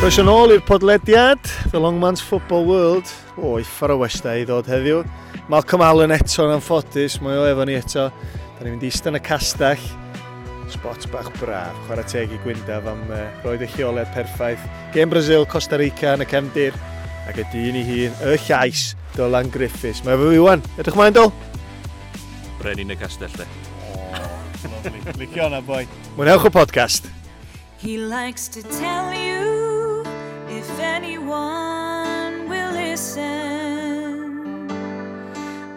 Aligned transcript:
Roes 0.00 0.16
yn 0.16 0.30
ôl 0.32 0.54
i'r 0.54 0.62
podlediad, 0.64 1.42
The 1.74 1.76
Longmans 1.76 2.22
Football 2.24 2.62
World, 2.64 3.10
o, 3.36 3.58
iffar 3.60 3.92
o 3.92 3.98
westa 4.00 4.32
i 4.32 4.46
ddod 4.48 4.70
heddiw. 4.72 5.02
Malcolm 5.52 5.82
Allen 5.84 6.14
eto 6.14 6.46
yn 6.46 6.54
anffodus, 6.54 7.18
mae 7.20 7.36
o 7.36 7.42
efo 7.44 7.66
ni 7.68 7.74
eto. 7.76 8.06
Da 8.56 8.64
ni'n 8.64 8.78
mynd 8.78 8.86
i 8.86 8.88
eistedd 8.88 9.10
yn 9.10 9.18
y 9.18 9.20
castell, 9.26 9.82
spot 10.72 11.04
bach 11.12 11.28
braf, 11.36 11.76
chwarae 11.84 12.06
teg 12.08 12.32
i 12.32 12.40
Gwyndaf 12.46 12.88
am 12.88 13.02
uh, 13.12 13.26
roed 13.44 13.60
y 13.66 13.68
lleoliad 13.74 14.08
perffaith. 14.16 14.64
Gen 14.96 15.12
Brazil, 15.12 15.44
Costa 15.44 15.76
Rica 15.76 16.14
yn 16.16 16.24
y 16.24 16.28
cefndir, 16.32 16.80
ac 17.28 17.42
y 17.44 17.44
dyn 17.52 17.76
i 17.82 17.84
hun, 17.90 18.16
y 18.24 18.38
llais, 18.46 18.86
Dylan 19.18 19.52
Griffiths. 19.52 20.00
Mae 20.06 20.16
efo 20.16 20.30
fi 20.32 20.40
wan, 20.46 20.64
edrych 20.80 20.96
mae'n 20.96 21.18
dol? 21.18 21.34
Brenin 22.62 22.96
y 22.96 22.98
castell, 23.04 23.36
de. 23.36 23.44
Lovely. 24.64 25.04
Licio 25.26 25.52
na, 25.52 25.60
boi. 25.60 25.84
Mwynewch 26.16 26.48
y 26.48 26.56
podcast. 26.56 27.12
He 27.84 27.98
likes 27.98 28.48
to 28.48 28.64
tell 28.80 29.12
you 29.12 29.39
anyone 31.02 32.46
will 32.46 32.72
listen 32.72 34.66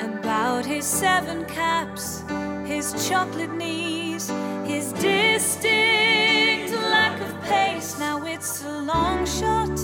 about 0.02 0.66
his 0.66 0.86
seven 0.86 1.46
caps, 1.46 2.24
his 2.66 3.08
chocolate 3.08 3.54
knees, 3.54 4.30
his 4.66 4.92
distinct 4.94 6.74
lack 6.74 7.22
of 7.22 7.42
pace. 7.44 7.98
Now 7.98 8.26
it's 8.26 8.66
a 8.66 8.82
long 8.82 9.26
shot, 9.26 9.80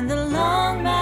and 0.00 0.08
the 0.08 0.16
long 0.16 0.99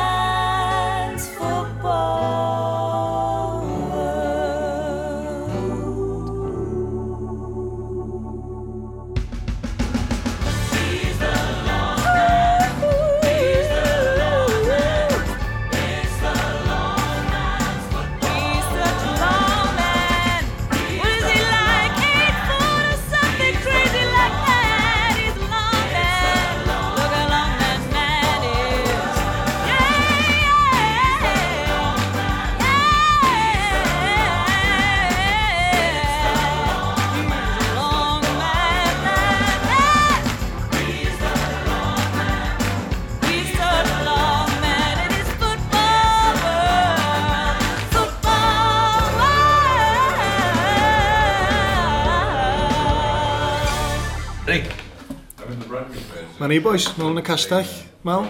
Na 56.49 56.55
ni 56.55 56.63
boys, 56.65 56.87
nôl 56.97 57.11
yn 57.13 57.21
y 57.21 57.23
castell, 57.27 57.69
Mal. 58.09 58.23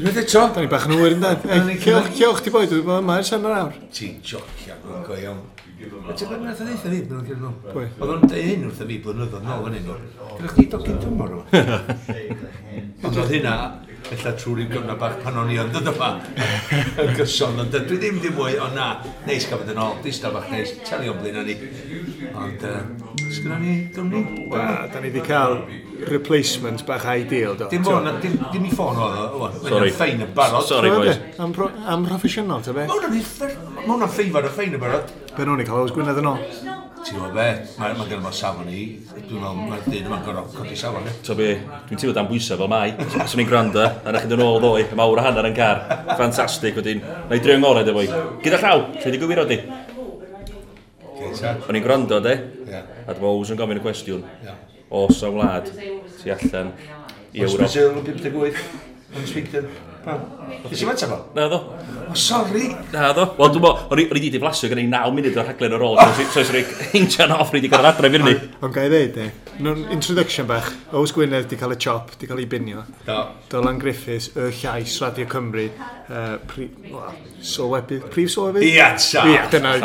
Unwaith 0.00 0.20
eto? 0.22 0.46
Da 0.54 0.62
ni 0.64 0.68
bach 0.72 0.86
yn 0.88 0.94
hwyr 0.96 1.12
yn 1.12 1.20
dad. 1.20 1.42
Cewch, 1.82 2.06
cewch 2.16 2.38
ti 2.40 2.52
boi, 2.54 2.62
dwi'n 2.70 2.86
bod 2.86 3.02
yma 3.02 3.18
ers 3.20 3.34
hanner 3.34 3.52
awr. 3.52 3.74
Ti'n 3.92 4.14
jocia, 4.24 4.78
gwn 4.80 5.02
go 5.04 5.18
iawn. 5.20 5.42
A 5.76 6.16
ti'n 6.16 6.30
gwybod 6.30 6.46
beth 6.46 6.62
oedd 6.64 6.70
eitha 6.72 6.94
fi, 6.94 7.02
yn 7.04 7.26
cyn 7.26 7.42
nhw? 7.42 7.52
Oedd 7.74 8.14
o'n 8.14 8.24
dweud 8.24 8.48
hyn 8.48 8.64
wrth 8.70 8.80
y 8.80 8.88
fi 8.88 8.96
blynyddoedd 9.04 9.44
nôl 9.44 9.60
fan 9.66 9.76
hyn. 9.76 9.90
nhw. 9.90 9.98
Gwyddoch 10.38 10.56
chi 10.56 10.66
docyn 10.72 10.96
tymor 11.04 11.36
o? 11.36 11.42
Ond 13.10 13.20
oedd 13.26 13.36
hynna, 13.36 13.54
Ella 14.14 14.32
trwy 14.38 14.54
ryw 14.60 14.68
gyfnod 14.70 14.98
bach 15.00 15.16
pan 15.22 15.38
o'n 15.40 15.48
i 15.50 15.56
yn 15.58 15.72
dod 15.74 15.88
yma 15.90 16.10
yn 17.02 17.10
gyson, 17.18 17.58
ond 17.62 17.74
dwi 17.74 17.98
ddim 17.98 18.20
ddim 18.22 18.36
mwy, 18.38 18.54
ond 18.62 18.76
na, 18.78 18.86
neis 19.26 19.48
gafod 19.50 19.72
yn 19.72 19.80
ôl, 19.82 19.96
dista 20.04 20.30
bach 20.34 20.46
neis, 20.52 20.76
teli 20.86 21.10
o'n 21.10 21.18
blin 21.22 21.40
o'n 21.40 21.48
ni. 21.48 21.56
Ond, 22.36 22.66
uh, 22.68 22.78
sgynna 23.26 23.58
ni, 23.62 23.74
dwi'n 23.96 24.12
ni? 24.12 24.22
Da, 24.52 24.68
da 24.92 25.02
ni 25.02 25.10
wedi 25.10 25.24
cael 25.26 25.58
replacement 26.12 26.86
bach 26.86 27.08
ideal, 27.16 27.58
do. 27.58 27.68
Dim 27.72 27.82
bod, 27.86 28.06
dim, 28.22 28.38
dim 28.54 28.68
i 28.68 28.72
ffôn 28.74 29.02
oedd 29.08 29.20
o, 29.26 29.50
Sorry. 29.66 29.90
ffein 29.96 30.22
yn 30.22 30.34
barod. 30.36 30.66
Sorry, 30.70 30.94
boys. 30.94 31.18
Am, 31.42 31.54
pro, 31.56 31.70
am 31.90 32.06
professional, 32.06 32.62
ta 32.62 32.76
be? 32.76 32.86
Mae 32.86 33.86
hwnna'n 33.90 34.12
ffeifar 34.12 34.46
o 34.46 34.54
ffein 34.54 34.78
yn 34.78 34.82
barod. 34.86 35.14
Ben 35.36 35.50
o'n 35.50 35.62
i 35.62 35.66
cael, 35.66 35.82
oes 35.86 35.94
gwynedd 35.96 36.22
yn 36.22 36.30
ôl. 36.30 36.42
Ti'n 37.06 37.20
gwybod 37.20 37.36
be? 37.36 37.42
Mae 37.78 37.92
ma 37.94 38.04
gen 38.10 38.24
i 38.26 38.30
safon 38.34 38.70
i. 38.72 38.80
Dwi'n 39.14 39.38
meddwl, 39.38 39.58
mae'r 39.70 39.84
dyn 39.86 40.08
yma'n 40.08 40.24
gorfod 40.26 40.56
codi 40.56 40.78
safon 40.78 41.04
i. 41.06 41.12
To 41.28 41.36
be, 41.38 41.52
dwi'n 41.86 42.00
teimlo 42.00 42.14
dan 42.16 42.26
bwysau 42.26 42.58
fel 42.58 42.70
mai. 42.72 42.96
Os 43.22 43.36
o'n 43.36 43.42
i'n 43.44 43.46
gwrando, 43.46 43.84
a 43.86 44.14
na 44.14 44.22
chi 44.24 44.30
dyn 44.32 44.42
ôl 44.42 44.58
ddoi, 44.58 44.88
y 44.90 44.98
mawr 44.98 45.22
a 45.22 45.26
hanner 45.28 45.46
yn 45.46 45.54
car. 45.54 45.84
ffantastig 46.08 46.80
wedyn. 46.80 47.04
Na 47.30 47.38
i 47.38 47.44
drio'n 47.44 47.62
ngorau, 47.62 48.02
i. 48.02 48.08
Gyda 48.42 48.58
llaw, 48.64 48.82
lle 48.96 49.12
di 49.14 49.20
gywiro 49.22 49.46
di? 49.46 49.60
O'n 51.54 51.78
i'n 51.78 51.86
gwrando, 51.86 52.18
de? 52.26 52.34
A 52.74 53.14
dwi'n 53.14 53.22
meddwl, 53.22 53.54
yn 53.54 53.62
gofyn 53.62 53.78
y 53.78 53.86
cwestiwn. 53.86 54.26
Os 54.98 55.22
o 55.22 55.30
wlad, 55.36 55.70
ti 56.18 56.34
allan 56.34 56.74
i 57.36 57.46
Ewrop. 57.46 57.68
Os 57.70 57.78
yn 57.84 58.02
58, 58.02 58.66
yn 59.14 59.30
Sweden. 59.30 59.70
Ys 60.06 60.82
i 60.82 60.86
wenta 60.86 61.06
fo? 61.10 61.16
Na 61.34 61.48
ddo. 61.50 61.58
O, 62.10 62.14
sori. 62.14 62.68
Na 62.92 63.08
ddo. 63.10 63.24
Wel, 63.38 63.50
dwi'n 63.56 63.64
bo, 63.64 63.72
o'n 63.90 64.02
i 64.02 64.06
wedi 64.12 64.30
diflasio 64.30 64.70
gen 64.70 64.78
i 64.84 64.86
9 64.90 65.14
munud 65.16 65.34
o'r 65.34 65.48
rhaglen 65.48 65.74
ar 65.74 65.82
ôl, 65.82 65.98
so 66.30 66.44
ys 66.44 66.52
rhaid 66.54 66.70
hinjan 66.92 67.34
off 67.34 67.50
rhaid 67.50 67.66
i 67.66 67.70
gael 67.72 67.82
yr 67.82 67.90
adre 67.90 68.10
fyr 68.14 68.22
ni. 68.22 68.34
Ond 68.62 68.74
gael 68.76 68.94
ei 68.94 69.08
ddeud, 69.10 69.18
e, 69.24 69.56
nhw'n 69.58 69.82
introduction 69.96 70.46
bach, 70.46 70.68
Ows 70.94 71.14
Gwynedd 71.16 71.48
di 71.50 71.58
cael 71.58 71.74
y 71.74 71.78
chop, 71.82 72.14
di 72.20 72.28
cael 72.30 72.44
ei 72.44 72.46
binio. 72.50 72.84
Do. 73.08 73.18
Dolan 73.50 73.80
Griffiths, 73.82 74.30
y 74.38 74.52
llais 74.60 74.94
Radio 75.02 75.26
Cymru, 75.32 75.66
uh, 75.66 76.36
pri, 76.52 76.68
well, 76.92 77.18
sylwebydd, 77.42 78.06
prif 78.14 78.30
sylwebydd? 78.36 78.68
Ia, 78.70 78.92
sa. 79.02 79.26
Ia, 79.26 79.42
dyna 79.50 79.74
i 79.74 79.82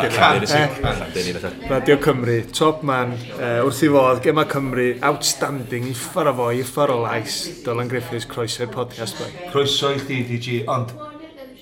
Radio 1.72 1.98
Cymru, 2.02 2.38
top 2.54 2.86
man, 2.86 3.16
uh, 3.40 3.64
wrth 3.66 3.82
i 3.82 3.90
fodd, 3.90 4.22
Gema 4.22 4.46
Cymru, 4.50 4.88
outstanding, 5.10 5.90
i 5.90 5.98
ffar 5.98 6.30
o 6.30 6.36
fo, 6.38 6.50
i 6.54 6.62
ffar 6.66 6.94
o 6.94 7.02
lais, 7.02 7.42
Dolan 7.66 7.90
Griffiths, 7.90 8.30
croeso'r 8.30 8.70
podcast. 8.70 9.18
Croeso 9.50 9.90
i 9.96 10.11
DDG, 10.12 10.60
ond 10.70 10.92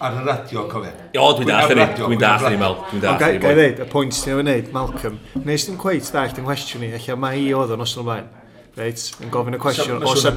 ar 0.01 0.17
y 0.17 0.27
radio, 0.27 0.67
cofio. 0.69 0.93
O, 1.21 1.31
dwi'n 1.37 1.51
dallen 1.51 1.79
ni, 1.79 1.87
dwi'n 1.99 2.21
dallen 2.21 2.55
ni, 2.55 2.61
Mel. 2.61 2.77
Dwi'n 2.91 3.03
dallen 3.05 3.35
ni. 3.37 3.41
Gai 3.45 3.57
ddeud, 3.59 3.81
y 3.85 3.89
pwynt 3.93 4.17
ti'n 4.17 4.33
ei 4.33 4.39
wneud, 4.41 4.69
Malcolm, 4.75 5.19
nes 5.45 5.67
ddim 5.67 5.81
cweith 5.81 6.09
dallt 6.15 6.41
yn 6.41 6.47
cwestiwn 6.49 6.87
ni, 6.87 6.93
eich 6.97 7.11
mae 7.21 7.37
hi 7.37 7.51
oedd 7.57 7.75
yn 7.77 7.85
os 7.85 7.97
yn 7.97 8.05
ymlaen. 8.07 8.31
Reit, 8.79 9.03
yn 9.21 9.33
gofyn 9.35 9.59
y 9.59 9.61
cwestiwn. 9.61 10.01
So, 10.07 10.31
so, 10.31 10.33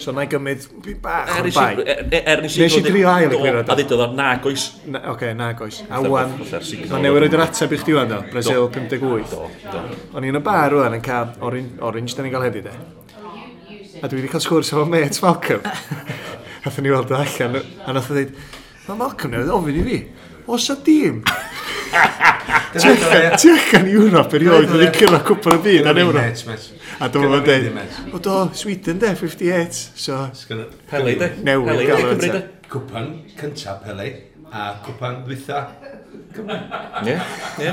so 0.00 0.14
na 0.16 0.24
i 0.24 0.30
gymryd 0.32 0.64
bach 1.04 1.30
er 1.36 1.46
o'r 1.46 1.54
bai. 1.54 1.68
Er-, 1.84 2.02
er-, 2.08 2.28
er 2.32 2.42
nes 2.42 2.56
i 2.56 2.64
Nes 2.64 2.76
i 2.80 2.82
drio 2.82 3.10
ail 3.12 3.28
i 3.28 3.36
gwirionedd. 3.36 3.70
A 3.70 3.76
ddud 3.78 3.94
oedd 3.94 4.04
o'r 4.08 4.14
nag 4.16 4.48
oes. 4.50 4.64
Oce, 5.12 5.32
nag 5.38 5.60
oes. 5.66 5.82
A 5.86 6.00
wan, 6.02 6.34
mae 6.40 7.04
newid 7.04 7.28
oed 7.28 7.36
yr 7.36 7.44
ateb 7.44 7.76
i 7.76 7.80
chdi 7.84 7.94
wan 7.94 8.10
do, 8.10 8.22
Brazil 8.32 8.66
58. 8.74 9.36
O'n 10.16 10.26
i'n 10.26 10.40
y 10.40 10.42
bar 10.50 10.74
wan 10.80 10.96
yn 10.98 11.04
cael 11.04 11.36
orange, 11.46 11.76
orange 11.84 12.16
da 12.16 12.26
ni'n 12.26 12.34
cael 12.34 12.48
heddi 12.48 12.64
de. 12.66 12.74
A 14.00 14.08
dwi 14.08 14.22
wedi 14.22 14.32
cael 14.32 14.42
sgwrs 14.42 14.72
efo 14.72 14.88
met 14.88 15.20
Malcolm. 15.22 15.68
Nath 16.64 16.78
ni 16.84 16.90
weld 16.92 17.10
o 17.10 17.16
allan, 17.16 17.56
a 17.86 17.92
nath 17.96 18.10
o 18.10 18.16
ddeud, 18.16 18.34
mae 18.86 18.98
Malcolm 19.00 19.32
newydd 19.32 19.52
ofyn 19.54 19.78
i 19.80 19.84
fi, 19.86 19.98
os 20.52 20.66
a 20.72 20.76
dîm? 20.84 21.22
Ti 22.70 23.50
allan 23.54 23.88
i 23.88 23.94
Ewrop 23.96 24.34
erioed 24.36 24.68
wedi 24.74 24.90
cyrra 24.98 25.22
cwpan 25.26 25.56
y 25.56 25.62
byd 25.64 25.88
yn 25.90 26.00
Ewrop. 26.04 26.42
A 27.00 27.08
dyma 27.08 27.30
fo'n 27.32 27.46
dweud, 27.46 27.96
o 28.12 28.20
do, 28.22 28.36
Sweden 28.60 29.00
de, 29.00 29.14
58. 29.16 29.80
So, 30.04 30.20
Pele 30.90 31.16
de. 31.22 31.30
Newydd 31.48 31.86
gael 31.88 32.12
o. 32.12 32.42
Cwpan 32.70 33.08
cyntaf 33.40 33.80
Pele, 33.86 34.10
a 34.52 34.68
cwpan 34.84 35.22
dwytha 35.24 35.64
Ie, 37.06 37.16
ie. 37.60 37.72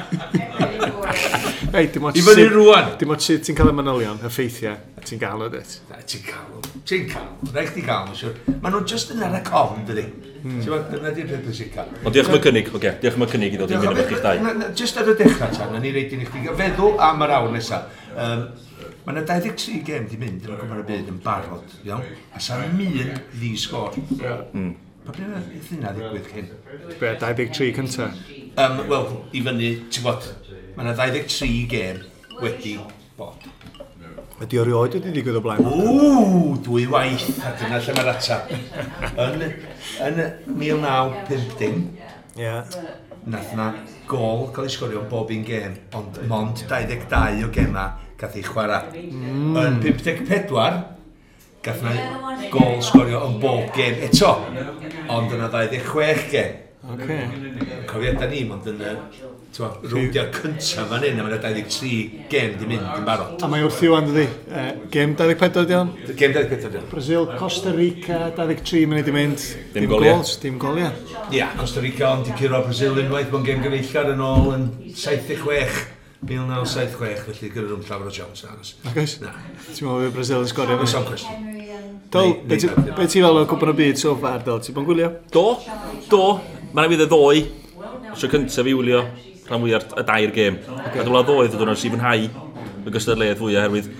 Ei, 1.74 1.88
dim 1.94 2.08
ots... 2.08 2.18
I 2.18 2.24
fyny 2.26 2.48
rwan! 2.52 2.94
Dim 3.00 3.12
ots 3.14 3.28
sut 3.30 3.44
ti'n 3.46 3.58
cael 3.58 3.72
y 3.72 3.76
manylion, 3.78 4.20
y 4.22 4.32
ffeithiau, 4.34 4.78
a 4.98 5.04
ti'n 5.06 5.22
gael 5.22 5.44
o 5.46 5.50
dit. 5.54 5.76
Ti'n 6.10 6.24
cael 6.26 6.56
o. 6.58 6.62
Ti'n 6.88 7.08
cael 7.12 7.28
o. 7.28 7.50
Rhaid 7.52 7.74
ti 7.76 7.84
gael 7.86 8.12
o, 8.12 8.18
siwr. 8.18 8.38
Maen 8.62 8.76
nhw 8.76 8.84
just 8.90 9.14
yn 9.16 9.26
ar 9.28 9.38
y 9.38 9.42
com, 9.48 9.82
dydi. 9.88 10.06
Hmm. 10.44 10.62
Dyna 10.64 11.14
di'r 11.16 11.30
peth 11.32 11.44
pwysicaf. 11.48 11.92
Ond 12.04 12.16
diolch 12.16 12.32
am 12.32 12.38
y 12.38 12.42
cynnig, 12.46 12.72
oge. 12.78 12.94
Diolch 13.02 13.20
am 13.20 13.28
y 13.28 13.30
cynnig 13.34 13.58
i 13.58 13.60
ddod 13.62 13.74
i'n 13.74 13.84
mynd 13.84 14.00
gynnu 14.00 14.08
eich 14.08 14.24
dau. 14.26 14.72
Just 14.84 15.02
ar 15.02 15.12
y 15.12 15.18
dechrau, 15.20 15.54
tan, 15.58 15.74
na 15.74 15.84
ni 15.84 15.94
reid 15.96 16.16
i'n 16.16 16.26
chdi. 16.30 16.48
Feddwl 16.62 16.98
am 17.10 17.28
yr 17.28 17.36
awr 17.40 17.54
nesaf. 17.54 18.02
Um, 18.18 18.48
Mae 19.08 19.16
yna 19.16 19.22
23 19.24 19.86
gem 19.88 20.08
di 20.12 20.18
mynd 20.20 20.44
yn 20.52 20.74
y 20.76 20.84
byd 20.84 21.12
yn 21.14 21.20
barod, 21.24 21.78
iawn? 21.88 22.04
A 22.36 22.42
sa'n 22.44 22.74
mynd 22.76 23.14
ddi 23.38 23.54
sgor. 23.56 23.96
Mm. 24.52 24.74
Pa 25.08 25.14
bryd 25.16 25.36
oedd 25.38 25.68
hynna 25.72 25.92
ddigwydd 25.96 26.26
cyn? 26.28 26.48
Be, 27.00 27.10
23 27.16 27.68
cynta? 27.78 28.08
Um, 28.60 28.80
Wel, 28.90 29.06
i 29.32 29.42
fyny, 29.46 29.70
ti'n 29.88 30.04
bod, 30.04 30.26
mae 30.76 30.84
yna 30.84 30.96
23 30.98 31.62
gêm 31.72 32.02
wedi 32.42 32.74
bod. 33.16 33.46
Ydy 34.44 34.60
o'r 34.60 34.68
rioed 34.68 34.98
wedi 34.98 35.14
digwydd 35.16 35.40
o 35.40 35.44
blaen? 35.46 35.64
Ww, 35.64 36.58
dwy 36.66 36.84
waith, 36.92 37.40
a 37.40 37.54
dyna 37.56 37.80
lle 37.86 37.96
mae'r 37.96 38.12
atab. 38.12 38.52
yn, 39.30 39.46
yn 40.10 40.20
1950, 40.66 41.80
yeah. 42.42 42.76
nath 43.32 43.56
na 43.56 43.70
gol 44.12 44.50
cael 44.52 44.68
ei 44.68 44.76
sgorio 44.76 45.06
bob 45.08 45.32
un 45.32 45.48
gêm, 45.48 45.80
ond 45.96 46.20
mond 46.28 46.68
22 46.68 47.48
o 47.48 47.54
gema 47.56 47.88
gath 48.20 48.36
ei 48.36 48.44
chwarae. 48.44 49.08
Mm. 49.08 49.56
Yn 49.64 49.80
54, 49.88 50.84
Gath 51.66 51.82
na 51.84 51.96
gol 52.54 52.80
sgorio 52.86 53.26
yn 53.28 53.42
bob 53.42 53.74
gêm 53.76 54.00
eto, 54.08 54.36
ond 55.12 55.34
yna 55.36 55.50
26 55.52 56.32
gêm. 56.32 56.64
Okay. 56.88 57.26
Cofiad 57.90 58.16
da 58.22 58.28
ni, 58.32 58.46
ond 58.48 58.68
yn 58.72 58.78
y 58.80 58.92
rwdiau 59.58 60.30
cyntaf 60.32 60.88
fan 60.92 61.04
hyn, 61.04 61.18
a 61.20 61.26
mae'n 61.26 61.42
23 61.44 61.90
gêm 62.32 62.54
di 62.62 62.70
mynd 62.70 62.86
yn 62.94 63.08
barod. 63.08 63.42
A 63.44 63.50
mae 63.52 63.66
wrth 63.66 63.82
i 63.84 63.90
wan, 63.92 64.08
dwi. 64.08 64.24
Gêm 64.94 65.18
24 65.20 65.68
di 65.68 65.76
on? 65.76 65.92
Gêm 66.08 66.38
24 66.38 66.72
di. 66.78 66.86
Brazil, 66.94 67.28
Costa 67.42 67.74
Rica, 67.76 68.22
23 68.38 68.86
munud 68.88 69.12
i 69.12 69.18
mynd. 69.18 69.50
Dim 69.76 69.90
gols, 69.92 70.38
dim 70.44 70.62
goliau. 70.62 70.94
Ia, 71.36 71.50
Costa 71.60 71.84
Rica 71.84 72.14
ond 72.14 72.30
di 72.30 72.38
curo 72.40 72.64
Brazil 72.70 73.02
unwaith, 73.04 73.34
mae'n 73.34 73.50
gêm 73.50 73.66
gyfeillgar 73.66 74.14
yn 74.14 74.24
ôl 74.30 74.54
yn 74.56 74.68
76. 74.94 75.97
1976, 76.26 77.28
felly 77.28 77.52
gyda 77.54 77.68
nhw'n 77.70 77.86
llawer 77.86 78.10
o 78.10 78.14
Jones 78.14 78.42
chance 78.42 78.50
agos. 78.50 78.74
Ac 78.90 78.98
oes? 78.98 79.14
Na. 79.22 79.36
Ti'n 79.68 79.86
meddwl 79.86 80.08
bod 80.08 80.16
Brazil 80.16 80.42
yn 80.42 80.50
sgorio? 80.50 80.78
Mae'n 80.80 80.90
sam 80.90 81.06
cwestiwn. 81.06 81.46
Dol, 82.14 82.34
be 82.48 82.58
ti 82.58 83.22
fel 83.22 83.38
o 83.38 83.46
cwpan 83.50 83.74
o 83.74 83.76
byd 83.78 84.02
so 84.02 84.16
far, 84.22 84.42
Dol? 84.46 84.64
Ti'n 84.66 84.76
bod 84.78 84.88
gwylio? 84.90 85.12
Do, 85.34 85.46
do. 86.10 86.24
Mae'n 86.74 86.94
fydd 86.94 87.06
y 87.06 87.10
ddoi. 87.12 87.44
Sio 88.18 88.32
cyntaf 88.32 88.66
i 88.66 88.74
wylio 88.74 89.04
rhan 89.48 89.62
fwyaf 89.64 89.94
y 89.94 90.06
dair 90.08 90.34
gêm. 90.36 90.58
Okay. 90.64 91.00
A 91.00 91.06
dwi'n 91.06 91.14
meddwl 91.14 91.28
ddoedd 91.30 91.54
ydyn 91.56 91.70
nhw'n 91.70 91.80
sif 91.84 91.96
yn 91.96 92.04
hau. 92.04 92.26
Gystadleuaeth 92.88 93.42
fwy 93.44 93.60
oherwydd. 93.60 93.92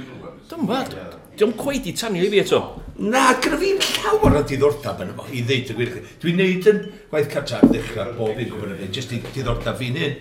Dwi'n 0.50 0.66
meddwl, 0.72 1.06
dwi'n 1.38 1.54
gweud 1.60 1.88
i 1.88 1.94
tanio 2.02 2.26
i 2.26 2.32
fi 2.34 2.42
eto. 2.42 2.64
Na, 2.98 3.28
gyda 3.44 3.60
fi'n 3.62 3.78
llawer 4.02 4.40
o 4.40 4.44
diddordeb 4.50 5.04
yn 5.06 5.14
yma, 5.14 5.28
i 5.30 5.44
ddeud 5.46 5.70
y 5.70 5.78
gwir. 5.78 5.94
Dwi'n 6.24 6.42
neud 6.42 6.70
yn 6.72 6.82
gwaith 7.12 7.30
cartref 7.30 7.68
ddechrau 7.70 8.16
bob 8.18 8.42
un 8.42 8.50
gwybod 8.50 8.74
yn 8.74 8.96
jyst 8.96 9.14
i 9.14 9.22
diddordeb 9.36 9.78
fi'n 9.78 10.00
hyn. 10.02 10.18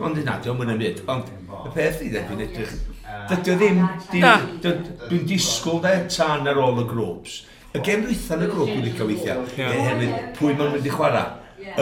Ond 0.00 0.20
yna, 0.22 0.38
diolch 0.42 0.64
yn 0.64 0.74
ymwneud. 0.74 1.02
Ond 1.14 1.30
y 1.60 1.72
peth 1.74 2.02
i 2.04 2.10
dde, 2.12 2.24
dwi'n 2.28 2.44
edrych... 2.48 2.74
Dydy 3.30 3.54
o 3.54 3.56
ddim... 3.60 3.80
Dwi'n 5.06 5.26
disgwyl 5.28 5.80
de 5.84 5.94
tan 6.12 6.50
ar 6.50 6.60
ôl 6.64 6.82
y 6.82 6.88
grwps. 6.90 7.40
Y 7.74 7.80
gen 7.82 8.04
rwytha 8.06 8.36
yn 8.38 8.44
y 8.46 8.50
grŵp 8.52 8.74
wedi 8.76 8.92
cael 8.94 9.08
weithiau, 9.10 9.46
oherwydd 9.66 10.12
pwy 10.36 10.52
mae'n 10.54 10.76
mynd 10.76 10.86
i 10.86 10.92
chwarae 10.94 11.24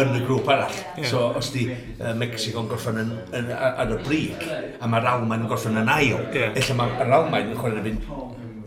yn 0.00 0.14
y 0.16 0.20
grŵp 0.24 0.48
arall. 0.54 0.78
Yeah. 0.96 1.08
So, 1.10 1.24
os 1.36 1.50
di 1.52 1.66
uh, 1.72 2.12
Mexico'n 2.16 2.68
gorffen 2.70 3.00
yn, 3.02 3.10
yn, 3.36 3.50
ar 3.52 3.92
y 3.92 3.98
brig, 4.06 4.46
a 4.80 4.88
mae'r 4.88 5.08
Almain 5.12 5.44
yn 5.44 5.50
gorffen 5.50 5.76
yn 5.82 5.90
ail, 5.92 6.22
yeah. 6.32 6.54
efallai 6.56 6.88
mae'r 6.96 7.14
Almain 7.18 7.52
yn 7.52 7.58
chwarae 7.60 7.92
yn 7.92 8.00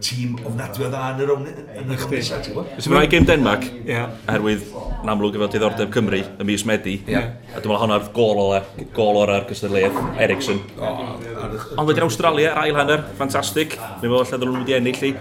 tîm 0.04 0.36
ofnadwy 0.46 0.86
o 0.86 0.90
dda 0.92 1.04
yn 1.14 1.22
yr 1.24 1.32
ofnadwy. 1.36 1.64
Yn 1.82 1.94
y 1.94 1.98
ymwneud. 1.98 2.58
Felly 2.76 2.94
mae'n 2.96 3.12
gêm 3.12 3.28
Denmark, 3.30 3.66
oherwydd 3.86 4.66
yn 5.06 5.12
amlwg 5.14 5.38
efo 5.38 5.50
diddordeb 5.54 5.92
Cymru 5.94 6.22
y 6.26 6.48
mis 6.48 6.66
Medi. 6.68 6.96
Yeah. 7.10 7.36
A 7.52 7.60
dwi'n 7.60 7.74
meddwl 7.74 7.82
hwnna'r 7.84 8.08
gol 8.16 8.42
ola, 8.42 8.62
gol 8.96 9.20
o'r 9.22 9.34
gystadleuaeth, 9.50 10.00
Ericsson. 10.26 10.62
Ond 10.80 11.90
wedyn 11.90 12.08
Australia, 12.08 12.54
yr 12.54 12.62
ail 12.64 12.80
hanner, 12.80 13.06
ffantastig. 13.18 13.78
Mi'n 14.02 14.10
meddwl 14.10 14.26
lle 14.26 14.40
ddyn 14.42 14.54
nhw 14.54 14.64
wedi 14.64 14.78
ennill 14.80 15.06
i. 15.10 15.12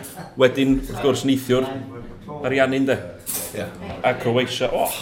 Wedyn, 0.41 0.79
wrth 0.87 1.03
gwrs, 1.05 1.27
neithiwr, 1.29 1.69
Ariannin, 2.45 2.89
de. 2.89 2.99
Yeah. 3.55 3.75
A 4.03 4.15
Croatia, 4.21 4.71
och, 4.73 4.97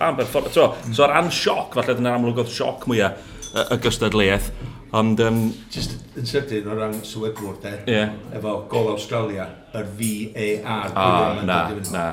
am 0.00 0.16
berffordd. 0.18 0.52
So, 0.54 0.70
so 0.92 1.04
ar 1.06 1.18
an 1.20 1.32
sioc, 1.34 1.76
falle 1.76 1.98
dyna'r 1.98 2.20
amlwg 2.20 2.44
oedd 2.44 2.52
sioc 2.56 2.88
mwyaf 2.90 3.34
y 3.56 3.78
gystadleuaeth. 3.84 4.50
Ond... 4.94 5.20
Um, 5.20 5.40
Just 5.72 5.96
yn 6.16 6.28
sydyn 6.28 6.68
o 6.70 6.76
ran 6.78 6.94
sywedwr 7.04 7.58
de, 7.62 7.72
yeah. 7.90 8.14
efo 8.36 8.60
gol 8.70 8.92
Australia, 8.92 9.48
yr 9.74 9.88
VAR. 9.98 10.94
O, 10.94 11.42
na, 11.48 11.58
na. 11.90 12.06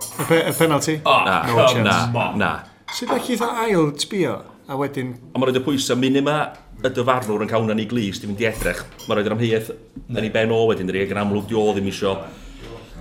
Y 0.00 0.26
pe 0.28 0.40
penalty? 0.56 0.96
O, 1.02 1.10
oh, 1.10 1.24
na, 1.26 1.42
no 1.50 1.84
na, 1.84 2.26
na. 2.38 2.50
Sut 2.94 3.10
ddech 3.10 3.26
chi 3.26 3.38
dda 3.38 3.50
ail 3.66 3.92
sbio? 4.00 4.38
A 4.70 4.78
wedyn... 4.78 5.12
A 5.34 5.38
mae'n 5.38 5.50
rhaid 5.50 5.60
y 5.60 5.64
pwysau 5.66 5.98
minima 5.98 6.36
y 6.80 6.92
dyfarnwr 6.94 7.44
yn 7.44 7.50
cael 7.50 7.66
hwnna'n 7.66 7.82
ei 7.82 7.88
glis, 7.90 8.22
di 8.22 8.30
fynd 8.30 8.40
i 8.40 8.48
edrych. 8.48 8.84
Mae'n 9.04 9.18
rhaid 9.18 9.28
yr 9.28 9.36
amheuaeth 9.36 9.72
yn 10.08 10.22
ei 10.22 10.32
ben 10.34 10.54
o 10.54 10.62
wedyn, 10.70 10.88
dyri, 10.88 11.04
ac 11.04 11.14
yn 11.14 11.20
amlwg 11.24 11.50
di 11.50 11.58
o 11.58 11.66
ddim 11.74 11.90
isio 11.90 12.14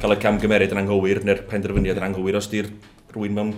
cael 0.01 0.15
y 0.15 0.19
camgymeriad 0.23 0.73
yn 0.75 0.81
anghywir, 0.81 1.21
neu'r 1.27 1.45
penderfyniad 1.47 2.01
yn 2.01 2.07
anghywir, 2.09 2.39
os 2.39 2.49
di'r 2.51 2.71
rhywun 3.13 3.37
mewn 3.37 3.53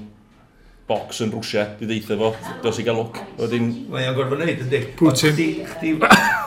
bocs 0.92 1.24
yn 1.24 1.32
Rwsia, 1.32 1.66
di 1.80 1.88
ddeitha 1.88 2.18
fo, 2.20 2.34
dos 2.64 2.80
i 2.82 2.86
gael 2.88 3.00
look. 3.00 3.20
Wedyn... 3.40 3.70
Mae 3.92 4.10
o'n 4.12 4.18
gorfod 4.18 4.42
wneud, 4.42 4.64
ynddi? 4.66 4.82
Putin. 5.00 5.32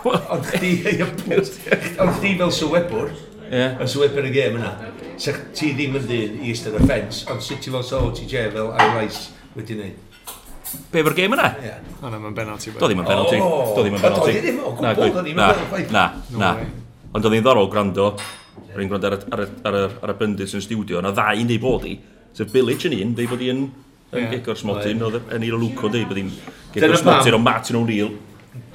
Ond 0.04 0.48
chdi, 0.50 0.72
ond 1.00 2.16
chdi 2.18 2.34
fel 2.40 2.52
sywebwr, 2.52 3.12
yeah. 3.48 3.78
yn 3.80 3.88
sywebwr 3.90 4.28
y 4.28 4.32
gêm 4.34 4.58
yna, 4.60 4.72
sech 5.20 5.40
ti 5.56 5.72
ddim 5.76 5.96
yn 6.00 6.08
dyn 6.08 6.40
i 6.42 6.52
ystod 6.52 6.76
y 6.76 6.82
ffens, 6.84 7.24
ond 7.32 7.44
sut 7.44 7.62
ti 7.64 7.72
fel 7.72 7.86
so, 7.86 8.02
ti 8.16 8.28
je 8.28 8.44
fel 8.52 8.72
ar 8.74 8.98
Rice 8.98 9.32
wedi 9.56 9.78
wneud. 9.78 10.00
Be 10.92 11.04
fo'r 11.06 11.14
gêm 11.16 11.36
yna? 11.36 11.50
Ie. 11.62 11.74
O 12.00 12.10
na, 12.10 12.18
mae'n 12.18 12.34
benalti. 12.36 12.72
Do 12.74 12.88
ddim 12.90 13.04
yn 13.04 13.08
benalti. 13.08 13.38
Do 13.38 13.84
ddim 13.84 13.96
yn 13.96 14.02
benalti. 14.02 14.32
Do 14.32 14.40
ddim, 14.42 14.56
o 14.58 14.72
gwbl, 14.74 15.12
do 15.14 15.22
ddim 15.22 15.38
yn 15.38 15.44
benalti. 15.44 15.84
Na, 15.94 16.06
na. 16.40 16.50
Ond 17.14 17.28
oedd 17.28 17.36
hi'n 17.36 17.46
ddorol 17.46 17.70
gwrando, 17.70 18.08
rwy'n 18.74 18.90
gwrando 18.90 19.10
ar 19.10 19.16
y, 19.16 19.20
ar, 19.30 19.44
y, 19.44 19.48
ar, 19.70 19.78
y, 19.78 19.84
ar 20.02 20.12
y 20.12 20.16
bendit 20.18 20.54
yn 20.58 20.64
studio, 20.64 21.02
na 21.04 21.14
ddau 21.14 21.38
yn 21.38 21.52
ei 21.54 21.60
bod 21.62 21.86
i, 21.86 21.94
sef 22.34 22.50
Bilic 22.50 22.88
yn 22.88 22.96
un, 22.98 23.14
dweud 23.14 23.30
bod 23.30 23.44
hi 23.44 23.52
yn 23.52 23.64
yn 24.14 24.22
yeah. 24.22 24.36
gegor 24.38 24.60
smotyn, 24.60 25.02
oedd 25.04 25.18
e- 25.20 25.24
yn 25.36 25.48
i'r 25.48 25.58
lwco 25.58 25.90
dweud 25.90 26.08
bod 26.10 26.22
hi'n 26.22 26.30
gegor 26.74 26.96
smotyn, 27.00 27.36
ond 27.38 27.46
Martin 27.46 27.80
O'Neill, 27.80 28.14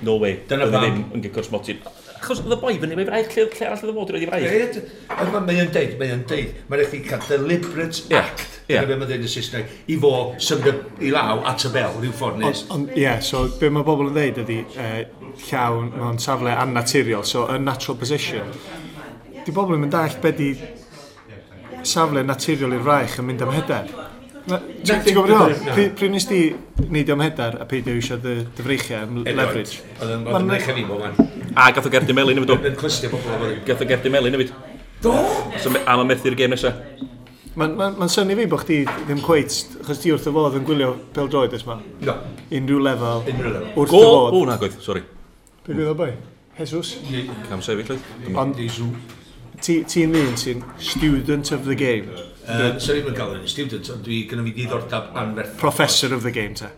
no 0.06 0.20
way, 0.22 0.42
oedd 0.50 0.68
e 0.68 0.70
hi 0.70 0.84
ddim 0.86 1.02
yn 1.16 1.26
gegor 1.26 1.48
smotyn. 1.48 1.82
Achos 2.20 2.42
oedd 2.44 2.52
y 2.52 2.60
boi 2.60 2.74
fyny, 2.82 2.96
mae'n 3.00 3.08
fraich, 3.08 3.36
lle 3.56 3.68
arall 3.70 3.84
oedd 3.86 3.92
y 3.92 3.96
fod, 3.96 4.10
oedd 4.12 4.24
hi 4.26 4.28
fraich. 4.28 5.38
Mae 5.48 5.62
yn 5.64 5.70
deud, 5.76 5.94
mae 6.02 6.12
yn 6.12 6.26
deud, 6.28 6.58
mae'n 6.72 6.84
eich 6.84 7.06
cael 7.08 7.24
deliberate 7.30 8.18
act, 8.20 8.58
yeah. 8.68 8.84
beth 8.84 9.00
mae'n 9.00 9.12
deud 9.14 9.24
y 9.24 9.32
Saesneg, 9.32 9.72
i 9.88 9.96
fo 10.04 10.12
symud 10.44 11.00
i 11.06 11.14
law 11.16 11.40
at 11.48 11.64
y 11.64 11.72
bel, 11.76 11.96
rhyw 12.02 12.18
ffordd 12.20 12.42
nes. 12.44 12.66
Ie, 12.92 13.14
so 13.24 13.46
be 13.62 13.72
mae 13.72 13.88
bobl 13.88 14.12
yn 14.12 14.20
deud 14.20 14.42
ydy, 14.44 14.60
e, 14.76 14.90
llawn, 15.48 15.94
mae'n 15.96 16.20
safle 16.20 16.58
annaturiol, 16.60 17.24
so 17.24 17.48
yn 17.56 17.64
natural 17.70 17.98
position. 18.04 18.52
Di 19.46 19.56
bobl 19.56 19.80
yn 19.80 19.86
mynd 19.86 19.96
all 19.96 20.20
be 20.20 20.36
di 20.36 20.52
safle 21.88 22.26
naturiol 22.28 22.76
i'r 22.76 22.84
fraich 22.84 23.20
yn 23.22 23.30
mynd 23.32 23.48
am 23.48 23.56
hyder. 23.56 23.96
Ti'n 24.50 25.04
gwybod 25.06 25.30
ddol? 25.30 25.54
Pryd 26.00 26.14
nes 26.14 26.26
di 26.30 26.42
neidio 26.90 27.16
am 27.18 27.24
hedar 27.26 27.60
a 27.62 27.68
peidio 27.70 27.94
eisiau 27.98 28.20
dy 28.24 28.40
freichiau 28.58 29.06
am 29.06 29.22
leverage? 29.28 29.84
Oedd 30.00 30.16
yn 30.16 30.50
freichiau 30.50 30.78
ni 30.78 30.86
man. 30.90 31.20
A 31.56 31.70
gath 31.76 31.90
o 31.90 31.94
gerdi 31.94 32.16
meli 32.18 32.36
nefyd 32.38 32.56
o. 32.56 32.60
Gath 33.68 33.86
o 33.86 33.90
gerdi 33.90 34.14
Melin 34.14 34.36
nefyd. 34.36 34.54
Do! 35.04 35.14
A 35.86 35.98
mae 36.00 36.08
methu'r 36.10 36.38
gêm 36.40 36.56
nesaf. 36.56 36.82
Mae'n 37.60 37.76
ma, 37.76 37.90
ma 37.98 38.08
syni 38.12 38.36
fi 38.38 38.46
bod 38.48 38.62
chdi 38.64 38.82
ddim 38.88 39.22
cweit, 39.26 39.56
achos 39.82 40.00
ti 40.00 40.12
wrth 40.14 40.28
y 40.30 40.34
fodd 40.36 40.58
yn 40.60 40.66
gwylio 40.68 40.92
pel 41.16 41.30
droed 41.32 41.56
ysma. 41.58 41.80
No. 42.08 42.16
Unrhyw 42.56 42.82
lefel. 42.86 43.24
Unrhyw 43.32 43.54
lefel. 43.56 43.72
Wrth 43.74 43.96
y 43.96 44.02
fodd. 44.06 44.38
O, 44.38 44.44
na 44.48 44.58
gwyth, 44.62 44.78
sori. 44.86 45.02
Be 45.66 45.74
gwyth 45.74 45.92
o 45.92 45.96
bai? 46.00 46.12
Jesus? 46.60 46.94
Cam 47.50 47.64
sefyll 47.66 47.96
oedd? 47.96 48.12
Ond... 48.36 48.60
Jesus 48.60 49.18
ti'n 49.66 50.16
un 50.20 50.38
sy'n 50.40 50.64
student 50.78 51.52
of 51.56 51.66
the 51.66 51.76
game. 51.76 52.10
Uh, 52.50 52.78
Sorry, 52.82 53.04
mae'n 53.06 53.18
gael 53.18 53.36
yn 53.38 53.48
student, 53.50 53.90
ond 53.94 54.06
dwi 54.06 54.24
gynnu 54.30 54.46
fi 54.48 54.56
diddordab 54.58 55.12
anferth. 55.20 55.58
Professor 55.62 56.14
of 56.16 56.26
the 56.26 56.34
game, 56.34 56.56
te. 56.58 56.72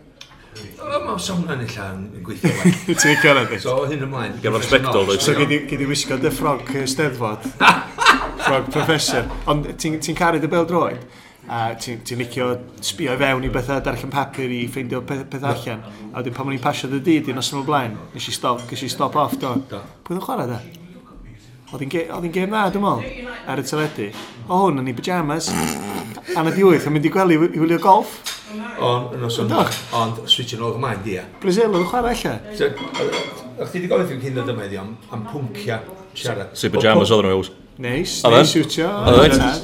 O, 0.82 0.98
mae 1.06 1.16
sawn 1.22 1.46
yn 1.48 1.64
illa 1.64 1.88
yn 1.94 2.04
gweithio 2.26 2.52
wel. 2.58 2.76
Ti'n 3.00 3.18
cael 3.22 3.42
ydy? 3.46 3.62
So, 3.62 3.78
hyn 3.88 4.04
ymlaen. 4.04 4.36
Gafodd 4.44 4.68
sbectol, 4.68 5.08
dwi. 5.08 5.18
So, 5.22 5.34
gyd 5.38 5.80
i 5.80 5.88
wisgo 5.88 6.20
dy 6.20 6.32
ffrog 6.34 6.68
steddfod. 6.90 7.48
Ffrog 8.42 8.72
professor. 8.74 9.28
Ond 9.48 9.70
ti'n 9.80 10.18
caru 10.18 10.42
dy 10.42 10.50
bel 10.50 10.68
droed? 10.68 11.04
a 11.48 11.74
ti'n 11.74 12.02
ti 12.06 12.14
licio 12.14 12.46
sbio 12.80 13.14
i 13.16 13.18
fewn 13.18 13.44
i 13.44 13.50
bethau 13.50 13.80
darllen 13.82 14.12
papur 14.12 14.52
i 14.52 14.60
ffeindio 14.70 15.02
pethau 15.06 15.26
peth 15.30 15.48
allan. 15.50 15.82
A 16.12 16.20
wedyn 16.20 16.36
pan 16.36 16.46
o'n 16.46 16.54
i'n 16.54 16.62
pasio 16.62 16.90
dy 16.90 17.02
dyd 17.02 17.32
i'n 17.32 17.42
osyn 17.42 17.62
o 17.62 17.64
blaen, 17.66 17.96
nes 18.14 18.28
i 18.30 18.34
stop, 18.34 18.62
nes 18.70 18.86
i 18.86 18.90
stop 18.92 19.18
off 19.18 19.34
do. 19.42 19.56
Pwy'n 20.06 20.22
chwarae 20.22 20.46
da? 20.50 20.60
Oedd 21.72 21.80
hi'n 21.86 22.32
gêm 22.34 22.50
dda, 22.52 22.66
dwi'n 22.74 22.82
meddwl, 22.84 23.30
ar 23.48 23.60
y 23.60 23.64
teledu. 23.64 24.08
O 24.44 24.58
hwn, 24.66 24.82
yn 24.82 24.90
ei 24.90 24.96
pyjamas. 24.98 25.48
Anna 26.36 26.52
di 26.52 26.66
wyth, 26.66 26.84
yn 26.88 26.92
mynd 26.92 27.08
i 27.08 27.12
gwely 27.14 27.38
i 27.38 27.62
wylio 27.62 27.78
golf. 27.80 28.18
Ond, 28.82 29.14
yn 29.16 29.24
oson, 29.24 29.48
ond 29.96 30.20
switch 30.28 30.52
yn 30.58 30.66
ôl 30.66 30.76
ymlaen, 30.76 31.00
e. 31.08 31.24
Brazil, 31.40 31.72
oedd 31.72 31.88
chwarae 31.88 32.12
ella. 32.12 32.34
O'ch 33.56 33.72
ti 33.72 33.80
wedi 33.80 33.88
gofio 33.88 34.10
fi'n 34.10 34.20
cyn 34.20 34.42
o 34.42 34.44
dyma 34.50 34.66
iddi 34.68 34.80
am, 34.82 34.92
am 35.16 35.24
pwncia 35.30 35.80
siarad. 36.12 36.52
Si 36.60 36.68
pyjamas 36.72 37.14
oedd 37.14 37.24
nhw'n 37.24 37.38
ews. 37.38 37.52
Neis, 37.82 38.18
neis 38.28 38.52
siwtio. 38.52 38.90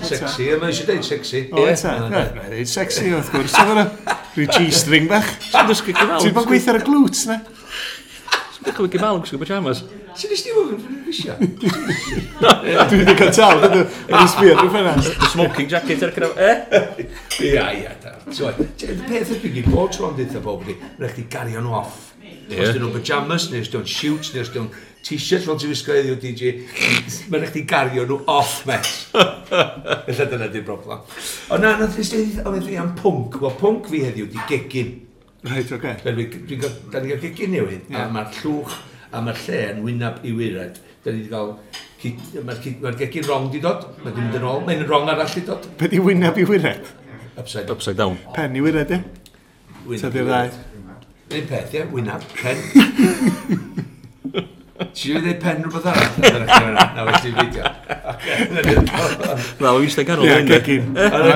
Sexy, 0.08 0.48
yma 0.56 0.72
eisiau 0.72 0.88
deud 0.88 1.04
sexy. 1.04 1.44
O, 1.52 1.66
eta. 1.68 1.92
Mae'n 2.08 2.72
sexy, 2.72 3.10
wrth 3.12 3.28
gwrs. 3.34 3.58
Oedd 3.60 3.74
yna 3.74 3.84
rhyw 4.32 4.48
G-string 4.56 5.12
bach. 5.12 5.28
Ti'n 5.52 5.68
dysgu 5.68 5.92
gyfalwg. 5.92 6.24
Ti'n 6.24 6.36
bod 6.40 6.48
gweithio 6.48 6.72
ar 6.72 6.80
y 6.80 6.84
glwts, 6.88 7.26
ne? 7.28 7.42
Ti'n 7.44 8.70
dysgu 8.70 8.88
gyfalwg, 8.96 9.28
sgwb 9.28 9.44
pyjamas. 9.44 9.84
Sut 10.18 10.32
ysdi 10.34 10.50
fod 10.50 10.72
yn 10.74 10.80
ffynnu'r? 10.82 11.42
Dwi 12.90 12.96
wedi 12.98 13.12
cael 13.20 13.28
tal, 13.36 13.60
dwi 13.62 13.84
wedi 13.84 14.30
sbio 14.32 14.56
dwi'n 14.58 14.72
ffynnas. 14.72 15.10
Smoking 15.30 15.68
jacket 15.70 16.02
ar 16.02 16.14
gyda'r... 16.16 16.32
e? 16.42 16.48
Eh? 16.74 17.04
Ia, 17.46 17.66
ia, 17.76 17.92
da. 18.02 18.16
Y 18.26 18.96
peth 19.04 19.30
ydw 19.36 19.46
i 19.46 19.52
gyd, 19.60 19.68
bod 19.70 19.94
tron 19.94 20.16
dweud 20.18 20.34
o 20.34 20.42
bob 20.42 20.64
ydy, 20.66 20.74
rhaid 20.98 21.14
chi 21.14 21.26
gario 21.30 21.62
nhw 21.62 21.76
off. 21.78 22.00
Os 22.18 22.72
dyn 22.74 22.82
nhw'n 22.82 22.96
pyjamas, 22.96 23.46
neu 23.52 23.62
os 23.62 23.70
dyn 23.70 23.84
nhw'n 23.84 23.94
shoots, 23.94 24.32
neu 24.34 24.42
os 24.42 24.50
dyn 24.56 24.66
nhw'n 24.66 25.06
t-shirt 25.06 25.46
fel 25.46 25.62
ti'n 25.62 25.72
wisgo 25.76 25.94
eddiw 25.94 26.18
DJ, 26.26 26.52
mae'n 27.30 27.46
rhaid 27.46 27.62
i 27.62 27.64
gario 27.76 28.10
nhw 28.10 28.18
off 28.34 28.58
mes. 28.66 28.98
Felly 29.14 30.30
dyna 30.34 30.50
di'r 30.50 30.66
broblem. 30.66 31.06
Ond 31.54 31.62
na, 31.62 31.76
na, 31.78 31.92
ysdi, 31.94 32.24
dweud, 32.26 32.42
o 32.42 32.58
meddwl 32.58 32.82
am 32.82 32.94
pwnc. 32.98 33.38
Wel, 33.46 33.58
pwnc 33.62 33.86
fi 33.94 34.02
heddiw 34.08 34.26
di 34.34 34.50
gegin. 34.50 34.94
Reit, 35.46 35.70
oce. 35.70 35.78
Okay. 35.78 36.38
Dwi'n 36.50 36.70
gael 36.90 37.18
gegin 37.22 37.54
newydd, 37.54 37.92
a 37.94 38.10
mae'r 38.10 38.40
llwch 38.42 38.80
a 39.12 39.22
mae'r 39.24 39.42
lle 39.46 39.60
yn 39.72 39.82
wynaf 39.86 40.24
i 40.26 40.32
wyrad. 40.36 40.80
Da 41.04 41.12
ni 41.12 41.24
wedi 41.24 41.32
cael... 41.32 41.54
Mae'r 41.98 42.82
ma 42.84 42.92
gegin 42.94 43.26
rong 43.26 43.48
di 43.50 43.60
dod, 43.62 43.86
mae 44.04 44.14
mynd 44.14 44.36
yn 44.38 44.46
ôl, 44.46 44.60
mae'n 44.66 44.84
rong 44.86 45.08
arall 45.10 45.32
di 45.34 45.42
dod. 45.46 45.66
Be 45.80 45.90
di 45.90 45.98
wynaf 46.02 46.38
i 46.38 46.46
wyrad? 46.46 46.92
Upside, 47.38 47.70
upside 47.74 47.98
down. 47.98 48.18
Pen 48.36 48.54
i 48.58 48.62
wyrad, 48.62 48.92
e? 48.94 49.00
Wynaf 49.88 50.14
i 50.14 50.22
wyrad. 50.22 50.60
Un 51.28 51.48
peth, 51.50 51.74
ie, 51.74 51.84
wynaf, 51.92 52.24
pen. 52.38 52.58
Ti 54.78 55.10
wedi 55.10 55.24
gwneud 55.24 55.40
pen 55.42 55.64
rhywbeth 55.64 55.88
arall? 55.90 56.76
Na, 56.94 57.02
wedi 57.08 57.32
fideo. 57.34 57.66
Na, 59.58 59.72
wedi 59.74 59.88
eistedd 59.88 60.06
ganol. 60.06 60.28
Ie, 60.28 60.36
gegin. 60.46 60.92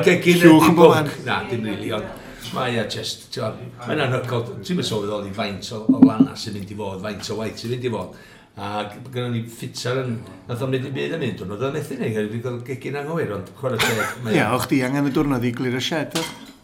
Gegin. 0.07 0.39
Llwch 0.45 0.69
yn 0.71 0.77
bolan. 0.79 1.11
Na, 1.27 1.41
dim 1.51 1.67
rili, 1.67 1.91
ond 1.97 2.22
Mae 2.53 2.77
e 2.77 2.81
a 2.83 2.85
just, 2.91 3.31
ti'n 3.33 3.63
mae'n 3.87 4.03
anhygol, 4.05 4.43
ti'n 4.61 4.77
mynd 4.77 4.89
sylweddoli 4.89 5.33
faint 5.37 5.71
o, 5.73 5.83
o 5.89 6.01
lana 6.05 6.35
sy'n 6.37 6.59
mynd 6.59 6.75
i 6.75 6.77
fod, 6.77 7.01
faint 7.01 7.31
o 7.33 7.37
waith 7.39 7.63
sy'n 7.63 7.73
mynd 7.73 7.87
i 7.89 7.93
fod. 7.95 8.19
A 8.61 8.73
gyda 8.93 9.31
ni 9.33 9.41
ffitar 9.49 10.03
yn, 10.03 10.19
nath 10.51 10.65
o'n 10.67 10.75
mynd 10.75 10.91
i 10.91 10.93
byd 10.93 11.17
yn 11.17 11.25
un 11.31 11.37
diwrnod, 11.39 11.57
oedd 11.57 11.71
o'n 11.71 11.77
methu 11.79 11.97
ni, 11.97 12.11
gyda 12.13 12.53
ni 12.53 12.65
gegin 12.69 12.99
anghywir, 13.01 13.33
ond 13.39 13.53
chwarae 13.57 13.81
teg. 13.81 14.19
Ia, 14.35 14.51
o'ch 14.59 14.69
di 14.69 14.83
angen 14.85 15.09
y 15.09 15.15
diwrnod 15.17 15.49
i 15.49 15.55
glir 15.57 15.79
y 15.79 15.85
shed, 15.89 16.21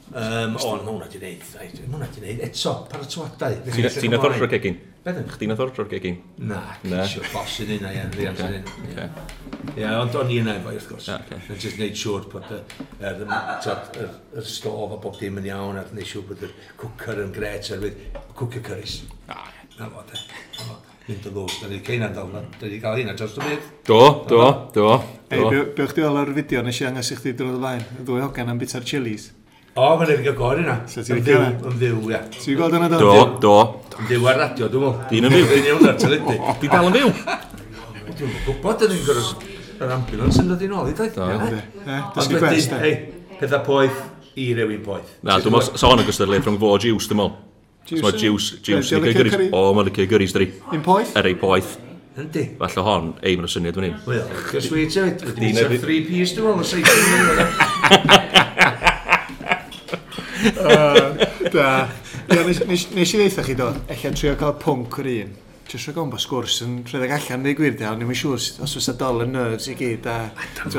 Um, 0.08 0.54
o, 0.56 0.70
mae 0.80 0.86
hwnna 0.88 1.06
di 1.12 1.18
wneud, 1.20 1.42
Mae 1.52 1.68
hwnna 1.84 2.06
di 2.14 2.22
wneud, 2.22 2.38
eto, 2.46 2.70
paratoadau. 2.88 3.58
Ti'n 3.68 4.16
athor 4.16 4.36
o'r 4.38 4.52
gegin? 4.54 4.78
Beth 5.04 5.18
Chdi'n 5.34 5.52
athor 5.52 5.72
o'r 5.82 5.90
gegin? 5.90 6.16
Na, 6.48 6.62
cysio 6.80 7.26
bos 7.32 7.58
yn 7.64 7.74
hynna, 7.74 7.90
ia'n 7.92 8.14
ddiall 8.14 8.40
yn 8.46 8.54
hynna. 8.88 9.06
Ie, 9.74 9.84
ond 9.90 10.16
o'n 10.16 10.32
i 10.32 10.38
yna 10.40 10.54
efo, 10.58 10.72
wrth 10.72 10.88
gwrs. 10.88 11.10
Yn 11.36 11.60
just 11.60 11.78
neud 11.80 12.00
siŵr 12.00 12.26
bod 12.32 12.48
yr 13.12 14.48
stof 14.48 14.96
a 14.96 15.00
bob 15.04 15.20
dim 15.20 15.40
yn 15.42 15.48
iawn, 15.50 15.80
a 15.80 15.84
neud 15.92 16.08
siŵr 16.08 16.26
bod 16.30 16.44
y 16.48 16.50
cwcer 16.80 17.22
yn 17.26 17.32
gret, 17.36 17.68
oherwydd 17.74 18.20
cwcio 18.38 18.64
cyrris. 18.64 19.00
Na 19.28 19.92
fo, 19.92 20.04
de. 20.08 20.24
Mynd 21.08 21.24
o 21.24 21.30
ddws, 21.32 21.60
da 21.62 21.68
ni'n 21.70 21.80
cael 21.84 21.96
hynna'n 22.00 22.16
dal, 22.16 22.32
da 22.60 22.68
ni'n 22.68 22.80
cael 22.82 22.98
hynna 23.00 23.14
dros 23.16 23.36
y 23.38 23.44
dy 23.44 23.54
Do, 23.88 24.00
do, 24.28 24.40
do. 24.74 24.88
Ei, 25.32 25.40
bewch 25.76 25.94
di 25.96 26.04
weld 26.04 26.20
ar 26.20 26.32
fideo 26.36 26.60
nes 26.64 26.80
i 26.82 26.88
angen 26.88 27.00
i 27.04 27.16
chdi 27.16 27.32
drwy'r 27.38 27.60
fain, 27.62 27.86
ddwy 28.02 28.20
hogan 28.26 28.52
am 28.52 28.60
bita'r 28.60 28.84
chilis. 28.88 29.30
O, 29.78 29.88
mae'n 29.98 30.10
efo'n 30.10 30.34
gori 30.38 30.64
na. 30.66 30.74
So 30.90 31.04
ti'n 31.06 31.20
cael 31.22 31.44
e? 31.44 31.50
Yn 31.70 31.76
fyw, 31.78 31.98
ia. 32.10 32.18
Ti'n 32.34 32.56
gweld 32.58 32.74
yna 32.78 32.88
do? 32.90 33.12
Do. 33.42 33.54
Yn 33.98 34.08
fyw 34.08 34.26
ar 34.30 34.40
radio, 34.42 34.70
dwi'n 34.72 34.84
mwyn. 34.84 35.04
Di'n 35.12 35.28
yn 35.28 35.34
fyw. 35.36 35.46
Di'n 35.52 35.68
iawn 35.70 35.86
ar 35.86 35.98
teledu. 36.02 36.34
Di 36.62 36.70
dal 36.72 36.88
yn 36.88 36.96
fyw. 36.96 37.12
Dwi'n 38.18 38.34
gwybod 38.48 38.84
yn 38.88 38.96
gorau 39.06 39.28
yr 39.78 39.94
ambulance 39.94 40.42
yn 40.42 40.50
dod 40.50 40.64
i'n 40.66 40.74
ôl 40.74 40.90
i 40.90 40.96
daith. 40.98 41.18
Do. 41.18 41.28
Dysgu 42.16 42.40
gwest, 42.42 42.74
e? 42.74 42.94
Pethau 43.38 43.62
poeth 43.68 44.00
i 44.38 44.48
rewyn 44.58 44.82
poeth. 44.86 45.12
Na, 45.22 45.38
dwi'n 45.38 45.54
mwyn 45.54 45.78
sôn 45.78 46.02
yn 46.02 46.08
gystod 46.08 46.32
leith 46.32 46.48
rhwng 46.48 46.58
fo 46.58 46.72
o 46.74 46.80
Jews, 46.82 47.06
dwi'n 47.12 47.22
mwyn. 47.22 47.36
Mae 48.02 48.18
Jews, 48.18 48.50
Jews, 48.66 48.90
ni'n 48.90 49.06
cael 49.06 49.14
gyrris. 49.20 49.38
O, 49.54 49.62
mae'n 49.78 49.92
cael 49.94 50.10
gyrris, 50.10 50.34
dri. 50.34 50.50
Un 50.74 50.82
poeth? 50.84 51.14
Er 51.18 51.30
ei 51.30 51.38
poeth. 51.38 51.76
Yndi. 52.18 52.48
Falle 52.58 52.82
hon, 52.82 53.12
ei, 53.22 53.38
mae'n 53.38 53.52
syniad 53.52 53.78
fan 53.78 53.86
hyn. 53.86 53.96
Wel, 54.10 54.26
cysweithio, 54.50 55.06
dwi'n 55.22 55.62
3 55.78 56.02
piece 56.10 56.34
dwi'n 56.34 56.58
meddwl, 56.58 58.44
uh, 60.62 61.26
da. 61.52 61.72
Ia, 62.28 62.44
nes, 62.44 62.62
nes, 62.68 62.88
nes 62.92 63.12
i 63.14 63.20
ddeitha 63.20 63.44
chi 63.46 63.56
do, 63.58 63.68
eich 63.88 64.08
trio 64.14 64.34
cael 64.38 64.56
pwnc 64.60 64.98
yr 65.02 65.12
un. 65.16 65.36
Jyst 65.68 65.84
rhaid 65.84 65.96
gofyn 65.98 66.12
bod 66.14 66.22
sgwrs 66.22 66.54
yn 66.64 66.76
rhedeg 66.88 67.10
allan 67.12 67.42
neu 67.44 67.52
gwir 67.56 67.74
ond 67.90 68.00
ni'n 68.00 68.16
siŵr 68.16 68.38
os 68.64 68.76
oes 68.80 68.86
a 68.88 68.94
dol 68.96 69.20
y 69.20 69.26
nerves 69.28 69.66
i 69.68 69.74
gyd 69.76 70.06
a 70.08 70.14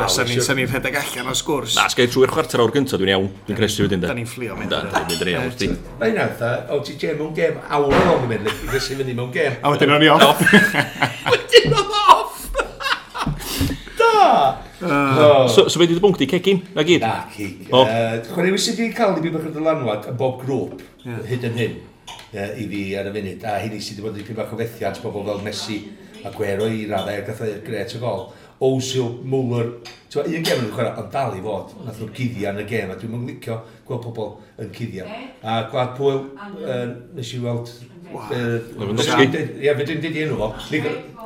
sa'n 0.10 0.58
ni'n 0.58 0.70
rhedeg 0.72 0.96
allan 0.98 1.30
o 1.30 1.36
sgwrs. 1.38 1.75
Na, 1.78 1.84
sgai 1.94 2.08
trwy'r 2.10 2.34
chwarter 2.34 2.63
awr 2.63 2.74
gyntaf, 2.74 2.98
dwi'n 2.98 3.12
iawn, 3.13 3.28
dwi'n 3.46 3.60
cresu 3.60 3.86
wedyn 3.86 4.01
da. 4.01 4.10
Da 4.10 4.16
ni'n 4.18 4.30
fflio 4.30 4.58
mynd. 4.58 4.74
Da, 4.74 4.80
dwi'n 4.89 5.12
mynd 5.12 5.25
yn 5.28 5.32
iawn, 5.36 5.51
di. 5.62 5.70
Mae'n 6.01 6.18
nawr, 6.18 6.63
o 6.74 6.80
ti 6.88 6.98
gem 7.04 7.22
mewn 7.22 7.36
gem, 7.38 7.60
awr 7.70 7.86
o 7.86 8.00
long 8.08 8.25
yn 8.25 8.34
mynd, 8.34 8.50
i 8.50 8.72
cresu 8.72 8.98
fynd 8.98 9.13
i 9.13 9.18
mewn 9.20 9.30
gem. 9.36 9.60
A 9.62 9.75
wedyn 9.75 9.94
o'n 9.94 10.08
i 10.08 10.10
off. 10.16 10.42
Wedyn 11.36 11.78
o'n 11.84 11.94
off! 12.08 12.50
Da! 14.00 14.69
Ah. 14.82 15.44
Oh. 15.44 15.48
So, 15.48 15.68
so 15.68 15.80
fe 15.80 15.88
di 15.88 15.96
dy 15.98 16.02
bwnc 16.04 16.18
di, 16.18 16.28
cegin, 16.30 16.62
na 16.76 16.84
gyd? 16.88 17.04
Na, 17.04 17.28
ceg. 17.36 17.68
Oh. 17.72 17.84
Uh, 17.84 17.92
eh, 17.92 18.20
Chwer 18.30 18.48
i 18.48 18.54
wysi 18.56 18.76
di 18.78 18.90
cael 18.96 19.16
dipyn 19.18 19.36
bach 19.36 19.48
o 19.50 19.54
dylanwad 19.56 20.08
yn 20.12 20.20
bob 20.20 20.40
grŵp, 20.44 20.84
yeah. 21.04 21.24
hyd 21.28 21.48
yn 21.50 21.58
hyn, 21.60 21.80
uh, 22.10 22.52
i 22.56 22.68
fi 22.72 22.84
ar 23.00 23.10
y 23.12 23.16
funud. 23.18 23.48
A 23.48 23.58
hynny 23.64 23.82
sydd 23.84 24.00
wedi 24.00 24.08
bod 24.08 24.20
dipyn 24.22 24.40
bach 24.40 24.54
o 24.56 24.60
fethiant, 24.60 25.02
pobl 25.04 25.28
fel 25.28 25.44
Messi 25.44 25.82
a 26.24 26.32
Gwero 26.36 26.68
i 26.68 26.86
raddau 26.88 27.20
a 27.20 27.26
gathau 27.28 27.58
gret 27.66 27.98
o 27.98 28.04
gol. 28.04 28.30
Ozil, 28.60 29.22
Muller, 29.24 29.70
Tewa, 30.12 30.26
un 30.26 30.44
gem 30.44 30.64
yn 30.66 30.72
chwarae, 30.74 30.96
ond 31.00 31.12
dal 31.14 31.36
i 31.38 31.44
fod, 31.44 31.70
mm. 31.76 31.86
nath 31.86 32.00
nhw'n 32.02 32.10
cuddio 32.18 32.50
yn 32.50 32.60
y 32.60 32.66
gem, 32.68 32.90
a 32.92 32.98
dwi'n 33.00 33.14
mynd 33.14 33.30
licio 33.30 33.56
gweld 33.88 34.02
pobl 34.04 34.32
yn 34.60 34.72
cuddio. 34.76 35.06
A 35.46 35.62
Gwad 35.72 35.94
Pwyl, 35.96 36.24
uh, 36.60 36.82
nes 37.16 37.32
i 37.38 37.40
weld... 37.44 37.72
Lewandowski. 38.10 39.28
Ie, 39.62 39.70
fe 39.78 39.86
dwi'n 39.86 40.02
dweud 40.02 40.18
i 40.18 40.24
enw 40.26 40.40
fo. 40.40 40.50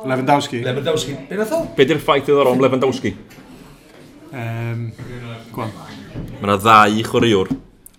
Lewandowski. 0.04 0.60
Lewandowski. 0.66 1.16
Be 1.30 1.40
nath 1.40 1.56
o? 1.56 1.62
Be 1.74 1.88
di'r 1.88 2.02
ffaith 2.02 2.28
iddo 2.28 2.44
rom 2.44 2.60
Lewandowski? 2.62 3.14
Um, 4.34 4.88
Gwan. 5.54 5.70
Mae 6.40 6.48
yna 6.48 6.56
ddau 6.58 7.02
chwaraewr 7.06 7.50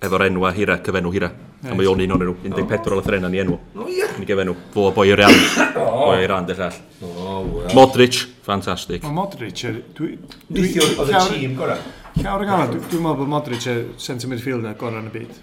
efo'r 0.04 0.25
enwa 0.25 0.50
hira, 0.56 0.75
cyfenw 0.84 1.13
hira. 1.13 1.30
A 1.65 1.74
mae 1.74 1.88
o'n 1.88 2.01
un 2.04 2.12
o'n 2.13 2.24
nhw, 2.27 2.34
14 2.44 2.92
o 2.92 2.98
lethrenna 3.00 3.30
ni 3.32 3.39
enw. 3.42 3.56
O 3.80 3.86
ie. 3.89 4.04
Ni 4.20 4.27
gefenw, 4.27 4.54
fo 4.74 4.89
boi 4.94 5.13
o'r 5.13 5.24
iawn. 5.24 5.39
Boi 5.77 6.18
o'r 6.18 6.34
iawn, 6.34 6.48
dell 6.50 6.65
all. 6.68 6.82
Modric, 7.77 8.20
ffantastig. 8.44 9.06
Mae 9.08 9.15
Modric, 9.15 9.63
er, 9.70 9.80
dwi... 9.96 10.18
Neithiwr 10.51 11.00
oedd 11.01 11.13
y 11.13 11.22
tîm 11.30 11.56
gorau. 11.58 11.86
Llawr 12.20 12.44
y 12.44 12.50
gala, 12.50 12.68
dwi'n 12.74 13.06
meddwl 13.06 13.22
bod 13.22 13.32
Modric 13.32 13.68
y 13.72 13.75
centre 14.04 14.30
midfielder 14.30 14.75
gorau 14.82 15.01
yn 15.01 15.08
y 15.10 15.13
byd. 15.15 15.39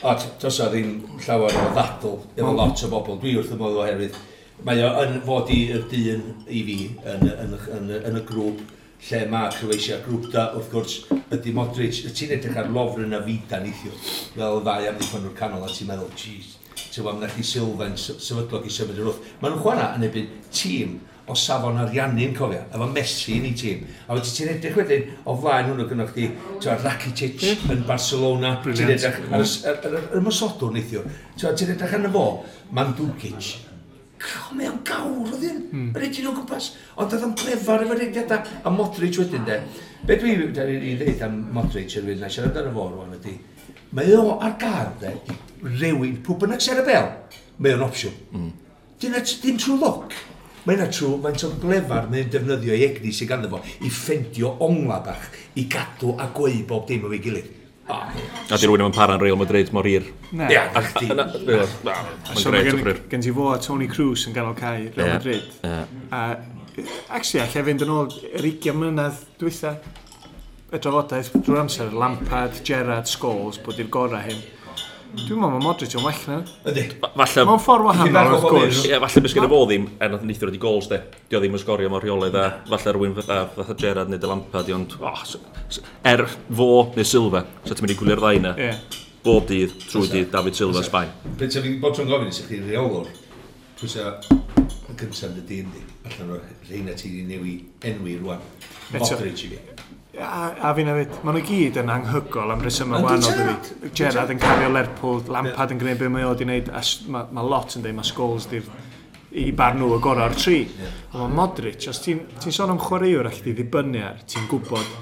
O, 0.00 0.14
tos 0.40 0.60
o 0.64 0.70
ddim 0.72 0.94
llawer 1.26 1.52
o 1.60 1.66
ddadl 1.76 2.16
efo 2.34 2.54
lot 2.56 2.86
o 2.88 2.90
bobl. 2.96 3.20
Dwi 3.20 3.36
wrth 3.42 3.52
y 3.52 3.60
modd 3.60 3.76
oherwydd. 3.82 4.16
Mae 4.64 4.80
o 4.88 4.90
yn 5.04 5.20
fod 5.28 5.52
i'r 5.52 5.84
dyn 5.92 6.24
i 6.48 6.64
fi 6.64 6.78
yn, 6.88 7.28
yn, 7.28 7.36
yn, 7.44 7.54
yn, 7.76 7.94
yn 8.00 8.18
y 8.18 8.24
grŵp 8.24 8.64
lle 9.04 9.22
mae 9.30 9.52
Croatia 9.52 10.00
grŵp 10.04 10.28
da, 10.32 10.48
wrth 10.56 10.70
gwrs, 10.72 10.98
ydy 11.34 11.54
Modric, 11.56 12.02
y 12.08 12.12
ti'n 12.16 12.34
edrych 12.38 12.60
ar 12.60 12.70
lofr 12.72 13.04
yn 13.04 13.16
y 13.18 13.22
fida 13.26 13.60
neithio, 13.62 13.96
fel 14.34 14.60
ddau 14.64 14.90
am 14.90 15.00
ddiffon 15.00 15.26
nhw'r 15.26 15.38
canol, 15.38 15.64
a 15.66 15.72
ti'n 15.72 15.90
meddwl, 15.90 16.12
jeez, 16.18 16.54
ti'n 16.78 17.04
meddwl, 17.04 17.20
nath 17.22 17.34
chi 17.36 17.48
Sylfaen 17.48 17.98
sefydlog 18.00 18.64
i 18.64 18.72
symud 18.72 19.00
yr 19.00 19.10
wrth. 19.10 19.34
Maen 19.42 19.54
nhw'n 19.54 19.64
chwarae 19.64 19.90
yn 19.98 20.06
ebyn 20.08 20.30
tîm 20.54 20.96
o 21.28 21.36
safon 21.38 21.78
ariannu'n 21.80 22.34
cofio, 22.36 22.62
efo 22.68 22.88
Messi 22.92 23.38
yn 23.38 23.46
ei 23.48 23.54
tîm. 23.56 23.84
A 24.08 24.16
wedi 24.16 24.32
ti'n 24.36 24.50
edrych 24.54 24.80
wedyn 24.80 25.12
o 25.24 25.36
flaen 25.40 25.70
hwnnw 25.70 25.86
gynnwch 25.88 26.16
chi, 26.16 26.30
ti'n 26.60 26.82
Rakitic 26.84 27.44
yn 27.72 27.84
Barcelona, 27.88 28.58
ti'n 28.64 28.92
edrych 28.92 29.20
ar 29.32 29.40
y, 29.40 29.44
ar 29.44 29.44
y, 29.44 29.44
ar 29.44 29.44
y, 29.44 29.92
ar 29.92 30.00
y, 30.00 30.02
ar 30.04 30.18
y, 30.20 30.24
mysodwr 30.26 30.76
y, 30.76 30.84
ti'n 30.90 31.72
y, 31.72 31.78
ar 31.88 32.10
y, 32.10 32.12
fo, 32.12 32.26
y, 32.72 33.63
Cael, 34.24 34.56
mae 34.56 34.68
o'n 34.70 34.80
gawr 34.88 35.32
oedd 35.34 35.44
hyn. 35.44 35.62
Mm. 35.68 35.88
Yr 35.92 36.06
edrych 36.08 36.28
o'n 36.30 36.36
gwmpas. 36.38 36.70
Ond 36.96 37.14
oedd 37.16 37.26
o'n 37.28 37.34
clefar 37.40 37.84
efo'r 37.84 38.04
eiriadau. 38.06 38.52
A 38.64 38.72
Modric 38.72 39.18
wedyn 39.20 39.46
de. 39.48 39.58
Be 40.08 40.18
dwi 40.20 40.34
i 40.34 40.94
ddeud 41.00 41.24
am 41.26 41.40
Modric 41.56 41.96
yr 41.98 42.06
rhywun 42.06 42.24
na 42.24 42.30
siarad 42.32 42.60
ar 42.60 42.70
y 42.70 42.74
fôr 42.74 43.00
o'n 43.04 43.16
ydy. 43.18 43.38
Mae 43.94 44.14
o 44.18 44.38
ar 44.40 44.56
gael 44.60 44.94
de. 45.02 45.16
Rewyn, 45.64 46.20
pwy 46.24 46.38
bynnag 46.42 46.64
ser 46.64 46.80
y 46.80 46.86
bel. 46.86 47.10
Mae 47.58 47.76
o'n 47.76 47.84
opsiwn. 47.86 48.16
Mm. 48.32 48.54
Dim 49.04 49.60
trwy 49.60 49.76
loc. 49.80 50.16
Mae 50.64 50.78
yna 50.78 50.86
trwy, 50.88 51.18
mae'n 51.20 51.36
to'n 51.36 51.58
glefar, 51.60 52.06
mae'n 52.08 52.30
defnyddio 52.32 52.72
i 52.72 52.86
egni 52.86 53.10
sy'n 53.12 53.28
ganddo 53.28 53.50
fo 53.52 53.58
i 53.84 53.90
ffendio 53.92 54.54
ongla 54.64 55.02
bach, 55.04 55.26
i 55.60 55.66
gadw 55.68 56.14
a 56.16 56.30
gweu 56.32 56.62
bob 56.70 56.86
dim 56.88 57.04
o'i 57.04 57.20
gilydd. 57.20 57.50
A 57.88 58.56
di 58.56 58.68
rwy'n 58.68 58.86
yn 58.86 58.94
para'n 58.94 59.20
Real 59.20 59.36
Madrid 59.36 59.70
mor 59.76 59.86
hir. 59.88 60.06
ir. 60.32 60.44
Ie, 60.48 60.62
So 62.40 62.52
mae 62.52 62.64
gen, 62.64 62.80
gen 63.10 63.24
ti 63.24 63.32
fo 63.34 63.50
a 63.52 63.58
Tony 63.60 63.88
Cruz 63.90 64.24
yn 64.28 64.36
ganol 64.36 64.56
cae 64.56 64.88
Real 64.94 65.06
yeah. 65.06 65.16
Madrid. 65.18 65.50
Yeah. 65.62 65.84
A 66.10 66.22
actually, 67.14 67.44
allai 67.44 67.66
fynd 67.68 67.84
yn 67.84 67.92
ôl 67.94 68.08
yr 68.32 68.48
20 68.48 68.78
mlynedd 68.78 69.20
dwytha 69.40 69.76
y 70.74 70.80
drafodaeth 70.82 71.30
drwy'r 71.36 71.60
amser, 71.64 71.92
Lampard, 71.94 72.58
Gerrard, 72.66 73.10
Scholes, 73.10 73.60
bod 73.62 73.78
i'r 73.78 73.90
gorau 73.94 74.22
hyn. 74.24 74.40
Dwi'n 75.14 75.38
meddwl 75.38 75.52
mae 75.54 75.62
Modric 75.62 75.94
yn 75.94 76.02
well 76.04 76.22
na. 76.28 76.36
Ydy. 76.70 76.82
Falle... 77.02 77.44
Mae'n 77.46 77.60
ffordd 77.62 77.86
wahanol, 77.86 78.30
wrth 78.34 78.46
gwrs. 78.50 78.80
Ie, 78.88 78.96
falle 79.04 79.22
bys 79.24 79.36
gyda 79.36 79.50
fo 79.52 79.60
ddim, 79.68 79.86
er 80.02 80.10
nath 80.12 80.24
neithio 80.26 80.48
wedi 80.48 80.60
gols, 80.62 80.88
de. 80.90 80.98
Dio 81.30 81.40
ddim 81.42 81.54
yn 81.54 81.62
sgorio 81.62 81.90
mor 81.92 82.02
rheolau, 82.04 82.32
dda. 82.34 82.44
Falle 82.70 82.94
rhywun 82.96 83.14
fatha 83.20 83.76
Gerard 83.80 84.10
neu 84.10 84.20
Delampa, 84.22 84.64
di 84.66 84.74
ond... 84.74 84.96
Oh, 84.98 85.22
er 86.10 86.24
fo 86.26 86.68
neu 86.96 87.06
Silva, 87.08 87.44
so 87.62 87.72
ti'n 87.72 87.86
mynd 87.86 87.94
i 87.94 87.98
gwylio'r 88.00 88.24
ddau 88.24 88.42
na. 88.42 88.54
Yeah. 88.58 88.80
Bob 89.24 89.46
dydd, 89.48 89.76
trwy 89.86 90.10
dydd, 90.10 90.32
David 90.34 90.58
Silva, 90.58 90.82
Sbaen. 90.84 91.14
Pe 91.38 91.48
ti'n 91.48 91.64
fi'n 91.64 91.78
bod 91.84 91.96
tro'n 91.96 92.10
gofyn 92.10 92.34
i 92.34 92.48
chi 92.50 92.60
reolwr, 92.66 93.08
pwysa 93.78 94.10
yn 94.26 94.98
gyntaf 94.98 95.30
yn 95.30 95.38
dy 95.38 95.46
dyn 95.48 95.70
di, 95.72 95.86
allan 96.10 96.36
o'r 96.36 96.44
rheina 96.66 96.98
ti 96.98 97.14
wedi 97.14 97.24
newi 97.30 97.56
enwi 97.88 98.18
rwan. 98.20 98.44
Modric 98.92 99.46
i 99.46 99.54
fi. 99.54 99.73
A, 100.14 100.52
a 100.68 100.70
fi'n 100.76 100.88
hefyd, 100.92 101.14
maen 101.26 101.38
nhw 101.38 101.44
gyd 101.48 101.78
yn 101.82 101.90
anghygol 101.90 102.52
am 102.54 102.60
resymau 102.62 103.02
wahanol 103.02 103.34
dwi. 103.34 103.90
Gerard 103.98 104.30
yn 104.30 104.38
cario 104.42 104.68
Lerpwl, 104.70 105.24
Lampard 105.34 105.74
yn 105.74 105.80
gwneud 105.80 105.98
be 105.98 106.10
mae 106.12 106.26
oedd 106.28 106.44
i 106.44 106.46
wneud, 106.46 106.70
a 106.70 106.82
mae 107.10 107.32
ma 107.34 107.42
lot 107.42 107.74
yn 107.74 107.82
dweud, 107.82 107.96
mae 107.98 108.06
Scholes 108.06 108.46
di'r 108.52 108.68
i 109.34 109.48
bar 109.56 109.74
nhw 109.74 109.88
y 109.96 109.98
gorau 110.02 110.28
o'r 110.28 110.36
tri. 110.38 110.60
Yeah. 110.62 110.94
Ond 111.16 111.24
mae 111.24 111.40
Modric, 111.40 111.88
os 111.90 111.98
ti'n 112.04 112.22
ti 112.42 112.54
sôn 112.54 112.70
am 112.76 112.78
chwaraewr 112.82 113.26
allai 113.26 113.42
di 113.48 113.56
ddibynnu 113.58 114.04
ar, 114.06 114.22
ti'n 114.30 114.46
gwybod, 114.50 114.94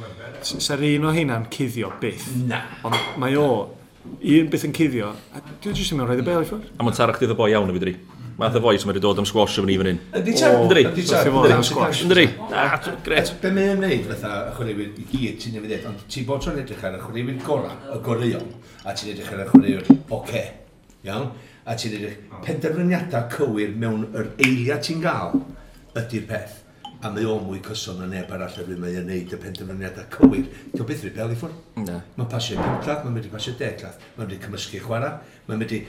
sa'r 0.49 0.87
un 0.89 1.07
o 1.11 1.13
hynna'n 1.13 1.47
cuddio 1.53 1.93
byth. 2.01 2.31
Na. 2.49 2.63
Ond 2.89 3.21
mae 3.21 3.37
o, 3.37 3.47
un 4.09 4.51
byth 4.53 4.67
yn 4.71 4.77
cuddio, 4.77 5.13
a 5.13 5.45
dwi'n 5.45 5.77
jyst 5.77 5.93
yn 5.93 6.01
mewn 6.01 6.09
rhaid 6.09 6.25
y 6.25 6.29
bel 6.31 6.47
i 6.47 6.49
ffwrdd. 6.49 6.73
A 6.79 6.87
mae'n 6.87 6.97
tarach 6.97 7.21
dydd 7.21 7.37
o 7.37 7.39
boi 7.39 7.53
iawn 7.53 7.69
y 7.69 7.77
fydri 7.77 7.97
math 8.39 8.57
o 8.57 8.63
voice 8.65 8.87
mae 8.87 8.95
wedi 8.95 9.03
dod 9.05 9.21
am 9.21 9.27
squash 9.29 9.59
o'n 9.61 9.69
ni 9.69 9.77
fan 9.81 9.91
hyn. 9.91 10.01
Ydy 10.21 10.35
ti? 10.37 10.49
Ydy 10.49 10.77
ti? 10.79 11.03
Ydy 11.03 12.17
ti? 12.17 12.27
Ydy 12.73 12.97
Gret. 13.07 13.33
Be 13.43 13.53
mae'n 13.53 13.75
ymwneud 13.77 14.09
fatha 14.11 14.33
y 14.49 14.55
chwaraewyr 14.57 14.91
i 15.03 15.07
gyd 15.11 15.39
ti'n 15.43 15.59
ei 15.59 15.65
wneud, 15.65 15.87
ond 15.91 16.05
ti'n 16.13 16.27
bod 16.29 16.45
tro'n 16.45 16.61
edrych 16.63 16.85
ar 16.89 16.97
y 16.97 17.03
chwaraewyr 17.03 17.39
gorau, 17.47 17.77
y 17.93 18.01
goreuon, 18.07 18.49
a 18.87 18.95
ti'n 18.97 19.13
edrych 19.13 19.33
ar 19.35 19.45
y 19.45 19.49
chwaraewyr 19.51 19.93
oce. 20.19 20.45
Iawn? 21.07 21.31
A 21.67 21.77
ti'n 21.79 21.99
edrych 21.99 22.19
penderfyniadau 22.47 23.29
cywir 23.37 23.77
mewn 23.85 24.09
yr 24.17 24.33
eiliad 24.39 24.83
ti'n 24.87 25.05
gael 25.05 25.39
ydy'r 25.99 26.29
peth 26.31 26.62
a 27.03 27.11
mae 27.11 27.25
o'n 27.27 27.43
mwy 27.43 27.59
cyson 27.67 27.99
na 27.99 28.07
neb 28.07 28.31
arall 28.31 28.59
ar 28.63 28.69
mae 28.79 28.95
yn 29.01 29.09
neud 29.11 29.33
y 29.35 29.39
penderfyniadau 29.43 30.05
cywir. 30.15 30.45
Ti'n 30.71 30.87
beth 30.87 31.03
rebel 31.09 31.33
i 31.35 31.39
ffwrdd? 31.41 31.57
Na. 31.83 31.97
Mae'n 32.15 32.29
pasio 32.31 32.59
5 32.61 32.85
cladd, 32.85 33.03
mae'n 33.03 33.17
mynd 33.17 33.27
i 33.27 33.33
pasio 33.33 33.55
10 33.59 33.75
cladd, 33.81 34.05
mae'n 34.15 34.29
mynd 34.29 34.37
i 34.37 34.39
cymysgu 34.45 34.83
chwarae, 34.85 35.11
mae'n 35.49 35.63
mynd 35.65 35.75
i... 35.75 35.81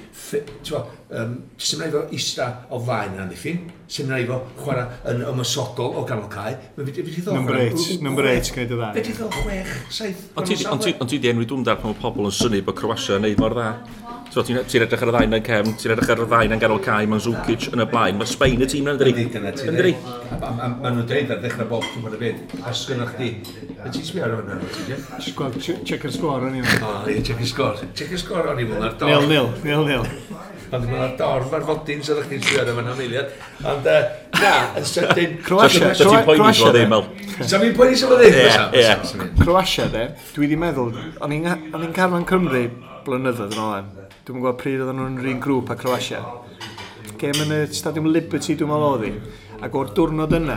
Um, 1.13 1.35
Sym 1.61 1.83
rhaid 1.83 1.93
fo 1.93 2.01
isda 2.17 2.47
o 2.73 2.79
faen 2.87 3.13
yn 3.13 3.21
amddiffyn, 3.27 3.61
sym 3.93 4.09
rhaid 4.09 4.31
fo 4.31 4.39
chwarae 4.63 4.87
yn 5.13 5.21
ymysodol 5.29 5.99
o 6.01 6.05
ganol 6.09 6.25
cae, 6.33 6.57
mae'n 6.79 6.89
mynd 6.89 7.01
i 7.03 7.05
ddod... 7.11 7.37
Number 7.37 7.61
8, 7.61 8.01
number 8.01 8.31
8 8.33 8.53
gwneud 8.55 8.73
y 8.73 8.81
dda. 8.81 8.91
Fe 8.97 9.05
di 9.05 9.17
ddod 9.19 9.39
6, 9.45 9.77
7... 10.01 10.97
Ond 10.97 11.13
ti 11.13 11.21
di 11.21 11.29
enwi 11.29 11.45
dwi'n 11.45 11.67
darp 11.69 11.85
pan 11.85 11.93
mae 11.93 12.01
pobl 12.01 12.31
yn 12.31 12.37
syni 12.41 12.65
bod 12.65 12.79
Croatia 12.81 13.21
yn 13.21 13.27
neud 13.27 13.45
mor 13.45 13.59
dda? 13.59 13.69
So, 14.33 14.41
ti'n 14.41 14.63
ti 14.65 14.79
edrych 14.81 15.01
ar 15.05 15.11
y 15.11 15.13
ddain 15.13 15.35
yn 15.37 15.43
cefn, 15.45 15.75
ti'n 15.77 15.91
edrych 15.93 16.09
ar 16.09 16.21
y 16.23 16.25
ddain 16.25 16.53
yn 16.55 16.61
ganol 16.61 16.79
cae, 16.81 17.05
mae'n 17.05 17.21
Zukic 17.21 17.67
yn 17.69 17.83
y 17.83 17.85
blaen. 17.91 18.15
Mae 18.17 18.25
Sbaen 18.25 18.63
y 18.65 18.67
tîm 18.71 18.87
yna'n 18.87 18.97
dweud. 18.97 19.19
Dyna 19.29 19.51
ti'n 19.53 19.75
dweud. 19.77 20.07
Mae 20.41 20.89
nhw'n 20.89 21.05
dweud 21.11 21.33
ar 21.35 21.43
ddechrau 21.43 21.67
bob 21.69 21.85
tîm 21.85 22.07
yn 22.09 22.15
y 22.17 22.19
byd. 22.23 22.55
A 22.65 22.73
sgynna 22.73 23.05
chdi. 23.11 23.27
Y 23.77 23.91
ti'n 23.93 24.07
sbio 24.07 24.25
ar 24.25 24.33
hwnna? 24.39 24.57
Check 25.21 26.07
y 26.09 26.13
sgwr 26.15 26.47
o'n 26.47 26.57
i. 26.57 26.63
O, 26.65 26.95
check 27.13 27.43
y 27.45 27.49
sgwr. 27.51 27.85
Check 27.93 28.09
y 28.09 28.21
sgwr 28.23 28.49
o'n 28.55 28.63
i 28.63 28.65
fel 28.71 28.87
ar 28.89 28.97
dorf. 28.97 29.13
Nil, 29.13 29.29
nil, 29.29 29.53
nil, 29.69 29.85
nil. 29.91 30.09
Ond 30.73 30.89
mae'n 30.89 31.13
dorf 31.19 31.53
ar 31.53 31.69
fodin 31.69 32.01
sydd 32.01 32.23
ydych 32.23 32.33
chi'n 32.33 32.41
sbio 32.47 32.63
ar 32.63 32.71
yma'n 32.73 32.89
hamiliad. 32.89 33.35
Ond, 33.69 33.85
na, 34.41 34.55
yn 34.81 34.87
sydyn... 34.89 35.37
Croatia, 35.45 35.93
Croatia, 35.93 36.23
Croatia. 36.25 37.03
Sa 37.45 37.61
fi'n 37.61 37.75
poeni 37.77 37.93
sef 38.01 38.09
o 38.09 38.17
ddim? 38.17 39.29
Croatia, 39.43 39.85
de. 39.93 40.07
Dwi 40.33 40.47
wedi 40.47 40.57
meddwl, 40.57 40.97
o'n 41.21 41.37
i'n 41.37 41.93
carfan 41.93 42.25
Cymru 42.25 42.65
blynyddoedd 43.05 43.53
yn 43.53 43.61
oen. 43.61 43.93
Dwi'n 44.23 44.39
gwybod 44.39 44.55
pryd 44.55 44.79
oedden 44.79 44.95
nhw'n 45.01 45.15
rhan 45.19 45.39
grŵp 45.43 45.71
a 45.73 45.75
Croatia. 45.75 46.21
Gem 47.19 47.41
yn 47.43 47.49
y 47.51 47.57
Stadium 47.75 48.05
Liberty 48.07 48.53
dwi'n 48.55 48.69
meddwl 48.71 48.85
oedd 48.93 49.03
hi. 49.03 49.33
Ac 49.67 49.75
o'r 49.75 49.89
diwrnod 49.97 50.35
yna, 50.37 50.55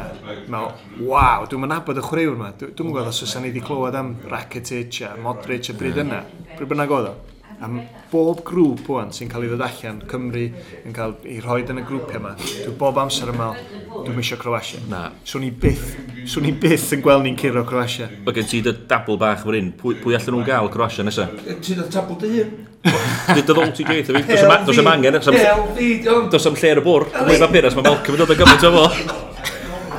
mewn, 0.54 0.84
waw, 1.08 1.48
dwi'n 1.50 1.64
mynabod 1.64 1.98
y 1.98 2.04
chwaraewr 2.06 2.36
yma. 2.38 2.52
Dwi'n 2.60 2.76
gwybod 2.78 3.10
os 3.10 3.24
oes 3.26 3.34
ni 3.40 3.48
wedi 3.48 3.64
clywed 3.66 3.98
am 3.98 4.12
Rakitic 4.30 5.00
a 5.08 5.16
Modric 5.18 5.72
y 5.72 5.74
bryd 5.80 5.98
yna. 6.04 6.20
Bryd 6.52 6.70
bynnag 6.70 6.94
oedd 6.94 7.10
o. 7.10 7.35
A 7.56 7.68
bob 8.10 8.42
grŵp 8.44 8.88
o'n 8.92 9.12
sy'n 9.16 9.30
cael 9.32 9.46
ei 9.46 9.48
ddod 9.48 9.62
allan, 9.64 10.02
Cymru 10.10 10.42
yn 10.84 10.94
cael 10.96 11.14
ei 11.24 11.38
rhoi 11.40 11.62
yn 11.64 11.80
y 11.80 11.84
grwpiau 11.88 12.20
yma, 12.20 12.34
dwi 12.36 12.74
bob 12.76 13.00
amser 13.00 13.32
yma, 13.32 13.48
dwi'n 13.94 14.20
eisiau 14.20 14.40
Croatia. 14.42 14.82
Na. 14.90 15.06
Swn 15.24 15.46
i 15.48 15.50
byth, 15.64 15.94
swn 16.28 16.50
i 16.50 16.52
byth 16.60 16.90
yn 16.98 17.04
gweld 17.06 17.24
ni'n 17.24 17.38
curo 17.40 17.64
Croatia. 17.68 18.10
Mae 18.26 18.36
gen 18.36 18.50
ti 18.52 18.60
dy 18.66 18.76
dabl 18.90 19.16
bach 19.22 19.46
fy 19.46 19.56
un, 19.62 19.72
pwy, 19.80 19.96
pwy 20.04 20.18
allan 20.18 20.36
nhw'n 20.36 20.48
gael 20.50 20.70
Croatia 20.76 21.08
nesaf? 21.08 21.32
Ti 21.48 21.80
dy 21.80 21.88
dabl 21.96 22.20
dy 22.20 22.32
hun? 22.36 22.54
Dy 22.84 23.40
dy 23.40 23.48
ddol 23.48 23.72
ti 23.72 23.88
geith, 23.88 24.12
does 24.12 24.84
am 24.84 24.92
angen, 24.92 25.16
does 25.16 25.32
am 25.32 26.60
lle 26.60 26.74
ar 26.76 26.84
y 26.84 26.86
bwr, 26.86 27.08
mwy 27.24 27.40
papurus, 27.40 27.80
mae 27.80 27.88
Malcolm 27.88 28.20
yn 28.20 28.24
dod 28.26 28.36
o 28.36 28.40
gymaint 28.42 28.68
o 28.68 28.74
fo. 28.76 28.88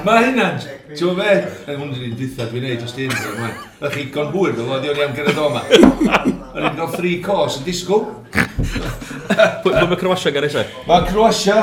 Mae 0.05 0.27
hynna'n 0.29 0.76
Ti'n 0.87 1.17
fe? 1.19 1.31
Hwn 1.67 1.89
yn 1.91 2.03
un 2.07 2.13
dwytha 2.15 2.45
dwi'n 2.47 2.63
neud 2.63 2.83
os 2.85 2.93
ti'n 2.95 3.11
dweud 3.11 3.33
yma. 3.33 3.49
Ydych 3.81 3.95
chi 3.97 4.03
gon 4.13 4.29
hwyr 4.31 4.53
fel 4.55 4.69
oedd 4.71 4.85
i'n 4.87 5.01
iawn 5.01 5.15
gyrraedd 5.17 5.41
o 5.41 5.47
yma. 5.49 5.63
Yn 6.57 6.67
un 6.69 6.83
o 6.85 6.87
free 6.93 7.17
course 7.23 7.59
yn 7.59 7.65
disgwyl. 7.67 8.05
Pwy 9.65 9.73
mae 9.75 9.99
Croatia 9.99 10.31
gan 10.35 10.47
eisiau? 10.47 10.69
Mae 10.87 11.03
Croatia 11.09 11.57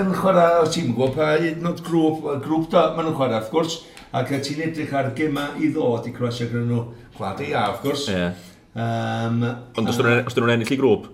yn 0.00 0.14
chwarae, 0.16 0.62
o 0.62 0.70
ti'n 0.72 0.94
gwybod, 0.94 1.12
pa 1.18 1.34
un 1.36 1.68
o'r 1.70 1.82
grŵp, 1.90 2.24
grŵp 2.46 2.70
da, 2.72 2.86
maen 2.96 3.10
nhw'n 3.10 3.18
chwarae, 3.18 3.42
of 3.42 3.52
gwrs. 3.52 3.76
Ac 4.16 4.32
ti'n 4.32 4.64
edrych 4.70 4.96
ar 4.96 5.12
gema 5.18 5.50
i 5.60 5.68
ddod 5.74 6.08
i 6.08 6.14
Croatia 6.16 6.48
gyda 6.48 6.64
nhw. 6.64 6.82
Gwlad 7.18 7.44
ei 7.44 7.52
a, 7.52 7.68
of 7.74 7.84
gwrs. 7.84 8.08
Yeah. 8.10 8.32
Um, 8.74 9.44
Ond 9.78 9.92
os 9.92 10.00
dyn 10.00 10.24
nhw'n 10.24 10.56
ennill 10.56 10.72
i 10.74 10.80
grŵp? 10.80 11.10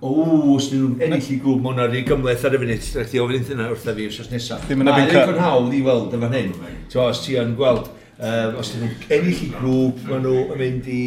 O, 0.00 0.10
os 0.54 0.70
nhw'n 0.72 0.94
ennill 1.04 1.26
i 1.28 1.34
grŵp, 1.42 1.58
mae 1.60 1.74
hwnna'n 1.74 1.90
rhy 1.92 2.00
gymleth 2.08 2.44
ar 2.48 2.54
y 2.56 2.60
funud. 2.62 2.86
Rhaid 2.94 3.10
ti 3.12 3.18
ofyn 3.20 3.36
iddyn 3.36 3.58
nhw 3.60 3.74
wrtha 3.74 3.92
fi 3.98 4.06
wrthos 4.08 4.30
nesaf. 4.32 4.62
Ddim 4.64 4.84
yn 4.84 4.88
abyn 4.88 5.10
cael. 5.10 5.32
hawdd 5.44 5.74
i 5.76 5.80
weld 5.84 6.14
yma 6.16 6.30
hyn. 6.32 6.54
Tewa, 6.92 7.10
os 7.12 7.20
ti 7.26 7.36
yn 7.36 7.52
gweld, 7.58 7.90
um, 8.16 8.56
os 8.62 8.70
ti'n 8.72 8.86
ennill 8.88 9.42
i 9.44 9.48
grŵp, 9.58 10.00
maen 10.08 10.24
nhw 10.24 10.36
yn 10.54 10.62
mynd 10.62 10.88
i... 10.94 11.02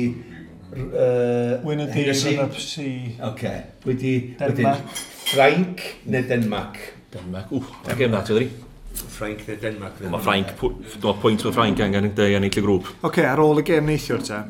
Uh, 0.74 1.56
Wyn 1.66 1.82
y 1.82 1.88
dyr 1.90 2.12
yn 2.14 2.44
y 2.44 2.46
psi. 2.54 2.92
Oce. 3.32 3.56
Wedi... 3.88 4.14
Denmark. 4.38 5.02
Ffrainc 5.24 5.82
neu 6.14 6.30
Denmark? 6.30 6.78
Denmark. 7.14 7.50
Ww, 7.50 7.74
da 7.88 7.98
gem 7.98 8.14
na, 8.14 8.22
Denmark. 8.22 8.54
Denmark. 8.54 8.70
Ffrainc 9.18 9.44
neu 9.50 9.58
Denmark. 9.66 10.06
Mae 10.06 10.22
Ffrainc, 10.22 10.54
dwi'n 10.62 11.20
pwynt 11.26 11.48
o 11.50 11.56
Ffrainc 11.56 11.82
angen 11.82 12.12
yn 12.12 12.24
ennill 12.30 12.46
i 12.46 12.66
grŵp. 12.70 12.94
Oce, 12.94 13.10
okay, 13.10 13.26
ar 13.26 13.42
ôl 13.42 13.62
y 13.62 13.66
gêm 13.74 13.90
neithiwr 13.90 14.22
te, 14.30 14.46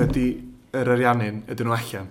ydy 0.00 0.26
yr 0.80 0.94
ariannin, 0.96 1.44
ydyn 1.52 1.68
nhw 1.68 1.76
allan? 1.76 2.10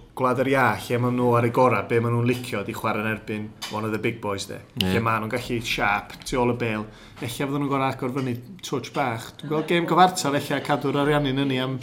Gwlad 0.21 0.37
yr 0.43 0.49
Ia, 0.51 0.63
lle 0.77 0.97
maen 1.01 1.15
nhw 1.17 1.31
ar 1.33 1.45
y 1.47 1.49
gorau, 1.55 1.81
be 1.89 1.97
maen 1.97 2.13
nhw'n 2.13 2.27
licio 2.29 2.59
di 2.61 2.75
chwarae 2.77 3.01
yn 3.01 3.09
erbyn 3.09 3.45
one 3.73 3.87
of 3.87 3.93
the 3.93 3.97
big 3.97 4.19
boys 4.21 4.45
de. 4.45 4.59
Yeah. 4.75 4.91
Lle 4.93 4.99
maen 5.01 5.23
nhw'n 5.23 5.31
gallu 5.31 5.55
siap, 5.65 6.13
tu 6.27 6.37
ôl 6.37 6.51
y 6.53 6.57
bel. 6.61 6.83
Ella 7.17 7.29
fydden 7.31 7.55
nhw'n 7.63 7.71
gorau 7.71 7.87
agor 7.87 8.13
fyny 8.13 8.35
touch 8.61 8.91
bach. 8.93 9.31
Dwi'n 9.39 9.49
gweld 9.49 9.65
game 9.71 9.89
gyfartal, 9.89 10.37
ella 10.37 10.59
cadw'r 10.67 10.99
ariannu'n 11.01 11.41
yni 11.47 11.57
am, 11.63 11.79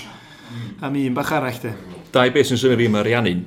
am 0.87 1.01
un 1.01 1.17
bach 1.19 1.33
arall 1.35 1.59
de. 1.65 1.73
Dau 2.15 2.31
beth 2.37 2.53
sy'n 2.53 2.63
symud 2.63 2.79
fi 2.79 2.87
mae 2.95 3.03
ariannu'n 3.03 3.43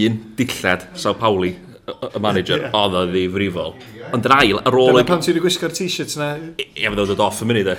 un 0.00 0.18
dillad 0.40 0.88
Sao 0.98 1.14
Pauli 1.20 1.52
y 1.86 2.18
manager, 2.18 2.64
yeah. 2.64 2.74
oedd 2.74 2.98
o 2.98 3.04
ddifrifol. 3.12 3.76
Ond 4.10 4.26
yr 4.26 4.34
ail, 4.40 4.58
ar 4.58 4.74
ôl... 4.74 4.90
Dyna 4.90 5.06
pan 5.06 5.22
ti'n 5.22 5.38
gwisgo'r 5.44 5.76
t-shirts 5.76 6.18
na. 6.18 6.32
Ie, 6.58 6.66
fydde 6.82 7.04
o'n 7.04 7.12
dod 7.12 7.22
off 7.28 7.44
y 7.44 7.50
munud 7.52 7.70
e. 7.70 7.78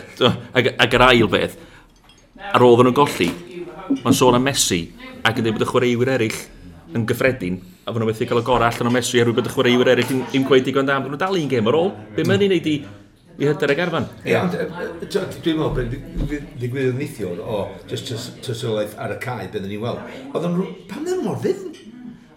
Ac 0.56 0.96
yr 0.96 1.06
ail 1.10 1.28
beth, 1.34 1.60
ar 2.54 2.64
ôl 2.64 2.80
nhw'n 2.80 2.96
golli, 2.96 3.28
mae'n 3.96 4.18
sôn 4.18 4.38
am 4.38 4.46
Messi, 4.48 4.84
ac 5.24 5.40
yn 5.40 5.48
dweud 5.48 5.58
bod 5.58 5.66
y 5.66 5.72
chwaraewyr 5.72 6.14
eraill 6.18 6.40
yn 6.96 7.04
gyffredin, 7.08 7.58
a 7.84 7.92
fod 7.92 8.02
nhw'n 8.02 8.12
methu 8.12 8.28
cael 8.30 8.42
y 8.42 8.46
gorau 8.48 8.68
allan 8.70 8.92
o 8.92 8.94
Messi, 8.96 9.20
erwy 9.22 9.36
bod 9.38 9.50
y 9.50 9.54
chwaraewyr 9.54 9.92
eraill 9.94 10.14
yn 10.16 10.24
ddim 10.30 10.48
gweud 10.48 10.68
digon 10.68 10.88
da, 10.88 11.00
nhw'n 11.04 11.20
dal 11.20 11.40
un 11.40 11.52
gêm 11.52 11.68
ar 11.72 11.80
ôl. 11.80 11.92
Be 12.16 12.26
mae'n 12.28 12.46
ei 12.46 12.52
wneud 12.52 12.72
i 12.72 12.78
i 13.38 13.46
hyder 13.46 13.70
y 13.70 13.76
garfan. 13.78 14.08
Ie, 14.26 14.34
ond 14.40 14.56
dwi'n 14.58 15.60
meddwl 15.60 15.74
bod 15.76 15.92
ddigwyddodd 16.58 16.98
neithiwr 16.98 17.42
o 17.44 17.60
just 17.90 18.10
tysolaeth 18.46 18.96
ar 18.98 19.14
y 19.14 19.20
cae 19.22 19.46
bydden 19.46 19.70
ni'n 19.70 19.84
weld. 19.84 20.02
Oedd 20.32 20.48
nhw, 20.56 20.72
pam 20.90 21.06
ddim 21.06 21.22
mor 21.26 21.38
fydd 21.44 21.78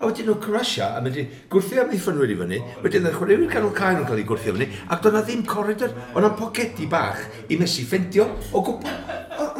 A 0.00 0.08
wedyn 0.08 0.30
nhw'n 0.30 0.40
cyrrasia, 0.40 0.86
a 0.96 1.00
wedi 1.04 1.26
gwrthio 1.52 1.82
am 1.82 1.90
ei 1.92 1.98
ffynwyr 2.00 2.30
i 2.32 2.36
fyny, 2.38 2.58
wedyn 2.80 3.02
ddech 3.04 3.18
chi'n 3.20 3.32
i'r 3.34 3.42
canol 3.52 3.74
cael 3.76 3.98
nhw'n 3.98 4.06
cael 4.08 4.22
ei 4.22 4.24
gwrthio 4.30 4.54
fyny, 4.56 4.68
ac 4.88 5.02
doedd 5.04 5.18
na 5.18 5.20
ddim 5.26 5.42
corridor, 5.44 5.92
ond 6.14 6.24
am 6.24 6.38
pocedi 6.38 6.86
bach 6.88 7.20
i 7.52 7.58
mesu 7.60 7.84
ffendio 7.84 8.24
o 8.56 8.62
gwbl. 8.64 8.94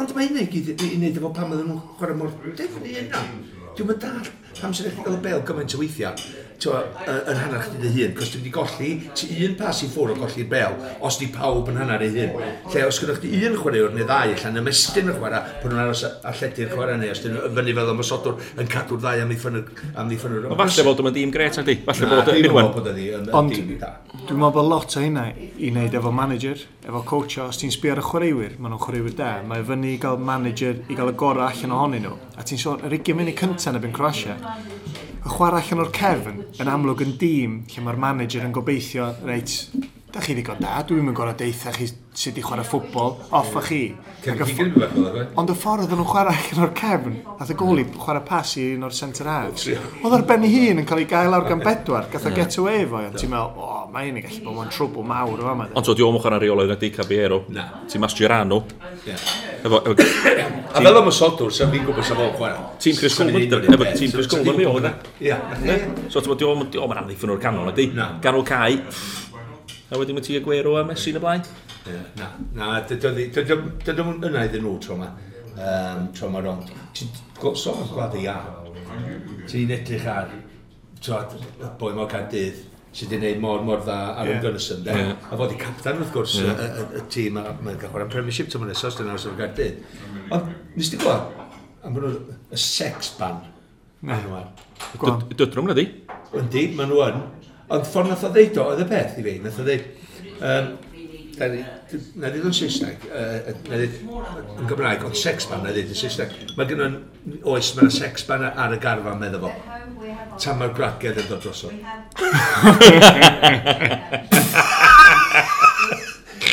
Ond 0.01 0.15
mae 0.17 0.31
hynny 0.31 0.47
gyd 0.49 0.71
i 0.73 0.95
wneud 0.95 1.19
efo 1.21 1.29
pam 1.35 1.53
oedden 1.53 1.69
nhw'n 1.69 1.83
chwarae 1.99 2.17
mor 2.17 2.33
defnydd 2.57 3.03
yna. 3.03 3.21
Dwi'n 3.77 3.91
mynd 3.91 4.01
dall 4.01 4.31
pam 4.57 4.73
sy'n 4.73 4.89
eich 4.89 4.97
gael 5.05 5.19
y 5.19 5.21
bel 5.27 5.45
gymaint 5.45 5.77
o 5.77 5.83
weithiau, 5.83 6.25
yn 6.69 7.39
hanner 7.39 7.63
chdi 7.65 7.79
dy 7.81 7.91
hun, 7.95 8.13
cos 8.17 8.31
dwi 8.33 8.41
wedi 8.41 8.51
golli, 8.53 8.91
ti 9.17 9.29
un 9.45 9.55
pas 9.59 9.81
i 9.81 9.89
ffwrdd 9.89 10.17
o 10.17 10.21
golli'r 10.21 10.49
bel, 10.51 10.77
os 11.07 11.17
di 11.21 11.29
pawb 11.33 11.71
yn 11.71 11.79
hanner 11.81 12.03
ei 12.05 12.11
hun. 12.13 12.35
Lle, 12.71 12.85
os 12.87 12.99
gyda 13.01 13.15
chdi 13.17 13.31
un 13.47 13.57
chwaraewr 13.57 13.95
neu 13.95 14.05
ddau, 14.05 14.35
allan 14.35 14.61
ymestyn 14.61 15.09
y 15.11 15.15
chwarae, 15.17 15.41
pan 15.61 15.73
nhw'n 15.73 15.83
aros 15.85 16.03
a 16.05 16.33
lledu'r 16.37 16.73
chwarae 16.75 16.99
neu, 17.01 17.11
os 17.15 17.23
dyn 17.23 17.37
nhw'n 17.37 17.55
fyny 17.57 17.75
fel 17.79 17.91
ymwysodwr 17.95 18.35
yn 18.61 18.71
cadw'r 18.71 19.01
ddau 19.01 19.23
am 19.25 19.33
ei 19.33 19.39
ffynwyr. 19.41 20.49
Ond 20.51 20.61
falle 20.61 20.87
bod 20.87 21.03
yma'n 21.03 21.17
dîm 21.17 21.33
gret, 21.33 21.61
ydy? 21.63 21.77
Falle 21.87 22.11
bod 22.11 22.31
yn 22.35 22.51
unwan. 22.51 22.71
Ond 23.41 23.55
dwi'n 23.55 24.37
meddwl 24.37 24.53
bod 24.57 24.67
lot 24.69 24.97
o 24.97 25.01
hynna 25.01 25.25
i 25.33 25.71
wneud 25.71 25.95
efo 25.97 26.11
manager, 26.13 26.59
efo 26.85 27.01
coach, 27.07 27.39
os 27.41 27.57
ti'n 27.61 27.73
sbio 27.73 27.95
ar 27.95 28.01
y 28.03 28.05
chwaraewyr, 28.05 28.57
maen 28.59 28.75
nhw'n 28.75 28.83
chwaraewyr 28.85 29.15
da, 29.17 29.31
mae 29.47 29.65
fyny 29.65 29.95
i 29.95 29.99
gael 30.01 30.19
manager 30.21 30.77
i 30.91 30.97
gael 30.97 31.13
y 31.13 31.15
gorau 31.17 31.47
allan 31.47 31.75
ohonyn 31.77 32.05
nhw. 32.05 32.15
A 32.37 32.45
ti'n 32.45 32.61
sôn, 32.61 32.83
yr 32.85 32.93
20 32.99 33.17
munud 33.17 33.37
cyntaf 33.39 33.79
yn 33.81 33.89
y 33.89 33.93
Croatia, 33.95 34.37
y 35.21 35.29
chwarae 35.29 35.61
allan 35.61 35.83
o'r 35.83 35.91
cefn 35.93 36.39
yn 36.63 36.69
amlwg 36.71 37.03
yn 37.05 37.11
dîm 37.21 37.57
lle 37.69 37.83
mae'r 37.85 37.99
manager 38.01 38.45
yn 38.47 38.55
gobeithio, 38.55 39.11
reit, 39.27 39.53
da 40.11 40.19
chi 40.19 40.33
ddigon 40.35 40.59
da, 40.59 40.81
dwi'n 40.87 41.05
mynd 41.07 41.15
gorau 41.15 41.35
deitha 41.37 41.71
chi 41.71 41.85
sut 41.87 42.35
i 42.35 42.41
chwarae 42.43 42.65
ffwbol, 42.67 43.13
off 43.37 43.55
a 43.55 43.61
chi. 43.63 43.93
Ond 44.27 45.51
y 45.53 45.55
ffordd 45.55 45.85
oedden 45.85 46.01
nhw'n 46.01 46.09
chwarae 46.09 46.35
allan 46.35 46.63
o'r 46.65 46.73
cefn, 46.75 47.13
nath 47.39 47.53
y 47.53 47.55
goli 47.59 47.85
chwarae 47.95 48.23
pas 48.27 48.51
i 48.59 48.65
un 48.75 48.83
o'r 48.87 48.95
centre 48.95 49.31
halves. 49.31 49.69
Oedd 50.01 50.17
ar 50.17 50.25
ben 50.27 50.43
ei 50.47 50.51
hun 50.51 50.81
yn 50.83 50.89
cael 50.89 51.05
ei 51.05 51.07
gael 51.09 51.37
ar 51.37 51.47
gan 51.47 51.63
bedwar, 51.63 52.09
gath 52.11 52.27
o 52.27 52.33
get 52.35 52.57
away 52.59 52.83
fo, 52.89 52.99
ond 52.99 53.15
ti'n 53.15 53.31
meddwl, 53.31 53.63
o, 53.63 53.79
mae 53.93 54.11
un 54.11 54.19
i 54.19 54.25
gallu 54.25 54.43
bod 54.43 54.59
mewn 54.59 54.73
trwbl 54.75 55.07
mawr 55.13 55.39
o 55.39 55.47
fama. 55.47 55.69
Ond 55.79 55.87
so, 55.87 55.95
di 55.95 56.05
o'm 56.05 56.19
chwarae 56.19 56.43
reolaidd 56.43 56.75
na. 56.75 56.79
Di 56.81 56.91
Cabiero, 56.91 57.41
ti'n 57.87 58.03
mas 58.03 58.17
Girano. 58.19 58.61
A 59.61 60.79
fel 60.83 60.97
am 60.99 61.07
y 61.07 61.15
sodwr, 61.15 61.55
sef 61.55 61.71
fi'n 61.71 61.87
gwybod 61.87 62.07
sef 62.11 62.19
o'n 62.19 62.35
chwarae. 62.35 62.69
Tîm 62.83 62.99
Chris 62.99 63.15
Coleman, 63.15 63.57
efo 63.71 63.89
tîm 63.95 64.13
Chris 64.17 64.31
Coleman, 64.31 64.59
mi 64.59 64.67
o'n 64.67 64.91
e? 64.91 64.93
Ie. 65.29 65.35
So, 66.11 66.19
ti'n 66.19 66.33
meddwl, 66.35 66.67
di 66.71 66.79
o'm 66.83 66.95
yn 66.95 67.03
amddiffyn 67.05 67.35
o'r 67.35 67.43
canol, 67.43 67.71
na. 67.71 67.75
Di? 67.77 67.91
Ganol 68.23 68.47
cae, 68.47 68.79
A 69.91 69.99
wedyn 69.99 70.15
mae 70.15 70.23
ti 70.23 70.37
Aguero 70.39 70.77
a 70.79 70.85
Messi 70.87 71.11
yn 71.11 71.19
y 71.19 71.21
blaen? 71.23 71.41
Yeah, 71.83 72.05
na, 72.15 72.29
na, 72.55 72.67
dydym 72.87 74.13
yn 74.13 74.27
yna 74.29 74.45
iddyn 74.47 74.63
nhw 74.63 74.77
tro 74.79 74.95
yma. 74.95 75.09
Um, 75.51 76.05
tro 76.15 76.29
yma 76.29 76.43
rond. 76.45 76.69
Ti'n 76.95 77.11
gosod 77.41 77.81
o'r 77.83 77.89
gwlad 77.91 78.15
i 78.15 78.27
a. 78.31 78.37
Ti'n 79.51 79.73
edrych 79.75 80.07
ar 80.07 80.31
y 80.31 81.71
boi 81.81 81.91
mor 81.97 82.07
gan 82.07 82.29
dydd 82.31 82.61
sydd 82.91 83.11
wedi 83.13 83.19
gwneud 83.19 83.43
mor 83.43 83.61
mor 83.67 83.83
dda 83.83 83.97
ar 84.19 84.27
yeah. 84.27 84.39
ymgynyson. 84.39 84.87
Yeah. 84.87 85.11
A 85.27 85.39
fod 85.39 85.53
i 85.55 85.59
captain 85.59 85.99
wrth 85.99 86.15
gwrs 86.15 86.37
y, 86.39 86.47
y, 86.47 86.87
y 86.99 87.03
tîm 87.11 87.37
mae'n 87.39 87.77
cael 87.79 87.91
chwarae 87.91 88.09
premiership 88.11 88.51
tymor 88.51 88.71
nesos 88.71 88.95
dyna 88.99 89.15
os 89.15 89.27
o'r 89.27 89.37
gardydd. 89.39 89.83
Ond 90.35 90.49
nes 90.75 90.91
ti 90.91 90.99
gwybod 90.99 91.85
am 91.87 91.95
bod 91.95 92.07
y 92.11 92.59
sex 92.59 93.13
ban? 93.19 93.43
Na. 94.07 94.17
Dydrwm 95.35 95.71
na 95.71 95.77
di? 95.77 95.87
Yndi, 96.39 96.67
maen 96.75 96.91
nhw 96.91 97.05
yn. 97.07 97.23
Ond 97.71 97.85
ffordd 97.87 98.09
nath 98.11 98.25
o 98.27 98.29
ddeud 98.35 98.57
o, 98.59 98.63
oedd 98.73 98.81
y 98.83 98.85
peth 98.89 99.19
i 99.21 99.23
fi, 99.23 99.33
nath 99.39 99.59
o 99.61 99.63
ddeud, 99.63 99.83
um, 100.43 100.65
na 101.39 102.27
ddeud 102.27 102.47
yn 102.49 102.55
Saesneg, 102.57 103.05
uh, 103.07 103.37
na 103.69 103.77
ddeud 103.79 103.95
yn 104.59 104.67
Gymraeg, 104.67 105.05
ond 105.07 105.15
sex 105.15 105.47
ban 105.47 105.63
na 105.63 105.71
ddeud 105.71 105.93
yn 105.93 105.99
Saesneg. 106.01 106.33
Mae 106.57 106.67
gen 106.67 106.81
gennym, 106.81 106.97
oes, 107.47 107.71
mae'n 107.77 107.93
sex 107.95 108.27
ban 108.27 108.43
ar 108.49 108.75
y 108.75 108.79
garfan 108.83 109.21
meddwl 109.21 109.47
fo. 109.47 109.51
Tam 110.43 110.59
mae'r 110.59 110.75
gwragedd 110.75 111.21
yn 111.23 111.27
dod 111.31 111.41
drosodd. 111.45 111.75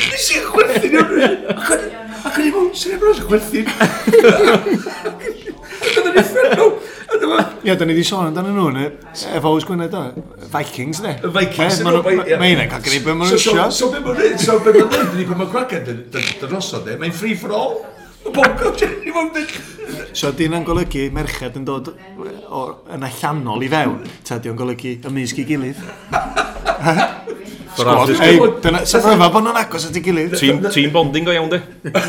Nes 0.09 0.27
i'n 0.37 0.47
chwerthin 0.53 0.99
o'n 1.01 1.09
rhywun. 1.11 1.41
Ac 1.59 2.35
o'n 2.39 2.45
i'n 2.45 2.53
mewn, 2.55 2.71
sy'n 2.79 2.95
ebron 2.95 3.19
sy'n 3.19 3.27
chwerthin. 3.27 3.67
Ac 5.83 5.99
o'n 5.99 6.13
i'n 6.13 6.29
ffrenno 6.31 6.68
Ie, 7.63 7.75
da 7.75 7.85
ni 7.85 7.93
wedi 7.93 8.05
sôn 8.07 8.29
amdano 8.29 8.53
nhw, 8.55 8.69
ne? 8.71 8.85
Efo 9.35 9.51
Oes 9.55 9.65
Gwynedd 9.67 9.91
da. 9.91 10.03
Vikings, 10.53 11.01
ne? 11.03 11.17
Vikings, 11.23 11.81
ne? 11.83 11.91
Mae 12.39 12.53
hynna'n 12.53 12.69
cael 12.71 12.83
gwneud 12.85 13.05
beth 13.05 13.17
mae'n 13.19 13.33
rwysio. 13.33 13.65
So 13.75 13.89
beth 13.91 14.05
mae'n 14.05 14.19
rwysio, 14.19 14.43
so 14.45 14.59
beth 14.63 14.77
mae'n 14.77 14.87
rwysio, 14.87 15.15
ni 15.17 15.25
beth 15.27 15.39
mae'n 15.41 15.51
gwracad 15.53 15.89
dy 16.15 16.51
rosod, 16.51 16.87
ne? 16.87 16.95
Mae'n 17.01 17.15
free 17.15 17.35
for 17.39 17.55
all. 17.55 17.79
So 20.13 20.31
di 20.35 20.47
yna'n 20.49 20.65
golygu 20.67 21.07
merched 21.15 21.57
yn 21.59 21.65
dod 21.67 21.89
o, 21.91 22.63
yn 22.93 23.05
allanol 23.07 23.63
i 23.65 23.69
fewn, 23.71 24.03
ta 24.27 24.37
di 24.39 24.51
o'n 24.51 24.59
golygu 24.59 24.95
ymysg 25.09 25.41
i 25.43 25.47
gilydd. 25.49 25.79
Sgwad, 27.79 28.11
ei, 28.25 28.39
dyna, 28.63 28.83
sef 28.89 29.05
yma 29.07 29.29
bod 29.31 29.45
nhw'n 29.45 29.59
agos 29.61 29.87
at 29.87 29.95
ei 29.99 30.03
gilydd. 30.03 30.35
Tîm 30.39 30.91
bonding 30.95 31.27
go 31.27 31.35
iawn, 31.35 31.51
di. 31.51 31.59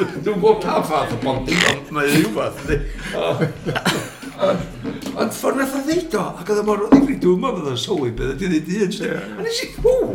Dwi'n 0.00 0.22
gwybod 0.24 0.62
pa 0.64 0.80
fath 0.86 1.12
o 1.12 1.18
bonding, 1.22 1.60
ond 1.70 1.90
mae'n 1.92 2.14
rhywbeth, 2.14 2.60
Ond 4.40 5.34
ffordd 5.36 5.58
nath 5.60 5.74
o 5.76 5.80
ddeud 5.84 6.14
o, 6.16 6.22
ac 6.40 6.48
oedd 6.48 6.62
o 6.62 6.64
mor 6.64 6.80
o 6.86 6.88
ddifri, 6.92 7.16
dwi'n 7.20 7.40
meddwl 7.42 7.60
oedd 7.60 7.72
o'n 7.74 7.80
sylwi 7.82 8.10
beth 8.16 8.40
ydi 8.46 8.60
ddeud 8.64 8.94
un. 9.04 9.10
A 9.36 9.38
nes 9.44 9.58
i, 9.66 9.68
ww! 9.84 9.98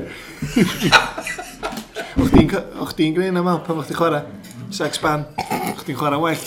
O'ch 2.85 2.93
di'n 2.97 3.13
gwneud 3.15 3.31
yna 3.31 3.41
fel 3.45 3.59
pan 3.67 3.79
o'ch 3.81 3.89
di'n 3.91 3.99
chwarae? 3.99 4.23
Sex 4.73 4.91
ban, 5.03 5.21
o'ch 5.73 5.83
di'n 5.87 5.97
chwarae 5.99 6.19
well. 6.21 6.45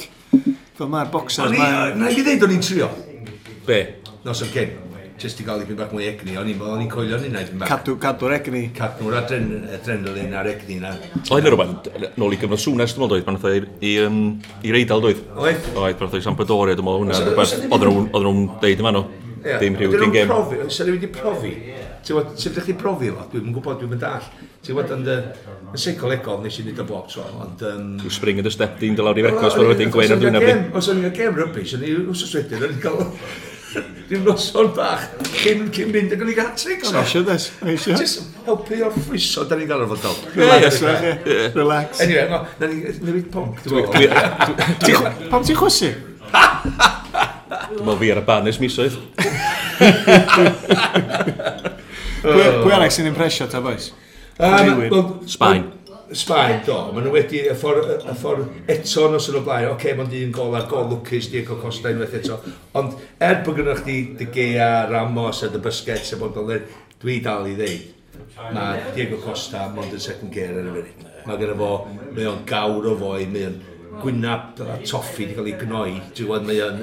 Fel 0.78 0.88
mae'r 0.90 1.10
boxers. 1.14 1.52
mae... 1.54 1.94
Na 1.98 2.06
i 2.10 2.12
ddeud 2.24 2.42
o'n 2.48 2.54
i'n 2.56 2.64
trio. 2.64 2.88
Be? 3.68 3.78
Nos 4.26 4.42
o'n 4.42 4.50
cyn 4.54 4.70
just 5.18 5.40
i 5.42 5.46
gael 5.46 5.62
i 5.62 5.66
dipyn 5.66 5.78
bach 5.78 5.92
mwy 5.94 6.06
egni, 6.08 6.36
o'n 6.38 6.48
i'n 6.52 6.60
o'n 6.62 6.82
i'n 6.84 6.90
coelio 6.92 7.18
o'n 7.18 7.26
i'n 7.26 7.34
neud 7.34 7.52
yn 7.52 7.62
bach. 7.62 7.70
Cadw, 7.72 7.96
cadw'r 8.02 8.36
egni. 8.38 8.62
Cadw'r 8.76 9.16
adren, 9.20 9.48
adrenalin 9.74 10.36
ar 10.38 10.50
egni 10.50 10.78
na. 10.82 10.94
Oedd 11.26 11.42
yna 11.42 11.54
rhywbeth, 11.54 12.12
nôl 12.20 12.36
i 12.36 12.40
gyfnod 12.40 12.62
sŵnes, 12.62 12.94
dwi'n 12.94 13.04
meddwl 13.06 13.24
pan 13.26 13.40
oedd 13.40 13.68
i, 13.82 13.94
um, 14.04 14.20
i'r 14.62 14.78
eidl 14.80 15.02
doedd. 15.04 15.24
Oedd? 15.34 15.72
Oedd, 15.74 15.98
pan 15.98 16.10
oedd 16.10 16.20
i 16.20 16.26
Sampadoria, 16.26 16.78
dwi'n 16.78 16.88
meddwl 16.88 17.08
hwnna, 17.08 17.72
oedd 17.74 18.28
nhw'n 18.28 18.46
deud 18.62 18.84
yma 18.84 18.94
nhw. 18.94 19.04
Dim 19.58 19.76
rhyw 19.78 19.94
dyn 19.94 20.14
gem. 20.14 20.32
Oes 20.34 20.80
yna 20.82 20.94
wedi 20.94 21.10
profi? 21.14 21.52
Ti'n 22.08 22.14
gwybod, 22.14 22.38
Sef 22.40 22.54
ydych 22.54 22.66
chi 22.70 22.74
profi 22.78 23.10
efo? 23.10 23.26
Dwi'n 23.32 23.52
gwybod, 23.54 23.78
dwi'n 23.82 23.92
mynd 23.92 24.04
all. 24.06 24.26
Ti'n 24.64 24.74
gwybod, 24.74 24.94
yn 24.96 25.74
y 25.74 25.80
seicolegol 25.82 26.40
nes 26.42 26.58
i 26.58 26.64
wneud 26.64 26.80
y 26.82 26.86
bob 26.88 27.10
tro, 27.10 27.26
ond... 27.42 27.62
Um... 27.68 27.92
Dwi'n 28.00 28.14
spring 28.14 28.42
yn 28.42 28.48
y 28.48 28.52
step, 28.54 28.78
di'n 28.80 28.98
dylawr 28.98 29.20
i 29.20 29.26
fecos, 29.26 29.58
mae'n 29.58 29.70
wedyn 29.74 29.94
gwein 29.94 30.14
ar 30.14 30.22
dwi'n 30.22 30.40
abri. 30.40 30.56
Os 30.78 30.90
o'n 30.90 31.02
i'n 31.02 31.14
gem 31.14 31.38
rybys, 31.38 31.74
o'n 31.76 31.86
i'n 31.86 32.08
wsos 32.14 32.34
wedyn, 32.38 32.64
o'n 32.64 32.74
i'n 32.76 32.82
cael 32.82 33.04
Dim 34.08 34.22
noson 34.24 34.70
bach, 34.76 35.02
cyn, 35.42 35.66
cyn 35.74 35.90
mynd 35.92 36.12
ac 36.14 36.22
o'n 36.24 36.30
i 36.32 36.34
gael 36.36 36.46
hat-tricks. 36.48 36.88
O'n 36.88 36.96
eisiau 37.02 37.24
des, 37.26 37.44
eisiau. 37.68 37.98
Just 38.00 38.22
helpu 38.46 38.78
o'r 38.86 38.94
ffriso, 38.94 39.44
da 39.48 39.58
ni'n 39.58 39.68
gael 39.68 39.82
o'r 39.84 39.90
fodol. 39.92 40.16
Relax, 40.38 40.80
relax. 41.56 42.00
Anyway, 42.04 42.24
no, 42.32 42.38
na 42.62 42.70
ni, 42.70 42.76
mi 43.04 43.16
ryd 43.18 43.28
pwnc. 43.34 43.56
Pam 45.28 45.44
ti'n 45.44 45.58
chwysu? 45.60 45.90
Dwi'n 47.68 47.84
meddwl 47.84 48.00
fi 48.00 48.12
ar 48.14 48.22
y 48.22 48.24
banes 48.30 48.60
misoedd. 48.62 48.96
Pwy 52.24 52.72
arall 52.72 52.92
sy'n 52.94 53.10
impresio 53.12 53.50
ta, 53.52 53.60
boys? 53.64 53.92
Um, 54.38 54.80
Sbaen. 55.28 55.64
Sbaen, 56.16 56.62
do. 56.64 56.78
Maen 56.94 57.04
nhw 57.04 57.12
wedi, 57.12 57.42
y 57.50 57.54
ffordd 57.58 58.06
ffor 58.16 58.40
eto 58.70 59.08
nos 59.12 59.28
yn 59.28 59.38
o 59.40 59.44
blaen, 59.44 59.68
oce, 59.68 59.74
okay, 59.76 59.96
mae'n 59.98 60.08
dyn 60.12 60.32
gol 60.32 60.56
a 60.56 60.62
gol 60.70 60.88
lwcus, 60.88 61.28
dyn 61.32 61.44
cael 61.48 61.60
costa 61.60 61.92
unwaith 61.92 62.16
eto. 62.16 62.38
Ond 62.80 62.96
er 63.24 63.42
bod 63.44 63.58
gynnwch 63.60 63.84
chi 63.84 64.00
dy 64.18 64.28
gea, 64.32 64.88
Ramos 64.88 65.42
a 65.44 65.52
dy 65.52 65.60
bysget, 65.64 66.06
sef 66.08 66.22
bod 66.22 66.38
yn 66.40 66.66
dwi 67.02 67.20
dal 67.24 67.48
i 67.50 67.56
ddeud. 67.58 67.94
Mae 68.54 68.92
Diego 68.94 69.18
Costa 69.22 69.66
mond 69.74 69.94
yn 69.94 70.02
second 70.02 70.32
gear 70.34 70.54
ar 70.56 70.68
y 70.68 70.74
funud. 70.76 71.08
Mae 71.26 71.40
gyda 71.40 71.56
fo, 71.58 71.72
mae 72.14 72.28
o'n 72.30 72.44
gawr 72.48 72.86
o 72.90 72.94
foi, 72.98 73.26
mae 73.30 73.48
o'n 73.48 73.58
gwynab 73.98 74.62
a 74.62 74.78
toffi 74.86 75.26
wedi 75.26 75.36
cael 75.36 75.50
ei 75.50 75.56
gnoi. 75.60 75.96
Dwi'n 76.16 76.46
mae 76.48 76.62
o'n 76.64 76.80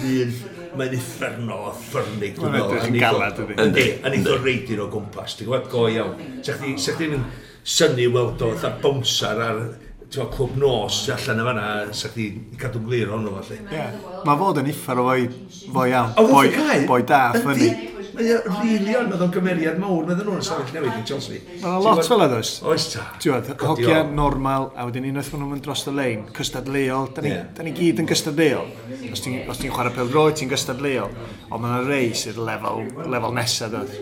ddyn, 0.00 0.34
mae'n 0.78 0.96
uffernol, 0.96 1.68
a 1.70 1.74
ffyrnig. 1.76 2.40
Mae'n 2.40 2.58
edrych 2.64 2.88
yn 2.88 2.98
galad 3.00 3.40
ydy. 3.44 3.58
Yndi, 3.66 3.86
a 4.00 4.12
ni'n 4.12 4.26
dod 4.26 4.42
reidio 4.44 4.86
o 4.86 4.90
gwmpas. 4.92 5.36
Dwi'n 5.38 5.50
gwybod 5.50 5.70
go 5.72 5.86
iawn. 5.92 6.26
Sa'ch 6.46 7.00
chi'n 7.00 7.24
syni 7.64 8.08
weld 8.10 8.42
o, 8.42 8.52
fatha 8.56 8.76
bonsar 8.82 9.40
ar 9.44 9.62
ti'n 10.10 10.30
clwb 10.34 10.56
nos 10.58 11.04
allan 11.14 11.40
y 11.42 11.46
fanna, 11.46 11.66
sa 11.94 12.10
chdi 12.10 12.26
cadw'n 12.58 12.86
glir 12.88 13.12
honno 13.14 13.36
felly. 13.38 13.60
Yeah. 13.70 13.94
Mae 14.26 14.40
fod 14.40 14.58
yn 14.64 14.72
uffar 14.72 14.98
o 14.98 15.06
foi, 15.06 15.28
foi 15.70 15.88
iawn, 15.92 16.16
oh, 16.18 16.32
boi, 16.34 16.48
boi 16.88 17.02
da, 17.06 17.28
ffynnu. 17.36 17.99
Mae 18.14 18.30
o 18.34 18.38
rilion, 18.60 19.10
oedd 19.12 19.22
o'n 19.24 19.32
gymeriad 19.34 19.78
mawr, 19.80 20.06
meddwl 20.08 20.30
nhw'n 20.30 20.44
sefyll 20.44 20.72
newid 20.74 20.96
i 20.98 21.02
Chelsea. 21.06 21.40
Mae'n 21.62 21.84
lot 21.84 22.02
fel 22.06 22.24
yna, 22.24 22.38
oes? 22.40 22.52
Oes 22.66 22.86
ta. 22.94 23.04
Diwedd, 23.22 23.50
hogia 23.62 24.00
normal, 24.08 24.70
a 24.74 24.86
wedyn 24.88 25.06
unwaith 25.10 25.30
maen 25.34 25.44
nhw'n 25.46 25.62
dros 25.64 25.84
y 25.90 25.94
lein, 25.94 26.24
cystadleol, 26.36 27.10
da 27.16 27.24
ni, 27.24 27.32
yeah. 27.32 27.48
da 27.56 27.66
ni 27.66 27.74
gyd 27.76 28.02
yn 28.02 28.08
cystadleol. 28.10 28.70
Os 29.10 29.22
ti'n 29.24 29.38
ti 29.60 29.70
chwarae 29.70 29.94
pel 29.94 30.10
roi, 30.14 30.30
ti'n 30.38 30.50
cystadleol, 30.52 31.14
ond 31.50 31.64
mae'n 31.64 31.86
rei 31.88 32.10
sydd 32.18 32.40
lefel, 32.46 32.88
lefel 33.10 33.36
nesaf, 33.36 33.74
dod. 33.74 33.94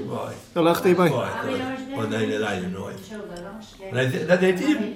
Dyla 0.55 0.77
chdi, 0.79 0.95
boi? 0.99 1.11
Oedd 1.99 2.17
ein 2.19 2.33
y 2.33 2.41
ddau 2.41 2.65
yn 2.69 2.79
oed. 2.85 3.13
Na 3.93 4.39
ddeud 4.41 4.65
un, 4.73 4.89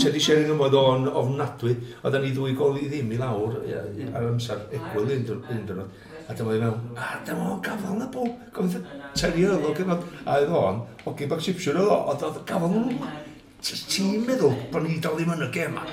Teddy 0.00 0.22
Sheringham 0.22 0.62
oedd 0.66 0.78
o'n 0.78 1.08
ofnadwy, 1.10 1.74
oedd 2.04 2.20
ni 2.20 2.32
ddwy 2.36 2.54
gol 2.58 2.78
i 2.78 2.86
ddim 2.90 3.10
i 3.14 3.20
lawr 3.20 3.58
ar 3.64 4.28
amser 4.28 4.66
egwyl 4.70 5.10
un 5.16 5.26
dyrnod. 5.26 6.06
A 6.28 6.34
dyma 6.36 6.52
fi'n 6.54 6.62
meddwl, 6.62 6.98
a 7.00 7.08
dyma 7.26 7.48
o'n 7.54 7.62
gafel 7.64 7.96
na 7.98 8.06
bol. 8.12 8.28
Gofyn, 8.54 8.84
teri 9.18 9.46
oedd 9.48 9.66
o 9.66 9.72
gyfnod. 9.76 10.04
A 10.24 10.38
oedd 10.38 10.54
o'n, 10.60 10.80
o 11.06 11.14
gib 11.18 11.32
ac 11.34 11.44
sipsiwn 11.46 11.80
oedd 11.80 11.90
o, 11.90 11.98
oedd 12.12 12.24
oedd 12.28 12.40
gafel 12.48 12.74
nhw. 12.74 13.10
Ti'n 13.60 14.22
meddwl 14.28 14.54
bod 14.72 14.86
ni 14.86 14.98
dal 15.04 15.16
ddim 15.18 15.34
yn 15.34 15.46
y 15.46 15.50
gem 15.54 15.74
ma. 15.76 15.86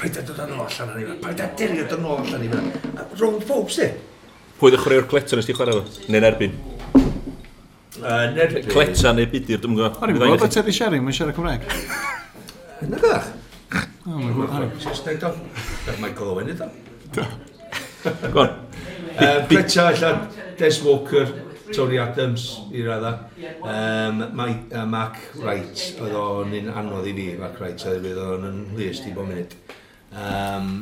Paid 0.00 0.16
a 0.18 0.22
e 0.22 0.26
dod 0.28 0.40
yn 0.44 0.54
ôl 0.56 0.64
allan 0.66 0.94
o'n 0.94 1.02
i 1.02 1.06
fe. 1.08 1.18
Paid 1.22 1.42
a 1.42 1.46
e 1.46 1.58
deriad 1.60 1.94
yn 1.96 2.08
ôl 2.08 2.22
allan 2.24 2.46
i 2.46 2.50
fe. 2.52 2.62
Round 3.20 3.46
folks 3.48 3.78
di. 3.80 3.88
Pwy 4.58 4.72
ddech 4.72 4.84
chwaraeo'r 4.84 5.08
cleto 5.10 5.38
nes 5.38 5.48
ti 5.48 5.56
chwarae 5.56 5.78
fo? 5.78 6.08
Neu'n 6.12 6.26
erbyn? 6.28 6.58
Cleta 8.72 9.12
neu 9.14 9.28
budur, 9.30 9.62
dwi'n 9.62 9.78
gwybod. 9.78 10.00
O'n 10.02 10.12
i'n 10.12 10.18
gwybod 10.18 10.42
bod 10.42 10.54
Terry 10.56 10.74
Shering, 10.74 11.04
mae'n 11.06 11.16
siarad 11.16 11.38
Cymraeg. 11.38 11.68
Yn 12.82 12.96
y 12.96 13.00
gyda'ch? 13.02 13.30
O, 14.02 14.16
mae'n 14.16 14.34
gwybod. 14.36 14.76
Saesneg 14.82 15.22
do. 15.22 15.32
Michael 16.02 16.34
Owen 16.34 16.50
i. 16.50 16.58
Gwan. 18.34 18.56
Uh, 19.12 19.46
Pritcha, 19.48 19.88
allan, 19.88 20.28
Des 20.58 20.82
Walker, 20.82 21.26
Tony 21.72 21.98
Adams 21.98 22.60
i 22.72 22.82
radda. 22.82 23.12
Um, 23.62 24.24
Mike, 24.36 24.74
uh, 24.74 24.86
Mark 24.86 25.18
Wright, 25.36 25.84
oedd 26.00 26.16
o'n 26.16 26.56
un 26.56 26.72
anodd 26.72 27.08
i 27.08 27.14
fi, 27.16 27.28
Mark 27.40 27.60
Wright, 27.60 27.84
oedd 27.88 28.08
oedd 28.08 28.20
o'n 28.24 28.48
yn 28.48 28.60
list 28.78 29.08
i 29.08 29.14
bo 29.16 29.26
munud. 29.28 29.54
Um, 30.12 30.72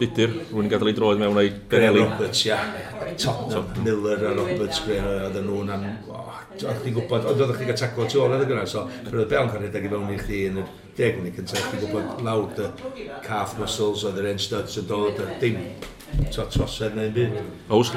Didyr, 0.00 0.34
rwy'n 0.50 0.68
gadael 0.68 0.90
ei 0.90 0.96
droed 0.96 1.20
mewn 1.20 1.38
ei 1.40 1.52
Benelli. 1.72 2.02
Roberts, 2.04 2.42
ia. 2.48 2.58
Tottenham, 3.16 3.70
Miller 3.84 4.24
a 4.28 4.32
Roberts, 4.36 4.82
Greer, 4.84 5.08
oedd 5.28 5.38
nhw'n 5.44 5.72
am... 5.76 5.86
Oedd 6.58 6.82
chi'n 6.82 6.96
gwybod, 6.96 7.28
oedd 7.30 7.44
oedd 7.44 7.54
chi'n 7.56 7.70
gael 7.70 7.80
taclo 7.80 8.08
tu 8.10 8.20
ôl 8.24 8.34
yn 8.36 8.44
y 8.44 8.64
so 8.68 8.84
roedd 9.08 9.24
y 9.24 9.28
bel'n 9.30 9.52
cael 9.52 9.64
rhedeg 9.64 9.86
i 9.88 9.92
fewn 9.92 10.12
i 10.12 10.18
chdi 10.20 10.42
yn 10.50 10.60
y 10.60 10.66
deg 10.98 11.20
mynd 11.20 11.30
i 11.30 11.36
cyntaf, 11.38 11.68
chi'n 11.70 11.84
gwybod 11.84 12.24
lawr 12.26 12.50
dy 12.58 13.06
calf 13.24 13.54
muscles, 13.60 14.04
oedd 14.08 14.20
yr 14.20 14.32
end 14.34 14.44
studs 14.44 14.76
yn 14.82 14.88
dod, 14.90 15.22
dim 15.40 15.62
trosedd 16.32 16.96
neu'n 16.98 17.12
byd. 17.14 17.36
Ows. 17.74 17.92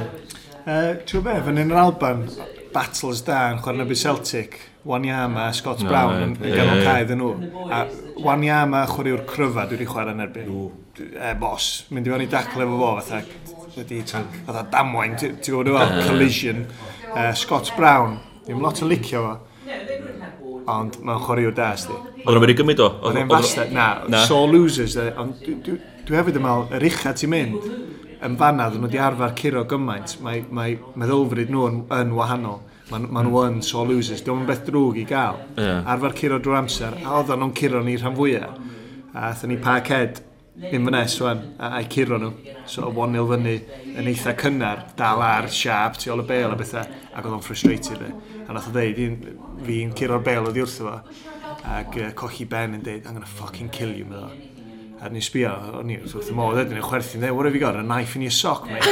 Uh, 0.62 0.94
Ti'n 1.10 1.24
be, 1.26 1.38
fan 1.42 1.58
hyn 1.58 1.72
yn 1.72 1.80
Alban, 1.82 2.28
battles 2.74 3.24
da 3.26 3.48
yn 3.52 3.62
chwarae 3.64 3.88
bu 3.90 3.98
Celtic, 3.98 4.60
Wanyama 4.86 5.48
a 5.50 5.54
Scott 5.54 5.82
Brown 5.86 6.24
yn 6.24 6.36
ganol 6.42 6.80
yeah, 6.80 6.86
caedd 6.88 7.14
yn 7.16 7.22
nhw. 7.22 7.32
A 7.70 7.84
Wanyama 8.22 8.84
chwaraew'r 8.90 9.26
cryfa 9.30 9.66
dwi 9.70 9.80
wedi 9.80 9.90
chwarae 9.90 10.16
yn 10.16 10.26
erbyn. 10.26 10.52
E, 11.02 11.34
bos, 11.42 11.70
mynd 11.90 12.10
i 12.10 12.14
fewn 12.14 12.26
i 12.26 12.30
dacle 12.30 12.66
efo 12.66 12.80
fo, 12.80 12.92
fatha, 13.00 13.22
wedi, 13.76 14.02
fatha 14.06 14.66
damwain, 14.74 15.18
ti'n 15.22 15.38
gwybod 15.42 15.72
fel, 15.78 15.96
collision. 16.10 16.66
Uh, 17.12 17.32
Scott 17.38 17.74
Brown, 17.78 18.20
ddim 18.46 18.62
lot 18.64 18.82
o 18.82 18.90
licio 18.90 19.26
fo. 19.26 19.40
Ond 20.72 21.00
mae'n 21.02 21.24
chwaraew'r 21.26 21.56
da, 21.58 21.72
sti. 21.80 21.98
Oedd 22.22 22.38
nhw'n 22.38 22.54
i 22.54 22.58
gymryd 22.58 22.82
o? 22.86 22.92
Oedd 23.02 23.18
nhw'n 23.18 23.34
fastad, 23.34 23.74
na, 23.74 23.88
sore 24.30 24.54
losers, 24.54 24.98
ond 25.18 25.42
dwi 25.42 26.18
hefyd 26.18 26.38
yn 26.38 26.46
meddwl, 26.46 26.68
yr 26.78 26.86
uchaf 26.92 27.18
ti'n 27.18 27.34
mynd, 27.34 27.72
yn 28.26 28.38
fanna, 28.38 28.68
ddyn 28.70 28.84
nhw 28.84 28.90
wedi 28.90 29.00
arfer 29.02 29.34
curo 29.38 29.64
gymaint, 29.70 30.18
mae, 30.22 30.44
mae 30.54 30.76
meddylfryd 31.00 31.52
nhw 31.54 31.68
yn, 31.70 31.80
yn 31.98 32.12
wahanol. 32.18 32.60
Mae 32.92 33.08
ma 33.08 33.24
nhw 33.26 33.46
yn 33.48 33.62
so 33.66 33.86
losers, 33.88 34.22
diolch 34.26 34.44
beth 34.50 34.66
drwg 34.68 35.00
i 35.02 35.06
gael. 35.10 35.40
Yeah. 35.58 35.80
Arfer 35.90 36.14
curo 36.18 36.42
drwy 36.44 36.60
amser, 36.60 36.98
a 37.02 37.16
oedden 37.18 37.42
nhw'n 37.42 37.56
curo 37.58 37.82
ni 37.86 37.96
rhan 37.98 38.18
fwyaf. 38.18 38.60
A 39.12 39.32
athyn 39.32 39.54
ni 39.54 39.58
parked 39.62 40.22
un 40.62 40.86
fynes 40.86 41.18
wan, 41.24 41.42
a, 41.58 41.72
a'i 41.80 41.90
curo 41.90 42.20
nhw. 42.22 42.32
So, 42.70 42.92
1-0 42.92 43.26
fyny 43.32 43.56
yn 43.98 44.12
eitha 44.12 44.36
cynnar, 44.38 44.86
dal 45.00 45.24
ar, 45.26 45.50
siarp, 45.50 45.98
tu 45.98 46.14
ôl 46.14 46.22
y 46.22 46.28
bel 46.30 46.54
a 46.54 46.60
bethau, 46.60 46.86
ac 47.12 47.26
oedd 47.26 47.40
o'n 47.40 47.46
frustrated 47.46 48.06
e. 48.06 48.14
A 48.46 48.54
nath 48.54 48.70
o 48.70 48.76
ddeud, 48.76 49.28
fi'n 49.66 49.98
curo'r 49.98 50.24
bel 50.28 50.52
oedd 50.52 50.62
i 50.62 50.66
wrtho 50.68 50.92
fo, 50.92 51.28
ac 51.80 51.98
uh, 51.98 52.14
cochi 52.18 52.46
Ben 52.50 52.78
yn 52.78 52.86
deud, 52.86 53.06
I'm 53.06 53.18
gonna 53.18 53.36
fucking 53.40 53.74
kill 53.74 53.96
you, 53.96 54.06
meddwl 54.06 54.51
a 55.02 55.10
ni 55.10 55.22
sbio, 55.24 55.52
o'n 55.80 55.90
i 55.90 55.96
wrth 55.98 56.30
y 56.30 56.34
modd 56.38 56.60
edrych 56.62 56.78
yn 56.78 56.86
chwerthu'n 56.86 57.24
dweud, 57.24 57.34
what 57.34 57.48
have 57.48 57.56
you 57.58 57.62
got, 57.62 57.76
a 57.76 57.82
knife 57.82 58.16
in 58.16 58.22
your 58.22 58.34
sock, 58.36 58.68
mate? 58.70 58.86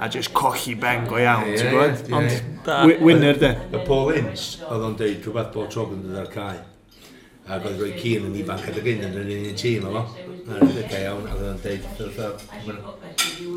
a 0.00 0.08
just 0.08 0.32
cochi 0.32 0.72
beng 0.80 1.04
go 1.10 1.18
iawn, 1.20 1.50
ti'n 1.52 1.74
gwybod? 1.74 2.12
Ond, 2.16 3.02
winner 3.04 3.36
de. 3.42 3.50
Y 3.68 3.82
Paul 3.84 4.14
Ince, 4.16 4.62
oedd 4.64 4.86
o'n 4.86 4.96
deud 4.96 5.26
rhywbeth 5.26 5.50
bod 5.52 5.68
trob 5.74 5.92
yn 5.92 6.06
dod 6.06 6.22
ar 6.22 6.30
cae. 6.32 6.62
Ac 7.52 7.68
oedd 7.68 7.82
roi 7.82 7.90
Cian 8.00 8.30
yn 8.30 8.38
ifanc 8.40 8.64
adeg 8.72 8.88
un 8.94 9.04
yn 9.10 9.18
yr 9.20 9.28
un 9.34 9.58
tîm 9.60 9.84
efo. 9.90 10.04
Yn 10.46 10.54
o'n 10.56 10.96
iawn, 11.02 11.28
ac 11.28 11.36
oedd 11.36 11.50
o'n 11.50 11.60
deud, 11.66 11.84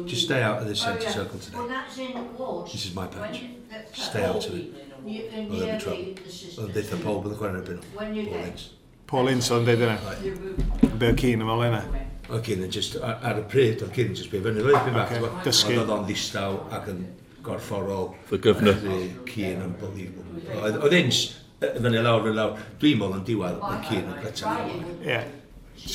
just 0.10 0.26
stay 0.26 0.42
out 0.44 0.60
of 0.60 0.68
this 0.68 0.84
centre 0.84 1.08
circle 1.10 1.40
today. 1.40 1.64
This 2.74 2.90
is 2.90 2.96
my 2.98 3.08
patch. 3.08 3.46
Stay 3.94 4.26
out 4.26 4.44
of 4.44 4.60
it. 4.60 4.76
Oedd 5.00 5.64
e'n 5.64 5.80
trouble. 5.80 6.12
Oedd 6.12 6.68
e'n 6.68 6.76
deitha 6.76 7.00
pob 7.06 7.30
yn 7.30 7.38
y 7.38 7.40
chwarae 7.40 7.64
yn. 7.78 7.82
Paul 7.96 8.44
Ince. 8.44 8.79
Paul 9.10 9.32
Ince 9.32 9.56
o'n 9.56 9.66
deud 9.66 9.82
yna. 9.82 9.96
Be 11.02 11.08
o 11.10 11.16
Cyn 11.18 11.42
yn 11.42 11.48
fel 11.50 11.64
yna? 11.66 11.80
O 12.30 12.38
Cyn 12.46 12.60
yn 12.68 12.74
just, 12.74 13.00
ar 13.02 13.40
y 13.42 13.46
pryd, 13.50 13.82
o 13.82 13.90
Cyn 13.94 14.12
yn 14.12 14.18
just 14.20 14.30
be 14.30 14.42
fyny 14.44 14.62
leid, 14.62 14.84
be 14.86 14.92
bach. 14.94 15.14
Dysgu. 15.46 15.80
Oedd 15.82 15.90
o'n 15.96 16.04
ddistaw 16.06 16.60
ac 16.78 16.92
yn 16.92 17.00
gorfforol. 17.46 18.12
Fy 18.30 18.38
gyfna. 18.44 18.76
Cyn 19.32 19.64
yn 19.66 19.72
believable. 19.82 20.44
Oedd 20.70 20.94
Ince, 21.00 21.40
fyny 21.58 22.04
lawr, 22.06 22.22
fyny 22.28 22.38
lawr, 22.38 22.60
dwi'n 22.84 23.02
môl 23.02 23.16
yn 23.18 23.24
diwedd 23.26 23.58
o 23.58 23.72
Cyn 23.88 24.12
yn 24.14 24.20
gyda. 24.28 24.54
Ie. 25.08 25.22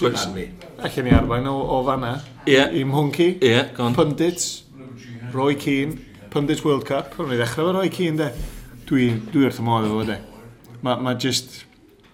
Allen 0.09 1.07
ni 1.07 1.12
arwain 1.14 1.46
o, 1.46 1.53
o 1.77 1.79
fanna. 1.87 2.16
Ie. 2.48 2.59
I 2.81 2.83
Mhwnci. 2.88 3.29
Ie, 3.37 3.53
yeah, 3.53 3.68
gon. 3.77 3.94
Pundits. 3.94 4.64
Roy 5.31 5.55
Keane. 5.55 6.00
Pundits 6.35 6.64
World 6.66 6.88
Cup. 6.88 7.14
Rwy'n 7.20 7.37
i 7.37 7.38
ddechrau 7.38 7.68
fo 7.68 7.77
Roy 7.79 7.92
Keane, 7.94 8.18
de. 8.18 8.50
Dwi, 8.88 9.07
dwi 9.31 9.46
wrth 9.46 9.62
y 9.62 9.66
modd 9.68 9.87
efo, 9.87 10.03
de. 10.09 10.18
Mae 10.83 10.98
ma 11.05 11.14
just 11.14 11.61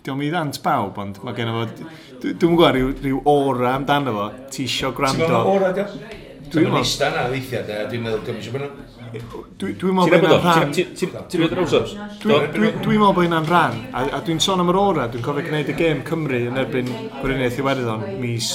diolch 0.05 0.25
i 0.27 0.33
ddant 0.33 0.61
bawb, 0.65 0.99
ond 1.03 1.21
mae 1.27 1.37
gen 1.37 1.51
i 1.51 1.57
fod... 1.59 1.85
Dwi'n 2.21 2.57
gwybod 2.57 2.75
rhyw, 2.77 2.91
rhyw 3.01 3.23
ora 3.33 3.77
amdano 3.77 4.17
fo, 4.17 4.27
ti 4.53 4.67
isio 4.69 4.95
gwrando... 4.97 5.25
Ti'n 5.25 5.35
gwybod 5.35 5.55
ora, 5.57 5.73
diolch? 5.77 6.29
Dwi'n 6.51 6.73
meddwl... 6.75 6.89
Dwi'n 7.31 7.53
meddwl... 7.53 7.85
Dwi'n 7.91 8.03
meddwl... 8.07 8.23
Dwi'n 8.27 8.55
meddwl... 8.57 8.71
Dwi'n 9.11 9.15
meddwl... 9.15 9.45
Dwi'n 9.61 9.97
meddwl 9.97 10.11
bod 10.11 10.17
hynna'n 10.17 10.43
rhan... 10.45 10.73
Ti'n 10.75 11.43
meddwl 11.43 11.57
yr 11.57 11.63
awsos? 11.65 11.95
Dwi'n 12.23 12.43
meddwl 12.57 13.15
bod 13.15 13.25
hynna'n 13.27 13.49
rhan. 13.51 13.81
A, 13.93 14.05
a 14.17 14.23
dwi'n 14.27 14.43
sôn 14.43 14.63
am 14.63 14.73
yr 14.73 14.81
ora, 14.81 15.07
dwi'n 15.13 15.25
cofio 15.27 15.47
gwneud 15.47 15.71
y 15.71 15.77
gêm 15.79 16.05
Cymru 16.07 16.41
yn 16.51 16.59
erbyn 16.61 16.91
Gwyrinaeth 17.21 17.61
Iwerddon 17.63 18.07
mis, 18.23 18.49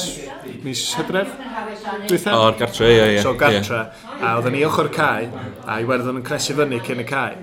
mis 0.65 0.87
Hydref. 0.99 1.35
Dwi'n 1.85 2.29
O'r 2.33 2.55
gartre, 2.59 2.87
ie, 2.89 3.01
ie. 3.15 3.21
So 3.23 3.33
gartre, 3.37 3.81
a 4.17 4.35
oedden 4.39 4.55
ni 4.55 4.63
ochr 4.65 4.89
cae, 4.93 5.27
a 5.65 5.79
Iwerddon 5.83 6.19
yn 6.21 6.25
cresu 6.25 6.55
fyny 6.57 6.79
cyn 6.85 7.03
y 7.03 7.05
cae. 7.09 7.35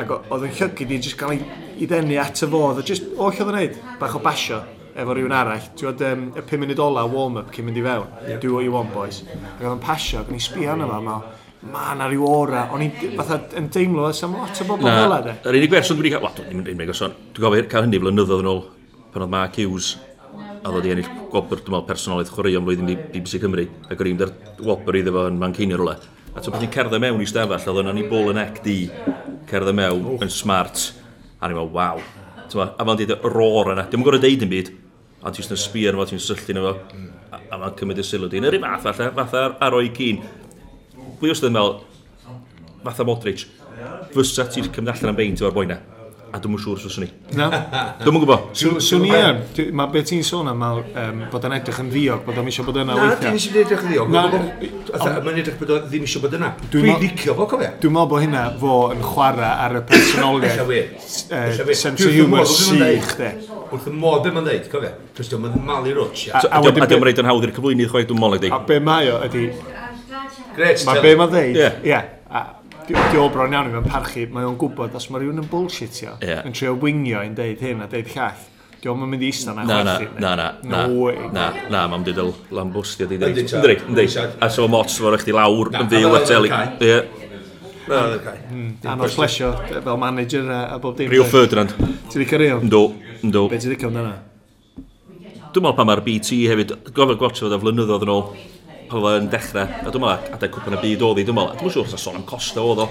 Ac 0.00 0.10
oedd 0.16 0.48
yn 0.48 0.54
llygyd 0.58 0.94
i 0.94 0.98
jyst 0.98 1.18
cael 1.20 1.36
ei 1.36 1.86
ddenu 1.90 2.18
at 2.22 2.42
y 2.42 2.48
fodd, 2.50 2.80
a 2.80 2.86
jyst 2.86 3.06
oll 3.14 3.30
oedd 3.30 3.52
yn 3.52 3.58
neud, 3.58 3.78
bach 4.00 4.16
o 4.18 4.22
basio 4.24 4.60
efo 4.94 5.14
rhywun 5.14 5.34
arall. 5.34 5.70
Dwi 5.78 5.90
oedd 5.90 6.04
um, 6.10 6.26
y 6.34 6.42
5 6.42 6.62
munud 6.62 6.82
ola 6.82 7.06
warm-up 7.10 7.54
cyn 7.54 7.68
mynd 7.68 7.80
i 7.80 7.86
fewn, 7.86 8.10
do 8.42 8.52
what 8.54 8.66
you 8.66 8.74
want 8.74 8.92
boys. 8.94 9.22
Ac 9.30 9.62
oedd 9.62 9.72
yn 9.72 9.82
pasio, 9.82 10.22
ac 10.22 10.30
o'n 10.30 10.38
i 10.38 10.42
sbio 10.42 10.74
arno 10.74 10.90
fo, 10.90 11.18
ma 11.72 11.84
na 11.96 12.08
rhyw 12.10 12.26
ora, 12.28 12.66
o'n 12.74 12.82
i 12.84 12.90
fatha 13.16 13.40
yn 13.58 13.70
deimlo 13.72 14.08
as 14.10 14.22
am 14.26 14.34
lot 14.36 14.58
o 14.60 14.66
bobl 14.68 14.90
fel 14.90 15.16
yna. 15.20 15.36
Yr 15.42 15.60
unig 15.60 15.72
berson 15.72 16.00
dwi'n 16.00 16.16
cael, 16.16 16.26
wel, 16.26 16.34
dwi'n 16.40 16.58
mynd 16.58 16.72
i'n 16.74 16.80
megas 16.82 17.02
o'n, 17.06 17.14
dwi'n 17.34 17.46
gofio 17.46 17.68
cael 17.72 17.86
hynny 17.86 18.02
flynyddoedd 18.02 18.42
yn 18.44 18.50
ôl 18.50 18.60
pan 19.14 19.24
oedd 19.24 19.32
Mark 19.32 19.56
Hughes 19.58 19.94
a 20.64 20.70
ddod 20.72 20.86
i 20.88 20.92
ennill 20.94 21.08
gwobr, 21.28 21.60
dwi'n 21.60 21.74
meddwl, 21.74 21.84
personolaeth 21.90 22.30
chwarae 22.32 22.56
am 22.56 22.64
flwyddyn 22.64 22.88
BBC 23.12 23.40
Cymru, 23.42 23.66
ac 23.92 24.00
yr 24.00 24.08
un 24.08 24.20
dar 24.22 24.30
wobr 24.64 24.96
iddo 24.96 25.12
fo 25.12 25.26
yn 25.28 25.36
Manceinion 25.40 25.80
rhywle. 25.82 25.98
A 26.32 26.40
ti'n 26.40 26.54
bod 26.54 26.64
cerdded 26.72 27.02
mewn 27.04 27.20
i 27.20 27.26
stafell, 27.28 27.66
oedd 27.68 27.82
yna 27.82 27.92
ni 27.92 28.06
bol 28.08 28.30
yn 28.32 28.40
ec 28.40 28.62
di, 28.64 28.78
cerdded 29.50 29.76
mewn, 29.76 30.14
yn 30.24 30.32
smart, 30.32 30.86
a 31.36 31.50
ni'n 31.50 31.58
meddwl, 31.58 31.74
waw. 31.76 32.00
A 32.64 32.80
fan 32.80 32.96
dweud 32.96 33.12
y 33.12 33.18
roar 33.28 33.74
yna, 33.74 33.84
dim 33.92 34.00
yn 34.00 34.08
gorau 34.08 34.24
deud 34.24 34.46
yn 34.46 34.52
byd, 34.54 34.72
a 35.20 35.34
ti'n 35.34 35.50
sy'n 35.50 35.60
sbio 35.66 35.92
arno 35.92 36.00
fo, 36.00 36.08
ti'n 36.14 36.24
syllu 36.24 36.56
arno 36.56 36.72
fo, 36.72 37.04
a, 37.28 37.42
a 37.44 37.60
mae'n 37.60 37.78
cymryd 37.82 38.00
y 38.00 38.08
sylw 38.08 38.32
di. 38.32 38.40
Yn 38.40 38.48
yr 38.48 38.56
un 38.62 38.64
fath, 38.64 38.88
falle, 38.88 39.12
fath 39.20 39.40
ar 39.42 39.58
ar 39.68 39.76
o'i 39.76 39.92
cyn. 39.96 40.24
Fwy 41.20 41.34
os 41.34 41.44
ydyn 41.44 41.58
meddwl, 41.58 41.82
fatha 42.88 43.04
Modric, 43.04 43.44
fysa 44.16 44.48
ti'n 44.48 44.72
cymryd 44.72 44.96
allan 44.96 45.12
am 45.12 45.20
beint 45.20 45.44
o'r 45.44 45.52
boina 45.56 45.82
a 46.34 46.40
dwi'n 46.42 46.58
siŵr 46.58 46.80
os 46.88 46.96
ni. 46.98 47.06
Na? 47.38 47.46
Dwi'n 48.00 48.16
gwybod. 48.18 48.48
Swn 48.82 49.04
i 49.06 49.12
yn. 49.14 49.36
Mae 49.78 49.90
beth 49.92 50.08
ti'n 50.10 50.24
sôn 50.26 50.48
am 50.50 50.62
um, 50.66 51.20
bod 51.30 51.44
yn 51.46 51.54
edrych 51.54 51.78
yn 51.84 51.90
ddiog, 51.92 52.24
bod 52.26 52.40
o'n 52.40 52.48
eisiau 52.50 52.66
bod 52.66 52.80
yna 52.82 52.96
weithiau. 52.98 53.12
Na, 53.12 53.18
dwi'n 53.20 53.38
eisiau 53.38 53.60
edrych 53.62 53.84
yn 53.84 53.92
ddiog. 53.92 54.10
Na. 54.10 54.24
Mae'n 55.28 55.38
edrych 55.44 55.60
bod 55.60 55.70
o'n 55.76 55.84
ddim 55.86 56.08
eisiau 56.08 56.24
bod 56.24 56.34
yna. 56.40 56.50
Dwi'n 56.72 56.98
licio 57.04 57.36
fo, 57.38 57.46
cofio. 57.52 57.70
Dwi'n 57.84 57.94
meddwl 57.94 58.10
bod 58.10 58.24
hynna 58.24 58.42
fo 58.58 58.78
yn 58.94 59.04
chwarae 59.06 59.52
ar 59.66 59.76
y 59.78 59.84
personoliaeth. 59.92 61.06
Sense 61.84 62.08
of 62.08 62.18
humour 62.18 62.50
sych, 62.50 63.14
de. 63.20 63.30
Wrth 63.70 63.88
y 63.90 63.94
modd 63.94 64.26
beth 64.26 64.34
mae'n 64.34 64.50
dweud, 64.50 64.68
cofio. 64.74 64.92
Cos 65.14 65.30
dwi'n 65.30 65.46
mynd 65.46 65.62
malu 65.70 65.94
rwtch. 66.00 66.26
A 66.34 66.64
dwi'n 66.66 67.06
reid 67.06 67.22
yn 67.22 67.30
hawdd 67.30 67.46
i'r 67.46 67.54
cyflwynydd 67.54 67.94
chwaith 67.94 68.10
dwi'n 68.10 68.22
molig 68.26 68.42
di. 68.42 68.50
A 68.50 68.58
be 68.66 68.82
mae 68.82 69.14
o 69.14 69.22
ydy... 69.28 69.46
Gret, 70.54 70.84
Mae 70.86 71.00
be 71.02 71.16
mae'n 71.18 71.30
dweud, 71.32 71.62
ie 71.86 72.02
di 72.88 73.18
o 73.18 73.28
bron 73.32 73.54
iawn 73.54 73.70
i 73.70 73.72
fe'n 73.74 73.86
parchu, 73.88 74.24
mae 74.32 74.46
o'n 74.48 74.56
gwybod 74.60 74.96
os 74.98 75.06
mae 75.10 75.22
rhywun 75.22 75.40
yn 75.42 75.46
bullshitio, 75.50 76.18
yeah. 76.20 76.44
yn 76.44 76.56
trio 76.56 76.74
wingio 76.80 77.22
i'n 77.24 77.36
deud 77.36 77.62
hyn 77.64 77.84
a 77.84 77.88
deud 77.90 78.10
llall, 78.12 78.42
di 78.82 78.90
o'n 78.92 79.00
mynd 79.00 79.24
i 79.24 79.30
eistedd 79.30 79.56
na 79.56 79.64
chwerthu. 79.68 80.08
Na, 80.20 80.34
na, 80.36 80.48
na, 80.62 80.82
na, 80.84 81.12
na, 81.32 81.46
na, 81.72 81.84
mam 81.92 82.04
di 82.04 82.12
dyl 82.16 82.34
lambwstio 82.54 83.08
di 83.08 83.20
dweud. 83.20 83.40
Ynddi, 83.44 83.78
ynddi. 83.88 84.06
A 84.44 84.50
so 84.52 84.68
mots 84.68 84.98
fo'r 85.00 85.16
eich 85.18 85.24
di 85.28 85.36
lawr 85.36 85.72
yn 85.72 85.88
fyw 85.88 86.04
hmm, 86.04 86.18
a 86.18 86.22
teli. 86.28 86.52
Ie. 86.84 87.24
Anodd 87.88 89.16
plesio 89.16 89.54
eh, 89.64 89.80
fel 89.80 89.98
manager 90.00 90.52
a 90.52 90.78
bob 90.80 91.00
dim. 91.00 91.10
Rio 91.12 91.24
Ferdinand. 91.28 91.72
Ti 92.10 92.20
di 92.20 92.28
cyrrio? 92.28 92.60
Ynddo, 92.64 92.84
ynddo. 93.22 93.48
Be 93.52 93.60
ti 93.60 93.72
di 93.72 93.80
cyrrio 93.80 94.04
yna? 94.04 94.14
Dwi'n 95.54 95.62
meddwl 95.62 95.76
pa 95.78 95.84
mae'r 95.86 96.02
BT 96.02 96.42
hefyd, 96.50 96.72
gofod 96.96 97.20
gwachio 97.20 97.46
fod 97.46 97.54
a 97.54 97.60
flynyddoedd 97.62 98.04
yn 98.04 98.10
ôl, 98.10 98.24
pan 98.94 99.08
oedd 99.08 99.20
yn 99.24 99.30
dechrau, 99.32 99.66
a 99.66 99.90
dwi'n 99.90 100.04
meddwl, 100.06 100.36
adeg 100.36 100.54
cwpan 100.54 100.78
y 100.78 100.80
byd 100.84 101.04
oedd 101.08 101.20
hi, 101.20 101.26
dwi'n 101.26 101.38
meddwl, 101.40 101.58
dwi'n 101.60 101.74
siŵr 101.74 101.90
os 101.98 102.06
sôn 102.06 102.20
am 102.20 102.28
costa 102.28 102.62
oedd 102.62 102.84
o, 102.84 102.88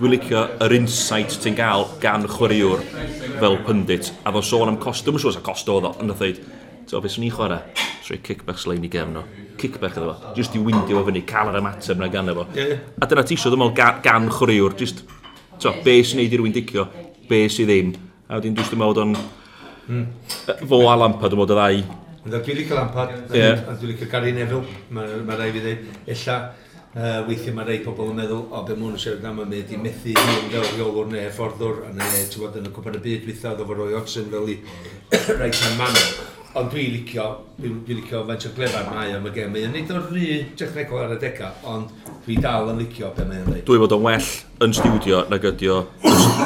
dwi'n 0.00 0.14
licio 0.16 0.42
yr 0.66 0.74
insight 0.76 1.38
ti'n 1.44 1.56
gael 1.58 1.86
gan 2.02 2.26
chwaraewr 2.30 2.82
fel 3.38 3.60
pundit, 3.66 4.10
a 4.26 4.34
fo'n 4.34 4.46
sôn 4.50 4.74
am 4.74 4.80
costa, 4.82 5.08
dwi'n 5.08 5.22
siŵr 5.22 5.32
os 5.36 5.40
costa 5.46 5.76
oedd 5.76 5.90
o, 5.90 5.94
yn 6.02 6.14
oedd 6.14 6.42
So, 6.84 7.00
beth 7.00 7.14
swn 7.14 7.24
i'n 7.24 7.32
chwarae? 7.32 7.62
Swy 8.04 8.18
kickback 8.20 8.58
slein 8.60 8.84
i 8.84 8.90
gefn 8.92 9.16
o. 9.16 9.22
Kickback 9.60 9.96
iddo 9.96 10.10
fo. 10.10 10.32
Just 10.36 10.56
i 10.58 10.60
windio 10.60 10.98
fo 10.98 11.06
fyny, 11.06 11.22
cael 11.24 11.48
yr 11.48 11.56
ymateb 11.62 12.00
na 12.00 12.10
gan 12.12 12.28
efo. 12.28 12.44
Yeah. 12.52 12.82
A 13.00 13.08
dyna 13.08 13.24
ti 13.24 13.38
isio, 13.38 13.48
ddim 13.48 13.64
ond 13.64 13.76
gan, 13.78 14.02
gan 14.04 14.28
chwaraewr. 14.28 14.76
Just, 14.76 15.00
so, 15.56 15.72
be 15.86 15.96
sy'n 16.04 16.20
neud 16.20 16.36
i 16.36 16.40
rywun 16.40 16.52
dicio, 16.52 16.84
be 17.30 17.40
sy'n 17.48 17.70
ddim. 17.70 17.94
A 18.28 18.36
wedyn, 18.36 18.56
dwi'n 18.58 18.82
meddwl, 18.82 19.06
o'n... 19.06 19.16
Mm. 19.88 20.04
Fo 20.68 20.82
a 20.90 20.98
Lampard, 21.00 21.32
dwi'n 21.32 21.40
meddwl, 21.40 21.56
y 21.56 21.80
ddau 21.80 22.03
Ond 22.24 22.32
dwi'n 22.32 22.46
wedi 22.56 22.62
cael 22.64 22.78
Lampard, 22.80 23.10
yeah. 23.36 23.66
ond 23.68 23.80
dwi'n 23.82 23.90
wedi 23.92 24.06
Gary 24.08 24.30
Neville, 24.32 24.76
mae 24.96 25.18
ma 25.28 25.36
rai 25.36 25.50
fi 25.52 25.60
dweud, 25.60 25.82
illa 26.08 26.36
uh, 26.40 27.18
weithiau 27.26 27.56
mae 27.58 27.66
rai 27.68 27.82
pobl 27.84 28.14
yn 28.14 28.16
meddwl, 28.22 28.46
o, 28.48 28.62
be 28.64 28.76
mwyn 28.78 28.94
yn 28.96 29.02
siarad 29.02 29.26
am 29.28 29.42
y 29.42 29.48
mynd 29.50 29.74
i 29.76 29.80
methu 29.82 30.14
yn 30.14 30.48
fel 30.54 30.64
riolwr 30.70 31.10
neu 31.12 31.26
fforddwr, 31.36 31.82
a 31.90 31.92
neu 31.98 32.22
ti'n 32.32 32.46
bod 32.46 32.56
yn 32.62 32.70
y 32.70 32.72
cwpan 32.78 32.96
y 32.96 33.02
byd 33.04 33.28
wythaf, 33.28 33.58
ddofod 33.58 33.82
Roy 33.82 33.98
Oxen 34.00 34.32
fel 34.32 34.48
i 34.54 34.56
right 35.42 35.60
hand 35.66 35.76
man. 35.82 36.00
Ond 36.54 36.68
dwi'n 36.70 36.92
licio, 36.94 37.24
dwi'n 37.58 37.80
dwi 37.82 37.96
licio 37.98 38.20
faint 38.28 38.44
o 38.46 38.50
glefar 38.54 38.84
mae 38.92 39.10
am 39.16 39.24
y 39.26 39.30
gem. 39.34 39.50
Mae'n 39.50 39.72
nid 39.74 39.88
o'r 39.90 40.04
rhy 40.06 40.26
technical 40.54 41.00
ar 41.02 41.16
y 41.16 41.18
deca, 41.18 41.48
ond 41.66 41.90
dwi 42.22 42.36
dal 42.38 42.70
yn 42.70 42.78
licio 42.78 43.08
be 43.16 43.24
mae'n 43.26 43.48
dweud. 43.48 43.64
Dwi'n 43.66 43.82
bod 43.82 43.94
o'n 43.96 44.04
well 44.04 44.28
yn 44.62 44.76
studio 44.76 45.24
nag 45.32 45.42
ydi 45.50 45.72
o 45.74 45.80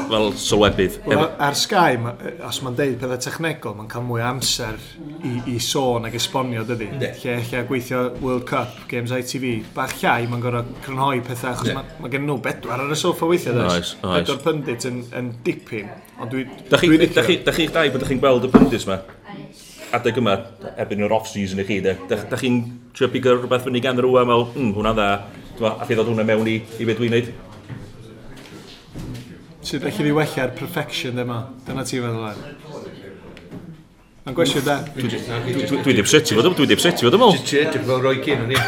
fel 0.09 0.31
sylwebydd. 0.41 0.97
Well, 1.05 1.27
ar 1.45 1.59
Sky, 1.61 1.99
ma, 2.01 2.15
os 2.49 2.63
mae'n 2.65 2.79
deud 2.79 2.97
pethau 3.03 3.21
technegol, 3.27 3.77
mae'n 3.77 3.91
cael 3.93 4.07
mwy 4.09 4.25
amser 4.25 4.81
i, 5.29 5.35
i 5.53 5.59
sôn 5.61 6.09
ag 6.09 6.17
esbonio 6.17 6.65
dydy. 6.71 6.89
Lle 7.05 7.37
lle 7.51 7.63
gweithio 7.69 8.07
World 8.25 8.49
Cup, 8.49 8.81
Games 8.89 9.13
ITV, 9.13 9.61
bach 9.77 9.93
llai, 10.01 10.25
mae'n 10.33 10.47
gorau 10.47 10.73
crynhoi 10.87 11.21
pethau, 11.29 11.53
achos 11.53 11.77
mae 11.77 12.01
ma 12.01 12.13
gen 12.17 12.25
nhw 12.25 12.39
bedwar 12.49 12.81
ar 12.87 12.97
y 12.97 12.99
soffa 12.99 13.29
weithio. 13.29 13.59
Oes, 13.61 13.93
oes. 14.01 14.17
Bedwar 14.23 14.41
pundit 14.49 14.89
yn, 14.89 15.05
yn 15.21 15.31
dipyn. 15.45 15.93
Ond 16.17 16.33
dwi... 16.33 16.49
Da 16.73 16.81
chi'ch 16.81 17.77
dau 17.77 17.93
bod 17.93 18.09
chi'n 18.09 18.25
gweld 18.25 18.49
y 18.49 18.55
pundits 18.57 18.89
yma? 18.89 19.03
adeg 19.97 20.19
yma, 20.21 20.35
erbyn 20.77 21.05
yr 21.07 21.15
off-season 21.17 21.63
i 21.63 21.67
chi, 21.69 21.81
da, 21.85 21.95
da, 22.11 22.21
da 22.29 22.39
chi'n 22.41 22.59
trio 22.97 23.09
bigo 23.13 23.35
rhywbeth 23.37 23.65
fyny 23.67 23.81
gan 23.85 24.01
rhywun, 24.01 24.29
fel, 24.29 24.47
hm, 24.55 24.73
hwnna 24.77 24.95
dda, 24.97 25.09
dwa, 25.59 25.75
a 25.79 25.89
chi 25.89 25.97
ddod 25.97 26.11
hwnna 26.13 26.27
mewn 26.29 26.51
i, 26.51 26.59
i 26.61 26.89
beth 26.89 27.01
dwi'n 27.01 27.15
neud? 27.17 27.31
Sydd 29.69 29.85
rhaid 29.85 30.01
i 30.01 30.09
fi 30.09 30.15
wella'r 30.17 30.55
perfection 30.59 31.19
dyma? 31.19 31.43
dyna 31.67 31.85
ti'n 31.89 32.05
feddwl 32.05 32.25
eh? 32.25 32.33
ar? 32.33 32.39
Mae'n 34.29 34.37
gwestiwn 34.37 34.65
da. 34.67 34.75
Dwi 34.93 35.93
ddim 35.95 36.09
seti 36.09 36.37
fod, 36.37 36.51
dwi 36.53 36.67
ddim 36.69 36.81
seti 36.83 37.07
fod 37.07 37.15
ymol. 37.17 37.33
Dwi'n 37.33 37.49
seti 37.49 37.81
fod 37.81 38.03
roi 38.05 38.19
cyn 38.25 38.43
o'n 38.45 38.53
i. 38.53 38.59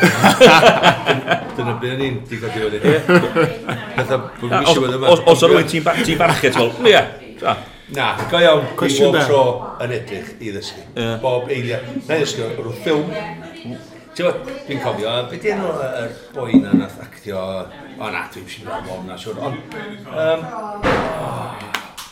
Dyna 1.59 1.75
byd 1.83 1.91
o'n 1.99 2.05
i'n 2.07 2.17
digon 2.31 2.55
diwedd 2.55 2.79
yma. 4.97 5.13
Os 5.29 5.45
o'r 5.45 5.53
rwy'n 5.53 5.69
ti'n 5.69 5.85
barchu, 5.85 6.07
ti'n 6.09 6.57
fel, 6.57 6.73
ie, 6.89 7.03
Na, 7.95 8.17
go 8.31 8.39
iawn, 8.39 8.67
Cwestiwn 8.79 9.11
bob 9.15 9.25
tro 9.27 9.45
yn 9.83 9.93
edrych 9.97 10.29
i 10.39 10.53
ddysgu. 10.55 10.83
Yeah. 10.95 11.17
Bob 11.23 11.49
eiliad. 11.51 11.89
Na 12.07 12.19
i 12.19 12.23
ddysgu, 12.23 12.47
rhyw 12.55 12.75
ffilm. 12.85 13.09
Dwi'n 14.21 14.83
cofio, 14.83 15.15
beth 15.31 15.47
yw'n 15.49 15.65
yr 15.65 16.13
boi 16.37 16.61
na 16.63 16.75
nath 16.77 17.01
actio... 17.03 17.41
O 17.99 18.11
na, 18.15 18.23
dwi'n 18.31 18.47
siŵr 18.53 18.71
o'r 18.77 18.85
bob 18.87 19.09
na, 19.09 19.17
siŵr. 19.19 19.41
Ond, 19.49 19.75
um, 20.13 20.45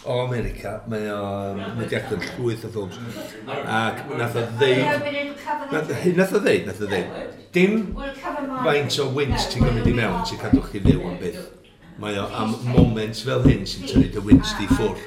o 0.09 0.17
America, 0.25 0.73
mae 0.91 1.07
o 1.15 1.21
mediac 1.77 2.11
yn 2.17 2.25
llwyth 2.27 2.65
o 2.67 2.73
ffilms. 2.75 2.99
Ac 3.79 4.03
nath 4.19 4.39
o 4.41 4.47
ddeud... 4.59 4.83
Nath 5.75 5.93
nath 6.19 6.35
o 6.35 6.43
ddeud, 6.43 6.67
nath 6.67 6.83
o 6.83 6.89
ddeud. 6.91 7.37
Dim 7.55 7.79
faint 8.65 8.99
o 9.05 9.07
wynt 9.15 9.47
ti'n 9.53 9.69
gymryd 9.69 9.87
i 9.93 9.95
mewn 10.01 10.27
sy'n 10.27 10.43
cadw 10.43 10.65
chi 10.67 10.83
ddew 10.83 11.07
am 11.07 11.21
byth. 11.23 11.47
Mae 12.03 12.19
o 12.19 12.27
am 12.41 12.59
moments 12.73 13.23
fel 13.27 13.47
hyn 13.47 13.63
sy'n 13.67 13.87
tynnu 13.87 14.11
dy 14.15 14.27
wynt 14.27 14.55
di 14.59 14.67
ffwrdd. 14.75 15.07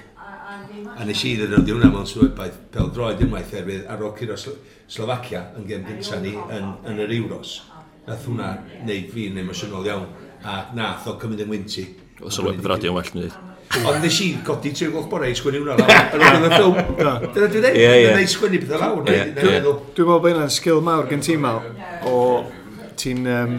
A 0.52 1.06
nes 1.08 1.22
i 1.24 1.36
ddod 1.40 1.54
o'n 1.56 1.66
diwna 1.66 1.90
mewn 1.92 2.08
swyddbaith 2.10 2.58
pel 2.74 2.90
droed 2.96 3.22
unwaith 3.24 3.54
erbydd 3.56 3.86
ar 3.92 4.02
ôl 4.04 4.12
curo 4.18 4.36
Slo 4.40 4.58
Slovacia 4.92 5.46
yn 5.56 5.68
gem 5.70 5.86
gynta 5.88 6.20
ni 6.20 6.34
yn, 6.36 6.74
yn 6.92 7.00
yr 7.06 7.14
Euros. 7.16 7.62
Nath 8.08 8.26
hwnna 8.28 8.50
wneud 8.82 9.08
fi'n 9.14 9.40
emosiynol 9.40 9.88
iawn 9.88 10.10
a 10.44 10.58
nath 10.76 11.08
o 11.08 11.16
cymryd 11.22 11.46
yn 11.46 11.54
wynti. 11.54 11.86
Oedd 12.20 12.36
sylweb 12.36 12.60
y 12.60 12.68
radio 12.74 12.92
yn 12.92 13.00
well 13.00 13.14
wneud. 13.16 13.40
Ond 13.80 14.04
nes 14.04 14.20
i 14.26 14.28
godi 14.44 14.74
trwy 14.76 14.92
gwch 14.92 15.08
bore 15.14 15.32
i 15.32 15.38
sgwini 15.40 15.62
hwnna 15.62 15.78
lawr. 15.80 15.96
Yn 16.18 16.26
oedd 16.28 16.50
y 16.50 16.52
ffilm. 16.58 16.78
Dyna 17.00 17.48
dwi'n 17.48 17.54
dweud. 17.56 17.80
Dyna 17.80 18.20
i 18.20 18.30
sgwini 18.36 18.64
pethau 18.66 18.84
lawr. 18.84 19.08
Dwi'n 19.08 19.56
meddwl 19.56 20.12
bod 20.12 20.32
yna'n 20.34 20.52
sgil 20.52 20.84
mawr 20.84 21.08
gen 21.08 21.24
ti 21.24 21.40
mal. 21.40 21.64
O 22.12 22.18
ti'n 23.00 23.24
um, 23.32 23.58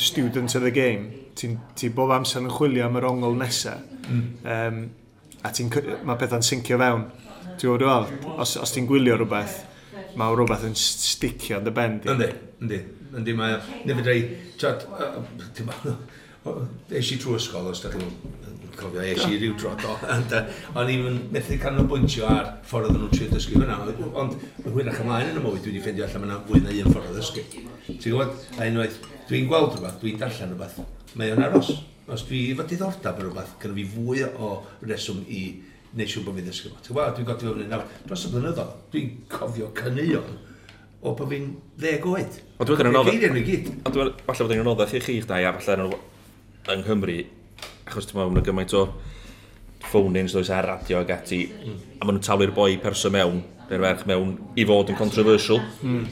student 0.00 0.56
of 0.56 0.64
the 0.64 0.72
game. 0.72 1.26
Ti'n 1.36 1.58
ti 1.76 1.92
bob 1.92 2.14
amser 2.16 2.40
yn 2.40 2.52
chwilio 2.54 2.88
am 2.88 2.96
yr 3.02 3.10
ongl 3.12 3.36
nesaf. 3.36 3.84
Mm. 4.08 4.28
Um, 4.48 4.84
a 5.44 5.52
ti'n, 5.52 5.70
mae 6.08 6.18
pethau'n 6.20 6.44
syncio 6.46 6.80
fewn. 6.80 7.06
Ti'n 7.54 7.70
gwybod 7.70 7.86
wel, 7.86 8.34
os, 8.40 8.56
os 8.60 8.74
ti'n 8.74 8.88
gwylio 8.88 9.18
rhywbeth, 9.20 9.60
mae 10.18 10.34
rhywbeth 10.34 10.66
yn 10.68 10.76
sticio 10.78 11.60
yn 11.60 11.68
dy 11.68 11.74
ben. 11.76 11.98
Yndi, 12.14 12.30
yndi, 12.64 12.80
yndi, 13.18 13.36
mae, 13.38 13.58
nefyd 13.84 14.08
rei, 14.08 14.24
tiad, 14.60 14.86
ti'n 15.56 15.68
ma, 15.68 15.96
eisi 16.92 17.18
trwy 17.20 17.38
ysgol 17.38 17.70
os 17.70 17.84
ydych 17.84 17.98
chi'n 18.00 18.32
cofio, 18.76 19.02
eisi 19.04 19.38
rhyw 19.38 19.54
drod 19.60 19.84
o, 19.88 19.94
ond 20.80 20.92
i'n 20.92 21.20
methu 21.32 21.58
canolbwyntio 21.62 22.26
ar 22.28 22.50
ffordd 22.68 22.90
oedden 22.90 23.04
nhw'n 23.04 23.14
trio 23.14 23.30
dysgu 23.30 23.60
fyna. 23.60 23.78
ond 24.20 24.36
hwyrach 24.66 25.00
ymlaen 25.04 25.30
yn 25.32 25.40
y 25.40 25.44
mywyd, 25.44 25.62
dwi 25.64 25.74
wedi 25.74 25.84
ffeindio 25.84 26.08
allan 26.08 26.24
mae 26.24 26.32
yna 26.32 26.40
fwy 26.48 26.64
na 26.64 26.74
un 26.80 26.90
ffordd 26.92 27.12
o 27.12 27.16
ddysgu. 27.18 27.46
Ti'n 27.86 28.02
gwybod, 28.02 28.34
a 28.58 28.68
unwaith, 28.72 28.98
dwi'n 29.28 29.50
gweld 29.50 29.74
rhywbeth, 29.74 30.00
dwi'n 30.02 30.18
darllen 30.20 30.54
rhywbeth, 30.54 30.80
mae 31.18 31.34
o'n 31.34 31.44
aros. 31.44 31.74
Os 32.04 32.26
dwi 32.28 32.50
efo 32.52 32.66
diddordeb 32.68 33.20
yn 33.20 33.30
rhywbeth, 33.30 33.54
gyda 33.62 33.76
fi 33.78 33.84
fwy 33.94 34.24
o 34.28 34.50
reswm 34.84 35.22
i 35.24 35.44
wneud 35.94 36.10
siw 36.10 36.24
bod 36.26 36.36
fi'n 36.36 36.48
ddysgu 36.48 36.72
fo. 36.72 36.80
Ti'n 36.82 36.96
gweld, 36.96 37.14
dwi'n 37.16 37.28
godi 37.28 37.46
fewn 37.46 37.62
o'n 37.62 37.70
nawr, 37.70 37.86
dros 38.08 38.26
y 38.26 38.32
blynyddoedd, 38.32 38.74
dwi'n 38.92 39.12
cofio 39.30 39.70
cynnion 39.78 40.34
o 41.04 41.14
bod 41.14 41.30
fi'n 41.30 41.46
ddeg 41.78 42.08
oed. 42.10 42.40
Ond 42.58 42.68
dwi'n 42.68 42.80
gwneud 42.80 42.90
yn 42.90 42.98
anodd... 42.98 43.70
Ond 43.86 43.96
dwi'n 43.96 44.12
falle 44.26 44.46
bod 44.48 44.54
yn 44.56 44.62
anodd 44.64 44.84
i 44.84 45.02
chi'ch 45.04 45.28
dau, 45.30 45.46
a 45.46 45.54
falle 45.60 45.88
yng 46.74 46.82
Nghymru, 46.82 47.18
achos 47.86 48.08
ti'n 48.08 48.20
meddwl, 48.20 48.44
gymaint 48.48 48.74
o 48.76 48.84
phone-ins, 49.90 50.34
does 50.34 50.50
ar 50.52 50.66
radio 50.66 51.02
ag 51.04 51.12
ati, 51.14 51.44
mm. 51.52 51.80
a 52.00 52.06
maen 52.06 52.18
nhw'n 52.18 52.24
taflu'r 52.24 52.54
boi 52.56 52.78
person 52.82 53.12
mewn, 53.14 53.42
neu'r 53.68 53.84
ferch 53.84 54.06
mewn, 54.08 54.34
i 54.58 54.64
fod 54.68 54.92
yn 54.92 54.98
controversial. 54.98 55.60
Mm. 55.84 56.06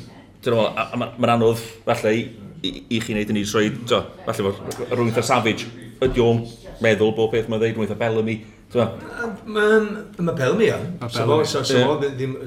Dwi'n 0.44 0.58
meddwl, 0.58 0.68
a, 0.68 0.84
a, 0.84 0.88
a, 0.92 1.08
a 1.08 1.24
mae'n 1.24 1.34
anodd, 1.38 1.64
falle, 1.88 2.14
i, 2.62 2.72
i 2.96 3.02
chi 3.02 3.14
wneud 3.14 3.34
yn 3.34 3.42
ei 3.42 3.46
troi, 3.48 3.68
do, 3.90 4.00
falle 4.26 4.48
bod 4.48 4.82
rhywun 4.88 5.12
eitha 5.12 5.26
savage, 5.26 5.68
ydy 6.02 6.24
o'n 6.24 6.42
meddwl 6.82 7.14
bod 7.16 7.32
peth 7.34 7.50
mae'n 7.50 7.62
dweud, 7.62 7.76
rhywun 7.76 7.88
eitha 7.88 8.00
Bellamy, 8.00 8.40
Mae'n 8.72 9.88
ma 10.24 10.32
Bellamy 10.32 10.70
yn. 10.72 10.84